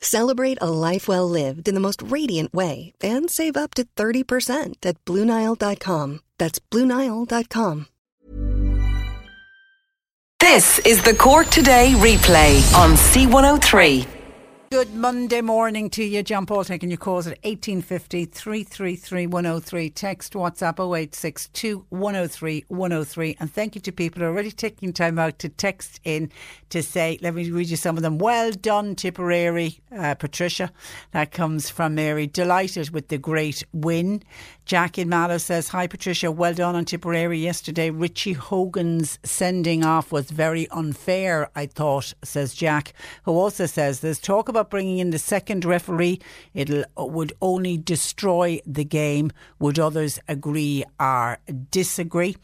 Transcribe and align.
Celebrate 0.00 0.58
a 0.60 0.70
life 0.70 1.06
well 1.06 1.28
lived 1.28 1.68
in 1.68 1.74
the 1.74 1.80
most 1.80 2.02
radiant 2.02 2.52
way 2.52 2.92
and 3.02 3.30
save 3.30 3.56
up 3.56 3.74
to 3.74 3.84
30% 3.96 4.74
at 4.84 5.04
BlueNile.com. 5.04 6.20
That's 6.36 6.58
BlueNile.com. 6.58 7.86
This 10.40 10.78
is 10.80 11.02
the 11.02 11.14
Cork 11.14 11.48
Today 11.48 11.92
replay 11.96 12.74
on 12.74 12.94
C103. 12.96 14.19
Good 14.72 14.94
Monday 14.94 15.40
morning 15.40 15.90
to 15.90 16.04
you. 16.04 16.22
John 16.22 16.46
Paul 16.46 16.62
taking 16.62 16.90
your 16.90 16.96
calls 16.96 17.26
at 17.26 17.38
1850 17.42 18.26
333 18.26 19.26
103. 19.26 19.90
Text 19.90 20.34
WhatsApp 20.34 20.78
0862 20.78 21.86
103 21.88 22.64
103. 22.68 23.36
And 23.40 23.52
thank 23.52 23.74
you 23.74 23.80
to 23.80 23.90
people 23.90 24.20
who 24.20 24.26
are 24.26 24.30
already 24.30 24.52
taking 24.52 24.92
time 24.92 25.18
out 25.18 25.40
to 25.40 25.48
text 25.48 25.98
in 26.04 26.30
to 26.68 26.84
say, 26.84 27.18
let 27.20 27.34
me 27.34 27.50
read 27.50 27.68
you 27.68 27.76
some 27.76 27.96
of 27.96 28.04
them. 28.04 28.18
Well 28.18 28.52
done, 28.52 28.94
Tipperary. 28.94 29.80
Uh, 29.90 30.14
Patricia, 30.14 30.70
that 31.10 31.32
comes 31.32 31.68
from 31.68 31.96
Mary. 31.96 32.28
Delighted 32.28 32.90
with 32.90 33.08
the 33.08 33.18
great 33.18 33.64
win. 33.72 34.22
Jack 34.66 34.98
in 34.98 35.08
Mallow 35.08 35.38
says, 35.38 35.66
Hi 35.70 35.88
Patricia, 35.88 36.30
well 36.30 36.54
done 36.54 36.76
on 36.76 36.84
Tipperary 36.84 37.40
yesterday. 37.40 37.90
Richie 37.90 38.34
Hogan's 38.34 39.18
sending 39.24 39.84
off 39.84 40.12
was 40.12 40.30
very 40.30 40.68
unfair, 40.68 41.50
I 41.56 41.66
thought, 41.66 42.14
says 42.22 42.54
Jack, 42.54 42.92
who 43.24 43.32
also 43.32 43.66
says 43.66 43.98
there's 43.98 44.20
talk 44.20 44.48
about 44.48 44.59
bringing 44.68 44.98
in 44.98 45.10
the 45.10 45.18
second 45.18 45.64
referee. 45.64 46.20
It 46.52 46.86
would 46.98 47.32
only 47.40 47.78
destroy 47.78 48.60
the 48.66 48.84
game. 48.84 49.30
Would 49.58 49.78
others 49.78 50.18
agree 50.28 50.84
or 50.98 51.38
disagree? 51.70 52.36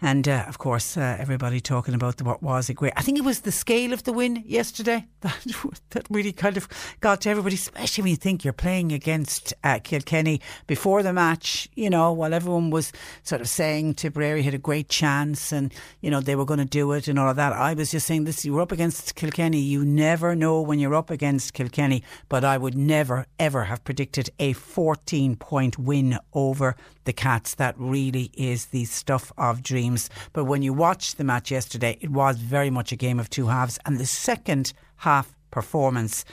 And 0.00 0.28
uh, 0.28 0.44
of 0.46 0.58
course, 0.58 0.96
uh, 0.96 1.16
everybody 1.18 1.60
talking 1.60 1.94
about 1.94 2.18
the, 2.18 2.24
what 2.24 2.42
was 2.42 2.68
a 2.68 2.74
great. 2.74 2.92
I 2.96 3.02
think 3.02 3.18
it 3.18 3.24
was 3.24 3.40
the 3.40 3.52
scale 3.52 3.92
of 3.92 4.04
the 4.04 4.12
win 4.12 4.44
yesterday 4.46 5.06
that, 5.22 5.46
that 5.90 6.06
really 6.10 6.32
kind 6.32 6.56
of 6.56 6.68
got 7.00 7.22
to 7.22 7.30
everybody, 7.30 7.56
especially 7.56 8.02
when 8.02 8.10
you 8.10 8.16
think 8.16 8.44
you're 8.44 8.52
playing 8.52 8.92
against 8.92 9.54
uh, 9.64 9.80
Kilkenny 9.82 10.40
before 10.66 11.02
the 11.02 11.12
match 11.12 11.64
you 11.74 11.90
know, 11.90 12.12
while 12.12 12.34
everyone 12.34 12.70
was 12.70 12.92
sort 13.22 13.40
of 13.40 13.48
saying 13.48 13.94
Tipperary 13.94 14.42
had 14.42 14.54
a 14.54 14.58
great 14.58 14.88
chance 14.88 15.52
and, 15.52 15.72
you 16.00 16.10
know, 16.10 16.20
they 16.20 16.36
were 16.36 16.44
going 16.44 16.58
to 16.58 16.64
do 16.64 16.92
it 16.92 17.08
and 17.08 17.18
all 17.18 17.28
of 17.28 17.36
that, 17.36 17.52
I 17.52 17.74
was 17.74 17.90
just 17.90 18.06
saying 18.06 18.24
this, 18.24 18.44
you 18.44 18.52
were 18.52 18.60
up 18.60 18.72
against 18.72 19.14
Kilkenny. 19.14 19.58
You 19.58 19.84
never 19.84 20.34
know 20.34 20.60
when 20.60 20.78
you're 20.78 20.94
up 20.94 21.10
against 21.10 21.54
Kilkenny, 21.54 21.63
but 22.28 22.44
I 22.44 22.58
would 22.58 22.76
never, 22.76 23.26
ever 23.38 23.64
have 23.64 23.84
predicted 23.84 24.30
a 24.38 24.52
14 24.52 25.36
point 25.36 25.78
win 25.78 26.18
over 26.32 26.76
the 27.04 27.12
Cats. 27.12 27.54
That 27.54 27.74
really 27.78 28.30
is 28.34 28.66
the 28.66 28.84
stuff 28.84 29.32
of 29.36 29.62
dreams. 29.62 30.10
But 30.32 30.44
when 30.44 30.62
you 30.62 30.72
watched 30.72 31.16
the 31.16 31.24
match 31.24 31.50
yesterday, 31.50 31.98
it 32.00 32.10
was 32.10 32.36
very 32.36 32.70
much 32.70 32.92
a 32.92 32.96
game 32.96 33.20
of 33.20 33.30
two 33.30 33.46
halves. 33.46 33.78
And 33.84 33.98
the 33.98 34.06
second 34.06 34.72
half 34.96 35.34
performance 35.50 36.24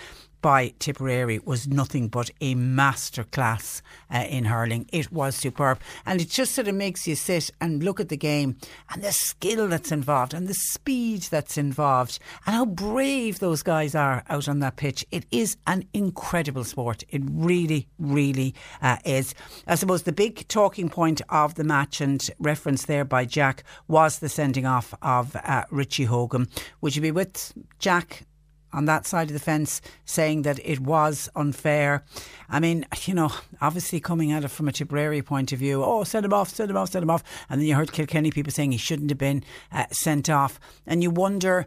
by 0.41 0.74
Tipperary 0.79 1.40
was 1.40 1.68
nothing 1.68 2.07
but 2.07 2.31
a 2.41 2.56
masterclass 2.56 3.81
uh, 4.13 4.25
in 4.29 4.46
hurling. 4.46 4.88
It 4.91 5.12
was 5.12 5.35
superb. 5.35 5.79
And 6.06 6.22
it 6.22 6.29
just 6.29 6.53
sort 6.53 6.68
of 6.68 6.75
makes 6.75 7.07
you 7.07 7.16
sit 7.16 7.52
and 7.59 7.84
look 7.84 8.00
at 8.00 8.09
the 8.09 8.18
game 8.18 8.57
and 8.90 9.02
the 9.02 9.12
skill 9.12 9.68
that's 9.68 9.91
involved 9.91 10.34
and 10.34 10.47
the 10.47 10.53
speed 10.53 11.24
that's 11.24 11.57
involved 11.57 12.19
and 12.46 12.56
how 12.56 12.66
brave 12.66 13.40
those 13.40 13.63
guys 13.63 13.96
are 13.96 14.24
out 14.29 14.47
on 14.47 14.59
that 14.59 14.78
pitch. 14.78 15.06
It 15.12 15.25
is 15.31 15.57
an 15.68 15.85
incredible 15.94 16.63
sport. 16.63 17.03
It 17.09 17.22
really, 17.25 17.88
really 18.00 18.56
uh, 18.81 18.97
is. 19.06 19.34
I 19.68 19.75
suppose 19.75 20.03
the 20.03 20.12
big 20.12 20.47
talking 20.47 20.90
point 20.90 21.22
of 21.29 21.56
the 21.56 21.63
match 21.63 22.02
and 22.02 22.28
reference 22.40 22.85
there 22.85 23.06
by 23.06 23.25
Jack 23.25 23.63
was 23.88 24.19
the 24.19 24.29
sending 24.29 24.66
off 24.66 24.94
of 25.02 25.35
uh, 25.35 25.66
Richie 25.72 26.06
Hogan. 26.06 26.47
Would 26.81 26.96
you 26.96 27.02
be 27.02 27.12
with 27.12 27.53
Jack 27.79 28.25
on 28.73 28.85
that 28.85 29.05
side 29.05 29.27
of 29.27 29.33
the 29.33 29.39
fence 29.39 29.81
saying 30.05 30.43
that 30.43 30.59
it 30.63 30.79
was 30.79 31.29
unfair. 31.35 32.03
I 32.49 32.59
mean, 32.59 32.85
you 33.05 33.13
know, 33.13 33.31
obviously 33.61 33.99
coming 33.99 34.31
at 34.31 34.43
it 34.43 34.49
from 34.49 34.67
a 34.67 34.71
Tipperary 34.71 35.21
point 35.21 35.51
of 35.51 35.59
view, 35.59 35.83
oh, 35.83 36.03
send 36.03 36.25
him 36.25 36.33
off, 36.33 36.49
send 36.49 36.69
him 36.69 36.77
off, 36.77 36.91
send 36.91 37.03
him 37.03 37.09
off. 37.09 37.23
And 37.49 37.59
then 37.59 37.67
you 37.67 37.75
heard 37.75 37.91
Kilkenny 37.91 38.31
people 38.31 38.51
saying 38.51 38.71
he 38.71 38.77
shouldn't 38.77 39.09
have 39.09 39.17
been 39.17 39.43
uh, 39.71 39.85
sent 39.91 40.29
off. 40.29 40.59
And 40.85 41.03
you 41.03 41.09
wonder 41.09 41.65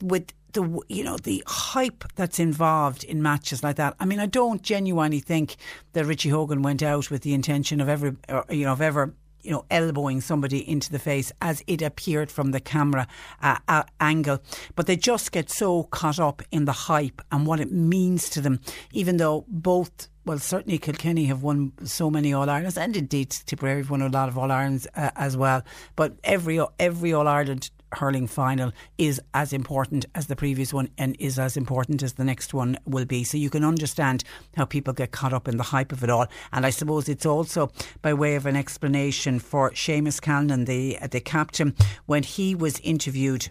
with 0.00 0.32
the 0.54 0.80
you 0.88 1.04
know 1.04 1.16
the 1.18 1.42
hype 1.46 2.04
that's 2.14 2.38
involved 2.38 3.04
in 3.04 3.20
matches 3.22 3.62
like 3.62 3.76
that. 3.76 3.94
I 4.00 4.06
mean, 4.06 4.20
I 4.20 4.26
don't 4.26 4.62
genuinely 4.62 5.20
think 5.20 5.56
that 5.92 6.06
Richie 6.06 6.30
Hogan 6.30 6.62
went 6.62 6.82
out 6.82 7.10
with 7.10 7.22
the 7.22 7.34
intention 7.34 7.80
of 7.80 7.88
ever, 7.88 8.16
you 8.48 8.64
know, 8.64 8.72
of 8.72 8.80
ever 8.80 9.14
you 9.44 9.50
know, 9.50 9.64
elbowing 9.70 10.20
somebody 10.20 10.68
into 10.68 10.90
the 10.90 10.98
face 10.98 11.30
as 11.40 11.62
it 11.66 11.82
appeared 11.82 12.30
from 12.30 12.50
the 12.50 12.60
camera 12.60 13.06
uh, 13.42 13.58
uh, 13.68 13.84
angle. 14.00 14.42
But 14.74 14.86
they 14.86 14.96
just 14.96 15.32
get 15.32 15.50
so 15.50 15.84
caught 15.84 16.18
up 16.18 16.42
in 16.50 16.64
the 16.64 16.72
hype 16.72 17.20
and 17.30 17.46
what 17.46 17.60
it 17.60 17.70
means 17.70 18.28
to 18.30 18.40
them, 18.40 18.60
even 18.92 19.18
though 19.18 19.44
both 19.48 20.08
well, 20.26 20.38
certainly 20.38 20.78
Kilkenny 20.78 21.26
have 21.26 21.42
won 21.42 21.72
so 21.84 22.10
many 22.10 22.32
All 22.32 22.48
Irelands, 22.48 22.78
and 22.78 22.96
indeed 22.96 23.30
Tipperary 23.30 23.78
have 23.78 23.90
won 23.90 24.00
a 24.00 24.08
lot 24.08 24.30
of 24.30 24.38
All 24.38 24.50
Irelands 24.50 24.86
uh, 24.94 25.10
as 25.16 25.36
well. 25.36 25.62
But 25.96 26.14
every 26.24 26.58
every 26.78 27.12
All 27.12 27.28
Ireland 27.28 27.70
hurling 27.94 28.26
final 28.26 28.72
is 28.98 29.20
as 29.32 29.52
important 29.52 30.06
as 30.14 30.26
the 30.26 30.36
previous 30.36 30.72
one 30.72 30.88
and 30.98 31.16
is 31.18 31.38
as 31.38 31.56
important 31.56 32.02
as 32.02 32.14
the 32.14 32.24
next 32.24 32.54
one 32.54 32.78
will 32.84 33.04
be. 33.04 33.24
So 33.24 33.38
you 33.38 33.50
can 33.50 33.64
understand 33.64 34.24
how 34.56 34.64
people 34.64 34.92
get 34.92 35.12
caught 35.12 35.32
up 35.32 35.48
in 35.48 35.56
the 35.56 35.62
hype 35.62 35.92
of 35.92 36.04
it 36.04 36.10
all. 36.10 36.26
And 36.52 36.66
I 36.66 36.70
suppose 36.70 37.08
it's 37.08 37.26
also 37.26 37.70
by 38.02 38.14
way 38.14 38.36
of 38.36 38.46
an 38.46 38.56
explanation 38.56 39.38
for 39.38 39.70
Seamus 39.70 40.20
Callanan, 40.20 40.64
the 40.64 40.98
the 41.10 41.20
captain, 41.20 41.74
when 42.06 42.22
he 42.22 42.54
was 42.54 42.80
interviewed 42.80 43.48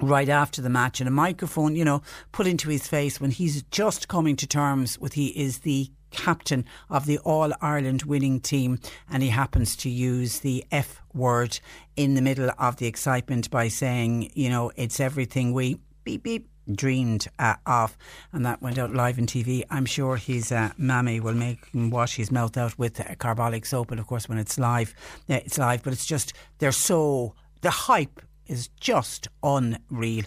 right 0.00 0.28
after 0.28 0.62
the 0.62 0.70
match 0.70 1.00
and 1.00 1.08
a 1.08 1.12
microphone, 1.12 1.76
you 1.76 1.84
know, 1.84 2.02
put 2.32 2.46
into 2.46 2.70
his 2.70 2.88
face 2.88 3.20
when 3.20 3.30
he's 3.30 3.62
just 3.64 4.08
coming 4.08 4.36
to 4.36 4.46
terms 4.46 4.98
with 4.98 5.14
he 5.14 5.28
is 5.28 5.58
the 5.58 5.90
captain 6.10 6.64
of 6.88 7.06
the 7.06 7.18
All 7.18 7.52
Ireland 7.60 8.02
winning 8.02 8.40
team, 8.40 8.78
and 9.10 9.22
he 9.22 9.30
happens 9.30 9.76
to 9.76 9.90
use 9.90 10.40
the 10.40 10.64
F 10.70 11.00
word 11.14 11.58
in 11.96 12.14
the 12.14 12.22
middle 12.22 12.50
of 12.58 12.76
the 12.76 12.86
excitement 12.86 13.50
by 13.50 13.68
saying, 13.68 14.30
you 14.34 14.48
know, 14.48 14.70
it's 14.76 15.00
everything 15.00 15.52
we 15.52 15.78
beep 16.04 16.22
beep 16.22 16.48
dreamed 16.74 17.26
uh, 17.38 17.54
of, 17.66 17.96
and 18.32 18.44
that 18.46 18.62
went 18.62 18.78
out 18.78 18.94
live 18.94 19.18
on 19.18 19.26
TV. 19.26 19.64
I'm 19.70 19.86
sure 19.86 20.16
his 20.16 20.52
uh, 20.52 20.70
mammy 20.76 21.20
will 21.20 21.34
make 21.34 21.66
him 21.66 21.90
wash 21.90 22.16
his 22.16 22.30
mouth 22.30 22.56
out 22.56 22.78
with 22.78 23.00
uh, 23.00 23.14
carbolic 23.16 23.66
soap, 23.66 23.90
and 23.90 24.00
of 24.00 24.06
course, 24.06 24.28
when 24.28 24.38
it's 24.38 24.58
live, 24.58 24.94
it's 25.28 25.58
live. 25.58 25.82
But 25.82 25.92
it's 25.92 26.06
just 26.06 26.32
they're 26.58 26.72
so 26.72 27.34
the 27.60 27.70
hype 27.70 28.20
is 28.50 28.68
just 28.80 29.28
unreal. 29.42 30.24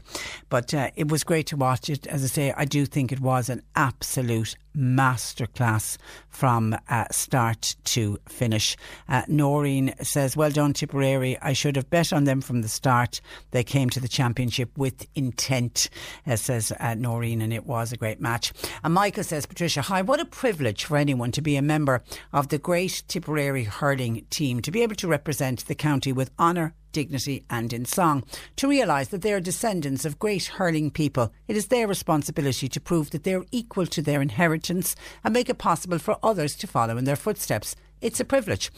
But 0.49 0.73
uh, 0.73 0.91
it 0.95 1.09
was 1.09 1.23
great 1.23 1.47
to 1.47 1.57
watch 1.57 1.89
it. 1.89 2.07
As 2.07 2.23
I 2.23 2.27
say, 2.27 2.53
I 2.55 2.65
do 2.65 2.85
think 2.85 3.11
it 3.11 3.19
was 3.19 3.49
an 3.49 3.61
absolute 3.75 4.55
masterclass 4.75 5.97
from 6.29 6.75
uh, 6.89 7.05
start 7.11 7.75
to 7.83 8.17
finish. 8.27 8.75
Uh, 9.07 9.23
Noreen 9.27 9.93
says, 10.01 10.35
Well 10.35 10.49
done, 10.49 10.73
Tipperary. 10.73 11.37
I 11.41 11.53
should 11.53 11.75
have 11.75 11.89
bet 11.89 12.13
on 12.13 12.23
them 12.23 12.41
from 12.41 12.61
the 12.61 12.67
start. 12.67 13.21
They 13.51 13.63
came 13.63 13.89
to 13.91 13.99
the 13.99 14.07
championship 14.07 14.75
with 14.77 15.05
intent, 15.15 15.89
uh, 16.25 16.37
says 16.37 16.71
uh, 16.79 16.95
Noreen, 16.95 17.41
and 17.41 17.53
it 17.53 17.65
was 17.65 17.91
a 17.91 17.97
great 17.97 18.21
match. 18.21 18.53
And 18.83 18.93
Michael 18.93 19.23
says, 19.23 19.45
Patricia, 19.45 19.81
hi, 19.83 20.01
what 20.01 20.19
a 20.19 20.25
privilege 20.25 20.85
for 20.85 20.97
anyone 20.97 21.31
to 21.33 21.41
be 21.41 21.55
a 21.55 21.61
member 21.61 22.01
of 22.31 22.47
the 22.47 22.57
great 22.57 23.03
Tipperary 23.07 23.65
hurling 23.65 24.25
team, 24.29 24.61
to 24.61 24.71
be 24.71 24.81
able 24.81 24.95
to 24.95 25.07
represent 25.07 25.65
the 25.67 25.75
county 25.75 26.11
with 26.11 26.31
honour 26.39 26.73
dignity 26.93 27.43
and 27.49 27.73
in 27.73 27.83
song. 27.83 28.23
To 28.55 28.69
realise 28.69 29.09
that 29.09 29.21
they 29.21 29.33
are 29.33 29.41
descendants 29.41 30.05
of 30.05 30.19
great 30.19 30.45
hurling 30.45 30.91
people, 30.91 31.33
it 31.49 31.57
is 31.57 31.67
their 31.67 31.87
responsibility 31.87 32.69
to 32.69 32.79
prove 32.79 33.09
that 33.09 33.23
they 33.25 33.33
are 33.33 33.45
equal 33.51 33.87
to 33.87 34.01
their 34.01 34.21
inheritance 34.21 34.95
and 35.23 35.33
make 35.33 35.49
it 35.49 35.57
possible 35.57 35.99
for 35.99 36.17
others 36.23 36.55
to 36.55 36.67
follow 36.67 36.95
in 36.97 37.03
their 37.03 37.17
footsteps. 37.17 37.75
it's 37.99 38.19
a 38.19 38.25
privilege 38.25 38.69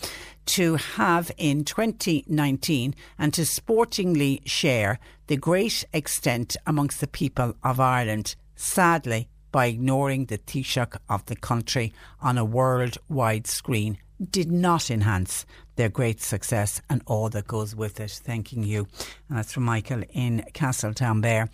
to 0.45 0.75
have 0.75 1.31
in 1.37 1.65
2019 1.65 2.95
and 3.17 3.33
to 3.33 3.45
sportingly 3.45 4.41
share 4.45 4.99
the 5.27 5.35
great 5.37 5.83
extent 5.93 6.55
amongst 6.67 7.01
the 7.01 7.07
people 7.07 7.55
of 7.63 7.79
Ireland. 7.79 8.35
Sadly, 8.55 9.27
by 9.51 9.67
ignoring 9.67 10.25
the 10.25 10.37
Taoiseach 10.37 10.97
of 11.09 11.25
the 11.25 11.35
country 11.35 11.93
on 12.21 12.37
a 12.37 12.45
worldwide 12.45 13.47
screen 13.47 13.97
did 14.29 14.51
not 14.51 14.91
enhance 14.91 15.45
their 15.75 15.89
great 15.89 16.21
success 16.21 16.81
and 16.89 17.01
all 17.05 17.29
that 17.29 17.47
goes 17.47 17.75
with 17.75 17.99
it. 17.99 18.11
Thanking 18.11 18.63
you. 18.63 18.87
And 19.29 19.37
that's 19.37 19.53
from 19.53 19.63
Michael 19.63 20.03
in 20.13 20.45
Castletownbere. 20.53 21.49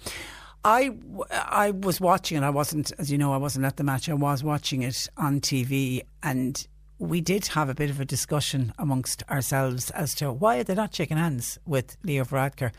I, 0.64 0.92
I 1.32 1.72
was 1.72 2.00
watching 2.00 2.38
it. 2.38 2.44
I 2.44 2.52
wasn't, 2.52 2.92
as 3.00 3.12
you 3.12 3.18
know, 3.18 3.34
I 3.34 3.38
wasn't 3.38 3.66
at 3.66 3.78
the 3.78 3.84
match. 3.84 4.10
I 4.10 4.14
was 4.14 4.44
watching 4.44 4.84
it 4.84 5.10
on 5.18 5.42
TV 5.42 6.04
and 6.22 6.68
we 7.00 7.20
did 7.20 7.48
have 7.48 7.68
a 7.68 7.74
bit 7.74 7.90
of 7.90 8.00
a 8.00 8.06
discussion 8.06 8.74
amongst 8.78 9.24
ourselves 9.28 9.90
as 9.92 10.14
to 10.16 10.32
why 10.32 10.60
are 10.60 10.64
they 10.64 10.76
not 10.76 10.94
shaking 10.94 11.18
hands 11.18 11.58
with 11.66 11.98
Leo 12.04 12.24
Varadkar. 12.24 12.72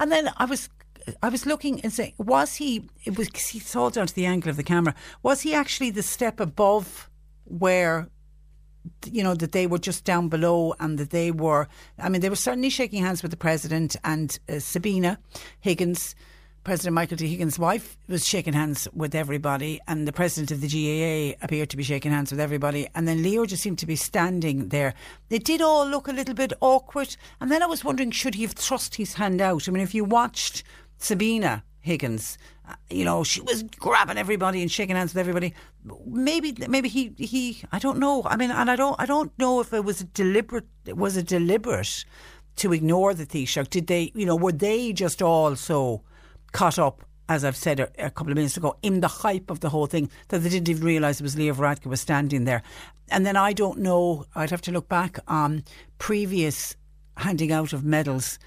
And 0.00 0.10
then 0.10 0.30
I 0.36 0.44
was 0.44 0.68
I 1.22 1.28
was 1.28 1.46
looking 1.46 1.80
and 1.80 1.92
saying, 1.92 2.14
was 2.18 2.56
he? 2.56 2.88
It 3.04 3.16
was 3.16 3.28
he 3.28 3.60
saw 3.60 3.90
down 3.90 4.08
to 4.08 4.14
the 4.14 4.26
angle 4.26 4.50
of 4.50 4.56
the 4.56 4.64
camera. 4.64 4.94
Was 5.22 5.42
he 5.42 5.54
actually 5.54 5.90
the 5.90 6.02
step 6.02 6.40
above 6.40 7.08
where 7.44 8.08
you 9.06 9.22
know, 9.22 9.34
that 9.34 9.52
they 9.52 9.66
were 9.66 9.78
just 9.78 10.04
down 10.04 10.28
below 10.28 10.74
and 10.80 10.98
that 10.98 11.10
they 11.10 11.30
were, 11.30 11.68
I 11.98 12.08
mean, 12.08 12.20
they 12.20 12.30
were 12.30 12.36
certainly 12.36 12.70
shaking 12.70 13.02
hands 13.02 13.22
with 13.22 13.30
the 13.30 13.36
president 13.36 13.96
and 14.04 14.38
uh, 14.48 14.58
Sabina 14.58 15.18
Higgins. 15.60 16.14
President 16.62 16.94
Michael 16.94 17.16
D. 17.16 17.26
Higgins' 17.26 17.58
wife 17.58 17.96
was 18.06 18.26
shaking 18.26 18.52
hands 18.52 18.86
with 18.92 19.14
everybody, 19.14 19.80
and 19.88 20.06
the 20.06 20.12
president 20.12 20.50
of 20.50 20.60
the 20.60 20.68
GAA 20.68 21.34
appeared 21.42 21.70
to 21.70 21.76
be 21.78 21.82
shaking 21.82 22.12
hands 22.12 22.30
with 22.30 22.38
everybody. 22.38 22.86
And 22.94 23.08
then 23.08 23.22
Leo 23.22 23.46
just 23.46 23.62
seemed 23.62 23.78
to 23.78 23.86
be 23.86 23.96
standing 23.96 24.68
there. 24.68 24.92
They 25.30 25.38
did 25.38 25.62
all 25.62 25.86
look 25.86 26.06
a 26.06 26.12
little 26.12 26.34
bit 26.34 26.52
awkward. 26.60 27.16
And 27.40 27.50
then 27.50 27.62
I 27.62 27.66
was 27.66 27.82
wondering, 27.82 28.10
should 28.10 28.34
he 28.34 28.42
have 28.42 28.52
thrust 28.52 28.96
his 28.96 29.14
hand 29.14 29.40
out? 29.40 29.68
I 29.68 29.72
mean, 29.72 29.82
if 29.82 29.94
you 29.94 30.04
watched 30.04 30.62
Sabina 30.98 31.64
Higgins, 31.80 32.38
uh, 32.68 32.74
you 32.90 33.04
know, 33.04 33.24
she 33.24 33.40
was 33.40 33.62
grabbing 33.62 34.18
everybody 34.18 34.62
and 34.62 34.70
shaking 34.70 34.96
hands 34.96 35.14
with 35.14 35.20
everybody. 35.20 35.54
Maybe, 36.06 36.54
maybe 36.68 36.88
he, 36.88 37.14
he, 37.16 37.62
I 37.72 37.78
don't 37.78 37.98
know. 37.98 38.22
I 38.24 38.36
mean, 38.36 38.50
and 38.50 38.70
I 38.70 38.76
don't, 38.76 38.96
I 38.98 39.06
don't 39.06 39.36
know 39.38 39.60
if 39.60 39.72
it 39.72 39.84
was 39.84 40.00
a 40.00 40.04
deliberate, 40.04 40.66
it 40.84 40.96
was 40.96 41.16
a 41.16 41.22
deliberate 41.22 42.04
to 42.56 42.72
ignore 42.72 43.14
the 43.14 43.26
Taoiseach. 43.26 43.70
Did 43.70 43.86
they, 43.86 44.12
you 44.14 44.26
know, 44.26 44.36
were 44.36 44.52
they 44.52 44.92
just 44.92 45.22
all 45.22 45.56
so 45.56 46.02
caught 46.52 46.78
up? 46.78 47.04
As 47.28 47.44
I've 47.44 47.56
said 47.56 47.78
a, 47.78 47.88
a 48.06 48.10
couple 48.10 48.32
of 48.32 48.36
minutes 48.36 48.56
ago, 48.56 48.76
in 48.82 49.00
the 49.00 49.06
hype 49.06 49.50
of 49.50 49.60
the 49.60 49.68
whole 49.68 49.86
thing, 49.86 50.10
that 50.28 50.40
they 50.40 50.48
didn't 50.48 50.68
even 50.68 50.84
realise 50.84 51.20
it 51.20 51.22
was 51.22 51.36
Leo 51.36 51.54
Varadkar 51.54 51.86
was 51.86 52.00
standing 52.00 52.44
there. 52.44 52.60
And 53.08 53.24
then 53.24 53.36
I 53.36 53.52
don't 53.52 53.78
know, 53.78 54.24
I'd 54.34 54.50
have 54.50 54.62
to 54.62 54.72
look 54.72 54.88
back 54.88 55.20
on 55.28 55.62
previous 55.98 56.74
handing 57.16 57.52
out 57.52 57.72
of 57.72 57.84
medals 57.84 58.40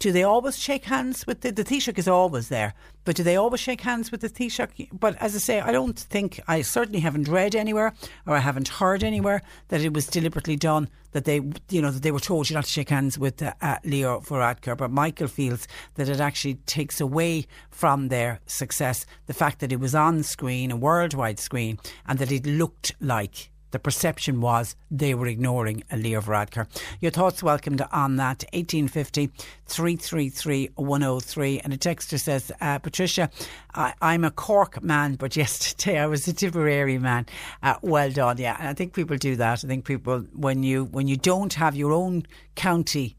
do 0.00 0.12
they 0.12 0.22
always 0.22 0.58
shake 0.58 0.86
hands 0.86 1.26
with 1.26 1.42
the, 1.42 1.52
the 1.52 1.62
Taoiseach 1.62 1.98
is 1.98 2.08
always 2.08 2.48
there, 2.48 2.72
but 3.04 3.16
do 3.16 3.22
they 3.22 3.36
always 3.36 3.60
shake 3.60 3.82
hands 3.82 4.10
with 4.10 4.22
the 4.22 4.30
Taoiseach? 4.30 4.88
But 4.98 5.14
as 5.16 5.36
I 5.36 5.38
say, 5.38 5.60
I 5.60 5.72
don't 5.72 5.98
think, 5.98 6.40
I 6.48 6.62
certainly 6.62 7.00
haven't 7.00 7.28
read 7.28 7.54
anywhere 7.54 7.92
or 8.26 8.34
I 8.34 8.38
haven't 8.40 8.68
heard 8.68 9.04
anywhere 9.04 9.42
that 9.68 9.82
it 9.82 9.92
was 9.92 10.06
deliberately 10.06 10.56
done, 10.56 10.88
that 11.12 11.26
they, 11.26 11.42
you 11.68 11.82
know, 11.82 11.90
that 11.90 12.02
they 12.02 12.12
were 12.12 12.18
told 12.18 12.48
you 12.48 12.54
not 12.54 12.64
to 12.64 12.70
shake 12.70 12.88
hands 12.88 13.18
with 13.18 13.42
uh, 13.42 13.52
uh, 13.60 13.76
Leo 13.84 14.20
Varadkar. 14.20 14.74
But 14.74 14.90
Michael 14.90 15.28
feels 15.28 15.68
that 15.96 16.08
it 16.08 16.18
actually 16.18 16.54
takes 16.64 16.98
away 16.98 17.46
from 17.68 18.08
their 18.08 18.40
success 18.46 19.04
the 19.26 19.34
fact 19.34 19.58
that 19.60 19.70
it 19.70 19.80
was 19.80 19.94
on 19.94 20.22
screen, 20.22 20.70
a 20.70 20.76
worldwide 20.76 21.38
screen, 21.38 21.78
and 22.06 22.18
that 22.18 22.32
it 22.32 22.46
looked 22.46 22.94
like 23.00 23.50
the 23.70 23.78
perception 23.78 24.40
was 24.40 24.76
they 24.90 25.14
were 25.14 25.26
ignoring 25.26 25.84
Leo 25.92 26.20
Varadkar. 26.20 26.66
Your 27.00 27.10
thoughts 27.10 27.42
welcomed 27.42 27.82
on 27.92 28.16
that. 28.16 28.44
1850 28.52 29.30
333 29.66 30.70
103. 30.74 31.60
And 31.60 31.72
a 31.72 31.78
texter 31.78 32.18
says, 32.18 32.52
uh, 32.60 32.78
Patricia, 32.78 33.30
I, 33.74 33.94
am 34.00 34.24
a 34.24 34.30
Cork 34.30 34.82
man, 34.82 35.14
but 35.14 35.36
yesterday 35.44 35.98
I 35.98 36.06
was 36.06 36.26
a 36.28 36.32
Tipperary 36.32 36.98
man. 36.98 37.26
Uh, 37.62 37.76
well 37.82 38.10
done. 38.10 38.38
Yeah. 38.38 38.56
And 38.58 38.68
I 38.68 38.74
think 38.74 38.94
people 38.94 39.16
do 39.16 39.36
that. 39.36 39.64
I 39.64 39.68
think 39.68 39.84
people, 39.84 40.20
when 40.34 40.62
you, 40.62 40.84
when 40.84 41.08
you 41.08 41.16
don't 41.16 41.54
have 41.54 41.76
your 41.76 41.92
own 41.92 42.26
county 42.54 43.16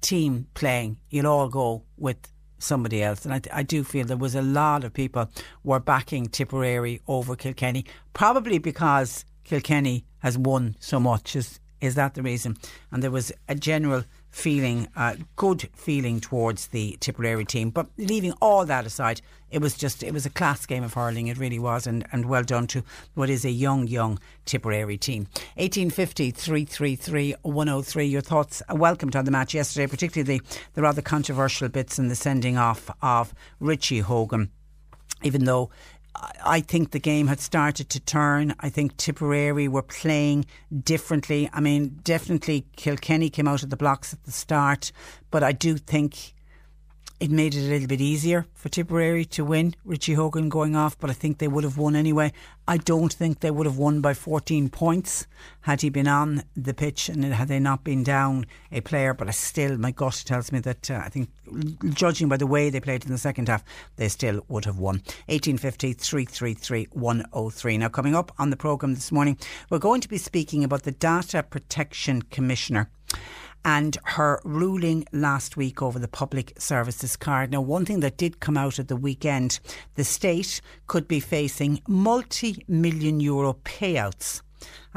team 0.00 0.46
playing, 0.54 0.98
you'll 1.10 1.26
all 1.26 1.48
go 1.48 1.84
with 1.96 2.16
somebody 2.58 3.02
else. 3.02 3.24
And 3.24 3.34
I, 3.34 3.40
I, 3.52 3.62
do 3.62 3.84
feel 3.84 4.06
there 4.06 4.16
was 4.16 4.34
a 4.34 4.42
lot 4.42 4.84
of 4.84 4.92
people 4.92 5.28
were 5.64 5.80
backing 5.80 6.26
Tipperary 6.26 7.00
over 7.06 7.36
Kilkenny, 7.36 7.84
probably 8.12 8.58
because 8.58 9.24
Kilkenny 9.44 10.04
has 10.18 10.36
won 10.36 10.76
so 10.80 11.00
much. 11.00 11.36
Is 11.36 11.60
is 11.80 11.94
that 11.94 12.14
the 12.14 12.22
reason? 12.22 12.56
And 12.90 13.02
there 13.02 13.10
was 13.10 13.32
a 13.48 13.54
general 13.54 14.04
feeling, 14.30 14.88
uh, 14.96 15.16
good 15.36 15.68
feeling 15.74 16.20
towards 16.20 16.68
the 16.68 16.96
Tipperary 17.00 17.44
team. 17.44 17.70
But 17.70 17.88
leaving 17.96 18.32
all 18.40 18.64
that 18.66 18.86
aside, 18.86 19.20
it 19.50 19.60
was 19.60 19.74
just 19.74 20.02
it 20.02 20.12
was 20.12 20.26
a 20.26 20.30
class 20.30 20.66
game 20.66 20.84
of 20.84 20.94
hurling. 20.94 21.28
It 21.28 21.38
really 21.38 21.58
was, 21.58 21.86
and, 21.86 22.06
and 22.12 22.26
well 22.26 22.42
done 22.42 22.66
to 22.68 22.82
what 23.14 23.30
is 23.30 23.44
a 23.44 23.50
young, 23.50 23.86
young 23.86 24.18
Tipperary 24.44 24.98
team. 24.98 25.24
1850 25.56 26.30
333 26.30 27.34
103. 27.42 28.06
Your 28.06 28.20
thoughts 28.20 28.62
welcomed 28.70 29.16
on 29.16 29.24
the 29.24 29.30
match 29.30 29.54
yesterday, 29.54 29.86
particularly 29.86 30.38
the, 30.38 30.58
the 30.74 30.82
rather 30.82 31.02
controversial 31.02 31.68
bits 31.68 31.98
in 31.98 32.08
the 32.08 32.16
sending 32.16 32.56
off 32.58 32.90
of 33.02 33.34
Richie 33.60 34.00
Hogan. 34.00 34.50
Even 35.24 35.44
though 35.44 35.70
I 36.44 36.60
think 36.60 36.90
the 36.90 36.98
game 36.98 37.26
had 37.26 37.40
started 37.40 37.88
to 37.90 38.00
turn. 38.00 38.54
I 38.60 38.70
think 38.70 38.96
Tipperary 38.96 39.68
were 39.68 39.82
playing 39.82 40.46
differently. 40.82 41.48
I 41.52 41.60
mean, 41.60 42.00
definitely 42.02 42.66
Kilkenny 42.76 43.30
came 43.30 43.48
out 43.48 43.62
of 43.62 43.70
the 43.70 43.76
blocks 43.76 44.12
at 44.12 44.24
the 44.24 44.32
start, 44.32 44.92
but 45.30 45.42
I 45.42 45.52
do 45.52 45.76
think 45.76 46.34
it 47.20 47.30
made 47.30 47.54
it 47.54 47.66
a 47.66 47.68
little 47.68 47.88
bit 47.88 48.00
easier 48.00 48.46
for 48.54 48.68
Tipperary 48.68 49.24
to 49.24 49.44
win. 49.44 49.74
Richie 49.84 50.14
Hogan 50.14 50.48
going 50.48 50.76
off, 50.76 50.96
but 50.98 51.10
I 51.10 51.12
think 51.12 51.38
they 51.38 51.48
would 51.48 51.64
have 51.64 51.76
won 51.76 51.96
anyway. 51.96 52.32
I 52.68 52.76
don't 52.76 53.12
think 53.12 53.40
they 53.40 53.50
would 53.50 53.66
have 53.66 53.76
won 53.76 54.00
by 54.00 54.14
14 54.14 54.68
points 54.68 55.26
had 55.62 55.80
he 55.80 55.90
been 55.90 56.06
on 56.06 56.44
the 56.56 56.74
pitch 56.74 57.08
and 57.08 57.24
had 57.24 57.48
they 57.48 57.58
not 57.58 57.82
been 57.82 58.04
down 58.04 58.46
a 58.70 58.80
player. 58.82 59.14
But 59.14 59.28
I 59.28 59.32
still, 59.32 59.76
my 59.78 59.90
gut 59.90 60.22
tells 60.26 60.52
me 60.52 60.60
that 60.60 60.90
uh, 60.90 61.00
I 61.04 61.08
think, 61.08 61.30
judging 61.92 62.28
by 62.28 62.36
the 62.36 62.46
way 62.46 62.70
they 62.70 62.80
played 62.80 63.04
in 63.04 63.10
the 63.10 63.18
second 63.18 63.48
half, 63.48 63.64
they 63.96 64.08
still 64.08 64.44
would 64.48 64.64
have 64.64 64.78
won. 64.78 64.96
1850 65.26 65.94
333 65.94 66.88
103. 66.92 67.78
Now, 67.78 67.88
coming 67.88 68.14
up 68.14 68.32
on 68.38 68.50
the 68.50 68.56
programme 68.56 68.94
this 68.94 69.10
morning, 69.10 69.38
we're 69.70 69.78
going 69.78 70.00
to 70.02 70.08
be 70.08 70.18
speaking 70.18 70.62
about 70.62 70.84
the 70.84 70.92
Data 70.92 71.42
Protection 71.42 72.22
Commissioner 72.22 72.90
and 73.64 73.96
her 74.04 74.40
ruling 74.44 75.04
last 75.12 75.56
week 75.56 75.82
over 75.82 75.98
the 75.98 76.08
public 76.08 76.52
services 76.58 77.16
card. 77.16 77.50
Now, 77.50 77.60
one 77.60 77.84
thing 77.84 78.00
that 78.00 78.16
did 78.16 78.40
come 78.40 78.56
out 78.56 78.78
at 78.78 78.88
the 78.88 78.96
weekend, 78.96 79.60
the 79.94 80.04
state 80.04 80.60
could 80.86 81.08
be 81.08 81.20
facing 81.20 81.82
multi 81.86 82.64
million 82.68 83.20
euro 83.20 83.54
payouts 83.54 84.42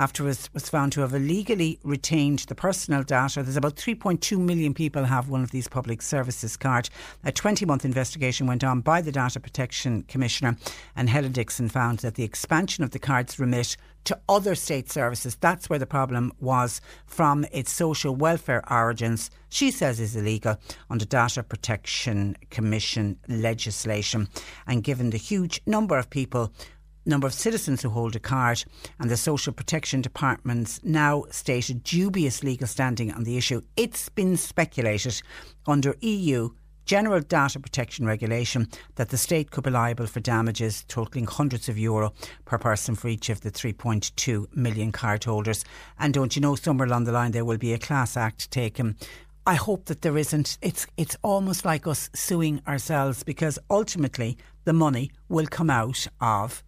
after 0.02 0.28
it 0.28 0.50
was 0.52 0.68
found 0.68 0.92
to 0.92 1.02
have 1.02 1.14
illegally 1.14 1.78
retained 1.84 2.40
the 2.40 2.56
personal 2.56 3.04
data. 3.04 3.44
There's 3.44 3.56
about 3.56 3.76
3.2 3.76 4.36
million 4.40 4.74
people 4.74 5.04
have 5.04 5.30
one 5.30 5.44
of 5.44 5.52
these 5.52 5.68
public 5.68 6.02
services 6.02 6.58
cards. 6.58 6.90
A 7.24 7.32
20 7.32 7.68
month 7.68 7.86
investigation 7.86 8.48
went 8.48 8.64
on 8.64 8.82
by 8.82 9.02
the 9.02 9.12
Data 9.12 9.40
Protection 9.40 10.02
Commissioner, 10.08 10.58
and 10.96 11.08
Helen 11.08 11.34
Dixon 11.34 11.70
found 11.70 12.00
that 12.00 12.16
the 12.16 12.24
expansion 12.24 12.84
of 12.84 12.90
the 12.90 12.98
card's 12.98 13.38
remit 13.38 13.78
to 14.06 14.20
other 14.28 14.56
state 14.56 14.92
services, 14.92 15.38
that's 15.40 15.70
where 15.70 15.78
the 15.78 15.86
problem 15.86 16.32
was 16.40 16.82
from 17.06 17.46
its 17.52 17.72
social 17.72 18.16
welfare 18.16 18.64
origins, 18.74 19.30
she 19.50 19.70
says 19.70 20.00
is 20.00 20.16
illegal 20.16 20.58
under 20.90 21.06
Data 21.06 21.44
Protection 21.44 22.36
Commission 22.50 23.20
legislation. 23.28 24.30
And 24.66 24.84
given 24.84 25.12
the 25.12 25.18
huge 25.18 25.62
number 25.68 26.00
of 26.00 26.10
people 26.10 26.52
number 27.06 27.28
of 27.28 27.34
citizens 27.34 27.82
who 27.82 27.90
hold 27.90 28.16
a 28.16 28.20
card, 28.20 28.64
and 29.00 29.10
the 29.10 29.18
Social 29.18 29.54
Protection 29.54 30.02
Department's 30.02 30.80
now 30.84 31.26
stated 31.32 31.84
dubious 31.84 32.44
legal 32.44 32.68
standing 32.68 33.12
on 33.12 33.24
the 33.24 33.38
issue. 33.38 33.62
It's 33.76 34.10
been 34.10 34.38
speculated 34.38 35.22
under 35.66 35.96
EU 36.02 36.50
General 36.86 37.22
Data 37.22 37.60
Protection 37.60 38.06
Regulation 38.06 38.68
that 38.96 39.10
the 39.10 39.18
state 39.18 39.52
could 39.52 39.64
be 39.64 39.70
liable 39.70 40.08
for 40.08 40.20
damages 40.20 40.84
totaling 40.88 41.26
hundreds 41.26 41.70
of 41.70 41.78
euro 41.78 42.12
per 42.46 42.58
person 42.58 42.96
for 42.96 43.08
each 43.08 43.30
of 43.30 43.42
the 43.42 43.52
3.2 43.52 44.56
million 44.56 44.92
cardholders. 44.92 45.64
And 46.00 46.14
don't 46.14 46.36
you 46.36 46.42
know, 46.42 46.56
somewhere 46.56 46.88
along 46.88 47.06
the 47.06 47.12
line 47.12 47.32
there 47.32 47.46
will 47.46 47.58
be 47.58 47.74
a 47.74 47.78
class 47.78 48.18
act 48.18 48.52
taken 48.52 48.98
I 49.46 49.56
hope 49.56 49.86
that 49.86 50.04
there 50.04 50.20
isn't. 50.20 50.60
It's 50.62 50.86
it's 50.98 51.18
almost 51.24 51.66
like 51.66 51.88
us 51.88 52.12
suing 52.14 52.62
ourselves 52.68 53.24
because 53.24 53.58
ultimately 53.72 54.38
the 54.66 54.74
money 54.74 55.12
will 55.30 55.48
come 55.48 55.70
out 55.70 56.08
of 56.20 56.64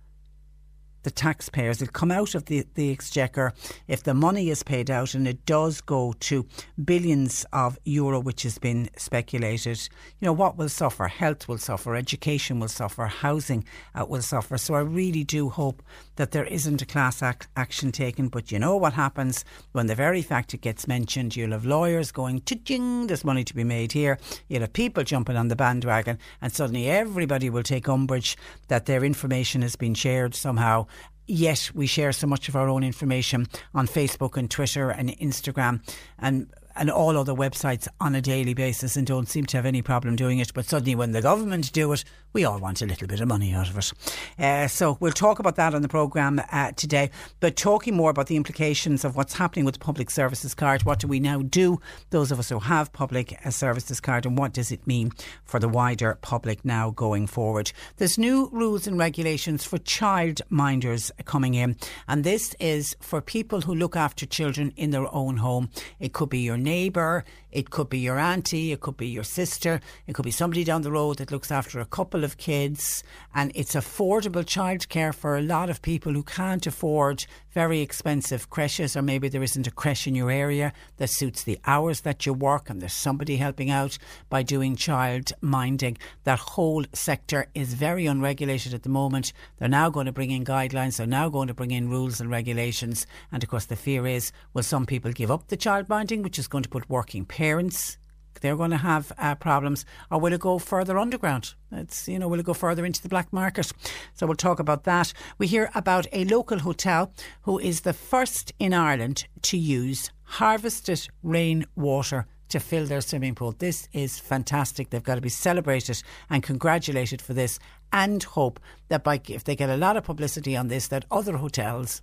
the 1.04 1.12
taxpayers. 1.12 1.82
It'll 1.82 1.92
come 1.92 2.12
out 2.12 2.36
of 2.36 2.46
the, 2.46 2.66
the 2.76 2.92
exchequer 2.92 3.54
if 3.88 4.04
the 4.04 4.14
money 4.14 4.50
is 4.50 4.64
paid 4.64 4.90
out, 4.90 5.14
and 5.14 5.28
it 5.28 5.46
does 5.46 5.82
go 5.82 6.14
to 6.22 6.46
billions 6.84 7.46
of 7.54 7.78
euro, 7.86 8.20
which 8.20 8.44
has 8.44 8.58
been 8.58 8.90
speculated. 8.98 9.88
You 10.20 10.28
know, 10.28 10.34
what 10.34 10.58
will 10.58 10.70
suffer? 10.70 11.08
Health 11.08 11.48
will 11.48 11.58
suffer, 11.58 11.96
education 11.96 12.60
will 12.60 12.68
suffer, 12.68 13.06
housing 13.06 13.66
uh, 13.96 14.06
will 14.06 14.22
suffer. 14.22 14.58
So 14.58 14.74
I 14.74 14.82
really 14.82 15.24
do 15.24 15.50
hope 15.50 15.84
that 16.16 16.32
there 16.32 16.46
isn't 16.46 16.82
a 16.82 16.86
class 16.86 17.22
ac- 17.22 17.48
action 17.56 17.92
taken. 17.92 18.28
But 18.28 18.52
you 18.52 18.60
know 18.60 18.76
what 18.78 18.94
happens 18.94 19.46
when 19.72 19.88
the 19.88 19.96
very 19.96 20.22
fact 20.22 20.54
it 20.54 20.62
gets 20.62 20.88
mentioned? 20.88 21.36
You'll 21.36 21.52
have 21.52 21.66
lawyers 21.66 22.12
going, 22.12 22.42
ching, 22.44 23.08
there's 23.08 23.26
money 23.26 23.44
to 23.44 23.56
be 23.56 23.64
made 23.64 23.92
here. 23.92 24.18
You'll 24.48 24.62
have 24.62 24.74
people 24.74 25.04
jumping 25.04 25.38
on 25.38 25.48
the 25.48 25.56
bandwagon, 25.56 26.20
and 26.42 26.52
suddenly 26.54 26.90
everybody 26.90 27.50
will 27.50 27.64
take 27.64 27.90
umbrage 27.90 28.38
that 28.68 28.86
their 28.86 29.04
information 29.04 29.62
has 29.62 29.76
been 29.76 29.94
shared 29.94 30.36
somehow 30.36 30.86
yet 31.28 31.72
we 31.74 31.88
share 31.88 32.12
so 32.12 32.28
much 32.28 32.50
of 32.50 32.56
our 32.56 32.70
own 32.70 32.84
information 32.84 33.48
on 33.74 33.88
Facebook 33.88 34.38
and 34.38 34.50
Twitter 34.50 34.90
and 34.90 35.10
Instagram 35.18 35.82
and 36.20 36.48
and 36.76 36.90
all 36.90 37.18
other 37.18 37.34
websites 37.34 37.88
on 38.02 38.16
a 38.16 38.22
daily 38.22 38.54
basis 38.54 38.96
and 38.96 39.06
don't 39.06 39.30
seem 39.30 39.46
to 39.46 39.58
have 39.58 39.66
any 39.66 39.82
problem 39.82 40.16
doing 40.16 40.40
it. 40.40 40.52
But 40.54 40.66
suddenly, 40.66 40.96
when 40.96 41.12
the 41.12 41.22
government 41.22 41.72
do 41.72 41.94
it, 41.94 42.04
we 42.34 42.44
all 42.44 42.58
want 42.58 42.82
a 42.82 42.86
little 42.86 43.08
bit 43.08 43.22
of 43.22 43.28
money 43.28 43.54
out 43.54 43.70
of 43.70 43.78
it. 43.78 43.94
Uh, 44.40 44.68
so 44.68 44.98
we'll 45.00 45.12
talk 45.12 45.40
about 45.40 45.56
that 45.56 45.76
on 45.76 45.84
the 45.84 45.88
programme 45.88 46.42
uh, 46.52 46.72
today. 46.72 47.12
But 47.40 47.56
talking 47.56 47.96
more 47.96 48.10
about 48.10 48.28
the 48.28 48.36
implications 48.36 49.06
of 49.06 49.16
what's 49.16 49.36
happening 49.36 49.66
with 49.66 49.76
the 49.76 49.80
public 49.80 50.10
services 50.10 50.56
card, 50.56 50.84
what 50.84 51.00
do 51.00 51.08
we 51.08 51.20
now 51.20 51.44
do, 51.44 51.80
those 52.10 52.32
of 52.32 52.40
us 52.40 52.50
who 52.50 52.60
have 52.60 52.92
public 52.92 53.40
uh, 53.46 53.52
services 53.52 54.00
card, 54.00 54.26
and 54.26 54.38
what 54.38 54.52
does 54.52 54.72
it 54.72 54.86
mean 54.88 55.12
for 55.44 55.60
the 55.60 55.70
wider 55.70 56.18
public 56.22 56.66
now 56.66 56.90
going 56.90 57.28
forward? 57.28 57.72
There's 57.98 58.18
new 58.18 58.50
rules 58.52 58.88
and 58.88 58.98
regulations 58.98 59.64
for 59.64 59.78
child 59.78 60.42
minders 60.50 61.12
coming 61.26 61.54
in, 61.54 61.78
and 62.08 62.24
this 62.24 62.56
is 62.60 62.96
for 63.00 63.22
people 63.22 63.62
who 63.62 63.76
look 63.76 63.96
after 63.96 64.26
children 64.26 64.74
in 64.76 64.90
their 64.90 65.14
own 65.14 65.38
home. 65.38 65.70
It 66.00 66.14
could 66.14 66.30
be 66.30 66.40
your 66.40 66.58
neighbour, 66.58 67.26
it 67.52 67.70
could 67.70 67.90
be 67.90 68.00
your 68.00 68.18
auntie, 68.18 68.72
it 68.72 68.82
could 68.82 68.98
be 68.98 69.08
your 69.08 69.24
sister, 69.24 69.80
it 70.08 70.16
could 70.16 70.26
be 70.26 70.32
somebody 70.32 70.64
down 70.64 70.82
the 70.82 70.92
road 70.92 71.20
that 71.20 71.32
looks 71.32 71.52
after 71.52 71.80
a 71.80 71.86
couple 71.86 72.23
of 72.24 72.38
kids. 72.38 73.04
And 73.36 73.52
it's 73.56 73.76
affordable 73.76 74.44
childcare 74.44 75.14
for 75.14 75.38
a 75.38 75.42
lot 75.42 75.70
of 75.70 75.82
people 75.82 76.14
who 76.14 76.24
can't 76.24 76.66
afford 76.66 77.26
very 77.52 77.82
expensive 77.82 78.50
creches, 78.50 78.96
or 78.96 79.02
maybe 79.02 79.30
there 79.30 79.44
isn't 79.44 79.68
a 79.68 79.72
creche 79.72 80.08
in 80.08 80.16
your 80.16 80.32
area 80.32 80.74
that 80.98 81.10
suits 81.10 81.44
the 81.44 81.60
hours 81.66 82.02
that 82.02 82.26
you 82.26 82.34
work, 82.34 82.70
and 82.70 82.82
there's 82.82 82.94
somebody 82.94 83.38
helping 83.38 83.70
out 83.70 83.98
by 84.30 84.44
doing 84.44 84.76
child 84.76 85.32
minding. 85.42 85.98
That 86.24 86.40
whole 86.40 86.84
sector 86.94 87.48
is 87.54 87.74
very 87.74 88.06
unregulated 88.06 88.74
at 88.74 88.84
the 88.84 88.90
moment. 88.90 89.34
They're 89.58 89.68
now 89.68 89.90
going 89.90 90.08
to 90.08 90.12
bring 90.12 90.32
in 90.32 90.46
guidelines, 90.46 90.98
they're 90.98 91.08
now 91.08 91.30
going 91.30 91.48
to 91.48 91.54
bring 91.54 91.72
in 91.72 91.90
rules 91.90 92.20
and 92.20 92.30
regulations. 92.30 93.06
And 93.32 93.44
of 93.44 93.50
course, 93.50 93.66
the 93.66 93.76
fear 93.76 94.08
is 94.08 94.32
will 94.54 94.64
some 94.64 94.86
people 94.86 95.12
give 95.12 95.32
up 95.32 95.48
the 95.48 95.58
child 95.58 95.90
minding, 95.90 96.24
which 96.24 96.40
is 96.40 96.48
going 96.48 96.64
to 96.64 96.70
put 96.70 96.90
working 96.90 97.26
parents 97.26 97.98
they're 98.44 98.58
going 98.58 98.72
to 98.72 98.78
have 98.78 99.12
uh, 99.18 99.36
problems, 99.36 99.86
or 100.12 100.20
will 100.20 100.34
it 100.34 100.42
go 100.42 100.60
further 100.60 101.00
underground? 101.00 101.56
It's 101.72 102.10
you 102.10 102.20
know, 102.20 102.28
will 102.28 102.42
it 102.42 102.46
go 102.46 102.54
further 102.54 102.86
into 102.86 103.02
the 103.02 103.10
black 103.10 103.32
market? 103.32 103.72
So 104.14 104.28
we'll 104.28 104.36
talk 104.36 104.60
about 104.60 104.84
that. 104.84 105.14
We 105.38 105.48
hear 105.48 105.72
about 105.74 106.08
a 106.12 106.26
local 106.26 106.60
hotel 106.60 107.14
who 107.44 107.58
is 107.58 107.82
the 107.82 107.94
first 107.94 108.52
in 108.60 108.74
Ireland 108.74 109.28
to 109.44 109.58
use 109.58 110.12
harvested 110.24 111.08
rainwater 111.24 112.28
to 112.50 112.60
fill 112.60 112.86
their 112.86 113.02
swimming 113.02 113.34
pool. 113.34 113.56
This 113.58 113.88
is 113.94 114.20
fantastic. 114.20 114.90
They've 114.90 115.02
got 115.02 115.16
to 115.16 115.22
be 115.22 115.30
celebrated 115.30 116.04
and 116.30 116.44
congratulated 116.44 117.22
for 117.22 117.34
this, 117.34 117.60
and 117.94 118.22
hope 118.22 118.60
that 118.90 119.06
by 119.06 119.22
if 119.30 119.46
they 119.46 119.56
get 119.56 119.70
a 119.70 119.78
lot 119.78 119.96
of 119.96 120.04
publicity 120.04 120.58
on 120.58 120.68
this, 120.68 120.90
that 120.90 121.06
other 121.10 121.38
hotels 121.38 122.02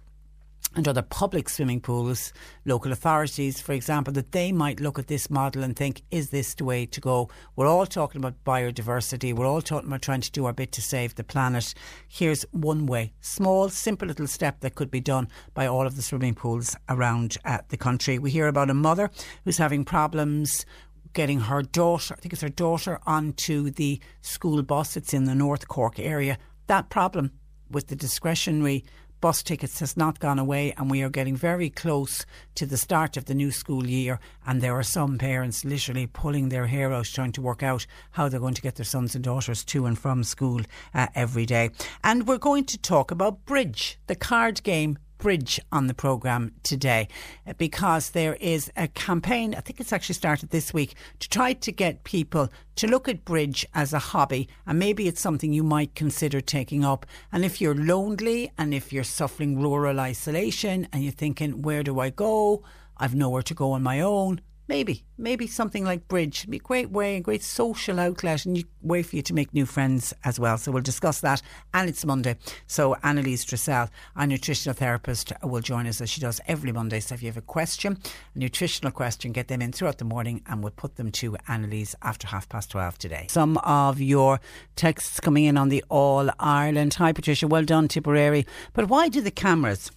and 0.76 0.86
other 0.86 1.02
public 1.02 1.48
swimming 1.48 1.80
pools, 1.80 2.32
local 2.64 2.92
authorities, 2.92 3.60
for 3.60 3.72
example, 3.72 4.12
that 4.12 4.32
they 4.32 4.52
might 4.52 4.78
look 4.80 4.98
at 4.98 5.08
this 5.08 5.28
model 5.28 5.64
and 5.64 5.74
think, 5.74 6.02
is 6.10 6.30
this 6.30 6.54
the 6.54 6.64
way 6.64 6.86
to 6.86 7.00
go? 7.00 7.28
We're 7.56 7.66
all 7.66 7.86
talking 7.86 8.20
about 8.20 8.44
biodiversity. 8.44 9.34
We're 9.34 9.46
all 9.46 9.62
talking 9.62 9.88
about 9.88 10.02
trying 10.02 10.20
to 10.20 10.30
do 10.30 10.46
our 10.46 10.52
bit 10.52 10.70
to 10.72 10.82
save 10.82 11.16
the 11.16 11.24
planet. 11.24 11.74
Here's 12.08 12.44
one 12.52 12.86
way 12.86 13.12
small, 13.20 13.68
simple 13.68 14.08
little 14.08 14.28
step 14.28 14.60
that 14.60 14.76
could 14.76 14.90
be 14.90 15.00
done 15.00 15.28
by 15.54 15.66
all 15.66 15.86
of 15.86 15.96
the 15.96 16.02
swimming 16.02 16.34
pools 16.34 16.76
around 16.88 17.36
uh, 17.44 17.58
the 17.68 17.76
country. 17.76 18.18
We 18.18 18.30
hear 18.30 18.46
about 18.46 18.70
a 18.70 18.74
mother 18.74 19.10
who's 19.44 19.58
having 19.58 19.84
problems 19.84 20.64
getting 21.12 21.40
her 21.40 21.62
daughter, 21.62 22.14
I 22.16 22.20
think 22.20 22.32
it's 22.32 22.42
her 22.42 22.48
daughter, 22.48 23.00
onto 23.04 23.70
the 23.70 24.00
school 24.20 24.62
bus. 24.62 24.96
It's 24.96 25.12
in 25.12 25.24
the 25.24 25.34
North 25.34 25.66
Cork 25.66 25.98
area. 25.98 26.38
That 26.68 26.88
problem 26.88 27.32
with 27.68 27.88
the 27.88 27.96
discretionary 27.96 28.84
bus 29.20 29.42
tickets 29.42 29.80
has 29.80 29.96
not 29.96 30.18
gone 30.18 30.38
away, 30.38 30.72
and 30.76 30.90
we 30.90 31.02
are 31.02 31.10
getting 31.10 31.36
very 31.36 31.68
close 31.68 32.24
to 32.54 32.66
the 32.66 32.76
start 32.76 33.16
of 33.16 33.26
the 33.26 33.34
new 33.34 33.50
school 33.50 33.86
year. 33.86 34.18
And 34.46 34.60
there 34.60 34.74
are 34.74 34.82
some 34.82 35.18
parents 35.18 35.64
literally 35.64 36.06
pulling 36.06 36.48
their 36.48 36.66
hair 36.66 36.92
out 36.92 37.06
trying 37.06 37.32
to 37.32 37.42
work 37.42 37.62
out 37.62 37.86
how 38.12 38.28
they're 38.28 38.40
going 38.40 38.54
to 38.54 38.62
get 38.62 38.76
their 38.76 38.84
sons 38.84 39.14
and 39.14 39.24
daughters 39.24 39.64
to 39.66 39.86
and 39.86 39.98
from 39.98 40.24
school 40.24 40.62
uh, 40.94 41.08
every 41.14 41.46
day. 41.46 41.70
And 42.02 42.26
we're 42.26 42.38
going 42.38 42.64
to 42.64 42.78
talk 42.78 43.10
about 43.10 43.44
bridge, 43.44 43.98
the 44.06 44.16
card 44.16 44.62
game 44.62 44.98
bridge 45.20 45.60
on 45.70 45.86
the 45.86 45.94
programme 45.94 46.52
today 46.62 47.06
uh, 47.46 47.52
because 47.58 48.10
there 48.10 48.34
is 48.40 48.72
a 48.76 48.88
campaign, 48.88 49.54
I 49.54 49.60
think 49.60 49.80
it's 49.80 49.92
actually 49.92 50.14
started 50.14 50.50
this 50.50 50.74
week, 50.74 50.94
to 51.20 51.28
try 51.28 51.52
to 51.52 51.72
get 51.72 52.04
people 52.04 52.48
to 52.76 52.86
look 52.86 53.08
at 53.08 53.24
bridge 53.24 53.66
as 53.74 53.92
a 53.92 53.98
hobby 53.98 54.48
and 54.66 54.78
maybe 54.78 55.06
it's 55.06 55.20
something 55.20 55.52
you 55.52 55.62
might 55.62 55.94
consider 55.94 56.40
taking 56.40 56.84
up. 56.84 57.06
And 57.30 57.44
if 57.44 57.60
you're 57.60 57.74
lonely 57.74 58.50
and 58.58 58.74
if 58.74 58.92
you're 58.92 59.04
suffering 59.04 59.60
rural 59.60 60.00
isolation 60.00 60.88
and 60.92 61.04
you're 61.04 61.12
thinking, 61.12 61.62
where 61.62 61.82
do 61.82 62.00
I 62.00 62.10
go? 62.10 62.64
I've 62.96 63.14
nowhere 63.14 63.42
to 63.42 63.54
go 63.54 63.72
on 63.72 63.82
my 63.82 64.00
own. 64.00 64.40
Maybe, 64.70 65.04
maybe 65.18 65.48
something 65.48 65.84
like 65.84 66.06
bridge 66.06 66.48
be 66.48 66.58
a 66.58 66.60
great 66.60 66.92
way, 66.92 67.16
a 67.16 67.20
great 67.20 67.42
social 67.42 67.98
outlet, 67.98 68.46
and 68.46 68.64
way 68.82 69.02
for 69.02 69.16
you 69.16 69.22
to 69.22 69.34
make 69.34 69.52
new 69.52 69.66
friends 69.66 70.14
as 70.22 70.38
well. 70.38 70.58
So 70.58 70.70
we'll 70.70 70.80
discuss 70.80 71.20
that, 71.22 71.42
and 71.74 71.88
it's 71.88 72.06
Monday. 72.06 72.36
So 72.68 72.94
Annalise 73.02 73.44
Dressel, 73.44 73.88
our 74.14 74.26
nutritional 74.28 74.76
therapist, 74.76 75.32
will 75.42 75.60
join 75.60 75.88
us 75.88 76.00
as 76.00 76.08
she 76.08 76.20
does 76.20 76.40
every 76.46 76.70
Monday. 76.70 77.00
So 77.00 77.16
if 77.16 77.22
you 77.22 77.26
have 77.26 77.36
a 77.36 77.40
question, 77.40 77.98
a 78.36 78.38
nutritional 78.38 78.92
question, 78.92 79.32
get 79.32 79.48
them 79.48 79.60
in 79.60 79.72
throughout 79.72 79.98
the 79.98 80.04
morning, 80.04 80.40
and 80.46 80.62
we'll 80.62 80.70
put 80.70 80.94
them 80.94 81.10
to 81.10 81.36
Annalise 81.48 81.96
after 82.02 82.28
half 82.28 82.48
past 82.48 82.70
twelve 82.70 82.96
today. 82.96 83.26
Some 83.28 83.58
of 83.64 84.00
your 84.00 84.38
texts 84.76 85.18
coming 85.18 85.46
in 85.46 85.58
on 85.58 85.70
the 85.70 85.84
All 85.88 86.30
Ireland. 86.38 86.94
Hi 86.94 87.12
Patricia, 87.12 87.48
well 87.48 87.64
done 87.64 87.88
Tipperary. 87.88 88.46
But 88.72 88.88
why 88.88 89.08
do 89.08 89.20
the 89.20 89.32
cameras? 89.32 89.90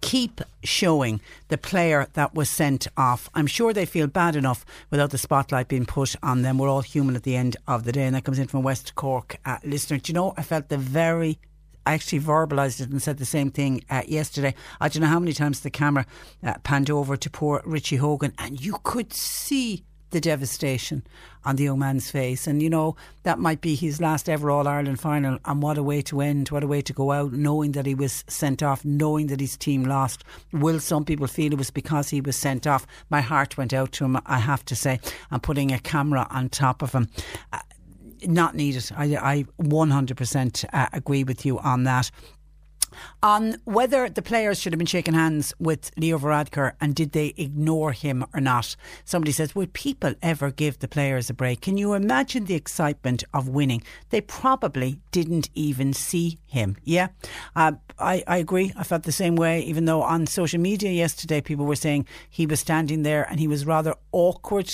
Keep 0.00 0.40
showing 0.62 1.20
the 1.48 1.58
player 1.58 2.08
that 2.14 2.34
was 2.34 2.48
sent 2.48 2.86
off. 2.96 3.28
I'm 3.34 3.46
sure 3.46 3.72
they 3.72 3.86
feel 3.86 4.06
bad 4.06 4.36
enough 4.36 4.64
without 4.90 5.10
the 5.10 5.18
spotlight 5.18 5.68
being 5.68 5.86
put 5.86 6.16
on 6.22 6.42
them. 6.42 6.58
We're 6.58 6.68
all 6.68 6.82
human 6.82 7.16
at 7.16 7.22
the 7.22 7.36
end 7.36 7.56
of 7.66 7.84
the 7.84 7.92
day. 7.92 8.04
And 8.04 8.14
that 8.14 8.24
comes 8.24 8.38
in 8.38 8.48
from 8.48 8.62
West 8.62 8.94
Cork 8.94 9.38
uh, 9.44 9.58
listener. 9.64 9.98
Do 9.98 10.10
you 10.10 10.14
know, 10.14 10.34
I 10.36 10.42
felt 10.42 10.68
the 10.68 10.78
very 10.78 11.38
I 11.86 11.94
actually 11.94 12.20
verbalised 12.20 12.80
it 12.80 12.90
and 12.90 13.02
said 13.02 13.18
the 13.18 13.24
same 13.24 13.50
thing 13.50 13.82
uh, 13.88 14.02
yesterday. 14.06 14.54
I 14.80 14.88
don't 14.88 15.00
know 15.00 15.08
how 15.08 15.18
many 15.18 15.32
times 15.32 15.60
the 15.60 15.70
camera 15.70 16.06
uh, 16.44 16.54
panned 16.62 16.90
over 16.90 17.16
to 17.16 17.30
poor 17.30 17.62
Richie 17.64 17.96
Hogan, 17.96 18.34
and 18.38 18.60
you 18.60 18.76
could 18.82 19.12
see 19.14 19.84
the 20.10 20.20
devastation 20.20 21.02
on 21.44 21.56
the 21.56 21.64
young 21.64 21.78
man's 21.78 22.10
face. 22.10 22.46
And, 22.46 22.62
you 22.62 22.70
know, 22.70 22.96
that 23.22 23.38
might 23.38 23.60
be 23.60 23.74
his 23.74 24.00
last 24.00 24.28
ever 24.28 24.50
All 24.50 24.68
Ireland 24.68 25.00
final. 25.00 25.38
And 25.44 25.62
what 25.62 25.78
a 25.78 25.82
way 25.82 26.02
to 26.02 26.20
end, 26.20 26.48
what 26.48 26.64
a 26.64 26.66
way 26.66 26.82
to 26.82 26.92
go 26.92 27.12
out, 27.12 27.32
knowing 27.32 27.72
that 27.72 27.86
he 27.86 27.94
was 27.94 28.24
sent 28.28 28.62
off, 28.62 28.84
knowing 28.84 29.28
that 29.28 29.40
his 29.40 29.56
team 29.56 29.84
lost. 29.84 30.24
Will 30.52 30.80
some 30.80 31.04
people 31.04 31.26
feel 31.26 31.52
it 31.52 31.58
was 31.58 31.70
because 31.70 32.10
he 32.10 32.20
was 32.20 32.36
sent 32.36 32.66
off? 32.66 32.86
My 33.08 33.20
heart 33.20 33.56
went 33.56 33.72
out 33.72 33.92
to 33.92 34.04
him, 34.04 34.18
I 34.26 34.38
have 34.38 34.64
to 34.66 34.76
say. 34.76 35.00
And 35.30 35.42
putting 35.42 35.72
a 35.72 35.78
camera 35.78 36.26
on 36.30 36.48
top 36.48 36.82
of 36.82 36.92
him. 36.92 37.08
Uh, 37.52 37.60
not 38.26 38.54
needed. 38.54 38.90
I, 38.94 39.16
I 39.16 39.44
100% 39.62 40.64
uh, 40.72 40.88
agree 40.92 41.24
with 41.24 41.46
you 41.46 41.58
on 41.58 41.84
that 41.84 42.10
on 43.22 43.56
whether 43.64 44.08
the 44.08 44.22
players 44.22 44.60
should 44.60 44.72
have 44.72 44.78
been 44.78 44.86
shaking 44.86 45.14
hands 45.14 45.52
with 45.58 45.90
Leo 45.96 46.18
Varadkar 46.18 46.72
and 46.80 46.94
did 46.94 47.12
they 47.12 47.34
ignore 47.36 47.92
him 47.92 48.24
or 48.34 48.40
not. 48.40 48.76
Somebody 49.04 49.32
says, 49.32 49.54
Would 49.54 49.72
people 49.72 50.14
ever 50.22 50.50
give 50.50 50.78
the 50.78 50.88
players 50.88 51.30
a 51.30 51.34
break? 51.34 51.60
Can 51.60 51.76
you 51.76 51.94
imagine 51.94 52.44
the 52.44 52.54
excitement 52.54 53.24
of 53.32 53.48
winning? 53.48 53.82
They 54.10 54.20
probably 54.20 55.00
didn't 55.10 55.50
even 55.54 55.92
see 55.92 56.38
him. 56.46 56.76
Yeah, 56.84 57.08
uh, 57.56 57.72
I, 57.98 58.22
I 58.26 58.38
agree. 58.38 58.72
I 58.76 58.84
felt 58.84 59.02
the 59.04 59.12
same 59.12 59.36
way, 59.36 59.60
even 59.62 59.84
though 59.84 60.02
on 60.02 60.26
social 60.26 60.60
media 60.60 60.90
yesterday 60.90 61.40
people 61.40 61.66
were 61.66 61.76
saying 61.76 62.06
he 62.28 62.46
was 62.46 62.60
standing 62.60 63.02
there 63.02 63.26
and 63.28 63.40
he 63.40 63.48
was 63.48 63.66
rather 63.66 63.94
awkward 64.12 64.72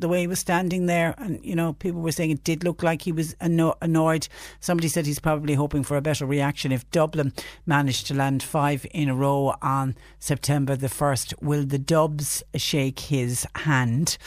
the 0.00 0.08
way 0.08 0.20
he 0.20 0.26
was 0.26 0.38
standing 0.38 0.86
there, 0.86 1.14
and 1.18 1.44
you 1.44 1.54
know, 1.54 1.74
people 1.74 2.00
were 2.00 2.12
saying 2.12 2.30
it 2.30 2.44
did 2.44 2.64
look 2.64 2.82
like 2.82 3.02
he 3.02 3.12
was 3.12 3.34
anno- 3.40 3.76
annoyed. 3.80 4.28
Somebody 4.60 4.88
said 4.88 5.06
he's 5.06 5.18
probably 5.18 5.54
hoping 5.54 5.82
for 5.82 5.96
a 5.96 6.02
better 6.02 6.26
reaction 6.26 6.72
if 6.72 6.90
Dublin 6.90 7.32
managed 7.66 8.06
to 8.08 8.14
land 8.14 8.42
five 8.42 8.86
in 8.92 9.08
a 9.08 9.14
row 9.14 9.54
on 9.62 9.96
September 10.18 10.76
the 10.76 10.88
first. 10.88 11.34
Will 11.42 11.64
the 11.64 11.78
Dubs 11.78 12.42
shake 12.54 13.00
his 13.00 13.46
hand? 13.54 14.18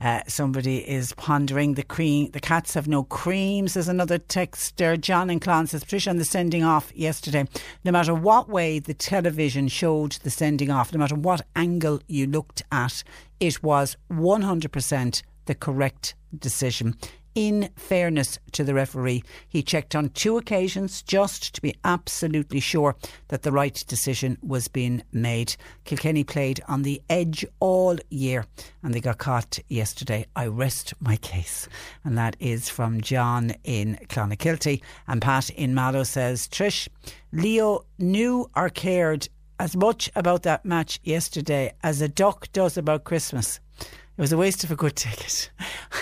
Uh, 0.00 0.20
somebody 0.26 0.78
is 0.88 1.12
pondering 1.14 1.74
the 1.74 1.82
cream. 1.82 2.30
The 2.30 2.40
cats 2.40 2.74
have 2.74 2.88
no 2.88 3.04
cream. 3.04 3.68
Says 3.68 3.88
another 3.88 4.18
texter. 4.18 5.00
John 5.00 5.30
and 5.30 5.40
Clan 5.40 5.66
says 5.66 5.84
Patricia 5.84 6.10
on 6.10 6.16
the 6.16 6.24
sending 6.24 6.64
off 6.64 6.92
yesterday. 6.94 7.46
No 7.84 7.92
matter 7.92 8.14
what 8.14 8.48
way 8.48 8.78
the 8.78 8.94
television 8.94 9.68
showed 9.68 10.12
the 10.22 10.30
sending 10.30 10.70
off, 10.70 10.92
no 10.92 10.98
matter 10.98 11.14
what 11.14 11.46
angle 11.54 12.00
you 12.06 12.26
looked 12.26 12.62
at, 12.72 13.02
it 13.40 13.62
was 13.62 13.96
100% 14.12 15.22
the 15.46 15.54
correct 15.54 16.14
decision. 16.38 16.94
In 17.36 17.70
fairness 17.76 18.40
to 18.52 18.64
the 18.64 18.74
referee, 18.74 19.22
he 19.48 19.62
checked 19.62 19.94
on 19.94 20.08
two 20.08 20.36
occasions 20.36 21.00
just 21.00 21.54
to 21.54 21.62
be 21.62 21.76
absolutely 21.84 22.58
sure 22.58 22.96
that 23.28 23.42
the 23.42 23.52
right 23.52 23.84
decision 23.86 24.36
was 24.42 24.66
being 24.66 25.04
made. 25.12 25.54
Kilkenny 25.84 26.24
played 26.24 26.60
on 26.66 26.82
the 26.82 27.00
edge 27.08 27.46
all 27.60 27.96
year 28.10 28.46
and 28.82 28.92
they 28.92 29.00
got 29.00 29.18
caught 29.18 29.60
yesterday. 29.68 30.26
I 30.34 30.46
rest 30.46 30.92
my 30.98 31.16
case. 31.16 31.68
And 32.04 32.18
that 32.18 32.36
is 32.40 32.68
from 32.68 33.00
John 33.00 33.52
in 33.62 33.96
Clonakilty. 34.08 34.82
And 35.06 35.22
Pat 35.22 35.50
in 35.50 35.72
Mallow 35.72 36.02
says, 36.02 36.48
Trish, 36.48 36.88
Leo 37.30 37.84
knew 37.96 38.50
or 38.56 38.70
cared 38.70 39.28
as 39.60 39.76
much 39.76 40.10
about 40.16 40.42
that 40.42 40.64
match 40.64 40.98
yesterday 41.04 41.70
as 41.82 42.00
a 42.00 42.08
duck 42.08 42.50
does 42.50 42.78
about 42.78 43.04
Christmas. 43.04 43.60
It 43.78 44.20
was 44.20 44.32
a 44.32 44.38
waste 44.38 44.64
of 44.64 44.70
a 44.70 44.76
good 44.76 44.96
ticket. 44.96 45.50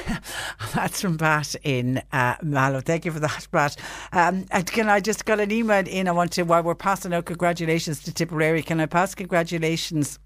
That's 0.75 1.01
from 1.01 1.19
Pat 1.19 1.57
in 1.65 2.01
uh, 2.13 2.37
Mallow. 2.41 2.81
Thank 2.81 3.05
you 3.05 3.11
for 3.11 3.19
that, 3.19 3.49
Pat. 3.51 3.77
Um, 4.13 4.47
and 4.53 4.65
can 4.65 4.89
I 4.89 5.01
just 5.01 5.25
got 5.25 5.41
an 5.41 5.51
email 5.51 5.85
in? 5.89 6.07
I 6.07 6.13
want 6.13 6.31
to, 6.33 6.45
while 6.45 6.63
we're 6.63 6.77
passing 6.77 7.13
out 7.13 7.25
congratulations 7.25 8.01
to 8.05 8.15
Tipperary, 8.15 8.63
can 8.63 8.81
I 8.81 8.87
pass 8.87 9.17
congratulations? 9.17 10.21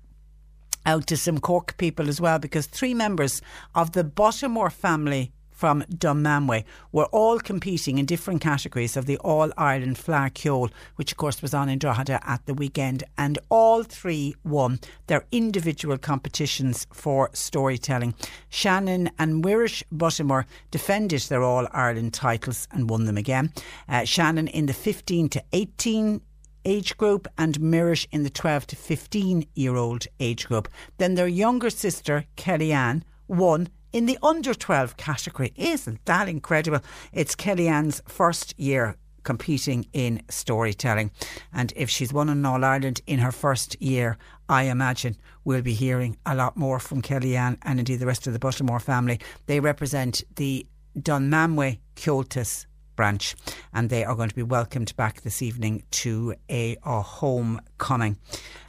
Out 0.84 1.06
to 1.06 1.16
some 1.16 1.38
Cork 1.38 1.76
people 1.78 2.08
as 2.08 2.20
well, 2.20 2.38
because 2.38 2.66
three 2.66 2.92
members 2.92 3.40
of 3.74 3.92
the 3.92 4.04
Buttimer 4.04 4.70
family 4.70 5.32
from 5.62 5.84
Dunmanway 5.84 6.64
were 6.90 7.04
all 7.12 7.38
competing 7.38 7.98
in 7.98 8.04
different 8.04 8.40
categories 8.40 8.96
of 8.96 9.06
the 9.06 9.16
All 9.18 9.52
Ireland 9.56 9.96
Fleadh 9.96 10.34
Cheoil, 10.34 10.72
which 10.96 11.12
of 11.12 11.18
course 11.18 11.40
was 11.40 11.54
on 11.54 11.68
in 11.68 11.78
Drogheda 11.78 12.18
at 12.28 12.44
the 12.46 12.54
weekend, 12.54 13.04
and 13.16 13.38
all 13.48 13.84
three 13.84 14.34
won 14.42 14.80
their 15.06 15.24
individual 15.30 15.98
competitions 15.98 16.88
for 16.92 17.30
storytelling. 17.32 18.12
Shannon 18.48 19.08
and 19.20 19.44
Muiris 19.44 19.84
Buttimer 19.94 20.46
defended 20.72 21.20
their 21.28 21.44
All 21.44 21.68
Ireland 21.70 22.12
titles 22.12 22.66
and 22.72 22.90
won 22.90 23.04
them 23.04 23.16
again. 23.16 23.52
Uh, 23.88 24.04
Shannon 24.04 24.48
in 24.48 24.66
the 24.66 24.72
15 24.72 25.28
to 25.28 25.44
18 25.52 26.20
age 26.64 26.96
group 26.96 27.28
and 27.38 27.60
Muiris 27.60 28.08
in 28.10 28.24
the 28.24 28.30
12 28.30 28.66
to 28.66 28.74
15 28.74 29.46
year 29.54 29.76
old 29.76 30.08
age 30.18 30.48
group. 30.48 30.68
Then 30.98 31.14
their 31.14 31.28
younger 31.28 31.70
sister, 31.70 32.24
Kellyanne, 32.36 33.04
won 33.28 33.68
in 33.92 34.06
the 34.06 34.18
under 34.22 34.54
12 34.54 34.96
category. 34.96 35.52
Isn't 35.56 36.04
that 36.06 36.28
incredible? 36.28 36.80
It's 37.12 37.34
Kellyanne's 37.34 38.02
first 38.06 38.58
year 38.58 38.96
competing 39.22 39.86
in 39.92 40.22
storytelling. 40.28 41.10
And 41.52 41.72
if 41.76 41.88
she's 41.88 42.12
won 42.12 42.28
an 42.28 42.44
All 42.44 42.64
Ireland 42.64 43.00
in 43.06 43.20
her 43.20 43.32
first 43.32 43.80
year, 43.80 44.18
I 44.48 44.64
imagine 44.64 45.16
we'll 45.44 45.62
be 45.62 45.74
hearing 45.74 46.16
a 46.26 46.34
lot 46.34 46.56
more 46.56 46.78
from 46.78 47.02
Kellyanne 47.02 47.58
and 47.62 47.78
indeed 47.78 47.96
the 47.96 48.06
rest 48.06 48.26
of 48.26 48.32
the 48.32 48.38
Buttimer 48.38 48.80
family. 48.80 49.20
They 49.46 49.60
represent 49.60 50.24
the 50.36 50.66
Dunmanway 50.98 51.78
Comhaltas 51.96 52.66
branch 52.96 53.34
and 53.72 53.88
they 53.88 54.04
are 54.04 54.14
going 54.14 54.28
to 54.28 54.34
be 54.34 54.42
welcomed 54.42 54.94
back 54.96 55.22
this 55.22 55.40
evening 55.40 55.84
to 55.90 56.34
a, 56.50 56.76
a 56.84 57.00
homecoming. 57.00 58.18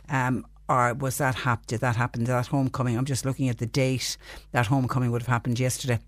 Um, 0.09 0.45
or 0.73 0.93
was 0.95 1.19
that 1.19 1.35
hap- 1.35 1.67
did 1.67 1.81
that 1.81 1.95
happen? 1.95 2.23
That 2.23 2.47
homecoming? 2.47 2.97
I'm 2.97 3.05
just 3.05 3.25
looking 3.25 3.47
at 3.47 3.59
the 3.59 3.67
date. 3.67 4.17
That 4.53 4.65
homecoming 4.67 5.11
would 5.11 5.21
have 5.21 5.27
happened 5.27 5.59
yesterday. 5.59 5.99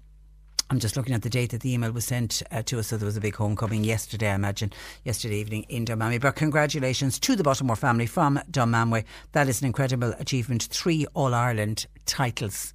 I'm 0.72 0.80
just 0.80 0.98
looking 0.98 1.14
at 1.14 1.22
the 1.22 1.30
date 1.30 1.52
that 1.52 1.62
the 1.62 1.72
email 1.72 1.92
was 1.92 2.06
sent 2.06 2.42
uh, 2.50 2.64
to 2.64 2.80
us. 2.80 2.88
So 2.88 2.98
there 2.98 3.06
was 3.06 3.16
a 3.16 3.22
big 3.22 3.36
homecoming 3.36 3.84
yesterday, 3.84 4.32
I 4.32 4.34
imagine, 4.34 4.74
yesterday 5.04 5.36
evening 5.36 5.68
in 5.70 5.86
Dunmanway. 5.86 6.20
But 6.20 6.36
congratulations 6.36 7.20
to 7.20 7.36
the 7.36 7.44
Buttimer 7.44 7.78
family 7.78 8.08
from 8.08 8.40
Dunmanway. 8.50 9.04
That 9.34 9.48
is 9.48 9.62
an 9.62 9.68
incredible 9.68 10.16
achievement. 10.18 10.64
Three 10.64 11.06
All 11.14 11.36
Ireland 11.36 11.86
titles 12.08 12.74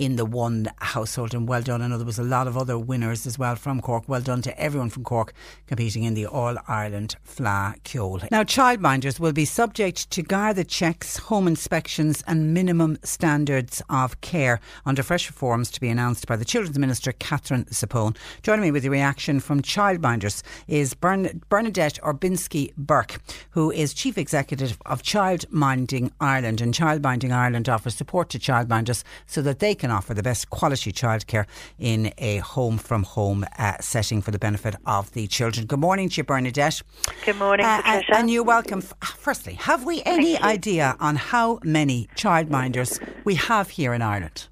in 0.00 0.16
the 0.16 0.24
one 0.24 0.66
household, 0.78 1.34
and 1.34 1.46
well 1.46 1.60
done. 1.60 1.82
I 1.82 1.86
know 1.86 1.98
there 1.98 2.06
was 2.06 2.18
a 2.18 2.24
lot 2.24 2.48
of 2.48 2.56
other 2.56 2.78
winners 2.78 3.26
as 3.26 3.38
well 3.38 3.54
from 3.54 3.82
Cork. 3.82 4.08
Well 4.08 4.22
done 4.22 4.40
to 4.42 4.58
everyone 4.58 4.88
from 4.88 5.04
Cork 5.04 5.34
competing 5.66 6.04
in 6.04 6.14
the 6.14 6.24
All 6.24 6.56
Ireland 6.66 7.16
Fleadh 7.28 7.74
Cheoil. 7.84 8.26
Now, 8.30 8.42
childminders 8.42 9.20
will 9.20 9.34
be 9.34 9.44
subject 9.44 10.10
to 10.12 10.22
Garda 10.22 10.64
checks, 10.64 11.18
home 11.18 11.46
inspections, 11.46 12.24
and 12.26 12.54
minimum 12.54 12.96
standards 13.04 13.82
of 13.90 14.18
care 14.22 14.58
under 14.86 15.02
fresh 15.02 15.28
reforms 15.28 15.70
to 15.72 15.80
be 15.82 15.90
announced 15.90 16.26
by 16.26 16.36
the 16.36 16.46
Children's 16.46 16.78
Minister, 16.78 17.12
Catherine 17.12 17.66
Zappone. 17.66 18.16
Joining 18.42 18.62
me 18.62 18.70
with 18.70 18.84
the 18.84 18.88
reaction 18.88 19.38
from 19.38 19.60
childminders 19.60 20.42
is 20.66 20.94
Bern- 20.94 21.42
Bernadette 21.50 21.98
Orbinski 22.02 22.72
Burke, 22.78 23.20
who 23.50 23.70
is 23.70 23.92
Chief 23.92 24.16
Executive 24.16 24.78
of 24.86 25.02
Childminding 25.02 26.10
Ireland. 26.22 26.62
And 26.62 26.72
Childminding 26.72 27.32
Ireland 27.32 27.68
offers 27.68 27.94
support 27.94 28.30
to 28.30 28.38
childminders 28.38 29.04
so 29.26 29.42
that 29.42 29.58
they 29.58 29.74
can 29.74 29.89
offer 29.90 30.14
the 30.14 30.22
best 30.22 30.50
quality 30.50 30.92
childcare 30.92 31.46
in 31.78 32.12
a 32.18 32.38
home 32.38 32.78
from 32.78 33.02
home 33.02 33.44
uh, 33.58 33.74
setting 33.80 34.22
for 34.22 34.30
the 34.30 34.38
benefit 34.38 34.74
of 34.86 35.12
the 35.12 35.26
children. 35.26 35.66
Good 35.66 35.80
morning 35.80 36.08
to 36.10 36.16
you, 36.18 36.24
Bernadette. 36.24 36.82
Good 37.24 37.36
morning, 37.38 37.66
Uh, 37.66 37.82
and, 37.84 38.00
Patricia. 38.02 38.16
and 38.18 38.30
you're 38.30 38.44
welcome. 38.44 38.80
Firstly, 39.02 39.54
have 39.54 39.84
we 39.84 40.02
any 40.04 40.38
idea 40.40 40.96
on 41.00 41.16
how 41.16 41.58
many 41.64 42.08
childminders 42.16 43.00
we 43.24 43.34
have 43.36 43.70
here 43.70 43.92
in 43.94 44.02
Ireland? 44.02 44.46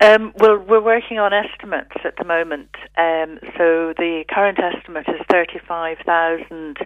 Um, 0.00 0.32
well, 0.36 0.58
we're 0.58 0.82
working 0.82 1.18
on 1.18 1.32
estimates 1.32 1.96
at 2.04 2.16
the 2.18 2.24
moment. 2.24 2.70
Um, 2.98 3.38
so 3.56 3.94
the 3.96 4.24
current 4.28 4.58
estimate 4.58 5.06
is 5.08 5.20
35,000 5.30 6.78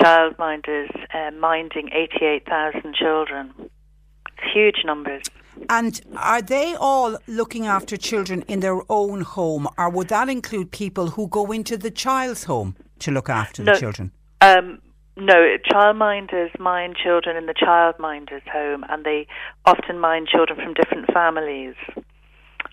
childminders 0.00 0.90
uh, 1.14 1.30
minding 1.38 1.90
88,000 1.92 2.94
children. 2.94 3.52
It's 3.58 4.52
huge 4.52 4.82
numbers. 4.84 5.22
And 5.68 6.00
are 6.16 6.42
they 6.42 6.74
all 6.74 7.18
looking 7.26 7.66
after 7.66 7.96
children 7.96 8.42
in 8.42 8.60
their 8.60 8.80
own 8.88 9.22
home, 9.22 9.68
or 9.78 9.90
would 9.90 10.08
that 10.08 10.28
include 10.28 10.70
people 10.70 11.10
who 11.10 11.28
go 11.28 11.52
into 11.52 11.76
the 11.76 11.90
child's 11.90 12.44
home 12.44 12.76
to 13.00 13.10
look 13.10 13.28
after 13.28 13.64
the 13.64 13.76
children? 13.76 14.12
Um, 14.40 14.80
no, 15.16 15.56
childminders 15.70 16.58
mind 16.60 16.96
children 17.02 17.36
in 17.36 17.46
the 17.46 17.54
childminder's 17.54 18.42
home, 18.52 18.84
and 18.88 19.04
they 19.04 19.26
often 19.64 19.98
mind 19.98 20.28
children 20.28 20.60
from 20.62 20.74
different 20.74 21.12
families. 21.12 21.74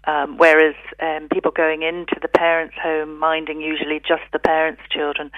Um, 0.06 0.38
whereas 0.38 0.76
um, 1.02 1.30
people 1.32 1.52
going 1.52 1.84
into 1.84 2.18
the 2.22 2.28
parents' 2.28 2.76
home 2.82 3.18
minding 3.18 3.62
usually 3.62 4.00
just 4.00 4.24
the 4.34 4.40
parents' 4.40 4.82
children, 4.92 5.32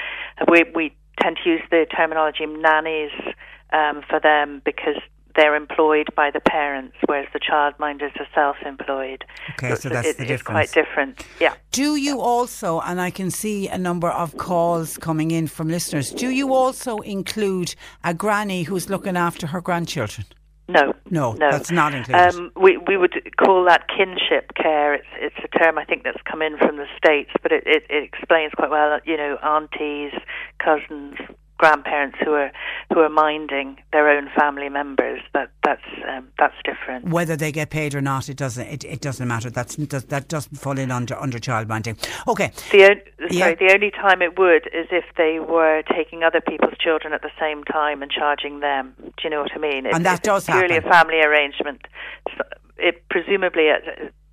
we 0.50 0.66
we 0.74 0.96
tend 1.22 1.38
to 1.44 1.50
use 1.50 1.62
the 1.70 1.86
terminology 1.96 2.46
nannies 2.48 3.12
um, 3.72 4.02
for 4.10 4.20
them 4.20 4.64
because 4.66 4.98
they're 5.36 5.56
employed 5.56 6.08
by 6.16 6.32
the 6.32 6.40
parents, 6.40 6.96
whereas 7.06 7.28
the 7.34 7.40
childminders 7.40 8.16
are 8.20 8.28
self-employed. 8.34 9.24
Okay, 9.52 9.76
so 9.76 9.90
that's 9.90 10.08
it, 10.08 10.18
the 10.18 10.32
it's 10.32 10.44
quite 10.44 10.72
different. 10.72 11.26
Yeah. 11.40 11.54
Do 11.72 11.96
you 11.96 12.22
also, 12.22 12.80
and 12.82 13.02
I 13.02 13.12
can 13.12 13.32
see 13.32 13.68
a 13.68 13.78
number 13.78 14.10
of 14.10 14.38
calls 14.38 14.98
coming 14.98 15.32
in 15.32 15.48
from 15.48 15.68
listeners, 15.70 16.12
do 16.12 16.30
you 16.30 16.54
also 16.54 16.98
include 17.00 17.76
a 18.04 18.14
granny 18.14 18.64
who's 18.64 18.90
looking 18.90 19.18
after 19.18 19.48
her 19.48 19.62
grandchildren? 19.62 20.26
No, 20.68 20.94
No, 21.12 21.34
no, 21.34 21.52
that's 21.52 21.70
not 21.70 21.94
included. 21.94 22.36
Um, 22.36 22.52
we 22.56 22.78
we 22.78 22.98
would 22.98 23.14
call 23.38 23.64
that 23.66 23.88
kinship 23.88 24.56
care. 24.56 24.96
It's 24.96 25.06
it's 25.20 25.36
a 25.44 25.60
term 25.60 25.78
I 25.78 25.86
think 25.86 26.04
that's 26.04 26.22
come 26.24 26.42
in 26.42 26.58
from 26.58 26.78
the 26.78 26.88
states, 26.98 27.30
but 27.44 27.52
it, 27.52 27.64
it, 27.68 27.84
it 27.88 28.04
explains 28.04 28.52
quite 28.56 28.72
well. 28.72 29.00
You 29.06 29.16
know, 29.16 29.38
aunties, 29.44 30.14
cousins, 30.58 31.18
grandparents 31.58 32.18
who 32.24 32.34
are 32.34 32.52
who 32.94 33.00
are 33.00 33.10
minding 33.10 33.78
their 33.92 34.10
own 34.10 34.30
family 34.38 34.70
members. 34.70 35.22
That 35.34 35.52
that's 35.64 35.82
um, 36.10 36.28
that's 36.38 36.56
different. 36.64 37.10
Whether 37.10 37.36
they 37.36 37.52
get 37.52 37.70
paid 37.70 37.96
or 37.96 38.02
not, 38.02 38.30
it 38.30 38.38
doesn't. 38.38 38.66
It, 38.68 38.84
it 38.84 39.02
doesn't 39.02 39.28
matter. 39.28 39.50
That's 39.50 39.76
does, 39.76 40.06
that 40.06 40.28
doesn't 40.28 40.58
fall 40.58 40.78
in 40.78 40.92
under 40.92 41.16
under 41.16 41.40
child 41.40 41.68
minding 41.68 41.98
Okay, 42.28 42.52
The 42.72 42.90
on- 42.92 43.02
Yeah. 43.32 43.40
sorry, 43.40 43.56
the 43.56 43.74
only 43.74 43.92
time 43.92 44.22
it 44.22 44.38
would 44.38 44.68
is 44.74 44.88
if 44.92 45.06
they 45.18 45.40
were 45.40 45.84
taking 45.96 46.24
other 46.24 46.42
people's 46.42 46.78
children 46.80 47.14
at 47.14 47.22
the 47.22 47.32
same 47.40 47.64
time 47.64 48.02
and 48.02 48.12
charging 48.12 48.60
them. 48.60 48.94
Do 49.00 49.12
you 49.24 49.30
know 49.30 49.42
what 49.42 49.52
I 49.54 49.58
mean? 49.60 49.86
If- 49.86 49.96
And 49.96 50.06
that 50.06 50.24
does 50.24 50.44
it's 50.48 50.56
purely 50.58 50.76
happen. 50.76 50.90
a 50.90 50.94
family 50.94 51.22
arrangement. 51.22 51.82
It 52.78 53.08
presumably, 53.10 53.70
at 53.70 53.84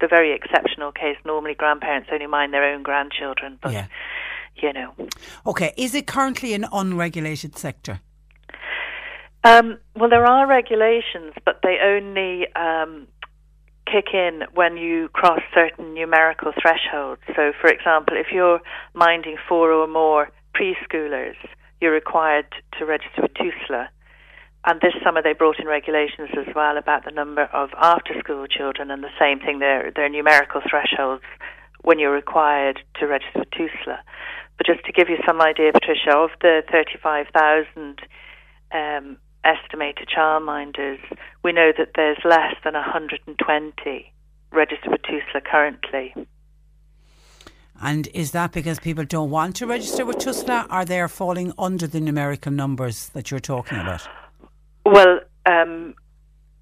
the 0.00 0.08
very 0.08 0.32
exceptional 0.32 0.90
case, 0.90 1.16
normally 1.24 1.54
grandparents 1.54 2.08
only 2.12 2.26
mind 2.26 2.52
their 2.52 2.64
own 2.64 2.82
grandchildren. 2.82 3.58
But 3.62 3.72
Yeah. 3.72 3.86
You 4.56 4.72
know, 4.72 4.94
okay. 5.46 5.72
Is 5.76 5.94
it 5.94 6.06
currently 6.06 6.54
an 6.54 6.66
unregulated 6.72 7.56
sector? 7.58 8.00
um, 9.44 9.78
well, 9.96 10.08
there 10.08 10.24
are 10.24 10.46
regulations, 10.46 11.34
but 11.44 11.60
they 11.62 11.78
only 11.82 12.46
um, 12.54 13.08
kick 13.86 14.14
in 14.14 14.42
when 14.54 14.76
you 14.76 15.08
cross 15.12 15.40
certain 15.54 15.94
numerical 15.94 16.52
thresholds. 16.60 17.20
So, 17.34 17.52
for 17.60 17.68
example, 17.68 18.16
if 18.16 18.28
you're 18.32 18.60
minding 18.94 19.36
four 19.48 19.72
or 19.72 19.88
more 19.88 20.30
preschoolers, 20.54 21.36
you're 21.80 21.92
required 21.92 22.46
to 22.78 22.86
register 22.86 23.22
with 23.22 23.34
TUSLA. 23.34 23.88
And 24.64 24.80
this 24.80 24.94
summer 25.02 25.22
they 25.22 25.32
brought 25.32 25.58
in 25.58 25.66
regulations 25.66 26.30
as 26.38 26.54
well 26.54 26.78
about 26.78 27.04
the 27.04 27.10
number 27.10 27.44
of 27.52 27.70
after 27.76 28.14
school 28.20 28.46
children 28.46 28.92
and 28.92 29.02
the 29.02 29.10
same 29.18 29.40
thing, 29.40 29.58
their, 29.58 29.90
their 29.90 30.08
numerical 30.08 30.60
thresholds 30.68 31.24
when 31.82 31.98
you're 31.98 32.12
required 32.12 32.78
to 33.00 33.06
register 33.06 33.40
with 33.40 33.50
TUSLA. 33.50 33.98
But 34.62 34.74
just 34.76 34.86
to 34.86 34.92
give 34.92 35.08
you 35.08 35.16
some 35.26 35.40
idea, 35.40 35.72
Patricia, 35.72 36.16
of 36.16 36.30
the 36.40 36.62
35,000 36.70 38.00
um, 38.70 39.16
estimated 39.44 40.08
childminders, 40.16 41.00
we 41.42 41.52
know 41.52 41.72
that 41.76 41.88
there's 41.96 42.18
less 42.24 42.54
than 42.62 42.74
120 42.74 44.12
registered 44.52 44.92
with 44.92 45.02
TUSLA 45.02 45.42
currently. 45.50 46.14
And 47.82 48.06
is 48.14 48.30
that 48.32 48.52
because 48.52 48.78
people 48.78 49.04
don't 49.04 49.30
want 49.30 49.56
to 49.56 49.66
register 49.66 50.04
with 50.04 50.18
TUSLA? 50.18 50.66
Are 50.70 50.84
they 50.84 51.04
falling 51.08 51.52
under 51.58 51.88
the 51.88 52.00
numerical 52.00 52.52
numbers 52.52 53.08
that 53.14 53.32
you're 53.32 53.40
talking 53.40 53.78
about? 53.78 54.06
Well, 54.86 55.18
um, 55.44 55.94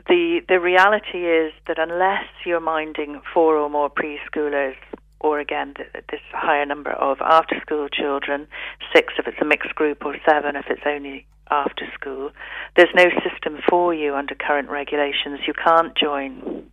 the 0.08 0.40
the 0.48 0.58
reality 0.58 1.26
is 1.26 1.52
that 1.66 1.78
unless 1.78 2.24
you're 2.46 2.60
minding 2.60 3.20
four 3.34 3.56
or 3.56 3.68
more 3.68 3.90
preschoolers, 3.90 4.76
or 5.20 5.38
again 5.38 5.74
this 6.10 6.20
higher 6.32 6.66
number 6.66 6.90
of 6.90 7.18
after 7.20 7.60
school 7.60 7.88
children, 7.88 8.46
six 8.94 9.14
if 9.18 9.26
it's 9.26 9.40
a 9.40 9.44
mixed 9.44 9.74
group, 9.74 10.04
or 10.04 10.16
seven 10.26 10.56
if 10.56 10.66
it's 10.68 10.82
only 10.86 11.26
after 11.50 11.86
school. 11.94 12.30
There's 12.76 12.94
no 12.94 13.06
system 13.28 13.58
for 13.68 13.92
you 13.92 14.14
under 14.14 14.34
current 14.34 14.70
regulations. 14.70 15.40
You 15.46 15.52
can't 15.52 15.96
join. 15.96 16.70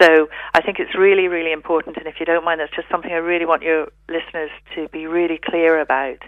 So 0.00 0.28
I 0.54 0.60
think 0.62 0.78
it's 0.78 0.94
really, 0.96 1.28
really 1.28 1.52
important. 1.52 1.96
And 1.96 2.06
if 2.06 2.14
you 2.20 2.26
don't 2.26 2.44
mind, 2.44 2.60
that's 2.60 2.74
just 2.74 2.88
something 2.90 3.10
I 3.10 3.16
really 3.16 3.46
want 3.46 3.62
your 3.62 3.88
listeners 4.08 4.50
to 4.74 4.88
be 4.88 5.06
really 5.06 5.40
clear 5.42 5.80
about. 5.80 6.18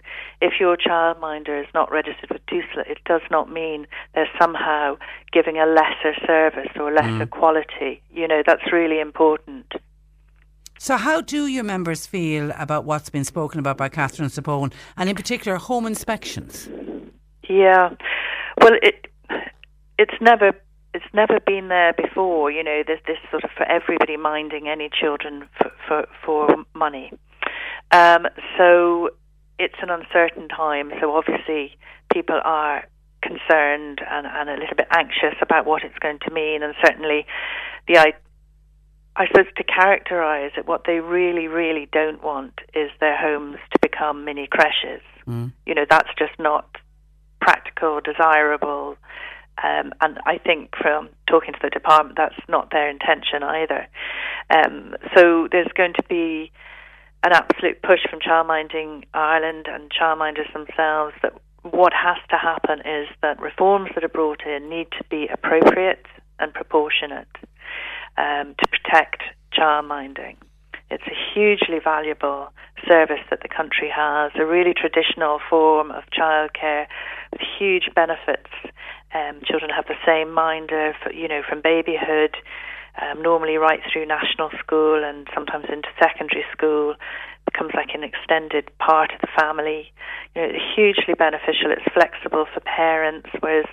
If 0.40 0.54
your 0.58 0.76
childminder 0.76 1.60
is 1.60 1.68
not 1.74 1.90
registered 1.90 2.30
with 2.30 2.44
TUSLA, 2.46 2.90
it 2.90 2.98
does 3.04 3.22
not 3.30 3.50
mean 3.50 3.86
they're 4.14 4.28
somehow 4.40 4.96
giving 5.32 5.58
a 5.58 5.66
lesser 5.66 6.14
service 6.26 6.70
or 6.76 6.92
lesser 6.92 7.26
mm. 7.26 7.30
quality. 7.30 8.02
You 8.10 8.26
know, 8.26 8.42
that's 8.44 8.72
really 8.72 9.00
important. 9.00 9.72
So, 10.82 10.96
how 10.96 11.20
do 11.20 11.46
your 11.46 11.62
members 11.62 12.08
feel 12.08 12.50
about 12.58 12.84
what's 12.84 13.08
been 13.08 13.22
spoken 13.22 13.60
about 13.60 13.76
by 13.76 13.88
Catherine 13.88 14.28
Zappone, 14.28 14.72
and 14.96 15.08
in 15.08 15.14
particular, 15.14 15.56
home 15.56 15.86
inspections? 15.86 16.68
Yeah, 17.48 17.90
well, 18.60 18.72
it 18.82 19.06
it's 19.96 20.20
never 20.20 20.50
it's 20.92 21.04
never 21.14 21.38
been 21.38 21.68
there 21.68 21.92
before. 21.92 22.50
You 22.50 22.64
know, 22.64 22.82
there's 22.84 22.98
this 23.06 23.18
sort 23.30 23.44
of 23.44 23.50
for 23.56 23.62
everybody 23.62 24.16
minding 24.16 24.66
any 24.66 24.90
children 24.92 25.48
for 25.56 25.70
for, 25.86 26.08
for 26.26 26.64
money. 26.74 27.12
Um, 27.92 28.26
so 28.58 29.10
it's 29.60 29.78
an 29.82 29.90
uncertain 29.90 30.48
time. 30.48 30.90
So 31.00 31.14
obviously, 31.14 31.76
people 32.12 32.40
are 32.42 32.82
concerned 33.22 34.00
and, 34.10 34.26
and 34.26 34.50
a 34.50 34.54
little 34.54 34.74
bit 34.76 34.88
anxious 34.90 35.36
about 35.40 35.64
what 35.64 35.84
it's 35.84 35.98
going 36.00 36.18
to 36.26 36.34
mean, 36.34 36.64
and 36.64 36.74
certainly 36.84 37.24
the 37.86 37.98
I, 39.16 39.26
suppose 39.26 39.46
to 39.56 39.64
characterise 39.64 40.56
it, 40.56 40.66
what 40.66 40.82
they 40.86 41.00
really, 41.00 41.46
really 41.46 41.88
don't 41.92 42.22
want 42.22 42.60
is 42.74 42.90
their 43.00 43.16
homes 43.16 43.58
to 43.72 43.78
become 43.80 44.24
mini 44.24 44.48
creches. 44.50 45.02
Mm. 45.26 45.52
You 45.66 45.74
know, 45.74 45.86
that's 45.88 46.08
just 46.18 46.32
not 46.38 46.76
practical, 47.40 48.00
desirable. 48.00 48.96
Um, 49.62 49.92
and 50.00 50.18
I 50.24 50.38
think 50.38 50.70
from 50.80 51.10
talking 51.28 51.52
to 51.52 51.60
the 51.62 51.70
department, 51.70 52.16
that's 52.16 52.38
not 52.48 52.70
their 52.70 52.88
intention 52.88 53.42
either. 53.42 53.86
Um, 54.50 54.96
so 55.14 55.48
there's 55.50 55.72
going 55.76 55.94
to 55.94 56.02
be 56.08 56.50
an 57.24 57.32
absolute 57.32 57.82
push 57.82 58.00
from 58.10 58.20
Childminding 58.20 59.04
Ireland 59.14 59.66
and 59.68 59.90
childminders 59.90 60.52
themselves 60.52 61.14
that 61.22 61.32
what 61.62 61.92
has 61.92 62.16
to 62.30 62.36
happen 62.36 62.80
is 62.80 63.08
that 63.22 63.40
reforms 63.40 63.90
that 63.94 64.02
are 64.02 64.08
brought 64.08 64.44
in 64.44 64.68
need 64.68 64.88
to 64.98 65.04
be 65.08 65.28
appropriate 65.32 66.06
and 66.40 66.52
proportionate 66.52 67.28
um, 68.16 68.54
to 68.58 68.68
protect 68.68 69.22
childminding. 69.56 70.36
It's 70.90 71.04
a 71.06 71.16
hugely 71.32 71.80
valuable 71.82 72.52
service 72.86 73.24
that 73.30 73.40
the 73.40 73.48
country 73.48 73.88
has, 73.88 74.32
a 74.36 74.44
really 74.44 74.74
traditional 74.74 75.40
form 75.48 75.90
of 75.90 76.04
childcare 76.12 76.86
with 77.32 77.40
huge 77.40 77.88
benefits. 77.94 78.50
Um, 79.14 79.40
children 79.44 79.70
have 79.70 79.86
the 79.86 79.96
same 80.04 80.32
minder, 80.32 80.94
you 81.14 81.28
know, 81.28 81.42
from 81.48 81.62
babyhood, 81.62 82.36
um, 83.00 83.22
normally 83.22 83.56
right 83.56 83.80
through 83.90 84.04
national 84.04 84.50
school 84.58 85.02
and 85.02 85.26
sometimes 85.34 85.64
into 85.72 85.88
secondary 85.98 86.44
school. 86.52 86.92
It 86.92 87.52
Becomes 87.52 87.72
like 87.74 87.94
an 87.94 88.04
extended 88.04 88.70
part 88.78 89.12
of 89.12 89.20
the 89.20 89.32
family. 89.38 89.92
You 90.34 90.42
know, 90.42 90.48
it's 90.52 90.64
hugely 90.76 91.14
beneficial. 91.14 91.72
It's 91.72 91.88
flexible 91.94 92.44
for 92.52 92.60
parents, 92.60 93.28
whereas 93.40 93.66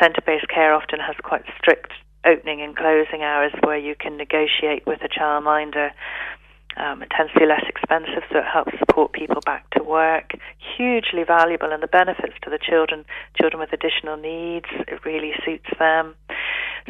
centre-based 0.00 0.48
care 0.48 0.74
often 0.74 1.00
has 1.00 1.16
quite 1.22 1.42
strict 1.58 1.92
opening 2.26 2.60
and 2.60 2.76
closing 2.76 3.22
hours 3.22 3.52
where 3.62 3.78
you 3.78 3.94
can 3.94 4.16
negotiate 4.16 4.86
with 4.86 5.00
a 5.02 5.08
childminder. 5.08 5.90
Um, 6.76 7.02
it 7.02 7.08
tends 7.16 7.32
to 7.32 7.40
be 7.40 7.46
less 7.46 7.64
expensive, 7.66 8.22
so 8.30 8.38
it 8.38 8.44
helps 8.44 8.78
support 8.78 9.12
people 9.12 9.40
back 9.46 9.70
to 9.70 9.82
work. 9.82 10.32
Hugely 10.76 11.24
valuable, 11.24 11.72
and 11.72 11.82
the 11.82 11.86
benefits 11.86 12.34
to 12.42 12.50
the 12.50 12.58
children, 12.58 13.06
children 13.40 13.60
with 13.60 13.72
additional 13.72 14.18
needs, 14.18 14.66
it 14.86 15.04
really 15.04 15.32
suits 15.44 15.70
them. 15.78 16.14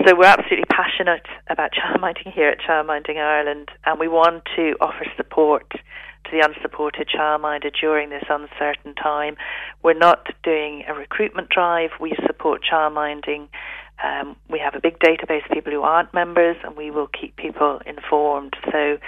So 0.05 0.15
we're 0.17 0.27
absolutely 0.27 0.67
passionate 0.69 1.27
about 1.49 1.71
childminding 1.73 2.33
here 2.33 2.49
at 2.49 2.59
Childminding 2.59 3.17
Ireland, 3.17 3.69
and 3.85 4.01
we 4.01 4.09
want 4.09 4.43
to 4.57 4.75
offer 4.81 5.07
support 5.17 5.71
to 5.71 6.31
the 6.33 6.45
unsupported 6.45 7.09
childminder 7.09 7.71
during 7.81 8.11
this 8.11 8.25
uncertain 8.29 8.95
time. 8.95 9.37
We're 9.83 9.95
not 9.95 10.27
doing 10.43 10.83
a 10.89 10.95
recruitment 10.95 11.49
drive. 11.49 11.91
We 12.01 12.15
support 12.27 12.63
childminding 12.71 13.49
um, 14.03 14.37
we 14.51 14.59
have 14.59 14.75
a 14.75 14.81
big 14.81 14.99
database 14.99 15.45
of 15.45 15.51
people 15.53 15.73
who 15.73 15.83
aren't 15.83 16.13
members, 16.13 16.57
and 16.65 16.77
we 16.77 16.91
will 16.91 17.09
keep 17.09 17.37
people 17.37 17.81
informed. 17.87 18.55
So, 18.71 18.99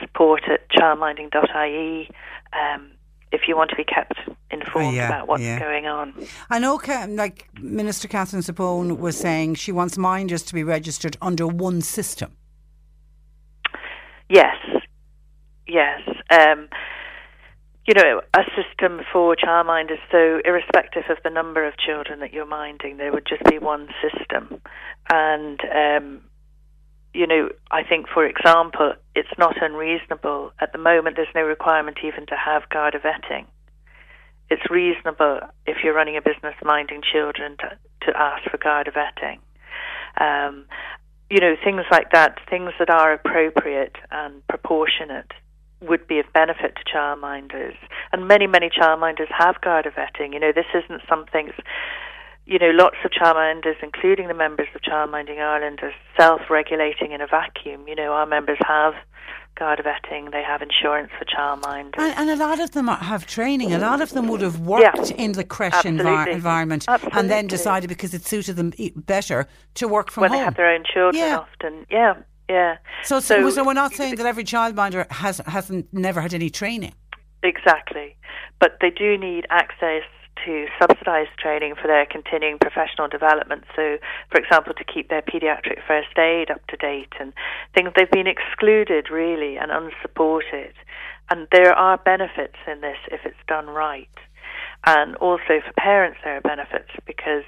support 0.00 0.42
at 0.48 0.68
childminding.ie. 0.70 2.10
Um, 2.52 2.90
if 3.32 3.42
you 3.48 3.56
want 3.56 3.70
to 3.70 3.76
be 3.76 3.84
kept 3.84 4.14
informed 4.50 4.96
yeah, 4.96 5.08
about 5.08 5.28
what's 5.28 5.42
yeah. 5.42 5.58
going 5.58 5.86
on. 5.86 6.14
I 6.48 6.58
know, 6.58 6.80
like 7.08 7.48
Minister 7.60 8.08
Catherine 8.08 8.42
Zappone 8.42 8.98
was 8.98 9.16
saying, 9.16 9.56
she 9.56 9.72
wants 9.72 9.98
minders 9.98 10.42
to 10.44 10.54
be 10.54 10.62
registered 10.62 11.16
under 11.20 11.46
one 11.46 11.82
system. 11.82 12.36
Yes, 14.28 14.56
yes. 15.66 16.00
Um, 16.30 16.68
you 17.86 17.94
know, 17.94 18.20
a 18.34 18.42
system 18.56 19.00
for 19.12 19.36
childminders. 19.36 20.00
So, 20.10 20.40
irrespective 20.44 21.04
of 21.08 21.18
the 21.22 21.30
number 21.30 21.66
of 21.66 21.74
children 21.78 22.18
that 22.20 22.32
you're 22.32 22.46
minding, 22.46 22.96
there 22.96 23.12
would 23.12 23.26
just 23.26 23.44
be 23.44 23.58
one 23.58 23.88
system. 24.02 24.60
And, 25.08 25.60
um, 25.72 26.20
you 27.14 27.26
know, 27.26 27.48
I 27.70 27.84
think, 27.84 28.06
for 28.12 28.26
example, 28.26 28.94
it's 29.14 29.38
not 29.38 29.62
unreasonable. 29.62 30.52
At 30.60 30.72
the 30.72 30.78
moment, 30.78 31.14
there's 31.16 31.34
no 31.34 31.42
requirement 31.42 31.98
even 32.04 32.26
to 32.26 32.34
have 32.36 32.68
Garda 32.70 32.98
vetting. 32.98 33.46
It's 34.50 34.68
reasonable 34.68 35.40
if 35.66 35.78
you're 35.82 35.94
running 35.94 36.16
a 36.16 36.22
business 36.22 36.54
minding 36.62 37.02
children 37.12 37.56
to, 37.58 37.78
to 38.06 38.18
ask 38.18 38.50
for 38.50 38.58
Garda 38.58 38.90
vetting. 38.90 39.38
Um, 40.20 40.66
you 41.30 41.40
know, 41.40 41.54
things 41.62 41.82
like 41.90 42.10
that, 42.12 42.38
things 42.50 42.72
that 42.78 42.90
are 42.90 43.12
appropriate 43.12 43.96
and 44.10 44.46
proportionate 44.48 45.32
would 45.88 46.06
be 46.06 46.18
of 46.18 46.26
benefit 46.32 46.76
to 46.76 46.84
childminders. 46.84 47.76
And 48.12 48.28
many, 48.28 48.46
many 48.46 48.70
childminders 48.70 49.30
have 49.36 49.60
Garda 49.60 49.90
vetting. 49.90 50.32
You 50.32 50.40
know, 50.40 50.52
this 50.52 50.66
isn't 50.74 51.02
something, 51.08 51.50
you 52.46 52.58
know, 52.58 52.70
lots 52.70 52.96
of 53.04 53.10
childminders, 53.10 53.82
including 53.82 54.28
the 54.28 54.34
members 54.34 54.68
of 54.74 54.80
Childminding 54.82 55.38
Ireland, 55.38 55.80
are 55.82 55.92
self 56.16 56.42
regulating 56.50 57.12
in 57.12 57.20
a 57.20 57.26
vacuum. 57.26 57.86
You 57.88 57.94
know, 57.94 58.12
our 58.12 58.26
members 58.26 58.58
have 58.66 58.94
Garda 59.56 59.82
vetting, 59.82 60.32
they 60.32 60.42
have 60.42 60.60
insurance 60.60 61.10
for 61.18 61.24
childminders. 61.24 61.98
And, 61.98 62.14
and, 62.18 62.30
a 62.30 62.36
lot 62.36 62.60
of 62.60 62.72
them 62.72 62.88
have 62.88 63.26
training. 63.26 63.72
A 63.72 63.78
lot 63.78 64.02
of 64.02 64.10
them 64.10 64.28
would 64.28 64.42
have 64.42 64.60
worked 64.60 65.10
yeah, 65.10 65.16
in 65.16 65.32
the 65.32 65.44
creche 65.44 65.72
envi- 65.72 66.28
environment 66.28 66.84
absolutely. 66.86 67.18
and 67.18 67.30
then 67.30 67.46
decided 67.46 67.88
because 67.88 68.12
it 68.12 68.26
suited 68.26 68.56
them 68.56 68.72
better 68.94 69.46
to 69.74 69.88
work 69.88 70.10
from 70.10 70.22
when 70.22 70.30
home. 70.30 70.36
When 70.36 70.40
they 70.40 70.44
have 70.44 70.56
their 70.56 70.74
own 70.74 70.84
children 70.84 71.24
yeah. 71.24 71.38
often. 71.38 71.86
Yeah, 71.90 72.14
yeah. 72.48 72.76
So, 73.02 73.20
so, 73.20 73.48
so, 73.50 73.64
we're 73.64 73.72
not 73.72 73.94
saying 73.94 74.16
that 74.16 74.26
every 74.26 74.44
childminder 74.44 75.10
has 75.10 75.38
hasn't 75.46 75.92
never 75.92 76.20
had 76.20 76.34
any 76.34 76.50
training. 76.50 76.94
Exactly, 77.42 78.16
but 78.60 78.78
they 78.80 78.90
do 78.90 79.18
need 79.18 79.46
access 79.50 80.02
to 80.44 80.66
subsidised 80.80 81.30
training 81.38 81.74
for 81.80 81.88
their 81.88 82.06
continuing 82.06 82.58
professional 82.58 83.08
development. 83.08 83.64
So, 83.74 83.98
for 84.30 84.40
example, 84.40 84.74
to 84.74 84.84
keep 84.84 85.08
their 85.08 85.22
paediatric 85.22 85.80
first 85.86 86.16
aid 86.18 86.50
up 86.50 86.64
to 86.68 86.76
date 86.76 87.12
and 87.18 87.32
things 87.74 87.90
they've 87.96 88.10
been 88.10 88.26
excluded 88.26 89.10
really 89.10 89.56
and 89.56 89.70
unsupported. 89.70 90.74
And 91.30 91.48
there 91.50 91.72
are 91.72 91.98
benefits 91.98 92.56
in 92.70 92.80
this 92.80 92.98
if 93.10 93.20
it's 93.24 93.36
done 93.48 93.66
right. 93.66 94.08
And 94.84 95.16
also 95.16 95.60
for 95.64 95.72
parents, 95.78 96.18
there 96.22 96.36
are 96.36 96.40
benefits 96.40 96.90
because 97.06 97.44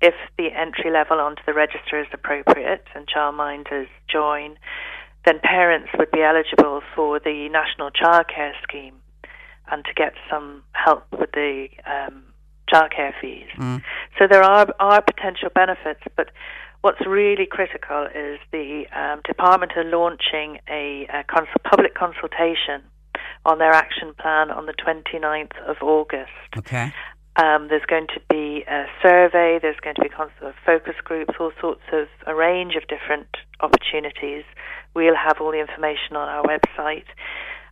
if 0.00 0.14
the 0.36 0.48
entry 0.54 0.90
level 0.90 1.20
onto 1.20 1.42
the 1.46 1.54
register 1.54 2.00
is 2.00 2.06
appropriate 2.12 2.84
and 2.94 3.06
childminders 3.06 3.88
join, 4.10 4.56
then 5.24 5.40
parents 5.40 5.88
would 5.98 6.10
be 6.10 6.22
eligible 6.22 6.82
for 6.94 7.18
the 7.18 7.48
National 7.48 7.90
Childcare 7.90 8.52
Scheme 8.62 8.96
and 9.70 9.84
to 9.84 9.94
get 9.94 10.12
some 10.30 10.62
help 10.72 11.04
with 11.18 11.30
the 11.32 11.68
um, 11.86 12.24
childcare 12.70 13.12
fees. 13.20 13.48
Mm. 13.58 13.82
So 14.18 14.26
there 14.30 14.42
are 14.42 14.66
are 14.78 15.02
potential 15.02 15.48
benefits, 15.54 16.00
but 16.16 16.30
what's 16.82 17.04
really 17.06 17.46
critical 17.46 18.06
is 18.14 18.38
the 18.52 18.84
um, 18.94 19.22
department 19.24 19.72
are 19.76 19.84
launching 19.84 20.58
a, 20.68 21.06
a 21.12 21.24
cons- 21.24 21.48
public 21.64 21.94
consultation 21.94 22.82
on 23.46 23.58
their 23.58 23.72
action 23.72 24.14
plan 24.20 24.50
on 24.50 24.66
the 24.66 24.72
29th 24.74 25.56
of 25.66 25.76
August. 25.82 26.30
Okay. 26.56 26.92
Um, 27.36 27.66
there's 27.68 27.84
going 27.86 28.06
to 28.14 28.20
be 28.30 28.64
a 28.68 28.84
survey, 29.02 29.58
there's 29.60 29.80
going 29.82 29.96
to 29.96 30.02
be 30.02 30.10
uh, 30.16 30.52
focus 30.64 30.94
groups, 31.02 31.34
all 31.40 31.50
sorts 31.60 31.82
of 31.92 32.06
a 32.26 32.34
range 32.34 32.76
of 32.76 32.86
different 32.86 33.26
opportunities. 33.60 34.44
We'll 34.94 35.16
have 35.16 35.40
all 35.40 35.50
the 35.50 35.58
information 35.58 36.14
on 36.14 36.28
our 36.28 36.44
website 36.44 37.06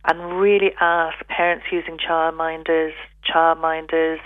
and 0.05 0.37
really 0.37 0.71
ask 0.81 1.25
parents 1.27 1.65
using 1.71 1.97
childminders, 1.97 2.91
childminders, 3.25 4.19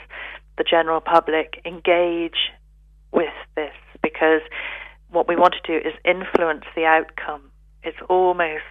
the 0.57 0.63
general 0.63 1.01
public 1.01 1.61
engage 1.65 2.51
with 3.11 3.33
this 3.55 3.73
because 4.01 4.41
what 5.11 5.27
we 5.27 5.35
want 5.35 5.53
to 5.53 5.79
do 5.79 5.87
is 5.87 5.93
influence 6.03 6.65
the 6.75 6.85
outcome. 6.85 7.51
It's 7.83 7.97
almost 8.09 8.63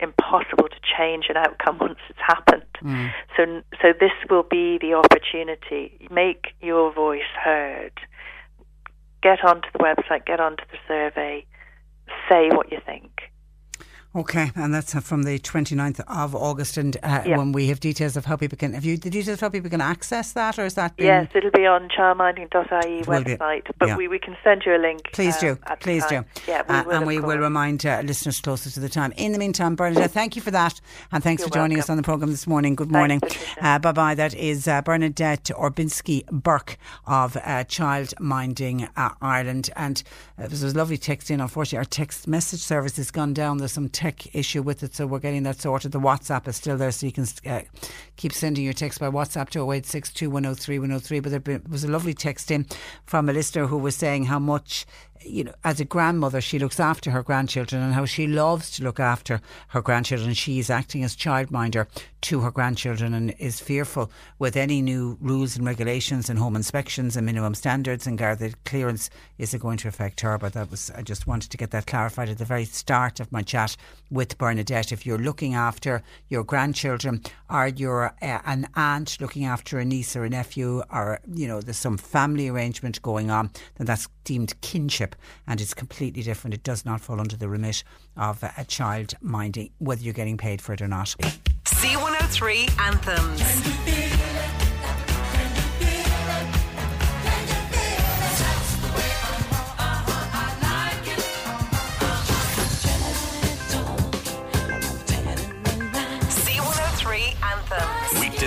impossible 0.00 0.68
to 0.68 0.76
change 0.96 1.26
an 1.28 1.36
outcome 1.36 1.78
once 1.80 1.98
it's 2.08 2.18
happened. 2.18 2.62
Mm. 2.82 3.12
So, 3.36 3.62
so 3.80 3.92
this 3.98 4.12
will 4.30 4.42
be 4.42 4.78
the 4.78 4.94
opportunity. 4.94 6.08
Make 6.10 6.54
your 6.60 6.92
voice 6.92 7.22
heard. 7.42 7.92
Get 9.22 9.44
onto 9.44 9.68
the 9.72 9.78
website. 9.78 10.26
Get 10.26 10.40
onto 10.40 10.64
the 10.70 10.78
survey. 10.86 11.46
Say 12.30 12.48
what 12.50 12.70
you 12.70 12.78
think. 12.84 13.10
Okay, 14.16 14.52
and 14.54 14.72
that's 14.72 14.94
uh, 14.94 15.00
from 15.00 15.24
the 15.24 15.40
29th 15.40 16.00
of 16.06 16.36
August. 16.36 16.76
And 16.76 16.96
uh, 17.02 17.22
Yeah. 17.26 17.36
when 17.36 17.50
we 17.50 17.66
have 17.66 17.80
details 17.80 18.16
of 18.16 18.24
how 18.26 18.36
people 18.36 18.56
can, 18.56 18.72
have 18.72 18.84
you 18.84 18.96
the 18.96 19.10
details 19.10 19.34
of 19.34 19.40
how 19.40 19.48
people 19.48 19.70
can 19.70 19.80
access 19.80 20.32
that, 20.32 20.56
or 20.56 20.64
is 20.64 20.74
that 20.74 20.92
Yes, 20.98 21.28
it'll 21.34 21.50
be 21.50 21.66
on 21.66 21.88
childminding.ie 21.88 23.02
website, 23.02 23.64
but 23.78 23.88
Yeah. 23.88 23.96
we, 23.96 24.06
we 24.06 24.20
can 24.20 24.36
send 24.44 24.62
you 24.64 24.76
a 24.76 24.78
link. 24.78 25.10
Please 25.12 25.34
um, 25.36 25.40
do. 25.40 25.58
at 25.66 25.80
Please 25.80 26.06
do. 26.06 26.24
Yeah, 26.46 26.62
we 26.68 26.74
Uh, 26.74 26.84
and 26.90 27.06
we 27.06 27.18
will 27.18 27.38
remind 27.38 27.84
uh, 27.84 28.02
listeners 28.04 28.40
closer 28.40 28.70
to 28.70 28.78
the 28.78 28.88
time. 28.88 29.12
In 29.16 29.32
the 29.32 29.38
meantime, 29.38 29.74
Bernadette, 29.74 30.12
thank 30.12 30.36
you 30.36 30.42
for 30.42 30.52
that. 30.52 30.80
And 31.10 31.22
thanks 31.24 31.40
You're 31.40 31.48
for 31.48 31.54
joining 31.54 31.80
us 31.80 31.90
on 31.90 31.96
the 31.96 32.04
programme 32.04 32.30
this 32.30 32.46
morning. 32.46 32.76
Good 32.76 32.92
morning. 32.92 33.20
Uh, 33.60 33.80
bye 33.80 33.90
bye. 33.92 34.14
That 34.14 34.34
is 34.34 34.68
uh, 34.68 34.80
Bernadette 34.82 35.50
Orbinski 35.56 36.24
Burke 36.30 36.78
of 37.06 37.36
uh, 37.44 37.64
Child 37.64 38.14
Minding 38.20 38.88
uh, 38.96 39.10
Ireland. 39.20 39.70
And 39.74 40.04
uh, 40.38 40.42
there 40.42 40.50
was 40.50 40.62
a 40.62 40.76
lovely 40.78 40.98
text 40.98 41.32
in. 41.32 41.40
Unfortunately, 41.40 41.78
our 41.78 41.84
text 41.84 42.28
message 42.28 42.60
service 42.60 42.96
has 42.96 43.10
gone 43.10 43.34
down. 43.34 43.58
There's 43.58 43.72
some 43.72 43.88
tech 44.04 44.34
issue 44.34 44.60
with 44.60 44.82
it, 44.82 44.94
so 44.94 45.06
we're 45.06 45.18
getting 45.18 45.44
that 45.44 45.58
sorted. 45.58 45.92
The 45.92 45.98
WhatsApp 45.98 46.46
is 46.46 46.56
still 46.56 46.76
there, 46.76 46.92
so 46.92 47.06
you 47.06 47.12
can 47.12 47.26
uh, 47.46 47.62
keep 48.16 48.34
sending 48.34 48.62
your 48.62 48.74
text 48.74 49.00
by 49.00 49.08
WhatsApp 49.08 49.48
to 49.50 49.60
0862 49.60 50.28
103 50.28 50.78
103. 50.78 51.20
But 51.20 51.44
there 51.44 51.60
was 51.70 51.84
a 51.84 51.88
lovely 51.88 52.12
text 52.12 52.50
in 52.50 52.66
from 53.06 53.30
a 53.30 53.32
listener 53.32 53.66
who 53.66 53.78
was 53.78 53.96
saying 53.96 54.24
how 54.24 54.38
much 54.38 54.84
you 55.24 55.44
know, 55.44 55.54
as 55.64 55.80
a 55.80 55.84
grandmother, 55.84 56.40
she 56.40 56.58
looks 56.58 56.78
after 56.78 57.10
her 57.10 57.22
grandchildren 57.22 57.82
and 57.82 57.94
how 57.94 58.04
she 58.04 58.26
loves 58.26 58.70
to 58.72 58.84
look 58.84 59.00
after 59.00 59.40
her 59.68 59.82
grandchildren. 59.82 60.34
She 60.34 60.58
is 60.58 60.70
acting 60.70 61.02
as 61.04 61.16
childminder 61.16 61.86
to 62.22 62.40
her 62.40 62.50
grandchildren 62.50 63.12
and 63.14 63.34
is 63.38 63.60
fearful 63.60 64.10
with 64.38 64.56
any 64.56 64.80
new 64.80 65.18
rules 65.20 65.56
and 65.56 65.66
regulations 65.66 66.30
and 66.30 66.38
home 66.38 66.56
inspections 66.56 67.16
and 67.16 67.26
minimum 67.26 67.54
standards 67.54 68.06
and 68.06 68.18
Garda 68.18 68.52
clearance. 68.64 69.10
Is 69.38 69.52
it 69.52 69.60
going 69.60 69.78
to 69.78 69.88
affect 69.88 70.20
her? 70.20 70.38
But 70.38 70.54
that 70.54 70.70
was, 70.70 70.90
I 70.90 71.02
just 71.02 71.26
wanted 71.26 71.50
to 71.50 71.56
get 71.56 71.70
that 71.72 71.86
clarified 71.86 72.28
at 72.28 72.38
the 72.38 72.44
very 72.44 72.64
start 72.64 73.20
of 73.20 73.32
my 73.32 73.42
chat 73.42 73.76
with 74.10 74.38
Bernadette. 74.38 74.92
If 74.92 75.04
you're 75.04 75.18
looking 75.18 75.54
after 75.54 76.02
your 76.28 76.44
grandchildren 76.44 77.22
or 77.54 77.68
you're 77.68 78.12
uh, 78.20 78.40
an 78.44 78.68
aunt 78.74 79.20
looking 79.20 79.44
after 79.44 79.78
a 79.78 79.84
niece 79.84 80.16
or 80.16 80.24
a 80.24 80.28
nephew 80.28 80.82
or, 80.92 81.20
you 81.32 81.46
know, 81.46 81.60
there's 81.60 81.76
some 81.76 81.96
family 81.96 82.48
arrangement 82.48 83.00
going 83.00 83.30
on, 83.30 83.48
then 83.76 83.86
that's 83.86 84.08
deemed 84.24 84.60
kinship 84.60 85.14
and 85.46 85.60
it's 85.60 85.72
completely 85.72 86.22
different. 86.22 86.52
It 86.52 86.64
does 86.64 86.84
not 86.84 87.00
fall 87.00 87.20
under 87.20 87.36
the 87.36 87.48
remit 87.48 87.84
of 88.16 88.42
a 88.42 88.64
child 88.64 89.14
minding, 89.20 89.70
whether 89.78 90.02
you're 90.02 90.12
getting 90.12 90.36
paid 90.36 90.60
for 90.60 90.72
it 90.72 90.82
or 90.82 90.88
not. 90.88 91.14
C103 91.64 92.80
Anthems. 92.80 94.63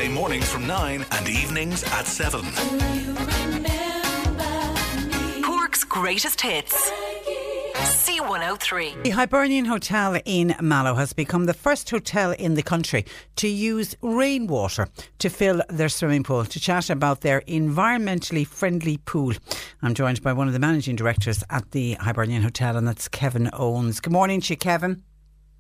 Weekday 0.08 0.22
mornings 0.22 0.50
from 0.50 0.66
9 0.66 1.06
and 1.12 1.28
evenings 1.28 1.84
at 1.84 2.06
7. 2.06 2.42
Cork's 5.44 5.84
greatest 5.84 6.40
hits. 6.40 6.92
C103. 7.74 9.04
The 9.04 9.10
Hibernian 9.10 9.66
Hotel 9.66 10.20
in 10.24 10.56
Mallow 10.62 10.96
has 10.96 11.12
become 11.12 11.46
the 11.46 11.54
first 11.54 11.90
hotel 11.90 12.32
in 12.32 12.54
the 12.54 12.64
country 12.64 13.06
to 13.36 13.50
use 13.50 13.98
rainwater 14.02 14.88
to 15.20 15.30
fill 15.30 15.62
their 15.70 15.90
swimming 15.90 16.24
pool. 16.24 16.46
To 16.46 16.60
chat 16.60 16.90
about 16.90 17.22
their 17.22 17.42
environmentally 17.42 18.48
friendly 18.48 18.98
pool, 18.98 19.34
I'm 19.82 19.94
joined 19.94 20.22
by 20.24 20.32
one 20.32 20.48
of 20.48 20.54
the 20.54 20.60
managing 20.60 20.96
directors 20.96 21.44
at 21.50 21.72
the 21.72 21.96
Hibernian 21.96 22.44
Hotel, 22.44 22.78
and 22.78 22.88
that's 22.88 23.10
Kevin 23.10 23.50
Owens. 23.52 24.00
Good 24.00 24.14
morning 24.14 24.40
to 24.42 24.54
you, 24.54 24.58
Kevin. 24.58 25.04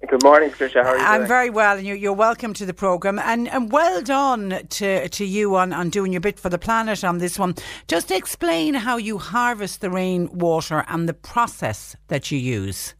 Good 0.05 0.21
morning, 0.23 0.51
Patricia. 0.51 0.83
How 0.83 0.91
are 0.91 0.97
you 0.97 1.03
I'm 1.03 1.19
doing? 1.21 1.27
very 1.27 1.49
well, 1.49 1.75
and 1.75 1.85
you're, 1.85 1.95
you're 1.95 2.13
welcome 2.13 2.53
to 2.53 2.67
the 2.67 2.73
programme. 2.73 3.17
And, 3.17 3.47
and 3.47 3.71
well 3.71 4.01
done 4.03 4.67
to, 4.69 5.09
to 5.09 5.25
you 5.25 5.55
on, 5.55 5.73
on 5.73 5.89
doing 5.89 6.11
your 6.11 6.21
bit 6.21 6.39
for 6.39 6.49
the 6.49 6.59
planet 6.59 7.03
on 7.03 7.17
this 7.17 7.39
one. 7.39 7.55
Just 7.87 8.11
explain 8.11 8.75
how 8.75 8.97
you 8.97 9.17
harvest 9.17 9.81
the 9.81 9.89
rainwater 9.89 10.85
and 10.87 11.09
the 11.09 11.15
process 11.15 11.95
that 12.09 12.29
you 12.31 12.37
use. 12.37 12.93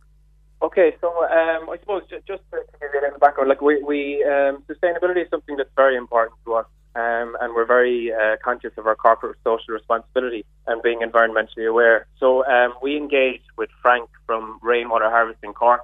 Okay, 0.64 0.96
so 1.00 1.10
um, 1.10 1.70
I 1.70 1.78
suppose 1.80 2.02
ju- 2.10 2.20
just 2.28 2.42
to, 2.52 2.64
give 2.82 2.90
you 2.92 3.00
a 3.00 3.04
little 3.04 3.20
background, 3.20 3.50
like 3.50 3.62
we, 3.62 3.82
we 3.84 4.24
um, 4.24 4.64
sustainability 4.68 5.24
is 5.24 5.30
something 5.30 5.56
that's 5.56 5.70
very 5.76 5.96
important 5.96 6.36
to 6.46 6.56
us, 6.56 6.66
um, 6.96 7.38
and 7.40 7.54
we're 7.54 7.68
very 7.68 8.12
uh, 8.12 8.38
conscious 8.44 8.72
of 8.76 8.88
our 8.88 8.96
corporate 8.96 9.38
social 9.44 9.76
responsibility 9.76 10.46
and 10.66 10.82
being 10.82 11.02
environmentally 11.02 11.70
aware. 11.70 12.08
So 12.20 12.44
um, 12.48 12.74
we 12.82 12.98
engaged 12.98 13.46
with 13.56 13.70
Frank 13.84 14.10
from 14.26 14.58
Rainwater 14.64 15.12
Harvesting 15.12 15.54
Cork, 15.54 15.82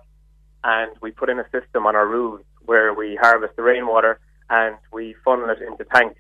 and 0.64 0.92
we 1.02 1.12
put 1.12 1.30
in 1.30 1.40
a 1.40 1.46
system 1.52 1.86
on 1.86 1.96
our 1.96 2.08
roofs 2.08 2.46
where 2.66 2.94
we 2.94 3.18
harvest 3.22 3.56
the 3.56 3.64
rainwater 3.64 4.20
and 4.50 4.78
we 4.92 5.16
funnel 5.26 5.50
it 5.50 5.62
into 5.62 5.84
tanks. 5.86 6.20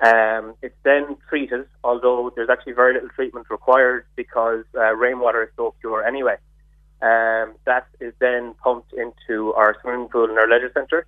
Um, 0.00 0.54
it's 0.62 0.76
then 0.84 1.16
treated, 1.28 1.66
although 1.82 2.30
there's 2.34 2.48
actually 2.48 2.74
very 2.74 2.94
little 2.94 3.08
treatment 3.08 3.46
required 3.50 4.06
because 4.14 4.64
uh, 4.76 4.94
rainwater 4.94 5.42
is 5.42 5.48
so 5.56 5.74
pure 5.80 6.04
anyway. 6.04 6.36
Um, 7.02 7.54
that 7.64 7.86
is 8.00 8.12
then 8.20 8.54
pumped 8.62 8.92
into 8.92 9.52
our 9.54 9.76
swimming 9.82 10.08
pool 10.08 10.30
in 10.30 10.38
our 10.38 10.48
leisure 10.48 10.70
centre, 10.72 11.06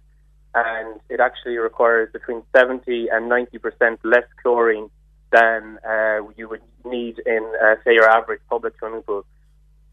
and 0.55 1.01
it 1.09 1.21
actually 1.21 1.57
requires 1.59 2.11
between 2.13 2.43
70 2.55 3.09
and 3.13 3.31
90% 3.31 3.99
less 4.03 4.25
chlorine 4.43 4.91
than 5.33 5.79
uh, 5.89 6.21
you 6.37 6.49
would 6.49 6.63
need 6.85 7.21
in, 7.25 7.53
uh, 7.63 7.77
say, 7.85 7.95
your 7.95 8.09
average 8.09 8.41
public 8.49 8.75
swimming 8.79 9.03
pool. 9.03 9.25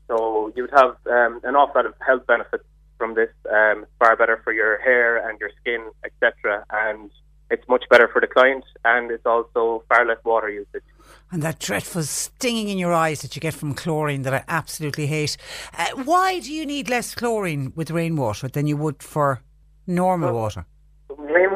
So 0.07 0.51
you 0.55 0.63
would 0.63 0.71
have 0.71 0.95
um, 1.05 1.41
an 1.43 1.55
awful 1.55 1.81
lot 1.81 1.85
of 1.85 1.93
health 2.05 2.25
benefits 2.27 2.63
from 2.97 3.15
this. 3.15 3.29
Um, 3.51 3.83
it's 3.83 3.91
far 3.99 4.15
better 4.15 4.41
for 4.43 4.53
your 4.53 4.79
hair 4.81 5.29
and 5.29 5.39
your 5.39 5.51
skin, 5.61 5.89
etc. 6.03 6.65
And 6.71 7.11
it's 7.49 7.67
much 7.67 7.85
better 7.89 8.07
for 8.07 8.19
the 8.19 8.27
client, 8.27 8.65
and 8.83 9.11
it's 9.11 9.25
also 9.25 9.83
far 9.87 10.05
less 10.05 10.17
water 10.23 10.49
usage. 10.49 10.83
And 11.31 11.41
that 11.43 11.59
dreadful 11.59 12.03
stinging 12.03 12.69
in 12.69 12.77
your 12.77 12.93
eyes 12.93 13.21
that 13.21 13.35
you 13.35 13.39
get 13.39 13.53
from 13.53 13.73
chlorine 13.73 14.23
that 14.23 14.33
I 14.33 14.43
absolutely 14.47 15.07
hate. 15.07 15.37
Uh, 15.77 15.87
why 16.03 16.39
do 16.39 16.51
you 16.51 16.65
need 16.65 16.89
less 16.89 17.15
chlorine 17.15 17.71
with 17.75 17.91
rainwater 17.91 18.47
than 18.47 18.67
you 18.67 18.77
would 18.77 19.01
for 19.01 19.41
normal 19.85 20.33
water? 20.33 20.65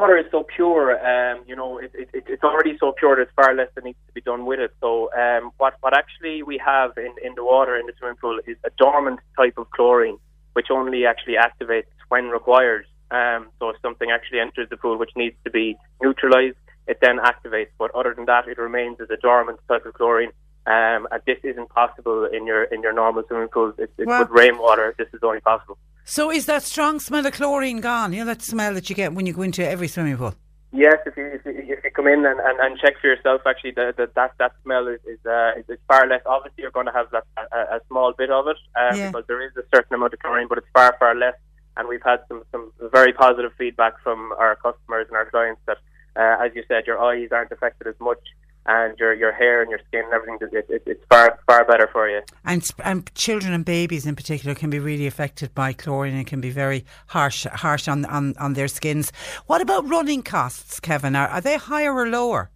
Rainwater 0.02 0.26
is 0.26 0.32
so 0.32 0.44
pure, 0.56 0.98
um, 1.06 1.44
you 1.48 1.56
know, 1.56 1.78
it, 1.78 1.92
it, 1.94 2.10
it's 2.14 2.44
already 2.44 2.76
so 2.80 2.92
pure. 2.92 3.16
There's 3.16 3.28
far 3.36 3.54
less 3.54 3.68
that 3.76 3.84
needs 3.84 4.00
to 4.08 4.14
be 4.14 4.22
done 4.22 4.46
with 4.48 4.60
it. 4.60 4.72
So, 4.82 5.12
um, 5.14 5.52
what 5.58 5.76
what 5.82 5.96
actually 5.96 6.42
we 6.42 6.58
have 6.58 6.98
in, 6.98 7.14
in 7.24 7.36
the 7.36 7.44
water 7.44 7.76
in 7.76 7.86
the 7.86 7.94
swimming 8.00 8.18
pool 8.18 8.40
is 8.48 8.58
a 8.66 8.72
dormant 8.78 9.20
type 9.38 9.60
of 9.60 9.70
chlorine, 9.70 10.18
which 10.54 10.68
only 10.72 11.06
actually 11.06 11.36
activates 11.36 11.92
when 12.10 12.30
required. 12.30 12.86
Um, 13.12 13.50
so, 13.60 13.70
if 13.70 13.76
something 13.84 14.10
actually 14.10 14.40
enters 14.40 14.70
the 14.70 14.78
pool 14.78 14.98
which 14.98 15.12
needs 15.16 15.36
to 15.44 15.52
be 15.52 15.78
neutralised, 16.02 16.58
it 16.88 16.98
then 17.00 17.20
activates. 17.20 17.70
But 17.78 17.94
other 17.94 18.16
than 18.16 18.26
that, 18.26 18.48
it 18.48 18.58
remains 18.58 19.00
as 19.00 19.10
a 19.12 19.18
dormant 19.18 19.60
type 19.68 19.86
of 19.86 19.94
chlorine. 19.94 20.32
Um, 20.66 21.08
and 21.12 21.22
this 21.28 21.38
isn't 21.44 21.70
possible 21.70 22.26
in 22.26 22.48
your 22.48 22.64
in 22.64 22.82
your 22.82 22.94
normal 22.94 23.24
swimming 23.28 23.50
pools. 23.50 23.76
It's, 23.78 23.94
it's 24.00 24.08
Well- 24.08 24.22
with 24.22 24.32
rainwater. 24.32 24.96
This 24.98 25.10
is 25.14 25.20
only 25.22 25.42
possible. 25.42 25.78
So 26.04 26.32
is 26.32 26.46
that 26.48 26.64
strong 26.64 27.00
smell 27.00 27.26
of 27.26 27.34
chlorine 27.34 27.80
gone? 27.82 28.14
You 28.14 28.20
know 28.20 28.26
that 28.26 28.42
smell 28.42 28.74
that 28.74 28.90
you 28.90 28.96
get 28.96 29.14
when 29.14 29.26
you 29.26 29.34
go 29.34 29.44
into 29.44 29.68
every 29.68 29.88
swimming 29.88 30.18
pool? 30.18 30.36
Yes, 30.74 30.98
if 31.06 31.18
you 31.18 31.26
if 31.26 31.46
you, 31.46 31.76
if 31.76 31.84
you 31.84 31.92
come 31.92 32.08
in 32.08 32.26
and, 32.26 32.40
and, 32.40 32.60
and 32.60 32.80
check 32.80 32.94
for 33.02 33.08
yourself, 33.08 33.42
actually, 33.46 33.72
the, 33.72 33.94
the, 33.96 34.10
that 34.16 34.32
that 34.40 34.54
smell 34.64 34.88
is 34.88 35.00
is, 35.06 35.20
uh, 35.26 35.52
is, 35.58 35.66
is 35.70 35.78
far 35.88 36.08
less. 36.08 36.22
Obviously, 36.26 36.62
you're 36.64 36.72
going 36.72 36.86
to 36.86 36.92
have 36.94 37.08
that, 37.12 37.26
a, 37.52 37.76
a 37.76 37.80
small 37.88 38.14
bit 38.18 38.32
of 38.32 38.48
it 38.48 38.58
uh, 38.80 38.96
Yeah. 38.96 39.08
because 39.12 39.26
there 39.28 39.42
is 39.46 39.52
a 39.58 39.64
certain 39.76 39.96
amount 39.96 40.14
of 40.14 40.20
chlorine, 40.20 40.48
but 40.48 40.58
it's 40.58 40.68
far 40.74 40.96
far 41.00 41.14
less. 41.16 41.36
And 41.78 41.88
we've 41.88 42.02
had 42.04 42.20
some 42.28 42.44
some 42.52 42.72
very 42.92 43.14
positive 43.14 43.52
feedback 43.58 44.02
from 44.02 44.32
our 44.38 44.56
customers 44.56 45.08
and 45.08 45.18
our 45.18 45.30
clients 45.30 45.62
that, 45.68 45.78
uh, 46.16 46.44
as 46.46 46.52
you 46.56 46.64
said, 46.68 46.88
your 46.88 47.02
eyes 47.02 47.30
aren't 47.32 47.52
affected 47.52 47.88
as 47.88 47.96
much, 48.00 48.20
and 48.66 48.98
your 49.00 49.14
your 49.14 49.32
hair 49.32 49.62
and 49.62 49.70
your 49.70 49.80
skin 49.88 50.04
and 50.06 50.14
everything. 50.14 50.38
It, 50.42 50.66
it, 50.70 50.84
it's 50.86 51.04
far 51.10 51.40
far 51.48 51.66
better 51.66 51.90
for 51.92 52.10
you. 52.10 52.22
And, 52.46 52.68
and 52.84 53.14
children 53.16 53.54
and 53.54 53.66
babies 53.66 54.06
in 54.06 54.16
particular 54.16 54.56
can 54.56 54.70
be 54.70 54.80
really 54.80 55.08
affected 55.08 55.54
by 55.54 55.74
chlorine 55.74 56.16
and 56.16 56.28
can 56.28 56.42
be 56.42 56.50
very 56.50 56.86
harsh 57.08 57.46
harsh 57.46 57.88
on, 57.88 58.06
on, 58.06 58.36
on 58.38 58.54
their 58.54 58.68
skins. 58.68 59.12
What 59.48 59.62
about 59.62 59.88
running 59.90 60.22
costs, 60.22 60.80
Kevin? 60.80 61.16
Are, 61.16 61.28
are 61.28 61.42
they 61.42 61.58
higher 61.58 61.94
or 61.94 62.08
lower? 62.08 62.52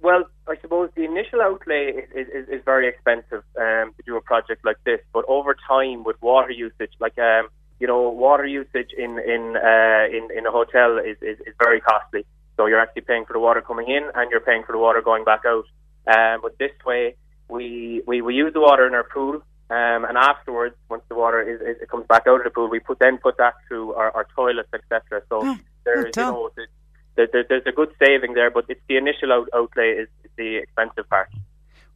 Well, 0.00 0.24
I 0.46 0.56
suppose 0.60 0.90
the 0.94 1.04
initial 1.04 1.40
outlay 1.40 2.06
is, 2.14 2.28
is, 2.28 2.48
is 2.48 2.62
very 2.64 2.86
expensive 2.88 3.42
um, 3.58 3.94
to 3.96 4.02
do 4.04 4.16
a 4.16 4.20
project 4.20 4.62
like 4.62 4.76
this, 4.84 5.00
but 5.14 5.24
over 5.28 5.56
time 5.66 6.04
with 6.04 6.20
water 6.20 6.50
usage, 6.50 6.92
like 7.00 7.18
um, 7.18 7.48
you 7.80 7.86
know, 7.86 8.10
water 8.10 8.44
usage 8.44 8.90
in 8.96 9.18
in 9.18 9.56
uh, 9.56 10.06
in, 10.10 10.28
in 10.36 10.46
a 10.46 10.50
hotel 10.50 10.98
is, 10.98 11.16
is, 11.22 11.38
is 11.46 11.54
very 11.58 11.80
costly. 11.80 12.26
So 12.56 12.66
you're 12.66 12.80
actually 12.80 13.02
paying 13.02 13.24
for 13.24 13.32
the 13.32 13.40
water 13.40 13.60
coming 13.60 13.88
in 13.88 14.10
and 14.14 14.30
you're 14.30 14.40
paying 14.40 14.62
for 14.64 14.72
the 14.72 14.78
water 14.78 15.02
going 15.02 15.24
back 15.24 15.42
out. 15.46 15.64
Um, 16.06 16.40
but 16.42 16.58
this 16.58 16.72
way, 16.84 17.16
we, 17.48 18.02
we, 18.06 18.20
we 18.20 18.34
use 18.34 18.52
the 18.52 18.60
water 18.60 18.86
in 18.86 18.94
our 18.94 19.04
pool, 19.04 19.42
um, 19.70 20.04
and 20.04 20.16
afterwards, 20.18 20.76
once 20.90 21.02
the 21.08 21.14
water 21.14 21.42
is, 21.42 21.60
is, 21.60 21.82
it 21.82 21.88
comes 21.88 22.06
back 22.06 22.24
out 22.26 22.40
of 22.40 22.44
the 22.44 22.50
pool, 22.50 22.68
we 22.68 22.80
put 22.80 22.98
then 22.98 23.18
put 23.18 23.36
that 23.38 23.54
through 23.66 23.94
our, 23.94 24.10
our 24.12 24.26
toilets, 24.34 24.68
etc. 24.74 25.22
So 25.28 25.40
Ah, 25.42 25.58
there 25.84 26.06
you 26.06 26.12
know, 26.16 26.50
the, 26.54 26.66
the, 27.16 27.28
the, 27.32 27.44
there's 27.48 27.62
a 27.66 27.72
good 27.72 27.92
saving 27.98 28.34
there, 28.34 28.50
but 28.50 28.66
it's 28.68 28.80
the 28.88 28.96
initial 28.96 29.32
out, 29.32 29.48
outlay 29.54 29.90
is, 29.92 30.08
is 30.22 30.30
the 30.36 30.56
expensive 30.56 31.08
part. 31.08 31.30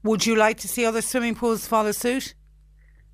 Would 0.03 0.25
you 0.27 0.35
like 0.35 0.59
to 0.59 0.69
see 0.69 0.87
other 0.87 1.03
swimming 1.03 1.35
pools 1.35 1.67
follow 1.67 1.93
suit? 1.93 2.35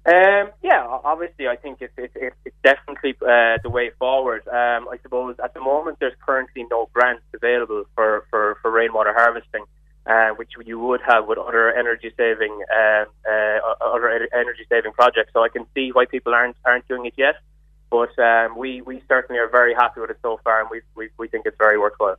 Um, 0.07 0.51
yeah, 0.63 0.87
obviously, 0.87 1.49
I 1.49 1.57
think 1.57 1.79
it's 1.81 1.95
it's, 1.97 2.37
definitely 2.63 3.15
uh, 3.23 3.57
the 3.63 3.71
way 3.71 3.91
forward. 3.99 4.47
Um, 4.49 4.87
I 4.89 4.99
suppose 5.03 5.37
at 5.43 5.55
the 5.55 5.61
moment 5.61 5.99
there's 5.99 6.13
currently 6.25 6.67
no 6.71 6.91
grants 6.93 7.25
available 7.33 7.85
for, 7.95 8.27
for, 8.31 8.59
for 8.61 8.71
rainwater 8.71 9.15
harvesting, 9.15 9.65
uh, 10.07 10.31
which 10.37 10.51
you 10.67 10.79
would 10.79 11.01
have 11.07 11.27
with 11.27 11.39
other 11.39 11.73
energy 11.73 12.13
saving 12.19 12.53
um, 12.53 13.07
uh, 13.27 13.59
other 13.83 14.29
energy 14.35 14.67
saving 14.69 14.93
projects. 14.93 15.33
So 15.33 15.43
I 15.43 15.49
can 15.49 15.65
see 15.75 15.91
why 15.91 16.05
people 16.05 16.35
aren't 16.35 16.57
aren't 16.67 16.87
doing 16.87 17.07
it 17.07 17.15
yet, 17.17 17.37
but 17.91 18.19
um, 18.19 18.59
we 18.59 18.83
we 18.83 19.03
certainly 19.09 19.41
are 19.41 19.49
very 19.49 19.73
happy 19.73 20.01
with 20.01 20.11
it 20.11 20.19
so 20.21 20.39
far, 20.45 20.61
and 20.61 20.69
we 20.71 20.83
we, 20.95 21.09
we 21.17 21.29
think 21.29 21.47
it's 21.47 21.57
very 21.57 21.79
worthwhile. 21.79 22.17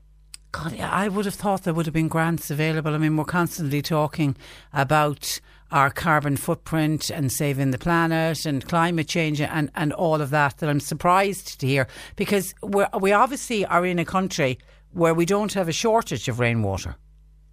God, 0.51 0.71
yeah, 0.71 0.89
I 0.89 1.09
would 1.09 1.25
have 1.25 1.35
thought 1.35 1.63
there 1.63 1.73
would 1.73 1.85
have 1.85 1.93
been 1.93 2.07
grants 2.07 2.49
available. 2.49 2.95
I 2.95 2.97
mean, 2.97 3.17
we're 3.17 3.25
constantly 3.25 3.81
talking 3.81 4.37
about 4.71 5.39
our 5.71 5.89
carbon 5.89 6.37
footprint 6.37 7.09
and 7.09 7.31
saving 7.31 7.71
the 7.71 7.77
planet 7.77 8.45
and 8.45 8.67
climate 8.67 9.07
change 9.07 9.41
and, 9.41 9.71
and 9.75 9.93
all 9.93 10.21
of 10.21 10.29
that 10.29 10.57
that 10.57 10.69
I'm 10.69 10.79
surprised 10.79 11.59
to 11.59 11.67
hear 11.67 11.87
because 12.15 12.53
we 12.61 12.85
we 12.99 13.11
obviously 13.11 13.65
are 13.65 13.85
in 13.85 13.99
a 13.99 14.05
country 14.05 14.59
where 14.93 15.13
we 15.13 15.25
don't 15.25 15.53
have 15.53 15.67
a 15.67 15.73
shortage 15.73 16.27
of 16.27 16.39
rainwater. 16.39 16.95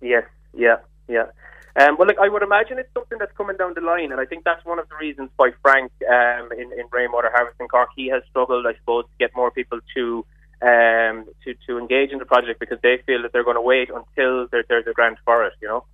Yes, 0.01 0.25
yeah, 0.55 0.77
yeah. 1.09 1.27
Um, 1.75 1.97
well, 1.99 2.07
look, 2.07 2.19
I 2.19 2.29
would 2.29 2.43
imagine 2.43 2.79
it's 2.79 2.93
something 2.93 3.19
that's 3.19 3.35
coming 3.37 3.57
down 3.57 3.73
the 3.75 3.81
line, 3.81 4.13
and 4.13 4.21
I 4.21 4.27
think 4.27 4.45
that's 4.45 4.65
one 4.65 4.79
of 4.79 4.89
the 4.91 4.97
reasons 4.97 5.31
why 5.37 5.53
Frank 5.63 5.91
um, 6.09 6.53
in, 6.53 6.71
in 6.73 6.87
rainwater 6.91 7.31
harvesting 7.33 7.69
Cork 7.69 7.89
he 7.97 8.09
has 8.09 8.23
struggled, 8.29 8.67
I 8.67 8.75
suppose, 8.75 9.05
to 9.05 9.17
get 9.19 9.35
more 9.35 9.51
people 9.51 9.81
to 9.95 10.27
um, 10.61 11.27
to 11.45 11.55
to 11.67 11.79
engage 11.79 12.11
in 12.11 12.19
the 12.19 12.27
project 12.27 12.61
because 12.61 12.79
they 12.83 12.99
feel 13.07 13.23
that 13.23 13.33
they're 13.33 13.45
going 13.45 13.57
to 13.57 13.63
wait 13.63 13.89
until 13.89 14.47
there, 14.49 14.65
there's 14.69 14.87
a 14.87 14.93
grant 14.93 15.19
for 15.25 15.45
it. 15.45 15.55
You 15.63 15.69
know. 15.69 15.85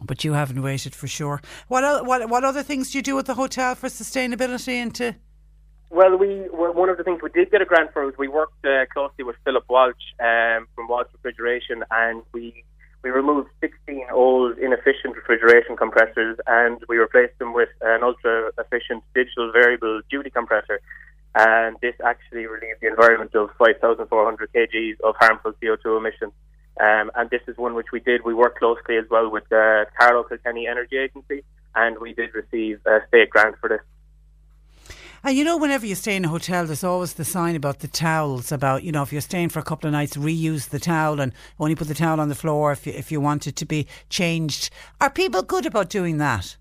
But 0.00 0.24
you 0.24 0.34
haven't 0.34 0.62
waited 0.62 0.94
for 0.94 1.06
sure. 1.06 1.40
What 1.68 2.04
what 2.04 2.28
what 2.28 2.44
other 2.44 2.62
things 2.62 2.90
do 2.90 2.98
you 2.98 3.02
do 3.02 3.18
at 3.18 3.26
the 3.26 3.34
hotel 3.34 3.74
for 3.74 3.88
sustainability 3.88 4.74
and 4.74 4.94
to 4.96 5.14
Well, 5.90 6.16
we 6.16 6.48
one 6.50 6.88
of 6.88 6.98
the 6.98 7.04
things 7.04 7.22
we 7.22 7.30
did 7.30 7.50
get 7.50 7.62
a 7.62 7.64
grant 7.64 7.92
for 7.92 8.04
was 8.04 8.14
we 8.18 8.28
worked 8.28 8.64
uh, 8.64 8.84
closely 8.92 9.24
with 9.24 9.36
Philip 9.44 9.64
Walsh 9.68 9.94
um, 10.20 10.68
from 10.74 10.88
Walsh 10.88 11.08
Refrigeration, 11.14 11.82
and 11.90 12.22
we 12.32 12.64
we 13.02 13.10
removed 13.10 13.48
16 13.60 14.06
old 14.12 14.58
inefficient 14.58 15.14
refrigeration 15.14 15.76
compressors, 15.76 16.38
and 16.46 16.78
we 16.88 16.96
replaced 16.98 17.38
them 17.38 17.54
with 17.54 17.68
an 17.80 18.02
ultra 18.02 18.50
efficient 18.58 19.04
digital 19.14 19.52
variable 19.52 20.00
duty 20.10 20.28
compressor. 20.28 20.80
And 21.36 21.76
this 21.82 21.94
actually 22.04 22.46
relieved 22.46 22.80
the 22.80 22.88
environment 22.88 23.34
of 23.34 23.50
5,400 23.58 24.52
kgs 24.52 25.00
of 25.04 25.14
harmful 25.20 25.52
CO2 25.62 25.98
emissions. 25.98 26.32
Um, 26.78 27.10
and 27.14 27.30
this 27.30 27.40
is 27.46 27.56
one 27.56 27.74
which 27.74 27.86
we 27.92 28.00
did. 28.00 28.24
We 28.24 28.34
worked 28.34 28.58
closely 28.58 28.96
as 28.96 29.04
well 29.10 29.30
with 29.30 29.50
uh, 29.50 29.86
Carlow 29.98 30.24
Kilkenny 30.24 30.66
Energy 30.66 30.96
Agency, 30.98 31.42
and 31.74 31.98
we 31.98 32.12
did 32.12 32.34
receive 32.34 32.80
a 32.86 32.98
state 33.08 33.30
grant 33.30 33.56
for 33.58 33.68
this. 33.68 33.80
And 35.24 35.36
you 35.36 35.42
know, 35.42 35.56
whenever 35.56 35.86
you 35.86 35.94
stay 35.94 36.14
in 36.14 36.24
a 36.24 36.28
hotel, 36.28 36.66
there's 36.66 36.84
always 36.84 37.14
the 37.14 37.24
sign 37.24 37.56
about 37.56 37.80
the 37.80 37.88
towels. 37.88 38.52
About 38.52 38.84
you 38.84 38.92
know, 38.92 39.02
if 39.02 39.10
you're 39.10 39.20
staying 39.20 39.48
for 39.48 39.58
a 39.58 39.62
couple 39.62 39.88
of 39.88 39.92
nights, 39.92 40.16
reuse 40.16 40.68
the 40.68 40.78
towel 40.78 41.20
and 41.20 41.32
only 41.58 41.74
put 41.74 41.88
the 41.88 41.94
towel 41.94 42.20
on 42.20 42.28
the 42.28 42.34
floor 42.34 42.72
if 42.72 42.86
you, 42.86 42.92
if 42.92 43.10
you 43.10 43.20
want 43.20 43.46
it 43.46 43.56
to 43.56 43.66
be 43.66 43.86
changed. 44.08 44.70
Are 45.00 45.10
people 45.10 45.42
good 45.42 45.66
about 45.66 45.88
doing 45.88 46.18
that? 46.18 46.56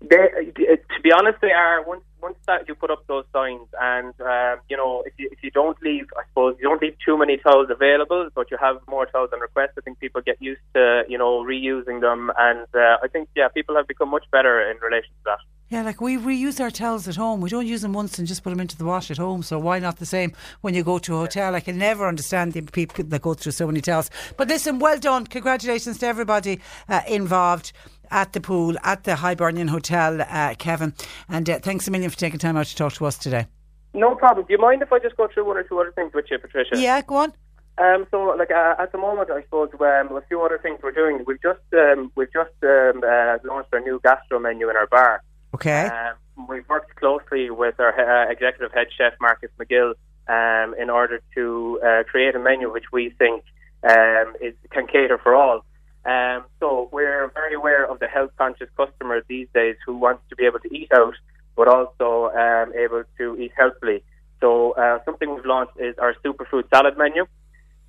They, 0.00 0.16
uh, 0.16 0.76
to 0.76 1.00
be 1.02 1.12
honest, 1.12 1.40
they 1.40 1.52
are. 1.52 1.84
Once 1.84 2.02
once 2.24 2.38
that 2.46 2.66
you 2.66 2.74
put 2.74 2.90
up 2.90 3.06
those 3.06 3.26
signs, 3.32 3.68
and 3.80 4.14
um, 4.20 4.56
you 4.70 4.76
know, 4.80 5.02
if 5.08 5.12
you 5.18 5.28
if 5.30 5.40
you 5.44 5.50
don't 5.50 5.78
leave, 5.82 6.06
I 6.20 6.22
suppose 6.28 6.56
you 6.58 6.66
don't 6.68 6.80
leave 6.80 6.96
too 7.06 7.16
many 7.22 7.36
towels 7.36 7.68
available, 7.78 8.22
but 8.34 8.50
you 8.50 8.56
have 8.66 8.76
more 8.88 9.04
towels 9.06 9.30
on 9.34 9.40
request. 9.40 9.72
I 9.78 9.82
think 9.82 10.00
people 10.00 10.20
get 10.30 10.38
used 10.40 10.66
to 10.74 11.02
you 11.12 11.18
know 11.18 11.32
reusing 11.52 12.00
them, 12.00 12.32
and 12.38 12.66
uh, 12.74 13.04
I 13.04 13.08
think 13.12 13.28
yeah, 13.36 13.48
people 13.48 13.76
have 13.76 13.86
become 13.86 14.10
much 14.16 14.26
better 14.32 14.54
in 14.70 14.76
relation 14.78 15.12
to 15.20 15.24
that. 15.26 15.38
Yeah, 15.70 15.82
like 15.82 16.00
we 16.00 16.16
reuse 16.16 16.60
our 16.60 16.70
towels 16.70 17.08
at 17.08 17.16
home. 17.16 17.40
We 17.40 17.50
don't 17.50 17.66
use 17.66 17.82
them 17.82 17.94
once 17.94 18.18
and 18.18 18.28
just 18.28 18.42
put 18.44 18.50
them 18.50 18.60
into 18.60 18.76
the 18.76 18.84
wash 18.84 19.10
at 19.10 19.16
home. 19.16 19.42
So 19.42 19.58
why 19.58 19.78
not 19.78 19.96
the 19.96 20.06
same 20.06 20.32
when 20.60 20.74
you 20.74 20.84
go 20.84 20.98
to 20.98 21.14
a 21.14 21.18
hotel? 21.18 21.54
I 21.54 21.60
can 21.60 21.78
never 21.78 22.06
understand 22.06 22.52
the 22.52 22.62
people 22.62 23.02
that 23.02 23.22
go 23.22 23.34
through 23.34 23.52
so 23.52 23.66
many 23.66 23.80
towels. 23.80 24.10
But 24.36 24.48
listen, 24.48 24.78
well 24.78 24.98
done. 24.98 25.26
Congratulations 25.26 25.98
to 25.98 26.06
everybody 26.06 26.60
uh, 26.88 27.00
involved 27.08 27.72
at 28.14 28.32
the 28.32 28.40
pool 28.40 28.76
at 28.84 29.04
the 29.04 29.16
Hibernian 29.16 29.68
Hotel, 29.68 30.22
uh, 30.22 30.54
Kevin. 30.56 30.94
And 31.28 31.50
uh, 31.50 31.58
thanks 31.58 31.86
a 31.86 31.90
million 31.90 32.08
for 32.08 32.16
taking 32.16 32.38
time 32.38 32.56
out 32.56 32.66
to 32.66 32.76
talk 32.76 32.94
to 32.94 33.04
us 33.06 33.18
today. 33.18 33.46
No 33.92 34.14
problem. 34.14 34.46
Do 34.46 34.52
you 34.52 34.58
mind 34.58 34.82
if 34.82 34.92
I 34.92 34.98
just 35.00 35.16
go 35.16 35.28
through 35.32 35.46
one 35.46 35.56
or 35.56 35.64
two 35.64 35.78
other 35.78 35.92
things 35.92 36.12
with 36.14 36.26
you, 36.30 36.38
Patricia? 36.38 36.78
Yeah, 36.78 37.02
go 37.02 37.16
on. 37.16 37.32
Um, 37.76 38.06
so, 38.10 38.34
like 38.38 38.52
uh, 38.52 38.76
at 38.78 38.92
the 38.92 38.98
moment, 38.98 39.30
I 39.30 39.42
suppose 39.42 39.70
um, 39.74 40.16
a 40.16 40.22
few 40.28 40.40
other 40.42 40.58
things 40.62 40.78
we're 40.82 40.92
doing. 40.92 41.24
We've 41.26 41.42
just 41.42 41.60
um, 41.72 42.12
we've 42.14 42.32
just 42.32 42.54
um, 42.62 43.02
uh, 43.04 43.38
launched 43.44 43.70
our 43.72 43.80
new 43.80 44.00
gastro 44.02 44.38
menu 44.38 44.70
in 44.70 44.76
our 44.76 44.86
bar. 44.86 45.22
Okay. 45.54 45.86
Um, 45.86 46.46
we've 46.48 46.68
worked 46.68 46.94
closely 46.96 47.50
with 47.50 47.78
our 47.80 47.92
uh, 47.98 48.30
executive 48.30 48.72
head 48.72 48.88
chef 48.96 49.14
Marcus 49.20 49.50
McGill 49.58 49.94
um, 50.28 50.74
in 50.80 50.88
order 50.88 51.20
to 51.34 51.80
uh, 51.84 52.02
create 52.04 52.36
a 52.36 52.38
menu 52.38 52.72
which 52.72 52.92
we 52.92 53.10
think 53.10 53.42
um, 53.82 54.34
is, 54.40 54.54
can 54.70 54.86
cater 54.86 55.18
for 55.18 55.34
all. 55.34 55.64
Um, 56.06 56.44
so 56.60 56.88
we're 56.92 57.30
very 57.32 57.54
aware 57.54 57.90
of 57.90 57.98
the 57.98 58.06
health 58.06 58.30
conscious 58.36 58.68
customer 58.76 59.22
these 59.26 59.48
days 59.54 59.76
who 59.86 59.96
wants 59.96 60.22
to 60.28 60.36
be 60.36 60.44
able 60.44 60.60
to 60.60 60.74
eat 60.74 60.90
out, 60.92 61.14
but 61.56 61.68
also 61.68 62.30
um, 62.36 62.72
able 62.74 63.04
to 63.18 63.36
eat 63.40 63.52
healthily. 63.56 64.02
So 64.40 64.72
uh, 64.72 64.98
something 65.04 65.34
we've 65.34 65.46
launched 65.46 65.78
is 65.78 65.94
our 65.98 66.14
superfood 66.24 66.68
salad 66.68 66.98
menu. 66.98 67.26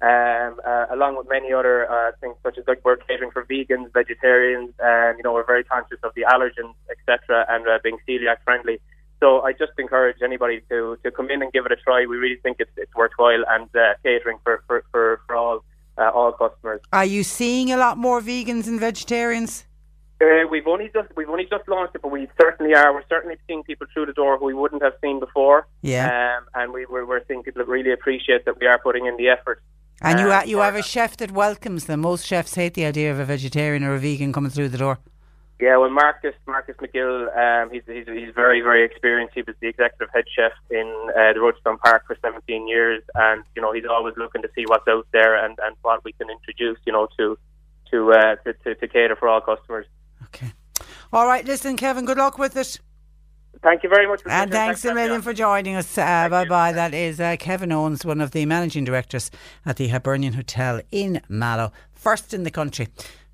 Um, 0.01 0.60
uh, 0.67 0.88
along 0.91 1.15
with 1.17 1.28
many 1.30 1.54
other 1.54 1.89
uh, 1.89 2.12
things 2.19 2.36
such 2.43 2.58
as 2.58 2.65
like 2.67 2.82
we're 2.84 2.97
catering 2.97 3.32
for 3.32 3.45
vegans, 3.45 3.91
vegetarians, 3.93 4.73
and 4.78 5.17
you 5.17 5.23
know 5.23 5.32
we're 5.32 5.45
very 5.45 5.63
conscious 5.63 5.97
of 6.04 6.12
the 6.15 6.23
allergens, 6.23 6.75
etc., 6.91 7.45
and 7.49 7.65
uh, 7.65 7.80
being 7.82 7.97
celiac 8.08 8.38
friendly. 8.43 8.80
So 9.21 9.41
I 9.41 9.54
just 9.54 9.71
encourage 9.80 10.17
anybody 10.21 10.62
to, 10.69 10.97
to 11.01 11.12
come 11.12 11.32
in 11.32 11.41
and 11.41 11.51
give 11.51 11.65
it 11.65 11.71
a 11.71 11.78
try. 11.78 12.06
We 12.06 12.17
really 12.17 12.36
think 12.43 12.58
it's, 12.60 12.71
it's 12.75 12.93
worthwhile 12.93 13.45
and 13.47 13.69
uh, 13.73 13.93
catering 14.04 14.38
for 14.43 14.63
for, 14.67 14.84
for, 14.91 15.21
for 15.25 15.36
all 15.36 15.63
uh, 15.97 16.10
all 16.13 16.31
customers. 16.34 16.81
Are 16.93 17.05
you 17.05 17.23
seeing 17.23 17.71
a 17.71 17.77
lot 17.77 17.97
more 17.97 18.21
vegans 18.21 18.67
and 18.67 18.79
vegetarians? 18.79 19.65
Uh, 20.21 20.47
we've 20.49 20.65
only 20.67 20.89
just 20.93 21.10
we've 21.17 21.29
only 21.29 21.45
just 21.45 21.67
launched 21.67 21.93
it, 21.95 22.01
but 22.01 22.10
we 22.10 22.27
certainly 22.41 22.73
are. 22.73 22.93
We're 22.93 23.03
certainly 23.10 23.36
seeing 23.47 23.63
people 23.63 23.86
through 23.93 24.05
the 24.05 24.13
door 24.13 24.38
who 24.38 24.45
we 24.45 24.53
wouldn't 24.53 24.81
have 24.81 24.93
seen 25.01 25.19
before. 25.19 25.67
Yeah. 25.81 26.05
Um, 26.38 26.45
and 26.53 26.73
we 26.73 26.86
we're, 26.86 27.05
we're 27.05 27.25
seeing 27.27 27.43
people 27.43 27.60
that 27.63 27.69
really 27.69 27.91
appreciate 27.91 28.45
that 28.45 28.60
we 28.60 28.65
are 28.67 28.79
putting 28.79 29.05
in 29.08 29.17
the 29.17 29.27
effort. 29.27 29.62
And 30.01 30.19
you 30.19 30.27
Uh, 30.27 30.39
ha- 30.39 30.43
you 30.45 30.60
have 30.60 30.75
a 30.75 30.84
chef 30.84 31.17
that 31.17 31.31
welcomes 31.31 31.86
them. 31.86 32.01
Most 32.01 32.25
chefs 32.25 32.55
hate 32.55 32.73
the 32.75 32.86
idea 32.86 33.12
of 33.12 33.19
a 33.19 33.25
vegetarian 33.25 33.84
or 33.84 33.95
a 33.95 33.99
vegan 33.99 34.31
coming 34.31 34.51
through 34.51 34.69
the 34.69 34.77
door. 34.77 34.99
Yeah, 35.59 35.77
well, 35.77 35.89
Marcus 35.89 36.35
Marcus 36.45 36.75
McGill, 36.81 37.31
um, 37.35 37.71
he's, 37.71 37.83
he's 37.87 38.05
he's 38.07 38.35
very 38.35 38.59
very 38.59 38.83
experienced. 38.83 39.35
He 39.35 39.41
was 39.41 39.55
the 39.61 39.67
executive 39.69 40.09
head 40.13 40.25
chef 40.35 40.51
in 40.69 40.85
uh, 41.09 41.31
the 41.31 41.39
Rochestown 41.39 41.79
Park 41.79 42.03
for 42.07 42.17
17 42.21 42.67
years, 42.67 43.01
and 43.15 43.43
you 43.55 43.61
know 43.61 43.71
he's 43.71 43.85
always 43.89 44.15
looking 44.17 44.41
to 44.41 44.49
see 44.53 44.65
what's 44.67 44.87
out 44.89 45.07
there 45.13 45.43
and, 45.43 45.57
and 45.63 45.77
what 45.81 46.03
we 46.03 46.11
can 46.11 46.29
introduce, 46.29 46.77
you 46.85 46.91
know, 46.91 47.07
to 47.17 47.37
to, 47.91 48.11
uh, 48.11 48.35
to 48.43 48.53
to 48.53 48.75
to 48.75 48.87
cater 48.87 49.15
for 49.15 49.29
all 49.29 49.39
customers. 49.39 49.85
Okay. 50.25 50.51
All 51.13 51.25
right, 51.25 51.45
listen, 51.45 51.77
Kevin. 51.77 52.03
Good 52.03 52.17
luck 52.17 52.37
with 52.37 52.57
it. 52.57 52.81
Thank 53.63 53.83
you 53.83 53.89
very 53.89 54.07
much. 54.07 54.23
And 54.25 54.51
Patricia. 54.51 54.65
thanks 54.65 54.83
a 54.83 54.89
for 54.89 54.93
million 54.93 55.21
for 55.21 55.33
joining 55.33 55.75
us. 55.75 55.97
Uh, 55.97 56.27
bye 56.27 56.43
bye. 56.43 56.73
That 56.73 56.93
is 56.93 57.21
uh, 57.21 57.37
Kevin 57.39 57.71
Owens, 57.71 58.03
one 58.03 58.19
of 58.19 58.31
the 58.31 58.45
managing 58.45 58.83
directors 58.83 59.31
at 59.65 59.77
the 59.77 59.87
Hibernian 59.87 60.33
Hotel 60.33 60.81
in 60.91 61.21
Mallow, 61.29 61.71
first 61.93 62.33
in 62.33 62.43
the 62.43 62.51
country 62.51 62.89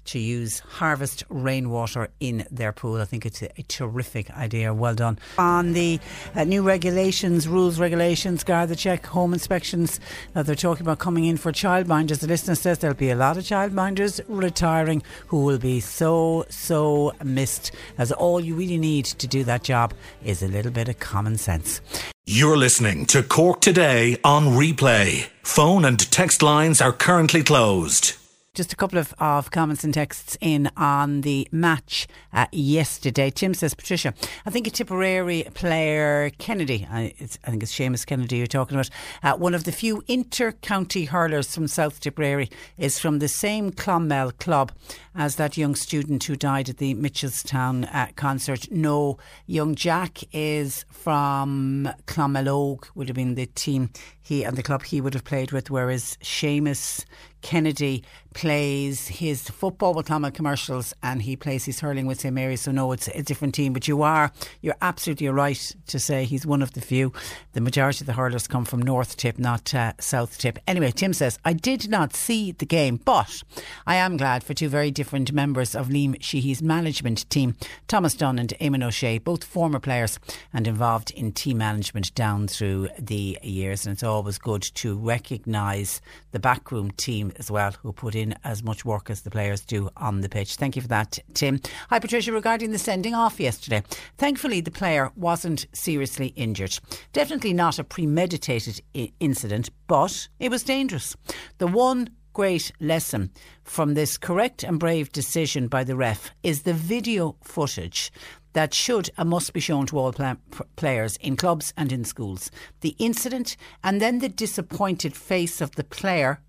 to 0.06 0.20
use 0.20 0.60
harvest 0.60 1.24
rainwater 1.30 2.10
in 2.20 2.46
their 2.52 2.72
pool. 2.72 3.02
I 3.02 3.06
think 3.06 3.26
it's 3.26 3.42
a, 3.42 3.50
a 3.58 3.64
terrific 3.64 4.30
idea. 4.32 4.74
Well 4.74 4.96
done. 4.96 5.20
On 5.38 5.74
the 5.74 6.00
uh, 6.36 6.44
new 6.44 6.64
regulations, 6.64 7.48
rules, 7.48 7.80
regulations, 7.80 8.44
Garda 8.44 8.76
check, 8.76 9.06
home 9.06 9.34
inspections 9.34 10.00
that 10.34 10.46
they're 10.46 10.56
talking 10.56 10.84
about 10.84 11.00
coming 11.00 11.26
in 11.26 11.38
for 11.38 11.52
childminders. 11.52 12.20
The 12.20 12.28
listener 12.28 12.56
says 12.56 12.80
there'll 12.80 12.96
be 12.96 13.10
a 13.10 13.16
lot 13.16 13.38
of 13.38 13.44
childminders 13.44 14.22
retiring 14.28 15.04
who 15.28 15.44
will 15.44 15.60
be 15.60 15.80
so, 15.80 16.46
so 16.50 17.14
missed, 17.24 17.72
as 17.98 18.12
all 18.12 18.40
you 18.40 18.56
really 18.56 18.78
need 18.78 19.06
to 19.06 19.28
do 19.28 19.44
that 19.44 19.64
job 19.64 19.94
is 20.24 20.42
a 20.42 20.48
little 20.48 20.72
bit 20.72 20.90
of 20.90 21.00
common 21.00 21.38
sense. 21.38 21.82
You're 22.26 22.58
listening 22.58 23.08
to 23.08 23.24
Cork 23.24 23.62
Today 23.62 24.18
on 24.24 24.46
replay. 24.46 25.28
Phone 25.44 25.86
and 25.86 26.00
text 26.12 26.44
lines 26.44 26.80
are 26.80 26.94
currently 26.94 27.44
closed. 27.44 28.21
Just 28.54 28.74
a 28.74 28.76
couple 28.76 29.00
of, 29.00 29.14
of 29.18 29.50
comments 29.50 29.86
and 29.86 29.94
texts 29.94 30.38
in 30.42 30.70
on 30.76 31.22
the 31.22 31.48
match 31.54 32.06
uh, 32.34 32.48
yesterday. 32.52 33.30
Tim 33.30 33.54
says, 33.54 33.74
Patricia, 33.74 34.14
I 34.46 34.50
think 34.50 34.68
a 34.68 34.70
Tipperary 34.70 35.48
player, 35.54 36.32
Kennedy, 36.38 36.86
I, 36.92 37.14
I 37.46 37.50
think 37.50 37.64
it's 37.64 37.74
Seamus 37.74 38.06
Kennedy 38.06 38.36
you're 38.36 38.48
talking 38.48 38.76
about, 38.76 38.90
uh, 39.24 39.38
one 39.38 39.54
of 39.54 39.64
the 39.64 39.72
few 39.72 40.04
inter-county 40.10 41.06
hurlers 41.06 41.56
from 41.56 41.70
South 41.70 42.02
Tipperary 42.02 42.50
is 42.78 43.00
from 43.00 43.20
the 43.20 43.30
same 43.30 43.72
Clonmel 43.72 44.38
club 44.38 44.74
as 45.16 45.38
that 45.38 45.56
young 45.56 45.74
student 45.74 46.26
who 46.26 46.36
died 46.36 46.68
at 46.68 46.76
the 46.76 46.94
Mitchelstown 46.94 47.88
uh, 47.96 48.08
concert. 48.18 48.70
No, 48.70 49.18
young 49.48 49.76
Jack 49.76 50.26
is 50.34 50.84
from 50.90 51.90
Clonmel 52.06 52.84
would 52.96 53.08
have 53.08 53.16
been 53.16 53.36
the 53.36 53.46
team 53.46 53.92
he 54.22 54.44
and 54.44 54.56
the 54.58 54.64
club 54.64 54.84
he 54.84 55.02
would 55.02 55.14
have 55.14 55.24
played 55.24 55.52
with, 55.52 55.70
whereas 55.70 56.18
Seamus 56.22 57.06
Kennedy 57.42 58.04
plays 58.34 59.08
his 59.08 59.50
football 59.50 59.94
with 59.94 60.08
Clonmel 60.08 60.32
Commercials 60.34 60.94
and 61.04 61.22
he 61.22 61.36
plays 61.36 61.66
his 61.66 61.80
hurling 61.80 62.06
with 62.06 62.22
St 62.22 62.34
Mary's. 62.34 62.62
So 62.62 62.72
no, 62.72 62.92
it's 62.92 63.08
a 63.10 63.22
different 63.22 63.54
team. 63.54 63.74
But 63.74 63.88
you 63.88 64.02
are 64.04 64.32
you're 64.62 64.76
absolutely 64.82 65.28
right 65.30 65.76
to 65.88 66.00
say 66.00 66.24
he's 66.26 66.46
one 66.46 66.62
of 66.62 66.74
the 66.74 66.82
few. 66.82 67.12
The 67.54 67.62
majority 67.62 68.04
of 68.04 68.08
the 68.08 68.14
hurlers 68.14 68.48
come 68.48 68.66
from 68.66 68.82
North 68.82 69.18
Tip, 69.18 69.38
not 69.38 69.74
uh, 69.76 69.94
South 70.00 70.38
Tip. 70.38 70.60
Anyway, 70.68 70.92
Tim 70.92 71.14
says 71.14 71.40
I 71.44 71.54
did 71.54 71.90
not 71.90 72.16
see 72.16 72.52
the 72.52 72.66
game, 72.66 72.98
but 72.98 73.44
I 73.86 73.96
am 73.96 74.18
glad 74.18 74.44
for 74.44 74.54
two 74.54 74.70
very 74.70 74.92
different 74.92 75.34
members 75.34 75.76
of 75.76 75.88
Liam 75.88 76.16
Sheedy's 76.22 76.62
management 76.62 77.30
team, 77.30 77.56
Thomas 77.88 78.14
Dunne 78.14 78.40
and 78.40 78.54
Eamon 78.62 78.84
O'Shea, 78.84 79.18
both 79.18 79.44
former 79.44 79.80
players 79.80 80.20
and 80.54 80.68
involved 80.68 81.12
in 81.12 81.32
team 81.32 81.58
management 81.58 82.14
down 82.16 82.48
through 82.48 82.90
the 82.98 83.38
years. 83.42 83.86
And 83.86 83.94
it's 83.94 84.04
always 84.04 84.38
good 84.38 84.62
to 84.62 84.98
recognise 84.98 86.02
the 86.32 86.40
backroom 86.40 86.92
team 86.92 87.31
as 87.38 87.52
well, 87.52 87.72
who 87.82 87.92
put 87.94 88.16
in 88.16 88.36
as 88.44 88.64
much 88.64 88.86
work 88.86 89.10
as 89.10 89.22
the 89.22 89.32
players 89.32 89.62
do 89.66 89.90
on 89.98 90.22
the 90.22 90.30
pitch. 90.30 90.56
Thank 90.56 90.76
you 90.76 90.82
for 90.82 90.88
that, 90.90 91.20
Tim. 91.34 91.60
Hi, 91.90 92.00
Patricia. 92.00 92.32
Regarding 92.32 92.72
the 92.72 92.78
sending 92.80 93.14
off 93.14 93.40
yesterday, 93.40 93.84
thankfully 94.18 94.62
the 94.62 94.72
player 94.72 95.12
wasn't 95.16 95.66
seriously 95.74 96.28
injured. 96.36 96.80
Definitely 97.14 97.54
not 97.54 97.80
a 97.80 97.84
premeditated 97.84 98.82
I- 98.96 99.12
incident, 99.20 99.70
but 99.88 100.28
it 100.40 100.50
was 100.50 100.64
dangerous. 100.64 101.16
The 101.58 101.68
one 101.68 102.10
great 102.34 102.72
lesson 102.80 103.30
from 103.64 103.94
this 103.94 104.18
correct 104.18 104.64
and 104.64 104.80
brave 104.80 105.12
decision 105.12 105.68
by 105.68 105.84
the 105.84 105.96
ref 105.96 106.32
is 106.44 106.62
the 106.62 106.74
video 106.74 107.36
footage 107.44 108.12
that 108.54 108.74
should 108.74 109.10
and 109.18 109.30
must 109.30 109.54
be 109.54 109.60
shown 109.60 109.86
to 109.86 109.98
all 109.98 110.12
pla- 110.12 110.36
p- 110.52 110.64
players 110.76 111.18
in 111.18 111.36
clubs 111.36 111.74
and 111.78 111.92
in 111.92 112.04
schools. 112.04 112.52
The 112.82 112.96
incident 113.00 113.56
and 113.84 114.02
then 114.02 114.20
the 114.20 114.30
disappointed 114.30 115.16
face 115.16 115.62
of 115.62 115.72
the 115.76 115.84
player 115.84 116.42